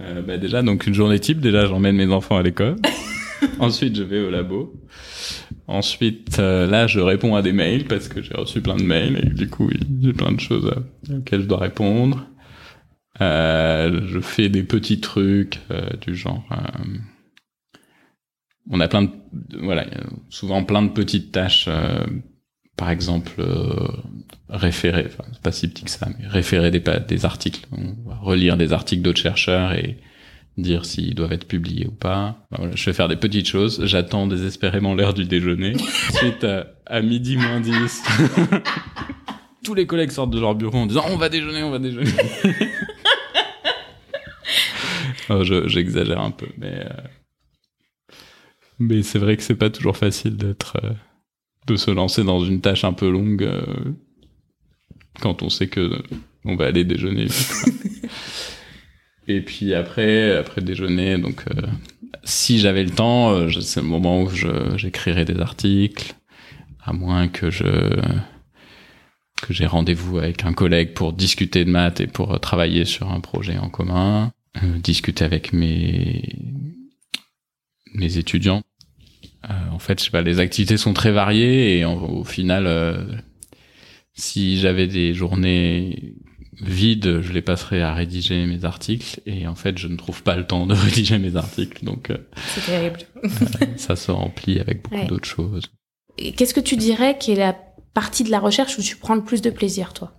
Euh, 0.01 0.21
bah 0.21 0.37
déjà, 0.37 0.61
donc 0.61 0.87
une 0.87 0.93
journée 0.93 1.19
type, 1.19 1.39
déjà 1.39 1.65
j'emmène 1.65 1.95
mes 1.95 2.11
enfants 2.11 2.37
à 2.37 2.43
l'école. 2.43 2.77
Ensuite, 3.59 3.95
je 3.95 4.03
vais 4.03 4.19
au 4.19 4.29
labo. 4.29 4.73
Ensuite, 5.67 6.37
euh, 6.39 6.67
là, 6.67 6.87
je 6.87 6.99
réponds 6.99 7.35
à 7.35 7.41
des 7.41 7.53
mails 7.53 7.85
parce 7.85 8.07
que 8.07 8.21
j'ai 8.21 8.33
reçu 8.33 8.61
plein 8.61 8.75
de 8.75 8.83
mails 8.83 9.19
et 9.25 9.29
du 9.29 9.49
coup, 9.49 9.69
j'ai 10.01 10.13
plein 10.13 10.31
de 10.31 10.39
choses 10.39 10.73
auxquelles 11.09 11.41
je 11.41 11.47
dois 11.47 11.59
répondre. 11.59 12.25
Euh, 13.21 14.01
je 14.07 14.19
fais 14.19 14.49
des 14.49 14.63
petits 14.63 14.99
trucs 14.99 15.59
euh, 15.71 15.89
du 16.01 16.15
genre. 16.15 16.43
euh, 16.51 16.97
on 18.69 18.79
a 18.79 18.87
plein 18.87 19.03
de, 19.03 19.11
voilà, 19.61 19.85
souvent 20.29 20.63
plein 20.63 20.81
de 20.81 20.89
petites 20.89 21.31
tâches. 21.31 21.65
euh, 21.67 22.05
par 22.75 22.89
exemple, 22.89 23.33
euh, 23.39 23.87
référer, 24.49 25.05
enfin 25.05 25.23
c'est 25.31 25.41
pas 25.41 25.51
si 25.51 25.67
petit 25.67 25.83
que 25.83 25.91
ça, 25.91 26.07
mais 26.17 26.27
référer 26.27 26.71
des, 26.71 27.25
articles. 27.25 27.67
Relire 28.21 28.57
des 28.57 28.73
articles 28.73 29.03
d'autres 29.03 29.21
chercheurs 29.21 29.73
et 29.73 29.99
dire 30.57 30.85
s'ils 30.85 31.15
doivent 31.15 31.31
être 31.33 31.47
publiés 31.47 31.87
ou 31.87 31.91
pas. 31.91 32.37
Enfin, 32.51 32.61
voilà, 32.63 32.75
je 32.75 32.85
vais 32.85 32.93
faire 32.93 33.07
des 33.07 33.15
petites 33.15 33.47
choses. 33.47 33.85
J'attends 33.85 34.27
désespérément 34.27 34.93
l'heure 34.95 35.13
du 35.13 35.25
déjeuner. 35.25 35.73
Ensuite, 36.13 36.43
à, 36.43 36.67
à 36.85 37.01
midi 37.01 37.37
moins 37.37 37.59
10, 37.59 38.03
tous 39.63 39.73
les 39.73 39.87
collègues 39.87 40.11
sortent 40.11 40.31
de 40.31 40.39
leur 40.39 40.55
bureau 40.55 40.77
en 40.77 40.85
disant 40.85 41.05
on 41.09 41.17
va 41.17 41.29
déjeuner, 41.29 41.63
on 41.63 41.71
va 41.71 41.79
déjeuner. 41.79 42.11
Oh, 45.29 45.43
je- 45.43 45.67
J'exagère 45.69 46.19
un 46.19 46.31
peu, 46.31 46.47
mais 46.57 46.73
euh, 46.85 48.13
mais 48.77 49.03
c'est 49.03 49.19
vrai 49.19 49.37
que 49.37 49.43
c'est 49.43 49.55
pas 49.55 49.69
toujours 49.69 49.95
facile 49.95 50.35
d'être 50.35 50.77
euh, 50.83 50.89
de 51.67 51.75
se 51.77 51.91
lancer 51.91 52.23
dans 52.25 52.43
une 52.43 52.59
tâche 52.59 52.83
un 52.83 52.91
peu 52.91 53.09
longue 53.09 53.43
euh, 53.43 53.63
quand 55.21 55.41
on 55.41 55.49
sait 55.49 55.67
que 55.67 56.01
on 56.43 56.55
va 56.57 56.65
aller 56.65 56.83
déjeuner. 56.83 57.27
Et 59.27 59.41
puis 59.41 59.73
après, 59.73 60.35
après 60.35 60.61
déjeuner, 60.61 61.17
donc 61.17 61.43
euh, 61.47 61.61
si 62.23 62.59
j'avais 62.59 62.83
le 62.83 62.89
temps, 62.89 63.31
euh, 63.31 63.49
c'est 63.61 63.81
le 63.81 63.87
moment 63.87 64.21
où 64.23 64.29
j'écrirais 64.75 65.25
des 65.25 65.39
articles, 65.39 66.15
à 66.83 66.93
moins 66.93 67.27
que 67.27 67.49
je 67.49 68.01
que 69.43 69.53
j'ai 69.53 69.65
rendez-vous 69.65 70.19
avec 70.19 70.45
un 70.45 70.53
collègue 70.53 70.93
pour 70.93 71.11
discuter 71.11 71.65
de 71.65 71.69
maths 71.69 71.99
et 71.99 72.07
pour 72.07 72.39
travailler 72.39 72.85
sur 72.85 73.11
un 73.11 73.19
projet 73.19 73.57
en 73.57 73.69
commun, 73.69 74.31
euh, 74.63 74.77
discuter 74.79 75.25
avec 75.25 75.51
mes 75.51 76.23
mes 77.93 78.17
étudiants. 78.17 78.63
Euh, 79.49 79.53
en 79.71 79.79
fait, 79.79 79.99
je 79.99 80.05
sais 80.05 80.11
pas, 80.11 80.21
les 80.21 80.39
activités 80.39 80.77
sont 80.77 80.93
très 80.93 81.11
variées 81.11 81.77
et 81.77 81.85
au 81.85 82.23
final, 82.23 82.65
euh, 82.65 83.03
si 84.13 84.59
j'avais 84.59 84.87
des 84.87 85.13
journées 85.13 86.15
vides, 86.69 87.21
je 87.21 87.31
les 87.33 87.41
passerais 87.41 87.81
à 87.81 87.93
rédiger 87.93 88.45
mes 88.45 88.65
articles 88.65 89.19
et 89.25 89.47
en 89.47 89.55
fait, 89.55 89.77
je 89.77 89.87
ne 89.87 89.95
trouve 89.97 90.23
pas 90.23 90.35
le 90.35 90.45
temps 90.45 90.65
de 90.67 90.73
rédiger 90.73 91.17
mes 91.17 91.35
articles, 91.35 91.83
donc 91.85 92.09
euh, 92.09 92.17
C'est 92.55 92.65
terrible. 92.65 92.99
ça 93.77 93.95
se 93.95 94.11
remplit 94.11 94.59
avec 94.59 94.83
beaucoup 94.83 94.95
Ouais. 94.95 95.07
d'autres 95.07 95.27
choses. 95.27 95.63
Qu'est-ce 96.17 96.53
que 96.53 96.59
tu 96.59 96.75
dirais 96.77 97.17
qui 97.19 97.31
est 97.31 97.35
la 97.35 97.53
partie 97.93 98.23
de 98.23 98.29
la 98.31 98.39
recherche 98.39 98.77
où 98.77 98.81
tu 98.81 98.95
prends 98.97 99.15
le 99.15 99.23
plus 99.23 99.41
de 99.41 99.49
plaisir, 99.49 99.93
toi? 99.93 100.13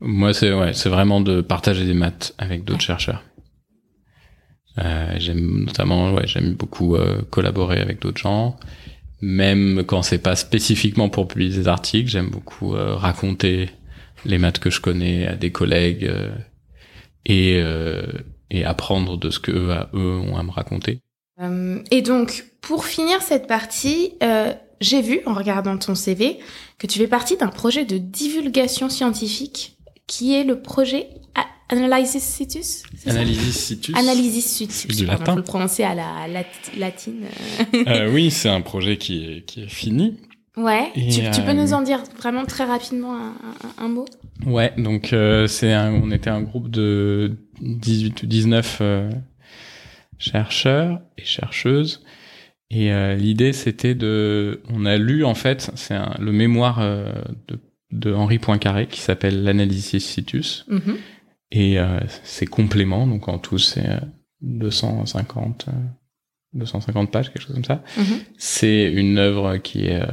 Moi, 0.00 0.32
c'est 0.32 0.52
ouais, 0.52 0.72
c'est 0.72 0.88
vraiment 0.88 1.20
de 1.20 1.40
partager 1.40 1.84
des 1.84 1.94
maths 1.94 2.34
avec 2.38 2.64
d'autres 2.64 2.80
chercheurs. 2.80 3.22
Euh, 4.78 5.14
j'aime 5.18 5.64
notamment, 5.66 6.14
ouais, 6.14 6.26
j'aime 6.26 6.54
beaucoup 6.54 6.96
euh, 6.96 7.22
collaborer 7.30 7.80
avec 7.80 8.00
d'autres 8.00 8.20
gens, 8.20 8.56
même 9.20 9.84
quand 9.86 10.02
c'est 10.02 10.18
pas 10.22 10.36
spécifiquement 10.36 11.08
pour 11.10 11.28
publier 11.28 11.50
des 11.54 11.68
articles. 11.68 12.08
J'aime 12.08 12.30
beaucoup 12.30 12.74
euh, 12.74 12.94
raconter 12.94 13.68
les 14.24 14.38
maths 14.38 14.58
que 14.58 14.70
je 14.70 14.80
connais 14.80 15.26
à 15.26 15.34
des 15.36 15.50
collègues 15.52 16.04
euh, 16.04 16.30
et 17.26 17.56
euh, 17.62 18.02
et 18.50 18.64
apprendre 18.64 19.16
de 19.16 19.30
ce 19.30 19.38
que 19.38 19.52
eux, 19.52 19.70
à- 19.72 19.88
eux 19.94 20.18
ont 20.18 20.36
à 20.36 20.42
me 20.42 20.50
raconter. 20.50 20.98
Euh, 21.40 21.78
et 21.90 22.02
donc, 22.02 22.46
pour 22.60 22.84
finir 22.84 23.22
cette 23.22 23.46
partie, 23.46 24.14
euh, 24.22 24.52
j'ai 24.80 25.00
vu, 25.02 25.20
en 25.26 25.34
regardant 25.34 25.76
ton 25.78 25.94
CV, 25.94 26.38
que 26.78 26.86
tu 26.88 26.98
fais 26.98 27.06
partie 27.06 27.36
d'un 27.36 27.48
projet 27.48 27.84
de 27.84 27.96
divulgation 27.98 28.88
scientifique 28.88 29.76
qui 30.08 30.34
est 30.34 30.42
le 30.42 30.60
projet 30.60 31.06
A- 31.36 31.46
Analysis 31.68 32.22
Situs 32.24 32.82
Analysis 33.06 33.52
situs. 33.56 33.96
Analysis 33.96 34.44
Situs. 34.46 34.86
Du 34.96 35.06
pardon, 35.06 35.20
latin. 35.20 35.32
faut 35.32 35.38
le 35.38 35.44
prononcer 35.44 35.84
à 35.84 35.94
la 35.94 36.26
lat- 36.26 36.44
latine. 36.76 37.26
Euh, 37.86 38.10
oui, 38.12 38.30
c'est 38.32 38.48
un 38.48 38.60
projet 38.62 38.96
qui 38.96 39.24
est 39.24 39.44
qui 39.44 39.62
est 39.62 39.68
fini. 39.68 40.16
Ouais. 40.56 40.90
Tu, 40.94 41.30
tu 41.32 41.42
peux 41.42 41.50
euh, 41.50 41.54
nous 41.54 41.72
en 41.72 41.82
dire 41.82 42.02
vraiment 42.18 42.44
très 42.44 42.64
rapidement 42.64 43.14
un, 43.16 43.28
un- 43.28 43.84
un 43.84 43.88
mot? 43.88 44.04
Ouais, 44.46 44.72
donc 44.78 45.12
euh, 45.12 45.46
c'est 45.46 45.74
on 45.76 46.10
était 46.10 46.30
un 46.30 46.42
groupe 46.42 46.70
de 46.70 47.36
18 47.60 48.22
ou 48.22 48.26
19 48.26 48.78
euh, 48.80 49.10
chercheurs 50.18 51.00
et 51.18 51.24
chercheuses. 51.24 52.04
Et 52.70 52.92
euh, 52.92 53.16
l'idée, 53.16 53.52
c'était 53.52 53.94
de... 53.96 54.62
On 54.70 54.86
a 54.86 54.96
lu, 54.96 55.24
en 55.24 55.34
fait, 55.34 55.70
c'est 55.74 55.96
le 56.20 56.30
mémoire 56.32 56.78
euh, 56.80 57.10
de, 57.48 57.58
de 57.90 58.12
Henri 58.14 58.38
Poincaré 58.38 58.86
qui 58.86 59.00
s'appelle 59.00 59.42
L'analysis 59.42 60.04
situs. 60.04 60.66
Mhm. 60.68 60.96
Et 61.50 61.80
euh, 61.80 61.98
c'est 62.22 62.46
complément, 62.46 63.08
donc 63.08 63.26
en 63.26 63.38
tout, 63.38 63.58
c'est 63.58 63.88
euh, 63.88 63.98
250, 64.42 65.66
euh, 65.68 65.72
250 66.54 67.10
pages, 67.10 67.32
quelque 67.32 67.42
chose 67.42 67.54
comme 67.54 67.64
ça. 67.64 67.82
Mhm. 67.96 68.04
C'est 68.38 68.84
une 68.92 69.18
œuvre 69.18 69.56
qui 69.56 69.86
est 69.86 70.00
euh, 70.00 70.06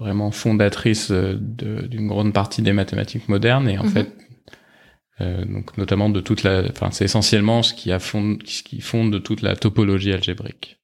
vraiment 0.00 0.30
fondatrice 0.32 1.10
euh, 1.12 1.36
de- 1.38 1.86
d'une 1.86 2.08
grande 2.08 2.32
partie 2.32 2.62
des 2.62 2.72
mathématiques 2.72 3.28
modernes 3.28 3.68
et 3.68 3.78
en 3.78 3.84
Mhm. 3.84 3.90
fait, 3.90 4.08
euh, 5.20 5.44
donc 5.44 5.76
notamment 5.78 6.08
de 6.08 6.20
toute 6.20 6.42
la, 6.42 6.64
enfin 6.70 6.90
c'est 6.90 7.04
essentiellement 7.04 7.62
ce 7.62 7.74
qui 7.74 7.92
a 7.92 7.98
fond, 7.98 8.38
ce 8.44 8.62
qui 8.62 8.80
fonde 8.80 9.22
toute 9.22 9.42
la 9.42 9.54
topologie 9.54 10.12
algébrique. 10.12 10.78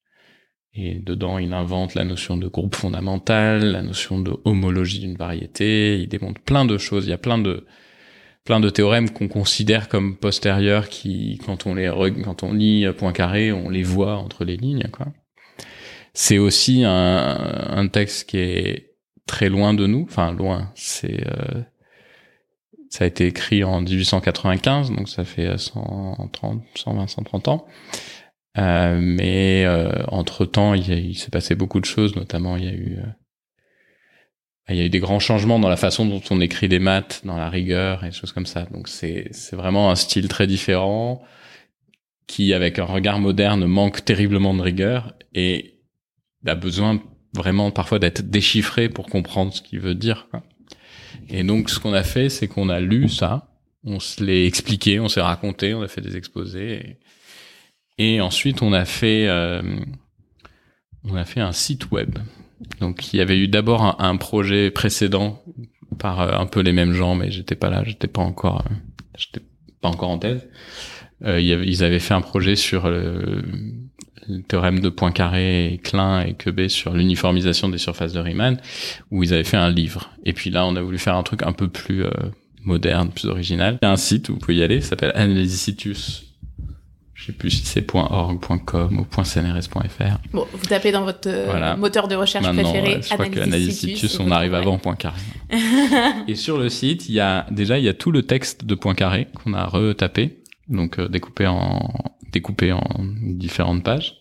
Et 0.79 0.97
dedans, 0.99 1.39
il 1.39 1.55
invente 1.55 1.95
la 1.95 2.05
notion 2.05 2.37
de 2.37 2.47
groupe 2.49 2.75
fondamental, 2.75 3.65
la 3.65 3.81
notion 3.81 4.21
de 4.21 4.33
homologie 4.45 5.01
d'une 5.01 5.17
variété. 5.17 5.99
Il 5.99 6.09
démontre 6.09 6.43
plein 6.43 6.67
de 6.67 6.77
choses. 6.77 7.07
Il 7.07 7.11
y 7.11 7.15
a 7.15 7.19
plein 7.19 7.39
de 7.39 7.65
plein 8.45 8.61
de 8.61 8.69
théorèmes 8.71 9.11
qu'on 9.11 9.27
considère 9.27 9.89
comme 9.89 10.17
postérieurs 10.19 10.89
qui, 10.91 11.41
quand 11.45 11.67
on 11.67 11.75
les, 11.75 11.91
quand 12.23 12.43
on 12.45 12.53
lit 12.53 12.87
Poincaré, 12.97 13.51
on 13.53 13.71
les 13.71 13.83
voit 13.83 14.17
entre 14.19 14.45
les 14.45 14.57
lignes, 14.59 14.87
quoi. 14.93 15.07
C'est 16.15 16.39
aussi 16.39 16.85
un, 16.85 17.37
un 17.71 17.89
texte 17.89 18.29
qui 18.29 18.37
est 18.39 18.96
très 19.27 19.49
loin 19.49 19.75
de 19.75 19.87
nous, 19.87 20.07
enfin 20.09 20.33
loin. 20.33 20.73
C'est 20.75 21.27
euh, 21.27 21.63
ça 22.91 23.05
a 23.05 23.07
été 23.07 23.27
écrit 23.27 23.65
en 23.65 23.81
1895, 23.81 24.91
donc 24.93 25.09
ça 25.09 25.25
fait 25.25 25.59
130, 25.59 26.63
120, 26.75 27.07
130 27.09 27.49
ans. 27.49 27.67
Euh, 28.59 28.99
mais 29.01 29.65
euh, 29.67 30.03
entre 30.09 30.47
temps, 30.47 30.75
il, 30.75 30.89
il 30.89 31.15
s'est 31.15 31.31
passé 31.31 31.55
beaucoup 31.55 31.81
de 31.81 31.85
choses, 31.85 32.17
notamment 32.17 32.57
il 32.57 32.65
y 32.65 32.69
a 32.69 32.73
eu 32.73 32.99
euh, 32.99 33.07
il 34.69 34.77
y 34.77 34.81
a 34.81 34.85
eu 34.85 34.89
des 34.89 34.99
grands 34.99 35.21
changements 35.21 35.61
dans 35.61 35.69
la 35.69 35.77
façon 35.77 36.07
dont 36.07 36.23
on 36.31 36.41
écrit 36.41 36.69
des 36.69 36.81
maths, 36.81 37.21
dans 37.25 37.37
la 37.37 37.49
rigueur 37.51 38.03
et 38.03 38.09
des 38.09 38.15
choses 38.15 38.33
comme 38.33 38.47
ça. 38.47 38.65
Donc 38.73 38.89
c'est 38.89 39.29
c'est 39.31 39.57
vraiment 39.57 39.91
un 39.91 39.95
style 39.95 40.29
très 40.29 40.47
différent 40.47 41.23
qui, 42.27 42.53
avec 42.53 42.79
un 42.79 42.85
regard 42.85 43.21
moderne, 43.21 43.67
manque 43.67 44.05
terriblement 44.05 44.55
de 44.55 44.63
rigueur 44.63 45.15
et 45.35 45.81
a 46.47 46.55
besoin 46.55 47.03
vraiment 47.37 47.71
parfois 47.71 47.99
d'être 47.99 48.23
déchiffré 48.23 48.89
pour 48.89 49.07
comprendre 49.07 49.53
ce 49.53 49.63
qu'il 49.63 49.81
veut 49.81 49.95
dire. 49.95 50.27
Quoi. 50.31 50.43
Et 51.29 51.45
donc 51.45 51.71
ce 51.71 51.79
qu'on 51.79 51.93
a 51.93 52.03
fait, 52.03 52.29
c'est 52.29 52.49
qu'on 52.49 52.69
a 52.69 52.81
lu 52.81 53.09
ça, 53.09 53.49
on 53.85 54.01
se 54.01 54.23
l'est 54.25 54.47
expliqué, 54.47 54.99
on 54.99 55.09
s'est 55.09 55.21
raconté, 55.21 55.75
on 55.75 55.83
a 55.83 55.89
fait 55.89 56.01
des 56.01 56.17
exposés, 56.17 56.99
et, 57.99 58.21
ensuite 58.21 58.63
on 58.63 58.73
a 58.73 58.85
fait 58.85 59.27
euh, 59.29 59.63
on 61.05 61.15
a 61.15 61.25
fait 61.25 61.41
un 61.41 61.53
site 61.53 61.91
web. 61.91 62.19
Donc 62.81 63.13
il 63.13 63.19
y 63.19 63.21
avait 63.21 63.39
eu 63.39 63.49
d'abord 63.49 64.01
un, 64.01 64.17
projet 64.17 64.71
précédent 64.71 65.43
par 65.99 66.21
euh, 66.21 66.33
un 66.33 66.47
peu 66.47 66.61
les 66.61 66.73
mêmes 66.73 66.93
gens, 66.93 67.15
mais 67.15 67.31
j'étais 67.31 67.55
pas 67.55 67.71
là, 67.71 67.83
j'étais 67.85 68.09
pas 68.09 68.23
encore, 68.23 68.65
euh, 68.67 68.75
j'étais 69.17 69.45
pas 69.81 69.89
encore 69.89 70.11
en 70.11 70.19
thèse. 70.19 70.49
Euh, 71.25 71.41
ils 71.41 71.85
avaient 71.85 71.99
fait 71.99 72.15
un 72.15 72.21
projet 72.21 72.57
sur 72.57 72.89
le, 72.89 73.43
le 74.29 74.43
théorème 74.43 74.81
de 74.81 74.89
Poincaré 74.89 75.73
et 75.73 75.79
Klein 75.79 76.23
et 76.23 76.35
Quebec 76.35 76.71
sur 76.71 76.93
l'uniformisation 76.93 77.69
des 77.69 77.79
surfaces 77.79 78.13
de 78.13 78.21
Riemann, 78.21 78.61
où 79.11 79.23
ils 79.23 79.33
avaient 79.33 79.45
fait 79.45 79.57
un 79.57 79.71
livre. 79.71 80.11
Et 80.25 80.33
puis 80.33 80.51
là, 80.51 80.67
on 80.67 80.77
a 80.77 80.83
voulu 80.83 80.99
faire 80.99 81.17
un 81.17 81.23
truc 81.23 81.43
un 81.43 81.53
peu 81.53 81.69
plus 81.69 82.05
euh, 82.05 82.11
moderne, 82.63 83.11
plus 83.11 83.29
original. 83.29 83.79
Il 83.83 83.87
y 83.87 83.89
a 83.89 83.93
un 83.93 83.97
site 83.97 84.29
où 84.29 84.35
vous 84.35 84.39
pouvez 84.39 84.57
y 84.57 84.63
aller, 84.63 84.81
ça 84.81 84.91
s'appelle 84.91 85.13
Analysitus. 85.15 86.25
Je 87.15 87.25
sais 87.25 87.33
plus 87.33 87.51
si 87.51 87.65
c'est 87.65 87.95
.org, 87.95 88.39
.com 88.67 89.01
ou 89.01 89.23
.cnrs.fr. 89.23 90.19
Bon, 90.33 90.47
vous 90.53 90.67
tapez 90.67 90.93
dans 90.93 91.03
votre 91.03 91.29
euh, 91.29 91.47
voilà. 91.47 91.75
moteur 91.75 92.09
de 92.09 92.15
recherche 92.15 92.45
Maintenant, 92.45 92.71
préféré. 92.71 93.01
je 93.03 93.09
crois 93.09 93.29
qu'Analysitus, 93.29 94.21
on 94.21 94.31
arrive 94.31 94.55
avant 94.55 94.79
Poincaré. 94.79 95.19
et 96.29 96.35
sur 96.35 96.59
le 96.59 96.69
site, 96.69 97.09
il 97.09 97.15
y 97.15 97.21
a 97.21 97.47
déjà 97.51 97.79
il 97.79 97.85
y 97.85 97.89
a 97.89 97.95
tout 97.95 98.13
le 98.13 98.23
texte 98.23 98.65
de 98.65 98.75
Poincaré 98.75 99.29
qu'on 99.33 99.55
a 99.55 99.65
retapé, 99.65 100.43
donc 100.69 100.99
euh, 100.99 101.09
découpé 101.09 101.47
en 101.47 101.91
découpé 102.37 102.73
en 102.73 102.83
différentes 103.23 103.83
pages. 103.83 104.15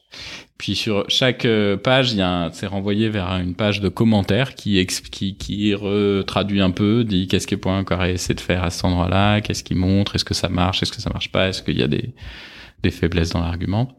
Puis 0.57 0.75
sur 0.75 1.09
chaque 1.09 1.45
euh, 1.45 1.75
page, 1.75 2.13
il 2.13 2.19
y 2.19 2.21
a 2.21 2.49
c'est 2.53 2.67
renvoyé 2.67 3.09
vers 3.09 3.27
une 3.31 3.55
page 3.55 3.81
de 3.81 3.89
commentaires 3.89 4.55
qui 4.55 4.83
qui 4.85 5.37
qui 5.37 5.73
retraduit 5.73 6.61
un 6.61 6.71
peu, 6.71 7.03
dit 7.03 7.27
qu'est-ce 7.27 7.47
que 7.47 7.55
Poincaré 7.55 8.13
essaie 8.13 8.33
de 8.33 8.39
faire 8.39 8.63
à 8.63 8.69
cet 8.69 8.85
endroit-là, 8.85 9.41
qu'est-ce 9.41 9.63
qu'il 9.63 9.77
montre, 9.77 10.15
est-ce 10.15 10.25
que 10.25 10.33
ça 10.33 10.49
marche, 10.49 10.81
est-ce 10.81 10.93
que 10.93 11.01
ça 11.01 11.09
marche 11.09 11.31
pas, 11.31 11.49
est-ce 11.49 11.61
qu'il 11.61 11.77
y 11.77 11.83
a 11.83 11.87
des 11.87 12.13
des 12.85 12.91
faiblesses 12.91 13.31
dans 13.31 13.41
l'argument. 13.41 13.97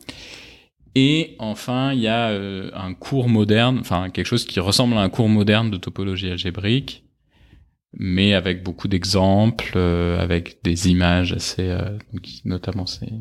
Et 0.94 1.36
enfin, 1.38 1.92
il 1.92 2.00
y 2.00 2.08
a 2.08 2.30
euh, 2.30 2.70
un 2.72 2.94
cours 2.94 3.28
moderne, 3.28 3.78
enfin 3.80 4.08
quelque 4.08 4.26
chose 4.26 4.46
qui 4.46 4.60
ressemble 4.60 4.94
à 4.94 5.00
un 5.00 5.10
cours 5.10 5.28
moderne 5.28 5.70
de 5.70 5.76
topologie 5.76 6.30
algébrique, 6.30 7.04
mais 7.92 8.32
avec 8.32 8.62
beaucoup 8.62 8.88
d'exemples, 8.88 9.72
euh, 9.76 10.18
avec 10.18 10.62
des 10.62 10.88
images 10.88 11.32
assez, 11.32 11.68
euh, 11.68 11.98
notamment 12.44 12.86
c'est 12.86 13.12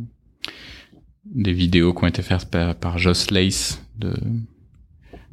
des 1.26 1.54
vidéos 1.54 1.94
qui 1.94 2.04
ont 2.04 2.08
été 2.08 2.22
faites 2.22 2.50
par, 2.50 2.76
par 2.76 2.98
Joss 2.98 3.32
Lace 3.32 3.82
de, 3.98 4.14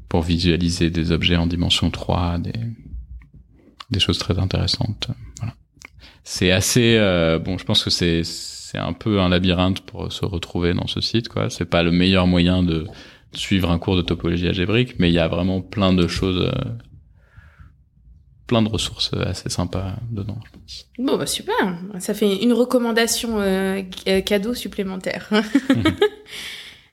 pour 0.09 0.23
visualiser 0.23 0.91
des 0.91 1.13
objets 1.13 1.37
en 1.37 1.47
dimension 1.47 1.91
3, 1.91 2.39
des, 2.39 2.53
des 3.91 4.01
choses 4.01 4.19
très 4.19 4.39
intéressantes. 4.39 5.09
Voilà. 5.39 5.55
C'est 6.25 6.51
assez, 6.51 6.97
euh, 6.99 7.39
bon, 7.39 7.59
je 7.59 7.65
pense 7.65 7.83
que 7.85 7.91
c'est 7.91 8.23
c'est 8.73 8.79
un 8.79 8.95
peu 8.95 9.21
un 9.21 9.29
labyrinthe 9.29 9.83
pour 9.83 10.11
se 10.11 10.25
retrouver 10.25 10.73
dans 10.73 10.87
ce 10.87 11.03
site, 11.03 11.29
quoi. 11.29 11.51
C'est 11.51 11.67
pas 11.67 11.83
le 11.83 11.91
meilleur 11.93 12.27
moyen 12.27 12.63
de 12.63 12.87
suivre 13.35 13.71
un 13.71 13.79
cours 13.79 13.97
de 13.97 14.03
topologie 14.03 14.49
algébrique, 14.49 14.95
mais 14.99 15.11
il 15.11 15.13
y 15.13 15.19
a 15.19 15.29
vraiment 15.29 15.61
plein 15.61 15.93
de 15.93 16.09
choses, 16.09 16.41
euh, 16.41 16.71
plein 18.53 18.61
de 18.61 18.69
ressources 18.69 19.15
assez 19.15 19.49
sympas 19.49 19.95
dedans, 20.11 20.37
je 20.45 20.51
pense. 20.51 20.87
Bon, 20.99 21.17
bah 21.17 21.25
super. 21.25 21.79
Ça 22.01 22.13
fait 22.13 22.37
une 22.43 22.53
recommandation 22.53 23.41
euh, 23.41 23.83
cadeau 24.27 24.53
supplémentaire. 24.53 25.31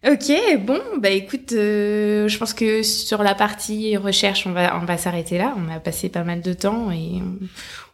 Ok, 0.07 0.31
bon, 0.65 0.79
bah 0.97 1.09
écoute, 1.09 1.51
euh, 1.51 2.29
je 2.29 2.37
pense 2.37 2.53
que 2.53 2.83
sur 2.83 3.21
la 3.21 3.35
partie 3.35 3.97
recherche, 3.97 4.47
on 4.47 4.53
va 4.53 4.79
on 4.81 4.85
va 4.85 4.97
s'arrêter 4.97 5.37
là. 5.37 5.53
On 5.57 5.69
a 5.69 5.81
passé 5.81 6.07
pas 6.07 6.23
mal 6.23 6.41
de 6.41 6.53
temps 6.53 6.89
et 6.89 7.19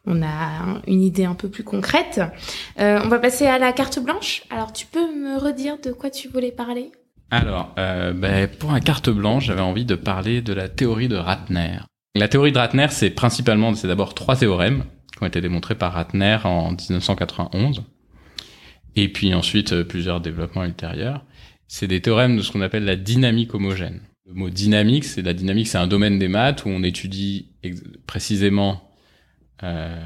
on, 0.06 0.14
on 0.20 0.22
a 0.22 0.82
une 0.86 1.02
idée 1.02 1.26
un 1.26 1.34
peu 1.34 1.50
plus 1.50 1.64
concrète. 1.64 2.22
Euh, 2.80 3.00
on 3.04 3.08
va 3.08 3.18
passer 3.18 3.48
à 3.48 3.58
la 3.58 3.74
carte 3.74 3.98
blanche. 3.98 4.44
Alors, 4.52 4.72
tu 4.72 4.86
peux 4.86 5.16
me 5.16 5.40
redire 5.40 5.80
de 5.84 5.92
quoi 5.92 6.12
tu 6.12 6.28
voulais 6.28 6.52
parler? 6.52 6.92
Alors, 7.32 7.74
euh, 7.80 8.14
ben, 8.14 8.48
pour 8.48 8.72
la 8.72 8.82
carte 8.82 9.10
blanche, 9.10 9.46
j'avais 9.46 9.62
envie 9.62 9.86
de 9.86 9.96
parler 9.96 10.44
de 10.44 10.54
la 10.54 10.70
théorie 10.70 11.08
de 11.08 11.16
Ratner. 11.16 11.80
La 12.18 12.30
théorie 12.30 12.54
de 12.54 12.58
Ratner, 12.58 12.88
c'est 12.92 13.10
principalement, 13.10 13.76
c'est 13.76 13.90
d'abord 13.90 14.14
trois 14.16 14.38
théorèmes 14.38 14.86
qui 15.12 15.22
ont 15.22 15.28
été 15.28 15.42
démontrés 15.42 15.76
par 15.76 15.92
Ratner 15.92 16.38
en 16.46 16.72
1991, 16.72 17.84
et 18.96 19.10
puis 19.10 19.34
ensuite 19.34 19.74
euh, 19.74 19.84
plusieurs 19.84 20.22
développements 20.22 20.64
ultérieurs. 20.64 21.26
C'est 21.68 21.88
des 21.88 22.02
théorèmes 22.02 22.38
de 22.38 22.42
ce 22.42 22.54
qu'on 22.54 22.62
appelle 22.62 22.86
la 22.86 22.96
dynamique 22.96 23.54
homogène. 23.54 24.00
Le 24.28 24.34
mot 24.34 24.50
dynamique, 24.50 25.04
c'est 25.04 25.24
la 25.24 25.34
dynamique, 25.34 25.68
c'est 25.68 25.78
un 25.78 25.88
domaine 25.88 26.18
des 26.18 26.30
maths 26.30 26.64
où 26.64 26.70
on 26.70 26.84
étudie 26.84 27.50
précisément 28.08 28.90
euh, 29.64 30.02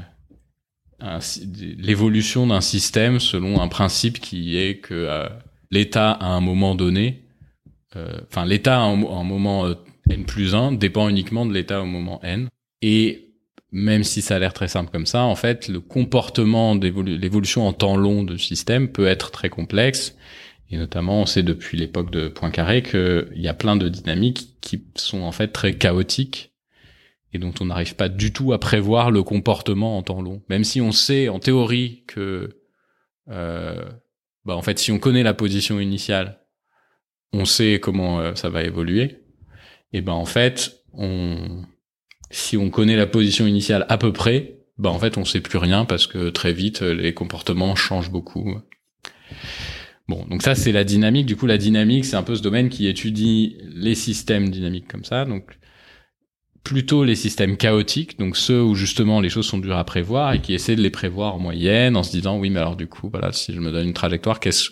l'évolution 1.78 2.48
d'un 2.48 2.60
système 2.60 3.20
selon 3.20 3.60
un 3.60 3.68
principe 3.68 4.18
qui 4.18 4.58
est 4.58 4.78
que 4.78 4.94
euh, 4.94 5.28
l'état 5.70 6.10
à 6.10 6.26
un 6.26 6.40
moment 6.40 6.74
donné, 6.74 7.22
enfin 7.94 8.44
l'état 8.44 8.80
à 8.80 8.82
un, 8.82 8.96
moment 8.96 9.74
n 10.10 10.24
plus 10.24 10.54
1 10.54 10.72
dépend 10.72 11.08
uniquement 11.08 11.46
de 11.46 11.52
l'état 11.52 11.80
au 11.82 11.86
moment 11.86 12.20
n. 12.22 12.48
Et 12.82 13.30
même 13.72 14.04
si 14.04 14.22
ça 14.22 14.36
a 14.36 14.38
l'air 14.38 14.52
très 14.52 14.68
simple 14.68 14.90
comme 14.90 15.06
ça, 15.06 15.22
en 15.22 15.36
fait, 15.36 15.68
le 15.68 15.80
comportement 15.80 16.74
l'évolution 16.74 17.66
en 17.66 17.72
temps 17.72 17.96
long 17.96 18.24
de 18.24 18.36
système 18.36 18.88
peut 18.88 19.06
être 19.06 19.30
très 19.30 19.48
complexe. 19.48 20.16
Et 20.70 20.76
notamment, 20.76 21.22
on 21.22 21.26
sait 21.26 21.42
depuis 21.42 21.76
l'époque 21.76 22.10
de 22.10 22.28
Poincaré 22.28 22.82
qu'il 22.82 23.28
y 23.36 23.48
a 23.48 23.54
plein 23.54 23.76
de 23.76 23.88
dynamiques 23.88 24.56
qui 24.60 24.84
sont 24.94 25.22
en 25.22 25.32
fait 25.32 25.48
très 25.48 25.74
chaotiques 25.74 26.52
et 27.32 27.38
dont 27.38 27.52
on 27.60 27.66
n'arrive 27.66 27.94
pas 27.96 28.08
du 28.08 28.32
tout 28.32 28.52
à 28.52 28.58
prévoir 28.58 29.10
le 29.10 29.22
comportement 29.22 29.96
en 29.98 30.02
temps 30.02 30.22
long. 30.22 30.42
Même 30.48 30.64
si 30.64 30.80
on 30.80 30.92
sait 30.92 31.28
en 31.28 31.38
théorie 31.38 32.04
que, 32.06 32.60
euh, 33.28 33.84
bah 34.44 34.56
en 34.56 34.62
fait, 34.62 34.78
si 34.78 34.90
on 34.90 34.98
connaît 34.98 35.22
la 35.22 35.34
position 35.34 35.80
initiale, 35.80 36.40
on 37.32 37.44
sait 37.44 37.78
comment 37.80 38.20
euh, 38.20 38.34
ça 38.34 38.48
va 38.48 38.62
évoluer. 38.62 39.18
Et 39.92 40.00
ben 40.00 40.12
en 40.12 40.24
fait, 40.24 40.82
on, 40.92 41.62
si 42.30 42.56
on 42.56 42.70
connaît 42.70 42.96
la 42.96 43.06
position 43.06 43.46
initiale 43.46 43.86
à 43.88 43.98
peu 43.98 44.12
près, 44.12 44.58
bah 44.78 44.90
en 44.90 44.98
fait, 44.98 45.18
on 45.18 45.24
sait 45.24 45.40
plus 45.40 45.58
rien 45.58 45.84
parce 45.84 46.06
que 46.06 46.30
très 46.30 46.52
vite 46.52 46.80
les 46.82 47.12
comportements 47.14 47.74
changent 47.74 48.10
beaucoup. 48.10 48.56
Bon, 50.08 50.24
donc 50.26 50.42
ça 50.42 50.54
c'est 50.54 50.72
la 50.72 50.84
dynamique. 50.84 51.26
Du 51.26 51.36
coup, 51.36 51.46
la 51.46 51.58
dynamique, 51.58 52.04
c'est 52.04 52.16
un 52.16 52.22
peu 52.22 52.34
ce 52.34 52.42
domaine 52.42 52.68
qui 52.68 52.86
étudie 52.88 53.58
les 53.68 53.94
systèmes 53.94 54.50
dynamiques 54.50 54.88
comme 54.88 55.04
ça. 55.04 55.24
Donc 55.24 55.58
plutôt 56.64 57.04
les 57.04 57.14
systèmes 57.14 57.56
chaotiques, 57.56 58.18
donc 58.18 58.36
ceux 58.36 58.62
où 58.62 58.74
justement 58.74 59.20
les 59.20 59.28
choses 59.28 59.46
sont 59.46 59.58
dures 59.58 59.76
à 59.76 59.84
prévoir 59.84 60.34
et 60.34 60.40
qui 60.40 60.54
essaient 60.54 60.76
de 60.76 60.82
les 60.82 60.90
prévoir 60.90 61.34
en 61.34 61.38
moyenne 61.38 61.96
en 61.96 62.02
se 62.02 62.10
disant 62.10 62.38
oui 62.38 62.50
mais 62.50 62.60
alors 62.60 62.76
du 62.76 62.86
coup 62.86 63.08
voilà 63.10 63.32
si 63.32 63.54
je 63.54 63.60
me 63.60 63.70
donne 63.70 63.88
une 63.88 63.94
trajectoire 63.94 64.40
qu'est-ce 64.40 64.70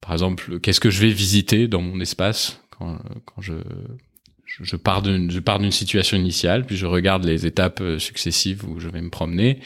par 0.00 0.12
exemple 0.12 0.58
qu'est-ce 0.60 0.80
que 0.80 0.90
je 0.90 1.00
vais 1.00 1.10
visiter 1.10 1.68
dans 1.68 1.80
mon 1.80 2.00
espace 2.00 2.60
quand, 2.70 2.98
quand 3.24 3.40
je 3.40 3.54
je 4.60 4.76
pars 4.76 5.02
d'une 5.02 5.30
je 5.30 5.40
pars 5.40 5.58
d'une 5.58 5.72
situation 5.72 6.16
initiale 6.16 6.64
puis 6.64 6.76
je 6.76 6.86
regarde 6.86 7.24
les 7.24 7.46
étapes 7.46 7.80
euh, 7.80 7.98
successives 7.98 8.64
où 8.68 8.80
je 8.80 8.88
vais 8.88 9.00
me 9.00 9.10
promener 9.10 9.60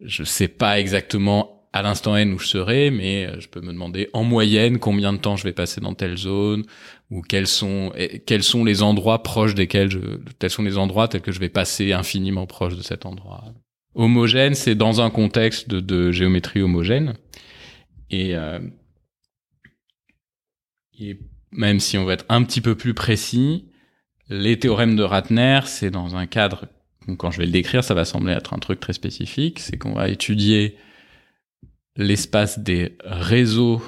je 0.00 0.24
sais 0.24 0.48
pas 0.48 0.78
exactement 0.78 1.54
à 1.74 1.82
l'instant 1.82 2.16
N 2.16 2.32
où 2.32 2.38
je 2.38 2.46
serai, 2.46 2.92
mais 2.92 3.26
euh, 3.26 3.40
je 3.40 3.48
peux 3.48 3.60
me 3.60 3.72
demander 3.72 4.08
en 4.12 4.22
moyenne 4.22 4.78
combien 4.78 5.12
de 5.12 5.18
temps 5.18 5.34
je 5.34 5.42
vais 5.42 5.52
passer 5.52 5.80
dans 5.80 5.92
telle 5.92 6.16
zone, 6.16 6.62
ou 7.10 7.20
quels 7.20 7.48
sont 7.48 7.92
quels 8.26 8.44
sont 8.44 8.64
les 8.64 8.80
endroits 8.80 9.24
proches 9.24 9.56
desquels 9.56 9.90
je 9.90 9.98
tels 10.38 10.50
sont 10.50 10.62
les 10.62 10.78
endroits 10.78 11.08
tels 11.08 11.20
que 11.20 11.32
je 11.32 11.40
vais 11.40 11.48
passer 11.48 11.92
infiniment 11.92 12.46
proche 12.46 12.76
de 12.76 12.82
cet 12.82 13.06
endroit. 13.06 13.42
Homogène, 13.96 14.54
c'est 14.54 14.76
dans 14.76 15.00
un 15.00 15.10
contexte 15.10 15.68
de, 15.68 16.12
géométrie 16.12 16.62
homogène, 16.62 17.14
et, 18.08 18.36
euh, 18.36 18.60
et 20.96 21.18
même 21.50 21.80
si 21.80 21.98
on 21.98 22.04
veut 22.04 22.12
être 22.12 22.26
un 22.28 22.44
petit 22.44 22.60
peu 22.60 22.76
plus 22.76 22.94
précis, 22.94 23.66
les 24.28 24.58
théorèmes 24.58 24.96
de 24.96 25.02
Ratner, 25.02 25.60
c'est 25.66 25.90
dans 25.90 26.16
un 26.16 26.26
cadre 26.26 26.66
quand 27.18 27.30
je 27.30 27.38
vais 27.38 27.44
le 27.46 27.52
décrire, 27.52 27.84
ça 27.84 27.92
va 27.94 28.04
sembler 28.06 28.32
être 28.32 28.54
un 28.54 28.58
truc 28.58 28.80
très 28.80 28.94
spécifique, 28.94 29.58
c'est 29.60 29.76
qu'on 29.76 29.92
va 29.92 30.08
étudier 30.08 30.76
l'espace 31.96 32.58
des 32.58 32.96
réseaux 33.04 33.82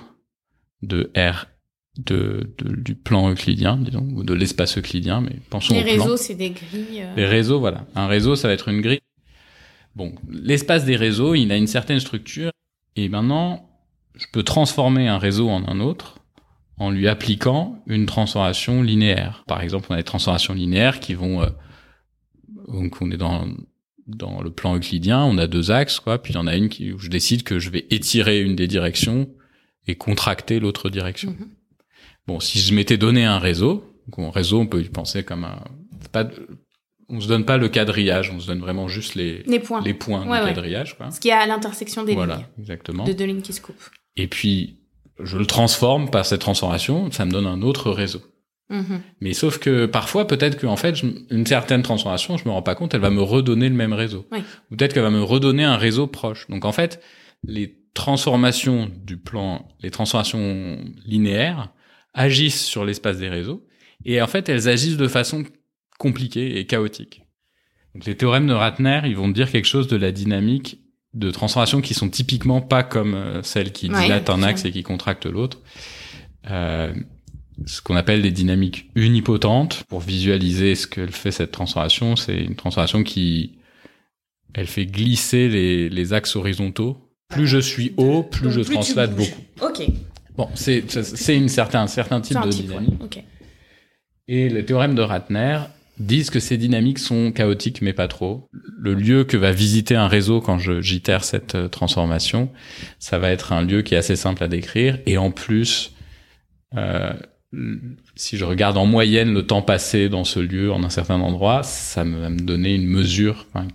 de 0.82 1.10
R 1.16 1.46
de, 1.98 2.52
de- 2.58 2.76
du 2.76 2.94
plan 2.94 3.30
euclidien, 3.30 3.78
disons, 3.78 4.06
ou 4.14 4.22
de 4.22 4.34
l'espace 4.34 4.76
euclidien, 4.76 5.22
mais 5.22 5.36
pensons 5.48 5.72
Les 5.72 5.80
au 5.80 5.84
réseaux, 6.02 6.16
c'est 6.18 6.34
des 6.34 6.50
grilles. 6.50 7.00
euh, 7.00 7.14
Les 7.16 7.24
réseaux, 7.24 7.58
voilà. 7.58 7.86
Un 7.94 8.06
réseau, 8.06 8.36
ça 8.36 8.48
va 8.48 8.54
être 8.54 8.68
une 8.68 8.82
grille. 8.82 9.00
Bon, 9.94 10.14
l'espace 10.28 10.84
des 10.84 10.96
réseaux, 10.96 11.34
il 11.34 11.50
a 11.50 11.56
une 11.56 11.66
certaine 11.66 11.98
structure. 12.00 12.50
Et 12.96 13.08
maintenant, 13.08 13.70
je 14.14 14.26
peux 14.30 14.42
transformer 14.42 15.08
un 15.08 15.16
réseau 15.16 15.48
en 15.48 15.66
un 15.66 15.80
autre 15.80 16.18
en 16.78 16.90
lui 16.90 17.08
appliquant 17.08 17.82
une 17.86 18.06
transformation 18.06 18.82
linéaire. 18.82 19.44
Par 19.46 19.62
exemple, 19.62 19.86
on 19.90 19.94
a 19.94 19.98
des 19.98 20.02
transformations 20.04 20.54
linéaires 20.54 21.00
qui 21.00 21.14
vont... 21.14 21.42
euh, 21.42 21.46
donc, 22.68 23.00
on 23.00 23.10
est 23.10 23.16
dans, 23.16 23.46
dans 24.06 24.42
le 24.42 24.50
plan 24.50 24.76
euclidien, 24.76 25.22
on 25.24 25.38
a 25.38 25.46
deux 25.46 25.70
axes, 25.70 26.00
quoi. 26.00 26.20
Puis 26.22 26.32
il 26.32 26.36
y 26.36 26.38
en 26.38 26.46
a 26.46 26.56
une 26.56 26.68
qui, 26.68 26.92
où 26.92 26.98
je 26.98 27.08
décide 27.08 27.42
que 27.44 27.58
je 27.58 27.70
vais 27.70 27.86
étirer 27.90 28.40
une 28.42 28.56
des 28.56 28.66
directions 28.66 29.28
et 29.86 29.94
contracter 29.94 30.58
l'autre 30.60 30.90
direction. 30.90 31.30
Mhm. 31.30 31.48
Bon, 32.26 32.40
si 32.40 32.58
je 32.58 32.74
m'étais 32.74 32.96
donné 32.98 33.24
un 33.24 33.38
réseau, 33.38 33.84
donc 34.08 34.26
un 34.26 34.30
réseau, 34.30 34.58
on 34.60 34.66
peut 34.66 34.82
y 34.82 34.88
penser 34.88 35.22
comme 35.22 35.44
un, 35.44 35.62
pas, 36.12 36.24
de- 36.24 36.48
on 37.08 37.20
se 37.20 37.28
donne 37.28 37.44
pas 37.44 37.56
le 37.56 37.68
quadrillage, 37.68 38.30
on 38.34 38.40
se 38.40 38.48
donne 38.48 38.58
vraiment 38.58 38.88
juste 38.88 39.14
les, 39.14 39.44
Les 39.46 39.60
points. 39.60 39.80
les 39.80 39.94
points 39.94 40.26
Ouais, 40.26 40.38
du 40.40 40.44
ouais. 40.46 40.54
quadrillage, 40.54 40.96
quoi. 40.96 41.10
Ce 41.12 41.20
qui 41.20 41.28
est 41.28 41.32
à 41.32 41.46
l'intersection 41.46 42.02
des 42.04 42.14
Voilà, 42.14 42.34
lignes. 42.36 42.46
exactement. 42.58 43.04
De 43.04 43.12
deux 43.12 43.26
lignes 43.26 43.42
qui 43.42 43.52
se 43.52 43.60
coupent. 43.60 43.90
Et 44.16 44.26
puis, 44.26 44.80
je 45.22 45.38
le 45.38 45.46
transforme 45.46 46.10
par 46.10 46.26
cette 46.26 46.40
transformation, 46.40 47.10
ça 47.10 47.24
me 47.24 47.30
donne 47.30 47.46
un 47.46 47.62
autre 47.62 47.90
réseau. 47.90 48.20
Mhm. 48.68 49.00
Mais 49.20 49.32
sauf 49.32 49.58
que 49.58 49.86
parfois, 49.86 50.26
peut-être 50.26 50.60
qu'en 50.60 50.76
fait, 50.76 50.96
je- 50.96 51.06
une 51.30 51.46
certaine 51.46 51.82
transformation, 51.82 52.36
je 52.36 52.44
me 52.46 52.50
rends 52.50 52.62
pas 52.62 52.74
compte, 52.74 52.94
elle 52.94 53.00
va 53.00 53.10
me 53.10 53.22
redonner 53.22 53.68
le 53.68 53.74
même 53.76 53.92
réseau. 53.92 54.26
Oui. 54.32 54.38
Ou 54.70 54.76
peut-être 54.76 54.92
qu'elle 54.92 55.04
va 55.04 55.10
me 55.10 55.22
redonner 55.22 55.62
un 55.64 55.76
réseau 55.76 56.06
proche. 56.08 56.48
Donc 56.48 56.64
en 56.64 56.72
fait, 56.72 57.00
les 57.44 57.78
transformations 57.94 58.90
du 59.04 59.16
plan, 59.16 59.68
les 59.80 59.90
transformations 59.90 60.78
linéaires 61.04 61.70
agissent 62.12 62.64
sur 62.64 62.84
l'espace 62.84 63.18
des 63.18 63.28
réseaux. 63.28 63.64
Et 64.04 64.20
en 64.20 64.26
fait, 64.26 64.48
elles 64.48 64.68
agissent 64.68 64.96
de 64.96 65.08
façon 65.08 65.44
compliquée 65.98 66.58
et 66.58 66.66
chaotique. 66.66 67.22
Donc 67.94 68.04
les 68.04 68.16
théorèmes 68.16 68.46
de 68.48 68.52
Ratner, 68.52 69.00
ils 69.04 69.16
vont 69.16 69.28
dire 69.28 69.50
quelque 69.50 69.64
chose 69.66 69.86
de 69.86 69.96
la 69.96 70.12
dynamique 70.12 70.80
de 71.16 71.30
transformations 71.30 71.80
qui 71.80 71.94
sont 71.94 72.08
typiquement 72.08 72.60
pas 72.60 72.82
comme 72.82 73.14
euh, 73.14 73.42
celles 73.42 73.72
qui 73.72 73.90
Ouais, 73.90 74.02
dilatent 74.02 74.30
un 74.30 74.42
axe 74.42 74.64
et 74.64 74.70
qui 74.70 74.82
contractent 74.82 75.26
l'autre. 75.26 75.58
Euh, 76.50 76.92
ce 77.64 77.80
qu'on 77.80 77.96
appelle 77.96 78.20
des 78.20 78.30
dynamiques 78.30 78.90
unipotentes. 78.94 79.84
Pour 79.88 80.00
visualiser 80.00 80.74
ce 80.74 80.86
que 80.86 81.06
fait 81.06 81.30
cette 81.30 81.52
transformation, 81.52 82.14
c'est 82.14 82.36
une 82.36 82.54
transformation 82.54 83.02
qui, 83.02 83.58
elle 84.52 84.66
fait 84.66 84.84
glisser 84.84 85.48
les, 85.48 85.88
les 85.88 86.12
axes 86.12 86.36
horizontaux. 86.36 86.98
Plus 87.28 87.46
je 87.46 87.58
suis 87.58 87.94
haut, 87.96 88.22
plus 88.22 88.44
Donc, 88.44 88.52
je 88.52 88.72
translate 88.72 89.16
beaucoup. 89.16 89.42
Ok. 89.62 89.86
Bon, 90.36 90.48
c'est 90.54 90.84
c'est 90.90 91.34
une 91.34 91.48
certain, 91.48 91.80
un 91.82 91.86
certain 91.86 92.20
type 92.20 92.36
un 92.36 92.46
de 92.46 92.50
type, 92.50 92.68
ouais. 92.68 92.78
dynamique. 92.78 93.02
Ok. 93.02 93.22
Et 94.28 94.50
les 94.50 94.64
théorèmes 94.66 94.94
de 94.94 95.02
Ratner 95.02 95.60
disent 95.98 96.30
que 96.30 96.40
ces 96.40 96.56
dynamiques 96.58 96.98
sont 96.98 97.32
chaotiques, 97.32 97.80
mais 97.82 97.92
pas 97.92 98.08
trop. 98.08 98.48
Le 98.78 98.94
lieu 98.94 99.24
que 99.24 99.36
va 99.36 99.52
visiter 99.52 99.96
un 99.96 100.08
réseau 100.08 100.40
quand 100.40 100.58
je 100.58 100.80
j'itère 100.80 101.24
cette 101.24 101.54
euh, 101.54 101.68
transformation, 101.68 102.50
ça 102.98 103.18
va 103.18 103.30
être 103.30 103.52
un 103.52 103.62
lieu 103.62 103.82
qui 103.82 103.94
est 103.94 103.98
assez 103.98 104.16
simple 104.16 104.42
à 104.44 104.48
décrire. 104.48 104.98
Et 105.06 105.16
en 105.18 105.30
plus, 105.30 105.92
euh, 106.76 107.12
si 108.16 108.36
je 108.36 108.44
regarde 108.44 108.76
en 108.76 108.84
moyenne 108.86 109.32
le 109.32 109.46
temps 109.46 109.62
passé 109.62 110.08
dans 110.08 110.24
ce 110.24 110.40
lieu 110.40 110.70
en 110.72 110.82
un 110.84 110.90
certain 110.90 111.20
endroit, 111.20 111.62
ça 111.62 112.04
me- 112.04 112.20
va 112.20 112.28
me 112.30 112.40
donner 112.40 112.74
une 112.74 112.86
mesure. 112.86 113.46
enfin, 113.52 113.66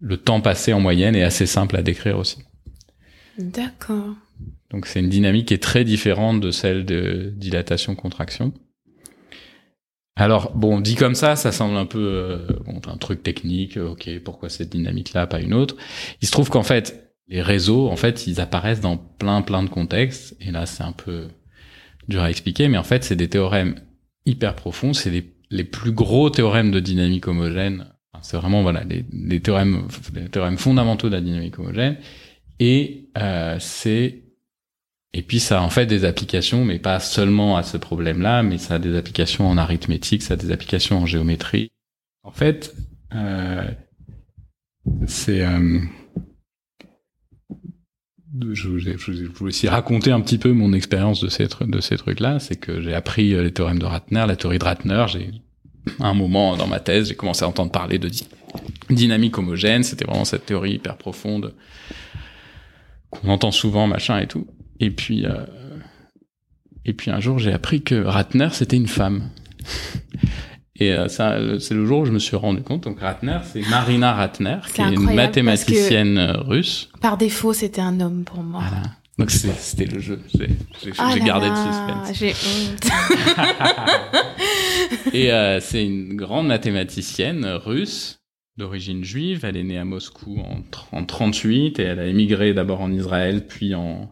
le 0.00 0.16
temps 0.16 0.40
passé 0.40 0.72
en 0.72 0.80
moyenne 0.80 1.14
est 1.16 1.22
assez 1.22 1.46
simple 1.46 1.76
à 1.76 1.82
décrire 1.82 2.18
aussi. 2.18 2.38
D'accord. 3.38 4.14
Donc 4.70 4.86
c'est 4.86 5.00
une 5.00 5.08
dynamique 5.08 5.48
qui 5.48 5.54
est 5.54 5.62
très 5.62 5.84
différente 5.84 6.40
de 6.40 6.50
celle 6.50 6.84
de 6.84 7.32
dilatation-contraction. 7.36 8.52
Alors 10.16 10.52
bon, 10.54 10.80
dit 10.80 10.94
comme 10.94 11.14
ça, 11.16 11.34
ça 11.36 11.50
semble 11.50 11.76
un 11.76 11.86
peu 11.86 11.98
euh, 11.98 12.46
bon, 12.66 12.80
un 12.86 12.96
truc 12.96 13.22
technique. 13.22 13.76
euh, 13.76 13.88
Ok, 13.90 14.08
pourquoi 14.24 14.48
cette 14.48 14.70
dynamique-là, 14.70 15.26
pas 15.26 15.40
une 15.40 15.54
autre 15.54 15.76
Il 16.22 16.26
se 16.28 16.32
trouve 16.32 16.50
qu'en 16.50 16.62
fait, 16.62 17.12
les 17.28 17.42
réseaux, 17.42 17.88
en 17.88 17.96
fait, 17.96 18.26
ils 18.26 18.40
apparaissent 18.40 18.80
dans 18.80 18.96
plein 18.96 19.42
plein 19.42 19.62
de 19.64 19.68
contextes. 19.68 20.36
Et 20.40 20.50
là, 20.52 20.66
c'est 20.66 20.84
un 20.84 20.92
peu 20.92 21.28
dur 22.08 22.22
à 22.22 22.30
expliquer, 22.30 22.68
mais 22.68 22.78
en 22.78 22.84
fait, 22.84 23.04
c'est 23.04 23.16
des 23.16 23.28
théorèmes 23.28 23.76
hyper 24.26 24.54
profonds. 24.54 24.92
C'est 24.92 25.10
les, 25.10 25.34
les 25.50 25.64
plus 25.64 25.92
gros 25.92 26.30
théorèmes 26.30 26.70
de 26.70 26.80
dynamique 26.80 27.26
homogène. 27.28 27.86
C'est 28.22 28.36
vraiment 28.38 28.62
voilà 28.62 28.84
les, 28.84 29.04
les 29.12 29.40
théorèmes, 29.40 29.88
les 30.14 30.28
théorèmes 30.30 30.58
fondamentaux 30.58 31.08
de 31.08 31.14
la 31.14 31.20
dynamique 31.20 31.58
homogène. 31.58 31.98
Et 32.60 33.10
euh, 33.18 33.56
c'est 33.60 34.23
et 35.16 35.22
puis 35.22 35.38
ça 35.38 35.60
a 35.60 35.62
en 35.62 35.70
fait 35.70 35.86
des 35.86 36.04
applications, 36.04 36.64
mais 36.64 36.80
pas 36.80 36.98
seulement 36.98 37.56
à 37.56 37.62
ce 37.62 37.76
problème-là, 37.76 38.42
mais 38.42 38.58
ça 38.58 38.74
a 38.74 38.78
des 38.80 38.96
applications 38.96 39.48
en 39.48 39.56
arithmétique, 39.56 40.22
ça 40.22 40.34
a 40.34 40.36
des 40.36 40.50
applications 40.50 40.98
en 40.98 41.06
géométrie. 41.06 41.70
En 42.24 42.32
fait, 42.32 42.74
euh, 43.14 43.62
c'est 45.06 45.44
euh, 45.46 45.78
je, 48.52 48.78
je, 48.78 48.90
voulais 49.26 49.50
aussi 49.50 49.68
raconter 49.68 50.10
un 50.10 50.20
petit 50.20 50.38
peu 50.38 50.52
mon 50.52 50.72
expérience 50.72 51.20
de 51.20 51.28
ces 51.28 51.46
de 51.60 51.80
ces 51.80 51.96
trucs-là, 51.96 52.40
c'est 52.40 52.56
que 52.56 52.80
j'ai 52.80 52.92
appris 52.92 53.34
euh, 53.34 53.44
les 53.44 53.52
théorèmes 53.52 53.78
de 53.78 53.86
Ratner, 53.86 54.24
la 54.26 54.34
théorie 54.34 54.58
de 54.58 54.64
Ratner. 54.64 55.04
J'ai 55.06 55.30
un 56.00 56.14
moment 56.14 56.56
dans 56.56 56.66
ma 56.66 56.80
thèse, 56.80 57.08
j'ai 57.08 57.14
commencé 57.14 57.44
à 57.44 57.48
entendre 57.48 57.70
parler 57.70 58.00
de 58.00 58.08
dy- 58.08 58.26
dynamique 58.90 59.38
homogène. 59.38 59.84
C'était 59.84 60.06
vraiment 60.06 60.24
cette 60.24 60.46
théorie 60.46 60.72
hyper 60.72 60.96
profonde 60.96 61.54
qu'on 63.10 63.28
entend 63.28 63.52
souvent, 63.52 63.86
machin 63.86 64.18
et 64.18 64.26
tout. 64.26 64.48
Et 64.80 64.90
puis, 64.90 65.24
euh, 65.26 65.44
et 66.84 66.92
puis 66.92 67.10
un 67.10 67.20
jour, 67.20 67.38
j'ai 67.38 67.52
appris 67.52 67.82
que 67.82 67.94
Ratner, 67.94 68.48
c'était 68.52 68.76
une 68.76 68.88
femme. 68.88 69.30
Et 70.76 70.92
euh, 70.92 71.06
ça, 71.06 71.36
c'est 71.60 71.74
le 71.74 71.86
jour 71.86 72.00
où 72.00 72.04
je 72.04 72.10
me 72.10 72.18
suis 72.18 72.34
rendu 72.34 72.62
compte. 72.62 72.82
Donc 72.82 72.98
Ratner, 72.98 73.38
c'est 73.44 73.60
Marina 73.68 74.12
Ratner, 74.12 74.58
qui 74.74 74.80
est 74.80 74.92
une 74.92 75.14
mathématicienne 75.14 76.18
euh, 76.18 76.40
russe. 76.40 76.90
Par 77.00 77.16
défaut, 77.16 77.52
c'était 77.52 77.80
un 77.80 78.00
homme 78.00 78.24
pour 78.24 78.42
moi. 78.42 78.60
Voilà. 78.68 78.82
Donc 79.16 79.30
c'était 79.30 79.86
le 79.86 80.00
jeu. 80.00 80.20
J'ai 80.34 80.48
Ah 80.98 81.16
gardé 81.20 81.46
là, 81.46 81.52
le 81.52 82.10
suspense. 82.10 82.18
J'ai 82.18 82.32
honte. 82.32 82.90
Et 85.14 85.32
euh, 85.32 85.60
c'est 85.60 85.86
une 85.86 86.16
grande 86.16 86.48
mathématicienne 86.48 87.46
russe 87.46 88.18
d'origine 88.56 89.04
juive. 89.04 89.44
Elle 89.44 89.56
est 89.56 89.62
née 89.62 89.78
à 89.78 89.84
Moscou 89.84 90.40
en, 90.40 90.64
en 90.98 91.04
38 91.04 91.78
et 91.78 91.82
elle 91.82 92.00
a 92.00 92.06
émigré 92.06 92.52
d'abord 92.52 92.80
en 92.80 92.90
Israël, 92.90 93.46
puis 93.46 93.76
en 93.76 94.10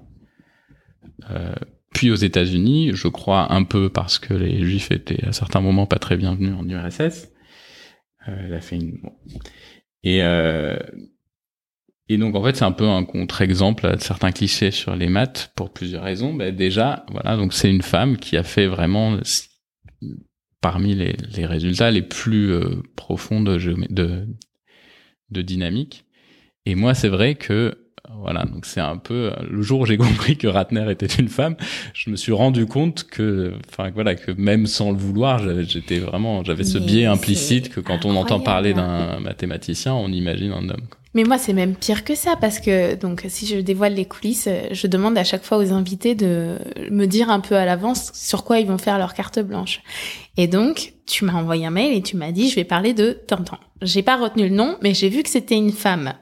puis 1.92 2.10
aux 2.10 2.16
États-Unis. 2.16 2.90
Je 2.94 3.08
crois 3.08 3.52
un 3.52 3.64
peu 3.64 3.88
parce 3.88 4.18
que 4.18 4.34
les 4.34 4.64
Juifs 4.64 4.90
étaient 4.90 5.24
à 5.26 5.32
certains 5.32 5.60
moments 5.60 5.86
pas 5.86 5.98
très 5.98 6.16
bienvenus 6.16 6.54
en 6.54 6.68
URSS. 6.68 7.28
Euh, 8.28 8.36
elle 8.46 8.54
a 8.54 8.60
fait 8.60 8.76
une 8.76 8.98
bon. 9.02 9.12
et 10.04 10.22
euh, 10.22 10.76
et 12.08 12.18
donc 12.18 12.36
en 12.36 12.44
fait 12.44 12.54
c'est 12.54 12.64
un 12.64 12.72
peu 12.72 12.86
un 12.86 13.04
contre-exemple 13.04 13.86
à 13.86 13.98
certains 13.98 14.30
clichés 14.30 14.70
sur 14.70 14.94
les 14.94 15.08
maths 15.08 15.52
pour 15.56 15.72
plusieurs 15.72 16.04
raisons. 16.04 16.32
Ben, 16.32 16.54
déjà 16.54 17.04
voilà 17.10 17.36
donc 17.36 17.52
c'est 17.52 17.70
une 17.70 17.82
femme 17.82 18.16
qui 18.16 18.36
a 18.36 18.42
fait 18.42 18.66
vraiment 18.66 19.18
parmi 20.60 20.94
les, 20.94 21.46
résultats 21.46 21.90
les 21.90 22.02
plus 22.02 22.52
euh, 22.52 22.82
profonds 22.94 23.42
de, 23.42 23.58
de, 23.90 24.28
de 25.30 25.42
dynamique. 25.42 26.06
Et 26.64 26.76
moi, 26.76 26.94
c'est 26.94 27.08
vrai 27.08 27.34
que 27.34 27.81
voilà, 28.20 28.44
donc 28.44 28.66
c'est 28.66 28.80
un 28.80 28.96
peu 28.96 29.32
le 29.48 29.62
jour 29.62 29.80
où 29.80 29.86
j'ai 29.86 29.96
compris 30.08 30.36
que 30.36 30.46
Ratner 30.46 30.90
était 30.90 31.06
une 31.06 31.28
femme, 31.28 31.56
je 31.94 32.10
me 32.10 32.16
suis 32.16 32.32
rendu 32.32 32.66
compte 32.66 33.04
que, 33.04 33.54
enfin 33.70 33.90
voilà, 33.94 34.14
que 34.14 34.32
même 34.32 34.66
sans 34.66 34.90
le 34.90 34.98
vouloir, 34.98 35.38
j'avais- 35.38 35.64
j'étais 35.64 35.98
vraiment, 35.98 36.42
j'avais 36.44 36.64
ce 36.64 36.78
Mais 36.78 36.86
biais 36.86 37.06
implicite 37.06 37.68
que 37.68 37.80
quand 37.80 38.04
on 38.04 38.16
entend 38.16 38.40
parler 38.40 38.74
d'un 38.74 39.20
mathématicien, 39.20 39.94
on 39.94 40.08
imagine 40.08 40.52
un 40.52 40.68
homme. 40.68 40.86
quoi. 40.90 40.98
Mais 41.14 41.24
moi, 41.24 41.36
c'est 41.36 41.52
même 41.52 41.74
pire 41.76 42.04
que 42.04 42.14
ça 42.14 42.36
parce 42.40 42.58
que 42.58 42.94
donc 42.94 43.26
si 43.28 43.46
je 43.46 43.58
dévoile 43.58 43.92
les 43.94 44.06
coulisses, 44.06 44.48
je 44.70 44.86
demande 44.86 45.18
à 45.18 45.24
chaque 45.24 45.44
fois 45.44 45.58
aux 45.58 45.70
invités 45.72 46.14
de 46.14 46.56
me 46.90 47.04
dire 47.04 47.28
un 47.30 47.40
peu 47.40 47.54
à 47.54 47.66
l'avance 47.66 48.12
sur 48.14 48.44
quoi 48.44 48.58
ils 48.60 48.66
vont 48.66 48.78
faire 48.78 48.96
leur 48.98 49.12
carte 49.12 49.38
blanche. 49.38 49.80
Et 50.38 50.46
donc, 50.46 50.94
tu 51.06 51.26
m'as 51.26 51.34
envoyé 51.34 51.66
un 51.66 51.70
mail 51.70 51.94
et 51.94 52.00
tu 52.00 52.16
m'as 52.16 52.32
dit 52.32 52.48
je 52.48 52.54
vais 52.56 52.64
parler 52.64 52.94
de 52.94 53.12
Tintin. 53.26 53.58
J'ai 53.82 54.02
pas 54.02 54.16
retenu 54.16 54.44
le 54.48 54.54
nom, 54.54 54.76
mais 54.82 54.94
j'ai 54.94 55.10
vu 55.10 55.22
que 55.22 55.28
c'était 55.28 55.56
une 55.56 55.72
femme. 55.72 56.14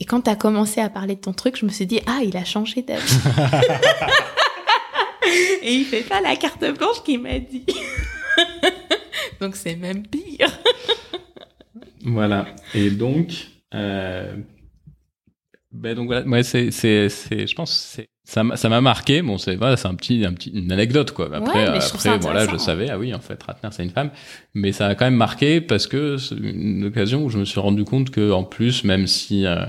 Et 0.00 0.04
quand 0.04 0.22
t'as 0.22 0.36
commencé 0.36 0.80
à 0.80 0.88
parler 0.88 1.16
de 1.16 1.20
ton 1.20 1.32
truc, 1.32 1.56
je 1.58 1.64
me 1.66 1.70
suis 1.70 1.86
dit 1.86 2.00
ah, 2.06 2.20
il 2.24 2.36
a 2.36 2.44
changé 2.44 2.82
d'avis. 2.82 3.02
et 5.62 5.74
il 5.74 5.84
fait 5.84 6.02
pas 6.02 6.20
la 6.20 6.36
carte 6.36 6.64
blanche 6.76 7.02
qu'il 7.04 7.20
m'a 7.20 7.38
dit. 7.38 7.64
donc 9.40 9.56
c'est 9.56 9.76
même 9.76 10.06
pire. 10.06 10.50
Voilà. 12.04 12.46
Et 12.74 12.90
donc, 12.90 13.32
euh, 13.74 14.34
ben 15.72 15.94
donc 15.94 16.06
voilà, 16.06 16.26
ouais, 16.26 16.42
c'est, 16.42 16.70
c'est, 16.70 17.08
c'est, 17.08 17.46
je 17.46 17.54
pense, 17.54 17.70
que 17.72 18.02
c'est, 18.02 18.08
ça, 18.24 18.44
m'a- 18.44 18.56
ça 18.56 18.68
m'a 18.68 18.80
marqué. 18.80 19.20
Bon, 19.20 19.36
c'est, 19.36 19.56
voilà, 19.56 19.76
c'est 19.76 19.88
un 19.88 19.94
petit, 19.94 20.24
un 20.24 20.32
petit, 20.32 20.50
une 20.50 20.70
anecdote, 20.72 21.10
quoi. 21.12 21.28
Après, 21.34 21.68
Ouais, 21.70 21.80
je 21.80 21.86
après, 21.88 22.18
voilà, 22.18 22.46
je 22.46 22.56
savais, 22.56 22.88
ah 22.88 22.98
oui, 22.98 23.12
en 23.14 23.20
fait, 23.20 23.42
Ratner, 23.42 23.68
c'est 23.72 23.82
une 23.82 23.90
femme. 23.90 24.10
Mais 24.54 24.72
ça 24.72 24.86
a 24.86 24.94
quand 24.94 25.04
même 25.06 25.16
marqué 25.16 25.60
parce 25.60 25.86
que 25.86 26.16
c'est 26.16 26.36
une 26.36 26.84
occasion 26.84 27.24
où 27.24 27.30
je 27.30 27.38
me 27.38 27.44
suis 27.44 27.60
rendu 27.60 27.84
compte 27.84 28.10
que, 28.10 28.30
en 28.30 28.44
plus, 28.44 28.84
même 28.84 29.06
si, 29.06 29.44
euh, 29.44 29.66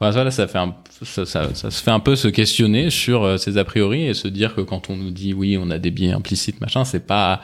Enfin, 0.00 0.12
ça, 0.12 0.24
là, 0.24 0.30
ça, 0.30 0.48
fait 0.48 0.58
un, 0.58 0.74
ça, 1.02 1.24
ça, 1.24 1.54
ça 1.54 1.70
se 1.70 1.82
fait 1.82 1.90
un 1.90 2.00
peu 2.00 2.16
se 2.16 2.26
questionner 2.28 2.90
sur 2.90 3.22
euh, 3.22 3.36
ces 3.36 3.58
a 3.58 3.64
priori 3.64 4.06
et 4.06 4.14
se 4.14 4.26
dire 4.26 4.54
que 4.54 4.60
quand 4.60 4.90
on 4.90 4.96
nous 4.96 5.10
dit 5.10 5.32
oui, 5.32 5.56
on 5.60 5.70
a 5.70 5.78
des 5.78 5.92
biais 5.92 6.12
implicites, 6.12 6.60
machin, 6.60 6.84
c'est 6.84 7.06
pas, 7.06 7.40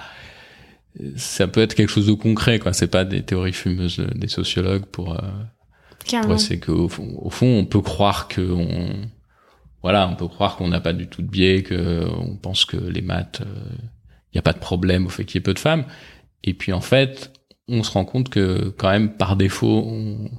ça 1.16 1.46
peut 1.46 1.60
être 1.60 1.74
quelque 1.74 1.90
chose 1.90 2.08
de 2.08 2.12
concret, 2.12 2.58
quoi. 2.58 2.72
C'est 2.72 2.88
pas 2.88 3.04
des 3.04 3.22
théories 3.22 3.52
fumeuses 3.52 4.04
des 4.16 4.28
sociologues 4.28 4.84
pour, 4.84 5.12
euh, 5.14 5.20
Carrément. 6.04 6.38
c'est 6.38 6.58
qu'au 6.58 6.88
fond, 6.88 7.14
au 7.18 7.30
fond, 7.30 7.46
on 7.46 7.64
peut 7.66 7.82
croire 7.82 8.26
que 8.26 8.40
on, 8.40 9.08
voilà, 9.82 10.08
on 10.08 10.16
peut 10.16 10.28
croire 10.28 10.56
qu'on 10.56 10.68
n'a 10.68 10.80
pas 10.80 10.92
du 10.92 11.06
tout 11.06 11.22
de 11.22 11.28
biais, 11.28 11.62
que 11.62 12.04
on 12.18 12.36
pense 12.36 12.64
que 12.64 12.76
les 12.76 13.02
maths, 13.02 13.42
il 14.32 14.36
n'y 14.36 14.40
a 14.40 14.42
pas 14.42 14.52
de 14.52 14.58
problème 14.58 15.06
au 15.06 15.08
fait 15.08 15.24
qu'il 15.24 15.36
y 15.36 15.38
ait 15.38 15.42
peu 15.42 15.54
de 15.54 15.58
femmes. 15.60 15.84
Et 16.42 16.54
puis 16.54 16.72
en 16.72 16.80
fait, 16.80 17.32
on 17.68 17.84
se 17.84 17.92
rend 17.92 18.04
compte 18.04 18.28
que 18.28 18.74
quand 18.76 18.90
même 18.90 19.16
par 19.16 19.36
défaut, 19.36 19.84
on, 19.86 20.30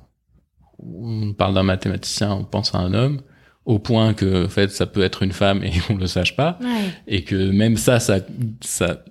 on 0.84 1.34
parle 1.34 1.53
d'un 1.53 1.64
mathématicien, 1.64 2.32
on 2.34 2.44
pense 2.44 2.74
à 2.76 2.80
un 2.80 2.94
homme, 2.94 3.22
au 3.66 3.80
point 3.80 4.14
que 4.14 4.45
en 4.45 4.49
fait 4.49 4.72
ça 4.72 4.86
peut 4.88 5.02
être 5.03 5.24
une 5.24 5.32
femme 5.32 5.64
et 5.64 5.72
on 5.90 5.95
le 5.95 6.08
sache 6.08 6.36
pas, 6.36 6.58
Ouais. 6.62 6.68
et 7.08 7.24
que 7.24 7.36
même 7.52 7.78
ça, 7.78 7.99
ça, 7.99 8.20
ça 8.62 9.03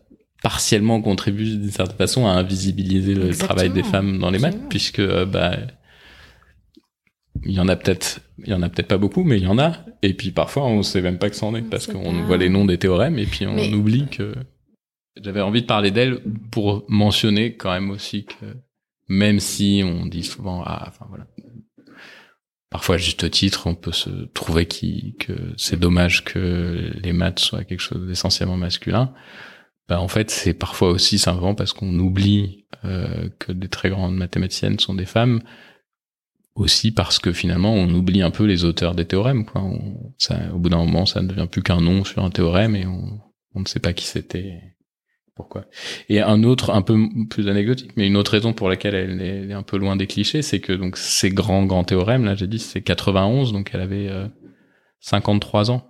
partiellement 0.42 1.00
contribue 1.02 1.44
d'une 1.44 1.70
certaine 1.70 1.96
façon 1.98 2.26
à 2.26 2.30
invisibiliser 2.30 3.14
le 3.14 3.26
Exactement. 3.26 3.48
travail 3.54 3.70
des 3.70 3.82
femmes 3.82 4.18
dans 4.18 4.30
les 4.30 4.38
maths, 4.38 4.48
Absolument. 4.54 4.68
puisque 4.68 4.98
euh, 5.00 5.24
bah 5.26 5.56
il 7.44 7.52
y 7.52 7.60
en 7.60 7.68
a 7.68 7.76
peut-être, 7.76 8.20
il 8.38 8.48
y 8.50 8.54
en 8.54 8.62
a 8.62 8.68
peut-être 8.68 8.88
pas 8.88 8.98
beaucoup, 8.98 9.24
mais 9.24 9.38
il 9.38 9.44
y 9.44 9.46
en 9.46 9.58
a. 9.58 9.72
Et 10.02 10.12
puis 10.14 10.30
parfois 10.30 10.66
on 10.66 10.82
sait 10.82 11.00
même 11.00 11.18
pas 11.18 11.30
que 11.30 11.36
c'en 11.36 11.54
est 11.54 11.62
parce 11.62 11.86
qu'on 11.86 12.12
voit 12.24 12.36
les 12.36 12.48
noms 12.50 12.64
des 12.66 12.76
théorèmes 12.78 13.18
et 13.18 13.26
puis 13.26 13.46
on 13.46 13.54
Mais- 13.54 13.72
oublie 13.74 14.06
que. 14.10 14.34
J'avais 15.22 15.40
envie 15.40 15.62
de 15.62 15.66
parler 15.66 15.90
d'elle 15.90 16.20
pour 16.50 16.84
mentionner 16.88 17.54
quand 17.56 17.72
même 17.72 17.90
aussi 17.90 18.24
que 18.24 18.46
même 19.08 19.40
si 19.40 19.82
on 19.84 20.06
dit 20.06 20.22
souvent 20.22 20.62
ah 20.64 20.84
enfin 20.88 21.04
voilà 21.08 21.26
parfois 22.70 22.94
à 22.94 22.98
juste 22.98 23.30
titre 23.30 23.66
on 23.66 23.74
peut 23.74 23.92
se 23.92 24.10
trouver 24.32 24.66
qui, 24.66 25.16
que 25.18 25.32
c'est 25.56 25.78
dommage 25.78 26.24
que 26.24 26.92
les 27.02 27.12
maths 27.12 27.40
soient 27.40 27.64
quelque 27.64 27.80
chose 27.80 28.06
d'essentiellement 28.06 28.56
masculin. 28.56 29.12
Bah 29.88 30.00
en 30.00 30.08
fait 30.08 30.30
c'est 30.30 30.54
parfois 30.54 30.90
aussi 30.90 31.18
simplement 31.18 31.54
parce 31.54 31.72
qu'on 31.72 31.98
oublie 31.98 32.66
euh, 32.84 33.28
que 33.38 33.52
des 33.52 33.68
très 33.68 33.90
grandes 33.90 34.16
mathématiciennes 34.16 34.78
sont 34.78 34.94
des 34.94 35.06
femmes 35.06 35.40
aussi 36.54 36.92
parce 36.92 37.18
que 37.18 37.32
finalement 37.32 37.74
on 37.74 37.88
oublie 37.90 38.22
un 38.22 38.30
peu 38.30 38.44
les 38.44 38.64
auteurs 38.64 38.94
des 38.94 39.04
théorèmes 39.04 39.44
quoi. 39.44 39.62
Ça, 40.18 40.38
au 40.54 40.58
bout 40.58 40.68
d'un 40.68 40.78
moment 40.78 41.06
ça 41.06 41.22
ne 41.22 41.28
devient 41.28 41.48
plus 41.50 41.62
qu'un 41.62 41.80
nom 41.80 42.04
sur 42.04 42.24
un 42.24 42.30
théorème 42.30 42.76
et 42.76 42.86
on 42.86 43.20
ne 43.60 43.66
sait 43.66 43.80
pas 43.80 43.92
qui 43.92 44.06
c'était 44.06 44.76
pourquoi. 45.40 45.64
Et 46.08 46.20
un 46.20 46.42
autre 46.42 46.70
un 46.70 46.82
peu 46.82 46.96
plus 47.28 47.48
anecdotique 47.48 47.92
mais 47.96 48.06
une 48.06 48.16
autre 48.16 48.32
raison 48.32 48.52
pour 48.52 48.68
laquelle 48.68 48.94
elle 48.94 49.22
est, 49.22 49.42
elle 49.42 49.50
est 49.50 49.54
un 49.54 49.62
peu 49.62 49.78
loin 49.78 49.96
des 49.96 50.06
clichés 50.06 50.42
c'est 50.42 50.60
que 50.60 50.72
donc 50.72 50.96
ces 50.96 51.30
grands 51.30 51.64
grands 51.64 51.84
théorèmes 51.84 52.24
là 52.24 52.34
j'ai 52.34 52.46
dit 52.46 52.58
c'est 52.58 52.82
91 52.82 53.52
donc 53.52 53.70
elle 53.72 53.80
avait 53.80 54.08
euh, 54.08 54.26
53 55.00 55.70
ans. 55.70 55.86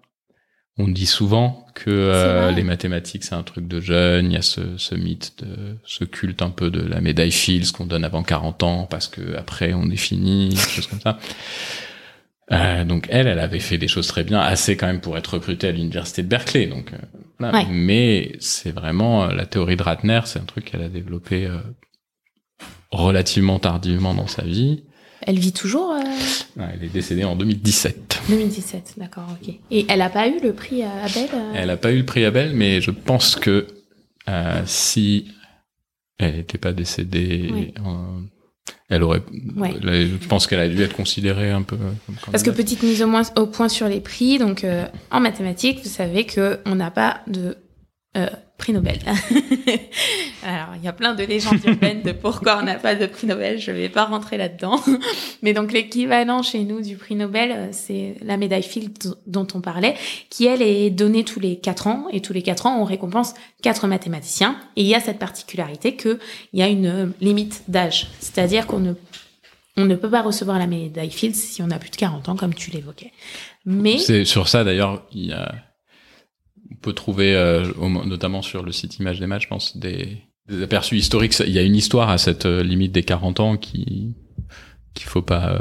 On 0.78 0.88
dit 0.88 1.06
souvent 1.06 1.66
que 1.74 1.90
euh, 1.90 2.52
les 2.52 2.62
mathématiques 2.62 3.24
c'est 3.24 3.34
un 3.34 3.42
truc 3.42 3.68
de 3.68 3.80
jeunes 3.80 4.26
il 4.26 4.34
y 4.34 4.38
a 4.38 4.42
ce, 4.42 4.78
ce 4.78 4.94
mythe 4.94 5.34
de 5.42 5.76
ce 5.84 6.04
culte 6.04 6.42
un 6.42 6.50
peu 6.50 6.70
de 6.70 6.80
la 6.80 7.00
médaille 7.00 7.32
Fields 7.32 7.72
qu'on 7.72 7.86
donne 7.86 8.04
avant 8.04 8.22
40 8.22 8.62
ans 8.62 8.86
parce 8.88 9.08
que 9.08 9.36
après 9.36 9.74
on 9.74 9.90
est 9.90 9.96
fini 9.96 10.50
des 10.50 10.56
choses 10.56 10.86
comme 10.86 11.00
ça 11.00 11.18
euh, 12.52 12.84
donc 12.84 13.06
elle, 13.10 13.26
elle 13.26 13.38
avait 13.38 13.60
fait 13.60 13.78
des 13.78 13.88
choses 13.88 14.06
très 14.08 14.24
bien, 14.24 14.40
assez 14.40 14.76
quand 14.76 14.86
même 14.86 15.00
pour 15.00 15.16
être 15.16 15.34
recrutée 15.34 15.68
à 15.68 15.72
l'université 15.72 16.22
de 16.22 16.28
Berkeley. 16.28 16.66
Donc, 16.66 16.92
euh, 16.92 16.96
voilà. 17.38 17.58
Ouais. 17.58 17.66
mais 17.70 18.32
c'est 18.40 18.72
vraiment 18.72 19.24
euh, 19.24 19.32
la 19.32 19.46
théorie 19.46 19.76
de 19.76 19.82
Ratner, 19.82 20.20
c'est 20.26 20.38
un 20.40 20.44
truc 20.44 20.64
qu'elle 20.66 20.82
a 20.82 20.88
développé 20.88 21.46
euh, 21.46 21.58
relativement 22.90 23.58
tardivement 23.58 24.14
dans 24.14 24.26
sa 24.26 24.42
vie. 24.42 24.84
Elle 25.26 25.38
vit 25.38 25.52
toujours 25.52 25.92
euh, 25.92 26.00
Ouais, 26.56 26.68
Elle 26.74 26.84
est 26.84 26.88
décédée 26.92 27.24
en 27.24 27.36
2017. 27.36 28.22
2017, 28.28 28.94
d'accord, 28.96 29.26
ok. 29.40 29.54
Et 29.70 29.84
elle 29.88 30.00
a 30.02 30.08
pas 30.10 30.28
eu 30.28 30.40
le 30.42 30.52
prix 30.54 30.82
à 30.82 30.90
Abel 31.04 31.28
euh, 31.34 31.52
Elle 31.54 31.66
n'a 31.68 31.76
pas 31.76 31.92
eu 31.92 31.98
le 31.98 32.06
prix 32.06 32.24
Abel, 32.24 32.54
mais 32.54 32.80
je 32.80 32.90
pense 32.90 33.36
que 33.36 33.66
euh, 34.28 34.62
si 34.66 35.28
elle 36.18 36.36
n'était 36.36 36.58
pas 36.58 36.72
décédée, 36.72 37.48
Oui. 37.52 37.74
en- 37.84 38.22
elle 38.90 39.04
aurait. 39.04 39.22
Ouais. 39.56 39.74
je 39.80 40.26
pense 40.26 40.46
qu'elle 40.46 40.60
a 40.60 40.68
dû 40.68 40.82
être 40.82 40.96
considérée 40.96 41.50
un 41.50 41.62
peu. 41.62 41.76
Comme 41.76 42.16
Parce 42.32 42.42
que 42.42 42.50
petite 42.50 42.82
mise 42.82 43.02
au, 43.02 43.06
moins, 43.06 43.22
au 43.36 43.46
point 43.46 43.68
sur 43.68 43.88
les 43.88 44.00
prix, 44.00 44.38
donc 44.38 44.64
euh, 44.64 44.84
en 45.12 45.20
mathématiques, 45.20 45.80
vous 45.82 45.88
savez 45.88 46.24
que 46.26 46.58
on 46.66 46.74
n'a 46.74 46.90
pas 46.90 47.20
de 47.28 47.56
euh, 48.16 48.26
prix 48.60 48.72
Nobel. 48.72 48.98
Alors 50.44 50.74
il 50.76 50.84
y 50.84 50.88
a 50.88 50.92
plein 50.92 51.14
de 51.14 51.24
légendes 51.24 51.58
urbaines 51.64 52.02
de 52.02 52.12
pourquoi 52.12 52.58
on 52.60 52.62
n'a 52.62 52.74
pas 52.74 52.94
de 52.94 53.06
prix 53.06 53.26
Nobel. 53.26 53.58
Je 53.58 53.72
vais 53.72 53.88
pas 53.88 54.04
rentrer 54.04 54.36
là-dedans, 54.36 54.80
mais 55.42 55.52
donc 55.52 55.72
l'équivalent 55.72 56.42
chez 56.42 56.60
nous 56.60 56.80
du 56.80 56.96
prix 56.96 57.16
Nobel, 57.16 57.52
euh, 57.52 57.68
c'est 57.72 58.16
la 58.22 58.36
médaille 58.36 58.62
Fields 58.62 59.14
dont 59.26 59.46
on 59.54 59.60
parlait, 59.60 59.94
qui 60.28 60.46
elle 60.46 60.62
est 60.62 60.90
donnée 60.90 61.24
tous 61.24 61.40
les 61.40 61.56
quatre 61.56 61.86
ans 61.86 62.06
et 62.12 62.20
tous 62.20 62.32
les 62.32 62.42
quatre 62.42 62.66
ans 62.66 62.80
on 62.80 62.84
récompense 62.84 63.34
quatre 63.62 63.88
mathématiciens. 63.88 64.56
Et 64.76 64.82
il 64.82 64.86
y 64.86 64.94
a 64.94 65.00
cette 65.00 65.18
particularité 65.18 65.96
que 65.96 66.18
il 66.52 66.60
y 66.60 66.62
a 66.62 66.68
une 66.68 66.86
euh, 66.86 67.06
limite 67.20 67.64
d'âge, 67.68 68.08
c'est-à-dire 68.20 68.66
qu'on 68.66 68.78
ne 68.80 68.94
ne 69.78 69.94
peut 69.94 70.10
pas 70.10 70.20
recevoir 70.20 70.58
la 70.58 70.66
médaille 70.66 71.10
Fields 71.10 71.34
si 71.34 71.62
on 71.62 71.70
a 71.70 71.78
plus 71.78 71.90
de 71.90 71.96
40 71.96 72.28
ans, 72.28 72.36
comme 72.36 72.52
tu 72.52 72.70
l'évoquais. 72.70 73.12
Mais 73.64 73.96
C'est 73.96 74.26
sur 74.26 74.48
ça 74.48 74.64
d'ailleurs, 74.64 75.02
il 75.12 75.26
y 75.28 75.32
a, 75.32 75.54
on 76.70 76.74
peut 76.76 76.92
trouver, 76.92 77.34
euh, 77.34 77.64
notamment 78.06 78.42
sur 78.42 78.62
le 78.62 78.72
site 78.72 78.98
Image 78.98 79.20
des 79.20 79.26
Matchs, 79.26 79.44
je 79.44 79.48
pense, 79.48 79.76
des, 79.76 80.18
des 80.48 80.62
aperçus 80.62 80.96
historiques. 80.96 81.38
Il 81.40 81.52
y 81.52 81.58
a 81.58 81.62
une 81.62 81.76
histoire 81.76 82.10
à 82.10 82.18
cette 82.18 82.46
euh, 82.46 82.62
limite 82.62 82.92
des 82.92 83.02
40 83.02 83.40
ans 83.40 83.56
qui 83.56 84.14
qu'il 84.92 85.06
faut 85.06 85.22
pas 85.22 85.52
euh, 85.52 85.58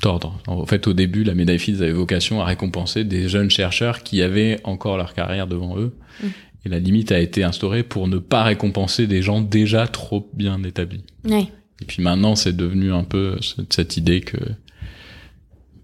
tordre. 0.00 0.40
En 0.46 0.64
fait, 0.64 0.86
au 0.86 0.94
début, 0.94 1.22
la 1.22 1.34
médaille 1.34 1.58
Fields 1.58 1.82
avait 1.82 1.92
vocation 1.92 2.40
à 2.40 2.46
récompenser 2.46 3.04
des 3.04 3.28
jeunes 3.28 3.50
chercheurs 3.50 4.02
qui 4.02 4.22
avaient 4.22 4.58
encore 4.64 4.96
leur 4.96 5.12
carrière 5.12 5.46
devant 5.46 5.78
eux. 5.78 5.94
Mm. 6.22 6.26
Et 6.64 6.68
la 6.68 6.78
limite 6.78 7.12
a 7.12 7.20
été 7.20 7.42
instaurée 7.42 7.82
pour 7.82 8.08
ne 8.08 8.18
pas 8.18 8.42
récompenser 8.42 9.06
des 9.06 9.22
gens 9.22 9.40
déjà 9.40 9.86
trop 9.86 10.30
bien 10.34 10.62
établis. 10.62 11.04
ouais, 11.24 11.46
Et 11.80 11.84
puis 11.86 12.02
maintenant, 12.02 12.36
c'est 12.36 12.56
devenu 12.56 12.92
un 12.92 13.04
peu 13.04 13.36
cette 13.68 13.96
idée 13.96 14.20
que 14.22 14.38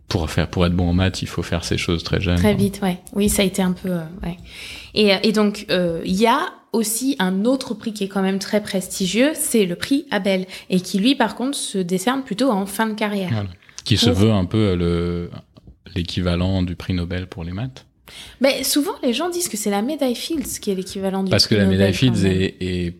pour 0.09 0.31
faire, 0.31 0.49
pour 0.49 0.65
être 0.66 0.74
bon 0.74 0.89
en 0.91 0.93
maths, 0.93 1.23
il 1.23 1.28
faut 1.28 1.43
faire 1.43 1.65
ces 1.65 1.78
choses 1.78 2.03
très 2.05 2.20
jeunes. 2.20 2.37
très 2.37 2.55
vite, 2.55 2.81
ouais. 2.83 2.99
Oui, 3.12 3.28
ça 3.28 3.43
a 3.43 3.45
été 3.45 3.62
un 3.62 3.73
peu, 3.73 3.91
euh, 3.91 4.01
ouais. 4.23 4.37
Et, 4.95 5.12
euh, 5.12 5.19
et 5.23 5.33
donc 5.33 5.66
euh, 5.70 6.01
il 6.05 6.15
y 6.15 6.27
a 6.27 6.53
aussi 6.73 7.16
un 7.19 7.45
autre 7.45 7.74
prix 7.74 7.93
qui 7.93 8.05
est 8.05 8.09
quand 8.09 8.23
même 8.23 8.39
très 8.39 8.62
prestigieux, 8.62 9.33
c'est 9.35 9.65
le 9.66 9.77
prix 9.77 10.07
Abel, 10.11 10.47
et 10.70 10.81
qui 10.81 10.99
lui 10.99 11.15
par 11.15 11.35
contre 11.35 11.57
se 11.57 11.78
décerne 11.78 12.23
plutôt 12.23 12.51
en 12.51 12.66
fin 12.66 12.87
de 12.87 12.95
carrière. 12.95 13.31
Voilà. 13.33 13.49
Qui 13.85 13.97
se 13.97 14.11
veut 14.11 14.33
un 14.33 14.45
peu 14.45 14.74
le 14.74 15.31
l'équivalent 15.95 16.62
du 16.62 16.77
prix 16.77 16.93
Nobel 16.93 17.27
pour 17.28 17.45
les 17.45 17.53
maths. 17.53 17.87
Mais 18.41 18.62
souvent 18.65 18.93
les 19.03 19.12
gens 19.12 19.31
disent 19.31 19.49
que 19.49 19.57
c'est 19.57 19.70
la 19.70 19.83
médaille 19.83 20.15
Fields 20.15 20.61
qui 20.61 20.70
est 20.70 20.74
l'équivalent 20.74 21.23
du 21.23 21.31
Parce 21.31 21.47
que 21.47 21.55
la 21.55 21.65
Nobel, 21.65 21.78
médaille 21.78 21.95
Fields 21.95 22.27
est, 22.27 22.57
est, 22.61 22.97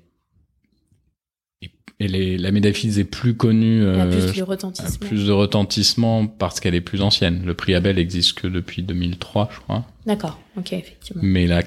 elle 1.99 2.15
est- 2.15 2.37
la 2.37 2.51
médaille 2.53 2.75
Fields 2.75 2.99
est 2.99 3.05
plus 3.05 3.35
connue, 3.37 3.81
y 3.81 3.85
a 3.85 4.05
euh, 4.05 4.11
plus 4.11 4.35
de 4.37 4.43
a 4.43 4.45
retentissement. 4.45 5.07
plus 5.09 5.27
de 5.27 5.33
retentissement 5.33 6.27
parce 6.27 6.61
qu'elle 6.61 6.75
est 6.75 6.81
plus 6.81 7.03
ancienne. 7.03 7.43
Le 7.45 7.55
prix 7.55 7.75
Abel 7.75 7.99
existe 7.99 8.35
que 8.39 8.47
depuis 8.47 8.83
2003, 8.83 9.49
je 9.53 9.59
crois. 9.61 9.87
D'accord, 10.07 10.39
ok, 10.57 10.73
effectivement. 10.75 11.23
Mais 11.25 11.47
la, 11.47 11.63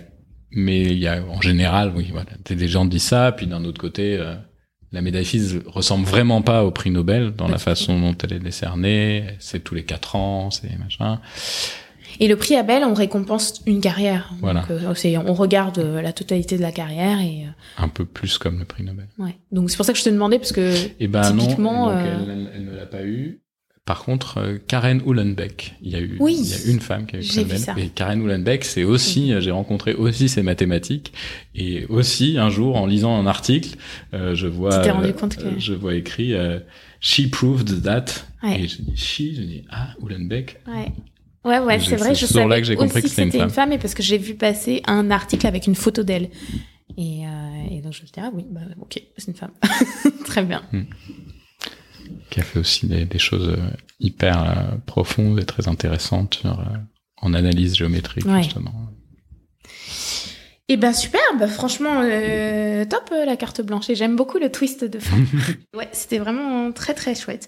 mais 0.51 0.81
il 0.83 0.99
y 0.99 1.07
a, 1.07 1.23
en 1.23 1.41
général, 1.41 1.93
oui, 1.95 2.09
voilà. 2.11 2.29
Des 2.45 2.67
gens 2.67 2.85
disent 2.85 3.03
ça, 3.03 3.31
puis 3.31 3.47
d'un 3.47 3.63
autre 3.65 3.79
côté, 3.79 4.17
euh, 4.17 4.35
la 4.91 5.01
médaille 5.01 5.25
Fields 5.25 5.61
ressemble 5.67 6.05
vraiment 6.05 6.41
pas 6.41 6.63
au 6.63 6.71
prix 6.71 6.89
Nobel 6.89 7.31
dans 7.35 7.47
la 7.47 7.57
façon 7.59 7.99
dont 7.99 8.15
elle 8.23 8.33
est 8.33 8.39
décernée. 8.39 9.23
C'est 9.39 9.63
tous 9.63 9.75
les 9.75 9.83
quatre 9.83 10.15
ans, 10.15 10.49
c'est 10.51 10.75
machin. 10.79 11.19
Et 12.19 12.27
le 12.27 12.35
prix 12.35 12.55
Abel, 12.55 12.83
on 12.83 12.93
récompense 12.93 13.61
une 13.65 13.79
carrière. 13.81 14.31
Voilà. 14.41 14.61
Donc, 14.61 14.71
euh, 14.71 15.23
on 15.25 15.33
regarde 15.33 15.79
euh, 15.79 16.01
la 16.01 16.11
totalité 16.13 16.57
de 16.57 16.61
la 16.61 16.71
carrière 16.71 17.19
et 17.21 17.45
euh, 17.45 17.83
Un 17.83 17.87
peu 17.87 18.05
plus 18.05 18.37
comme 18.37 18.59
le 18.59 18.65
prix 18.65 18.83
Nobel. 18.83 19.07
ouais. 19.19 19.35
Donc 19.51 19.69
c'est 19.71 19.77
pour 19.77 19.85
ça 19.85 19.93
que 19.93 19.99
je 19.99 20.03
te 20.03 20.09
demandais 20.09 20.37
parce 20.39 20.51
que 20.51 20.73
Eh 20.99 21.07
ben 21.07 21.31
non, 21.33 21.43
Typiquement, 21.43 21.85
donc 21.87 21.95
euh, 21.95 22.49
elle, 22.55 22.65
ne 22.65 22.75
l'a 22.75 22.85
pas 22.85 23.03
eu. 23.03 23.39
Par 23.85 24.03
contre, 24.03 24.59
Karen 24.67 25.01
Uhlenbeck, 25.03 25.73
il 25.81 25.89
y 25.91 25.95
a 25.95 25.99
eu, 25.99 26.17
Oui, 26.19 26.37
il 26.39 26.47
y 26.47 26.53
a 26.53 26.71
une 26.71 26.79
femme 26.79 27.07
qui 27.07 27.15
a 27.15 27.19
eu 27.19 27.21
le 27.23 27.27
prix 27.27 27.37
Nobel. 27.41 27.57
ça. 27.59 27.73
Et 27.77 27.87
Karen 27.87 28.21
Uhlenbeck, 28.21 28.63
c'est 28.63 28.83
aussi, 28.83 29.33
j'ai 29.39 29.49
rencontré 29.49 29.95
aussi 29.95 30.29
ses 30.29 30.43
mathématiques. 30.43 31.11
Et 31.55 31.85
aussi, 31.87 32.37
un 32.37 32.51
jour, 32.51 32.75
en 32.75 32.85
lisant 32.85 33.17
un 33.19 33.25
article, 33.25 33.77
euh, 34.13 34.35
je 34.35 34.45
vois, 34.45 34.81
Tu 34.83 34.91
rendu 34.91 35.13
compte 35.13 35.37
que- 35.37 35.57
je 35.59 35.73
vois 35.73 35.95
écrit, 35.95 36.35
euh, 36.35 36.59
She 36.99 37.31
proved 37.31 37.81
that. 37.81 38.05
Ouais. 38.43 38.61
Et 38.61 38.67
je 38.67 38.81
dis, 38.83 38.95
She, 38.95 39.17
je 39.35 39.41
dis, 39.41 39.63
ah, 39.71 39.87
Uhlenbeck. 40.03 40.57
Ouais. 40.67 40.91
Ouais, 41.45 41.59
ouais, 41.59 41.79
c'est 41.79 41.95
vrai, 41.95 42.13
je 42.15 42.25
savais 42.25 42.59
que 42.61 42.67
j'ai 42.67 42.75
compris 42.75 43.01
que 43.01 43.07
c'était 43.07 43.37
une 43.37 43.43
une 43.43 43.49
femme. 43.49 43.71
et 43.71 43.77
parce 43.77 43.93
que 43.93 44.03
j'ai 44.03 44.17
vu 44.17 44.35
passer 44.35 44.81
un 44.87 45.09
article 45.11 45.47
avec 45.47 45.67
une 45.67 45.75
photo 45.75 46.03
d'elle. 46.03 46.29
Et, 46.97 47.25
euh, 47.25 47.29
et 47.71 47.81
donc 47.81 47.93
je 47.93 48.01
me 48.01 48.07
dit, 48.07 48.11
ah 48.17 48.29
oui, 48.33 48.45
bah, 48.49 48.59
ok, 48.81 49.01
c'est 49.17 49.27
une 49.29 49.37
femme. 49.37 49.51
Très 50.25 50.43
bien. 50.43 50.63
qui 52.29 52.39
a 52.41 52.43
fait 52.43 52.59
aussi 52.59 52.87
des, 52.87 53.05
des 53.05 53.19
choses 53.19 53.49
euh, 53.57 53.69
hyper 54.01 54.41
euh, 54.43 54.75
profondes 54.85 55.39
et 55.39 55.45
très 55.45 55.67
intéressantes 55.69 56.35
sur, 56.41 56.59
euh, 56.59 56.63
en 57.21 57.33
analyse 57.33 57.75
géométrique, 57.75 58.25
Ouais. 58.25 58.43
justement. 58.43 58.73
Et 60.67 60.77
ben 60.77 60.93
super, 60.93 61.21
bah, 61.39 61.47
franchement, 61.47 62.01
euh, 62.03 62.85
top 62.85 63.11
la 63.11 63.35
carte 63.37 63.61
blanche. 63.61 63.89
Et 63.89 63.95
j'aime 63.95 64.15
beaucoup 64.15 64.37
le 64.37 64.51
twist 64.51 64.83
de 64.83 64.99
fin. 64.99 65.17
ouais, 65.75 65.89
c'était 65.93 66.19
vraiment 66.19 66.71
très 66.71 66.93
très 66.93 67.15
chouette. 67.15 67.47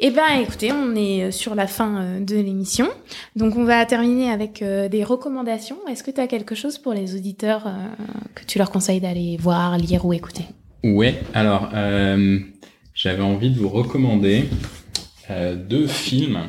Eh 0.00 0.10
bien, 0.10 0.40
écoutez, 0.40 0.70
on 0.70 0.94
est 0.94 1.32
sur 1.32 1.56
la 1.56 1.66
fin 1.66 2.00
euh, 2.00 2.20
de 2.20 2.36
l'émission. 2.36 2.86
Donc, 3.34 3.56
on 3.56 3.64
va 3.64 3.84
terminer 3.84 4.30
avec 4.30 4.62
euh, 4.62 4.88
des 4.88 5.02
recommandations. 5.02 5.76
Est-ce 5.88 6.04
que 6.04 6.12
tu 6.12 6.20
as 6.20 6.28
quelque 6.28 6.54
chose 6.54 6.78
pour 6.78 6.92
les 6.92 7.16
auditeurs 7.16 7.66
euh, 7.66 7.72
que 8.36 8.44
tu 8.44 8.58
leur 8.58 8.70
conseilles 8.70 9.00
d'aller 9.00 9.36
voir, 9.40 9.76
lire 9.76 10.06
ou 10.06 10.12
écouter? 10.12 10.44
Ouais, 10.84 11.20
alors, 11.34 11.70
j'avais 12.94 13.22
envie 13.22 13.50
de 13.50 13.58
vous 13.58 13.68
recommander 13.68 14.44
deux 15.28 15.88
films. 15.88 16.46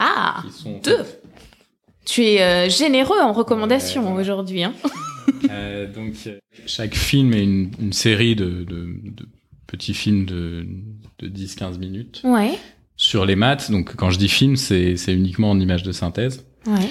Ah, 0.00 0.42
deux 0.82 1.04
Tu 2.04 2.24
es 2.24 2.68
généreux 2.68 3.20
en 3.20 3.32
recommandations 3.32 4.12
aujourd'hui. 4.14 4.64
Hein 4.64 4.74
donc, 5.94 6.14
chaque 6.66 6.96
film 6.96 7.32
est 7.32 7.44
une, 7.44 7.92
série 7.92 8.34
de, 8.34 8.66
petits 9.68 9.94
films 9.94 10.26
de, 10.26 10.66
de 11.20 11.28
10-15 11.28 11.78
minutes. 11.78 12.22
Ouais 12.24 12.58
sur 13.00 13.24
les 13.24 13.34
maths. 13.34 13.70
Donc 13.70 13.96
quand 13.96 14.10
je 14.10 14.18
dis 14.18 14.28
film, 14.28 14.56
c'est 14.56 14.94
uniquement 15.08 15.50
en 15.50 15.58
image 15.58 15.82
de 15.82 15.90
synthèse. 15.90 16.46
Ouais. 16.66 16.90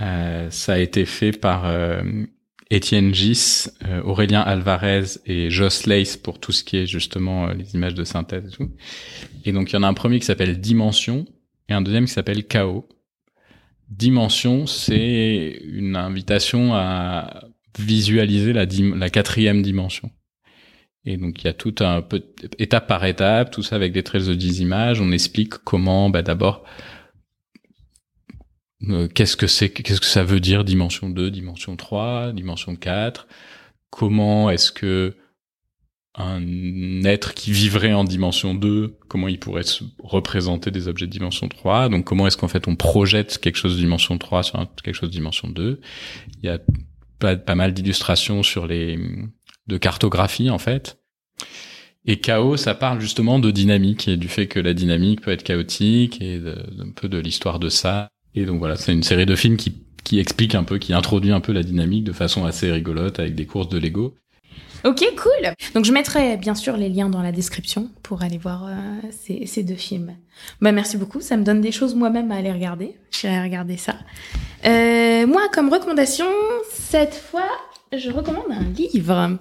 Euh, 0.00 0.48
ça 0.50 0.74
a 0.74 0.78
été 0.78 1.04
fait 1.04 1.32
par 1.32 1.66
euh, 1.66 2.00
Étienne 2.70 3.12
Gis, 3.12 3.66
euh, 3.84 4.00
Aurélien 4.04 4.40
Alvarez 4.40 5.18
et 5.26 5.50
Joss 5.50 5.86
Lace 5.86 6.16
pour 6.16 6.38
tout 6.38 6.52
ce 6.52 6.62
qui 6.62 6.76
est 6.76 6.86
justement 6.86 7.48
euh, 7.48 7.54
les 7.54 7.74
images 7.74 7.94
de 7.94 8.04
synthèse 8.04 8.46
et 8.46 8.50
tout. 8.50 8.70
Et 9.44 9.50
donc 9.50 9.72
il 9.72 9.74
y 9.74 9.76
en 9.76 9.82
a 9.82 9.88
un 9.88 9.94
premier 9.94 10.20
qui 10.20 10.26
s'appelle 10.26 10.60
Dimension 10.60 11.26
et 11.68 11.72
un 11.74 11.82
deuxième 11.82 12.06
qui 12.06 12.12
s'appelle 12.12 12.46
Chaos. 12.46 12.88
Dimension, 13.90 14.68
c'est 14.68 15.60
une 15.64 15.96
invitation 15.96 16.72
à 16.72 17.48
visualiser 17.78 18.52
la, 18.52 18.64
la 18.64 19.10
quatrième 19.10 19.60
dimension. 19.60 20.08
Et 21.04 21.16
donc 21.16 21.42
il 21.42 21.46
y 21.46 21.48
a 21.48 21.52
tout 21.52 21.74
un 21.80 22.00
peu 22.00 22.22
étape 22.58 22.86
par 22.86 23.04
étape, 23.04 23.50
tout 23.50 23.62
ça 23.62 23.76
avec 23.76 23.92
des 23.92 24.02
traits 24.02 24.24
de 24.24 24.34
10 24.34 24.60
images. 24.60 25.00
On 25.00 25.10
explique 25.10 25.54
comment, 25.58 26.10
bah, 26.10 26.22
d'abord, 26.22 26.64
euh, 28.88 29.08
qu'est-ce 29.08 29.36
que 29.36 29.46
c'est, 29.46 29.70
qu'est-ce 29.70 30.00
que 30.00 30.06
ça 30.06 30.24
veut 30.24 30.40
dire 30.40 30.64
dimension 30.64 31.10
2, 31.10 31.30
dimension 31.30 31.76
3, 31.76 32.32
dimension 32.32 32.76
4. 32.76 33.26
Comment 33.90 34.50
est-ce 34.50 34.72
que 34.72 35.16
un 36.14 37.04
être 37.04 37.32
qui 37.32 37.52
vivrait 37.52 37.94
en 37.94 38.04
dimension 38.04 38.54
2, 38.54 38.98
comment 39.08 39.28
il 39.28 39.38
pourrait 39.38 39.62
se 39.62 39.82
représenter 39.98 40.70
des 40.70 40.86
objets 40.86 41.06
de 41.06 41.10
dimension 41.10 41.48
3 41.48 41.88
Donc 41.88 42.04
comment 42.04 42.26
est-ce 42.26 42.36
qu'en 42.36 42.48
fait 42.48 42.68
on 42.68 42.76
projette 42.76 43.38
quelque 43.38 43.56
chose 43.56 43.76
de 43.76 43.80
dimension 43.80 44.18
3 44.18 44.42
sur 44.42 44.74
quelque 44.82 44.94
chose 44.94 45.08
de 45.08 45.14
dimension 45.14 45.48
2 45.48 45.80
Il 46.42 46.46
y 46.46 46.50
a 46.50 46.58
pas, 47.18 47.36
pas 47.36 47.54
mal 47.54 47.72
d'illustrations 47.72 48.42
sur 48.42 48.66
les 48.66 48.98
de 49.66 49.76
cartographie 49.76 50.50
en 50.50 50.58
fait. 50.58 50.98
Et 52.04 52.18
chaos, 52.18 52.56
ça 52.56 52.74
parle 52.74 53.00
justement 53.00 53.38
de 53.38 53.50
dynamique 53.50 54.08
et 54.08 54.16
du 54.16 54.28
fait 54.28 54.48
que 54.48 54.58
la 54.58 54.74
dynamique 54.74 55.20
peut 55.20 55.30
être 55.30 55.44
chaotique 55.44 56.20
et 56.20 56.40
un 56.80 56.90
peu 56.90 57.08
de 57.08 57.18
l'histoire 57.18 57.60
de 57.60 57.68
ça. 57.68 58.08
Et 58.34 58.44
donc 58.44 58.58
voilà, 58.58 58.76
c'est 58.76 58.92
une 58.92 59.04
série 59.04 59.26
de 59.26 59.36
films 59.36 59.56
qui, 59.56 59.74
qui 60.02 60.18
explique 60.18 60.56
un 60.56 60.64
peu, 60.64 60.78
qui 60.78 60.94
introduit 60.94 61.30
un 61.30 61.40
peu 61.40 61.52
la 61.52 61.62
dynamique 61.62 62.02
de 62.02 62.12
façon 62.12 62.44
assez 62.44 62.72
rigolote 62.72 63.20
avec 63.20 63.36
des 63.36 63.46
courses 63.46 63.68
de 63.68 63.78
Lego. 63.78 64.16
Ok, 64.84 65.04
cool. 65.16 65.54
Donc 65.74 65.84
je 65.84 65.92
mettrai 65.92 66.36
bien 66.36 66.56
sûr 66.56 66.76
les 66.76 66.88
liens 66.88 67.08
dans 67.08 67.22
la 67.22 67.30
description 67.30 67.88
pour 68.02 68.22
aller 68.22 68.38
voir 68.38 68.66
euh, 68.66 68.72
ces, 69.12 69.46
ces, 69.46 69.62
deux 69.62 69.76
films. 69.76 70.16
Bah 70.60 70.72
merci 70.72 70.96
beaucoup, 70.96 71.20
ça 71.20 71.36
me 71.36 71.44
donne 71.44 71.60
des 71.60 71.70
choses 71.70 71.94
moi-même 71.94 72.32
à 72.32 72.36
aller 72.36 72.50
regarder. 72.50 72.96
J'irai 73.12 73.40
regarder 73.42 73.76
ça. 73.76 73.94
Euh, 74.64 75.24
moi, 75.28 75.42
comme 75.52 75.68
recommandation, 75.68 76.26
cette 76.72 77.14
fois, 77.14 77.48
je 77.96 78.10
recommande 78.10 78.50
un 78.50 78.64
livre 78.64 79.38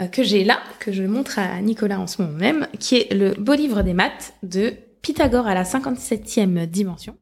euh, 0.00 0.06
que 0.06 0.22
j'ai 0.22 0.44
là, 0.44 0.58
que 0.80 0.92
je 0.92 1.04
montre 1.04 1.38
à 1.38 1.60
Nicolas 1.60 2.00
en 2.00 2.06
ce 2.06 2.22
moment 2.22 2.36
même, 2.36 2.68
qui 2.78 2.96
est 2.96 3.14
le 3.14 3.34
beau 3.34 3.54
livre 3.54 3.82
des 3.82 3.94
maths 3.94 4.34
de 4.42 4.72
Pythagore 5.02 5.46
à 5.46 5.54
la 5.54 5.62
57e 5.62 6.66
dimension. 6.66 7.16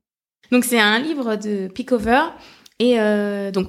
Donc 0.51 0.65
c'est 0.65 0.81
un 0.81 0.99
livre 0.99 1.37
de 1.37 1.69
Pickover 1.69 2.21
et 2.79 2.99
euh, 2.99 3.51
donc 3.51 3.69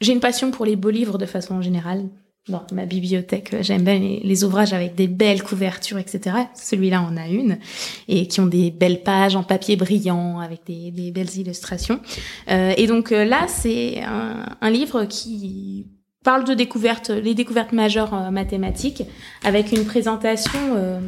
j'ai 0.00 0.12
une 0.12 0.20
passion 0.20 0.50
pour 0.50 0.64
les 0.64 0.76
beaux 0.76 0.90
livres 0.90 1.18
de 1.18 1.26
façon 1.26 1.60
générale. 1.62 2.08
Dans 2.48 2.64
ma 2.70 2.86
bibliothèque, 2.86 3.56
j'aime 3.62 3.82
bien 3.82 3.98
les, 3.98 4.44
ouvrages 4.44 4.72
avec 4.72 4.94
des 4.94 5.08
belles 5.08 5.42
couvertures, 5.42 5.98
etc. 5.98 6.36
Celui-là 6.54 7.02
en 7.02 7.16
a 7.16 7.26
une 7.26 7.58
et 8.06 8.28
qui 8.28 8.38
ont 8.38 8.46
des 8.46 8.70
belles 8.70 9.02
pages 9.02 9.34
en 9.34 9.42
papier 9.42 9.74
brillant 9.74 10.38
avec 10.38 10.60
des, 10.64 11.10
belles 11.10 11.36
illustrations. 11.36 12.00
Euh, 12.48 12.72
et 12.76 12.86
donc 12.86 13.10
là, 13.10 13.48
c'est 13.48 14.00
un 14.04 14.70
livre 14.70 15.06
qui 15.06 15.86
parle 16.26 16.42
de 16.42 16.54
découvertes, 16.54 17.10
les 17.10 17.34
découvertes 17.34 17.70
majeures 17.70 18.12
euh, 18.12 18.30
mathématiques, 18.32 19.04
avec 19.44 19.70
une 19.70 19.84
présentation 19.84 20.58
euh, 20.74 20.98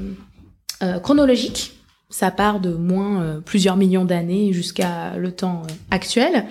euh, 0.85 1.01
chronologique. 1.01 1.73
Ça 2.09 2.31
part 2.31 2.61
de 2.61 2.71
moins 2.71 3.43
plusieurs 3.45 3.77
millions 3.77 4.07
d'années 4.07 4.55
jusqu'à 4.55 5.17
le 5.19 5.31
temps 5.31 5.65
actuel. 5.91 6.47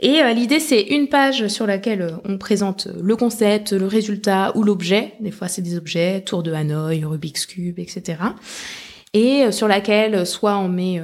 Et 0.00 0.22
l'idée, 0.34 0.60
c'est 0.60 0.80
une 0.80 1.08
page 1.08 1.48
sur 1.48 1.66
laquelle 1.66 2.16
on 2.24 2.38
présente 2.38 2.88
le 3.02 3.14
concept, 3.14 3.74
le 3.74 3.86
résultat 3.86 4.56
ou 4.56 4.62
l'objet. 4.62 5.12
Des 5.20 5.30
fois, 5.30 5.48
c'est 5.48 5.60
des 5.60 5.76
objets, 5.76 6.22
tour 6.22 6.42
de 6.42 6.54
Hanoï, 6.54 7.04
Rubik's 7.04 7.44
Cube, 7.44 7.78
etc 7.80 8.16
et 9.16 9.52
sur 9.52 9.68
laquelle 9.68 10.26
soit 10.26 10.56
on 10.58 10.68
met 10.68 11.00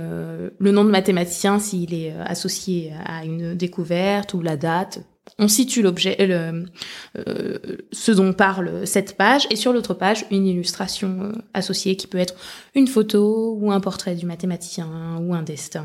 le 0.58 0.70
nom 0.72 0.82
de 0.82 0.90
mathématicien 0.90 1.60
s'il 1.60 1.94
est 1.94 2.12
associé 2.24 2.92
à 3.04 3.24
une 3.24 3.54
découverte 3.54 4.34
ou 4.34 4.40
la 4.40 4.56
date, 4.56 5.04
on 5.40 5.48
situe 5.48 5.82
l'objet, 5.82 6.16
euh, 6.20 7.58
ce 7.90 8.12
dont 8.12 8.32
parle 8.32 8.86
cette 8.86 9.16
page, 9.16 9.46
et 9.50 9.56
sur 9.56 9.72
l'autre 9.72 9.94
page, 9.94 10.26
une 10.30 10.46
illustration 10.46 11.16
euh, 11.22 11.32
associée 11.54 11.96
qui 11.96 12.06
peut 12.06 12.18
être 12.18 12.34
une 12.74 12.86
photo 12.86 13.56
ou 13.58 13.72
un 13.72 13.80
portrait 13.80 14.14
du 14.14 14.26
mathématicien 14.26 15.18
ou 15.20 15.34
un 15.34 15.42
destin. 15.42 15.84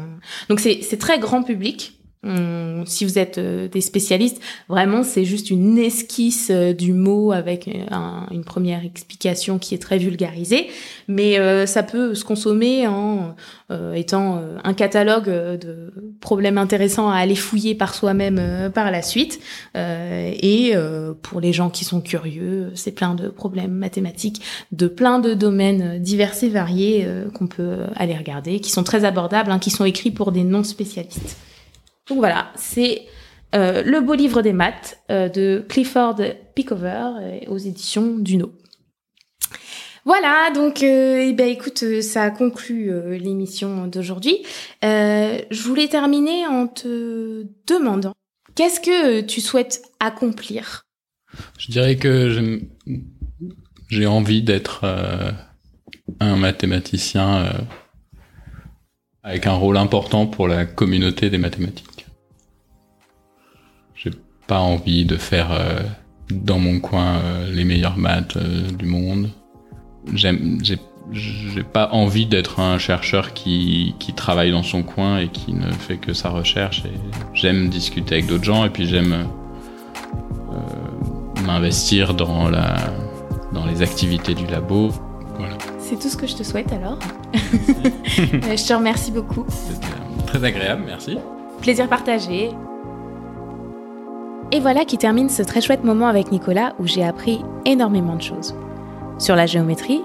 Donc 0.50 0.60
c'est 0.60 1.00
très 1.00 1.20
grand 1.20 1.42
public. 1.42 1.98
Si 2.86 3.06
vous 3.06 3.20
êtes 3.20 3.38
euh, 3.38 3.68
des 3.68 3.82
spécialistes, 3.82 4.42
vraiment 4.68 5.04
c'est 5.04 5.26
juste 5.26 5.50
une 5.50 5.78
esquisse 5.78 6.50
euh, 6.52 6.74
du 6.74 6.94
mot 6.94 7.32
avec 7.32 7.68
une 7.68 8.44
première 8.44 8.84
explication 8.84 9.60
qui 9.60 9.76
est 9.76 9.80
très 9.80 9.98
vulgarisée, 9.98 10.68
mais 11.08 11.40
euh, 11.40 11.66
ça 11.66 11.84
peut 11.84 12.16
se 12.16 12.24
consommer 12.24 12.88
en 12.88 13.36
étant 13.96 14.42
un 14.64 14.74
catalogue 14.74 15.26
de 15.26 15.92
problèmes 16.22 16.60
intéressants 16.60 17.10
à 17.10 17.16
aller 17.16 17.36
fouiller 17.36 17.74
par 17.74 17.96
soi-même 17.96 18.72
par 18.74 18.92
la 18.92 19.02
suite. 19.02 19.40
et 19.76 20.74
pour 21.24 21.42
les 21.42 21.52
gens 21.52 21.70
qui 21.72 21.84
sont 21.84 22.00
curieux, 22.00 22.72
c'est 22.76 22.92
plein 22.92 23.16
de 23.16 23.28
problèmes 23.28 23.72
mathématiques 23.72 24.42
de 24.72 24.88
plein 24.88 25.20
de 25.20 25.34
domaines 25.34 26.00
divers 26.00 26.44
et 26.44 26.50
variés 26.50 27.08
qu'on 27.34 27.48
peut 27.48 27.78
aller 27.96 28.16
regarder, 28.16 28.60
qui 28.60 28.72
sont 28.72 28.84
très 28.84 29.04
abordables, 29.04 29.50
hein, 29.52 29.60
qui 29.60 29.72
sont 29.72 29.86
écrits 29.86 30.12
pour 30.12 30.32
des 30.32 30.44
non 30.44 30.64
spécialistes. 30.64 31.36
Donc 32.08 32.20
voilà, 32.20 32.52
c'est 32.56 33.08
euh, 33.56 33.82
le 33.84 34.02
beau 34.02 34.14
livre 34.14 34.42
des 34.42 34.54
maths 34.54 35.00
euh, 35.10 35.28
de 35.30 35.66
Clifford 35.68 36.22
Pickover 36.54 37.10
euh, 37.20 37.40
aux 37.48 37.58
éditions 37.58 38.18
Duno. 38.20 38.54
Voilà, 40.04 40.52
donc 40.54 40.84
eh 40.84 41.34
ben, 41.34 41.48
écoute, 41.48 41.84
ça 42.02 42.30
conclut 42.30 42.92
l'émission 43.18 43.88
d'aujourd'hui. 43.88 44.38
je 44.84 45.64
voulais 45.64 45.88
terminer 45.88 46.46
en 46.46 46.68
te 46.68 47.44
demandant 47.66 48.14
qu'est-ce 48.54 48.80
que 48.80 49.22
tu 49.22 49.42
souhaites 49.42 49.82
accomplir? 50.00 50.84
Je 51.58 51.72
dirais 51.72 51.96
que 51.96 52.62
j'ai 53.90 54.06
envie 54.06 54.44
d'être 54.44 54.86
un 56.20 56.36
mathématicien 56.36 57.66
avec 59.24 59.48
un 59.48 59.54
rôle 59.54 59.78
important 59.78 60.28
pour 60.28 60.48
la 60.48 60.68
communauté 60.68 61.32
des 61.32 61.40
mathématiques 61.40 61.95
pas 64.48 64.60
envie 64.60 65.06
de 65.06 65.18
faire 65.18 65.52
euh, 65.52 65.80
dans 66.32 66.60
mon 66.60 66.80
coin 66.80 67.18
euh, 67.18 67.52
les 67.52 67.64
meilleures 67.64 67.98
maths 67.98 68.38
euh, 68.38 68.70
du 68.72 68.86
monde. 68.86 69.30
J'aime, 70.14 70.60
j'ai, 70.62 70.78
j'ai 71.12 71.64
pas 71.64 71.90
envie 71.92 72.26
d'être 72.26 72.60
un 72.60 72.78
chercheur 72.78 73.34
qui, 73.34 73.96
qui 74.00 74.14
travaille 74.14 74.52
dans 74.52 74.64
son 74.64 74.84
coin 74.84 75.20
et 75.20 75.30
qui 75.30 75.54
ne 75.54 75.72
fait 75.72 75.98
que 75.98 76.14
sa 76.14 76.30
recherche. 76.30 76.84
Et 76.86 76.92
j'aime 77.34 77.70
discuter 77.70 78.16
avec 78.16 78.28
d'autres 78.28 78.44
gens 78.44 78.66
et 78.66 78.70
puis 78.70 78.88
j'aime 78.88 79.28
m'investir 81.46 82.16
dans 82.16 82.50
la 82.50 82.76
dans 83.54 83.66
les 83.66 83.82
activités 83.82 84.34
du 84.34 84.46
labo. 84.48 84.90
Voilà. 85.38 85.56
C'est 85.80 86.00
tout 86.00 86.10
ce 86.10 86.18
que 86.18 86.28
je 86.28 86.36
te 86.36 86.44
souhaite 86.44 86.72
alors. 86.74 87.00
je 87.34 88.68
te 88.68 88.74
remercie 88.74 89.12
beaucoup. 89.12 89.46
C'était 89.48 90.26
très 90.26 90.44
agréable, 90.44 90.84
merci. 90.86 91.18
Plaisir 91.62 91.88
partagé. 91.88 92.50
Et 94.52 94.60
voilà 94.60 94.86
qui 94.86 94.98
termine 94.98 95.30
ce 95.30 95.42
très 95.42 95.62
chouette 95.62 95.84
moment 95.84 96.08
avec 96.08 96.32
Nicolas 96.32 96.76
où 96.80 96.86
j'ai 96.86 97.04
appris 97.04 97.44
énormément 97.66 98.16
de 98.16 98.22
choses. 98.22 98.56
Sur 99.18 99.36
la 99.36 99.46
géométrie 99.46 100.02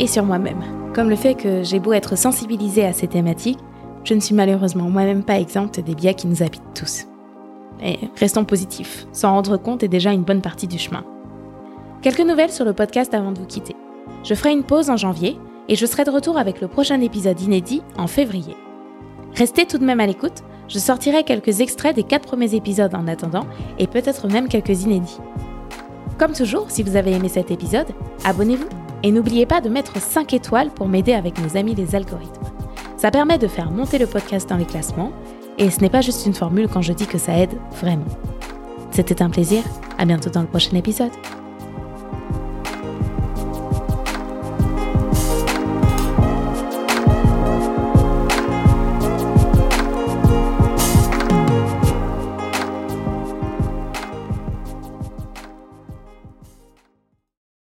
et 0.00 0.06
sur 0.06 0.24
moi-même. 0.24 0.62
Comme 0.94 1.08
le 1.08 1.16
fait 1.16 1.34
que 1.34 1.62
j'ai 1.62 1.78
beau 1.78 1.92
être 1.92 2.16
sensibilisée 2.16 2.84
à 2.84 2.92
ces 2.92 3.06
thématiques, 3.06 3.58
je 4.04 4.14
ne 4.14 4.20
suis 4.20 4.34
malheureusement 4.34 4.90
moi-même 4.90 5.22
pas 5.22 5.38
exempte 5.38 5.80
des 5.80 5.94
biais 5.94 6.14
qui 6.14 6.26
nous 6.26 6.42
habitent 6.42 6.74
tous. 6.74 7.06
Et 7.82 7.98
restons 8.16 8.44
positifs, 8.44 9.06
s'en 9.12 9.32
rendre 9.32 9.56
compte 9.56 9.82
est 9.82 9.88
déjà 9.88 10.12
une 10.12 10.22
bonne 10.22 10.42
partie 10.42 10.66
du 10.66 10.78
chemin. 10.78 11.04
Quelques 12.02 12.20
nouvelles 12.20 12.52
sur 12.52 12.64
le 12.64 12.72
podcast 12.72 13.14
avant 13.14 13.32
de 13.32 13.38
vous 13.38 13.46
quitter. 13.46 13.76
Je 14.24 14.34
ferai 14.34 14.52
une 14.52 14.64
pause 14.64 14.90
en 14.90 14.96
janvier 14.96 15.38
et 15.68 15.76
je 15.76 15.86
serai 15.86 16.04
de 16.04 16.10
retour 16.10 16.36
avec 16.36 16.60
le 16.60 16.68
prochain 16.68 17.00
épisode 17.00 17.40
inédit 17.40 17.82
en 17.96 18.06
février. 18.06 18.56
Restez 19.34 19.66
tout 19.66 19.78
de 19.78 19.84
même 19.84 20.00
à 20.00 20.06
l'écoute, 20.06 20.42
je 20.68 20.78
sortirai 20.78 21.24
quelques 21.24 21.60
extraits 21.60 21.96
des 21.96 22.02
quatre 22.02 22.26
premiers 22.26 22.54
épisodes 22.54 22.94
en 22.94 23.06
attendant 23.06 23.46
et 23.78 23.86
peut-être 23.86 24.28
même 24.28 24.48
quelques 24.48 24.82
inédits. 24.82 25.18
Comme 26.18 26.32
toujours, 26.32 26.70
si 26.70 26.82
vous 26.82 26.96
avez 26.96 27.12
aimé 27.12 27.28
cet 27.28 27.50
épisode, 27.50 27.88
abonnez-vous 28.24 28.68
et 29.02 29.10
n'oubliez 29.10 29.46
pas 29.46 29.60
de 29.60 29.68
mettre 29.68 30.00
5 30.00 30.32
étoiles 30.34 30.70
pour 30.70 30.88
m'aider 30.88 31.14
avec 31.14 31.38
mes 31.40 31.56
amis 31.56 31.74
les 31.74 31.94
algorithmes. 31.94 32.42
Ça 32.96 33.10
permet 33.10 33.38
de 33.38 33.48
faire 33.48 33.70
monter 33.70 33.98
le 33.98 34.06
podcast 34.06 34.48
dans 34.48 34.56
les 34.56 34.64
classements 34.64 35.12
et 35.58 35.70
ce 35.70 35.80
n'est 35.80 35.90
pas 35.90 36.02
juste 36.02 36.26
une 36.26 36.34
formule 36.34 36.68
quand 36.68 36.82
je 36.82 36.92
dis 36.92 37.06
que 37.06 37.18
ça 37.18 37.36
aide 37.36 37.58
vraiment. 37.80 38.06
C'était 38.90 39.22
un 39.22 39.30
plaisir, 39.30 39.62
à 39.98 40.04
bientôt 40.04 40.30
dans 40.30 40.42
le 40.42 40.46
prochain 40.46 40.76
épisode. 40.76 41.10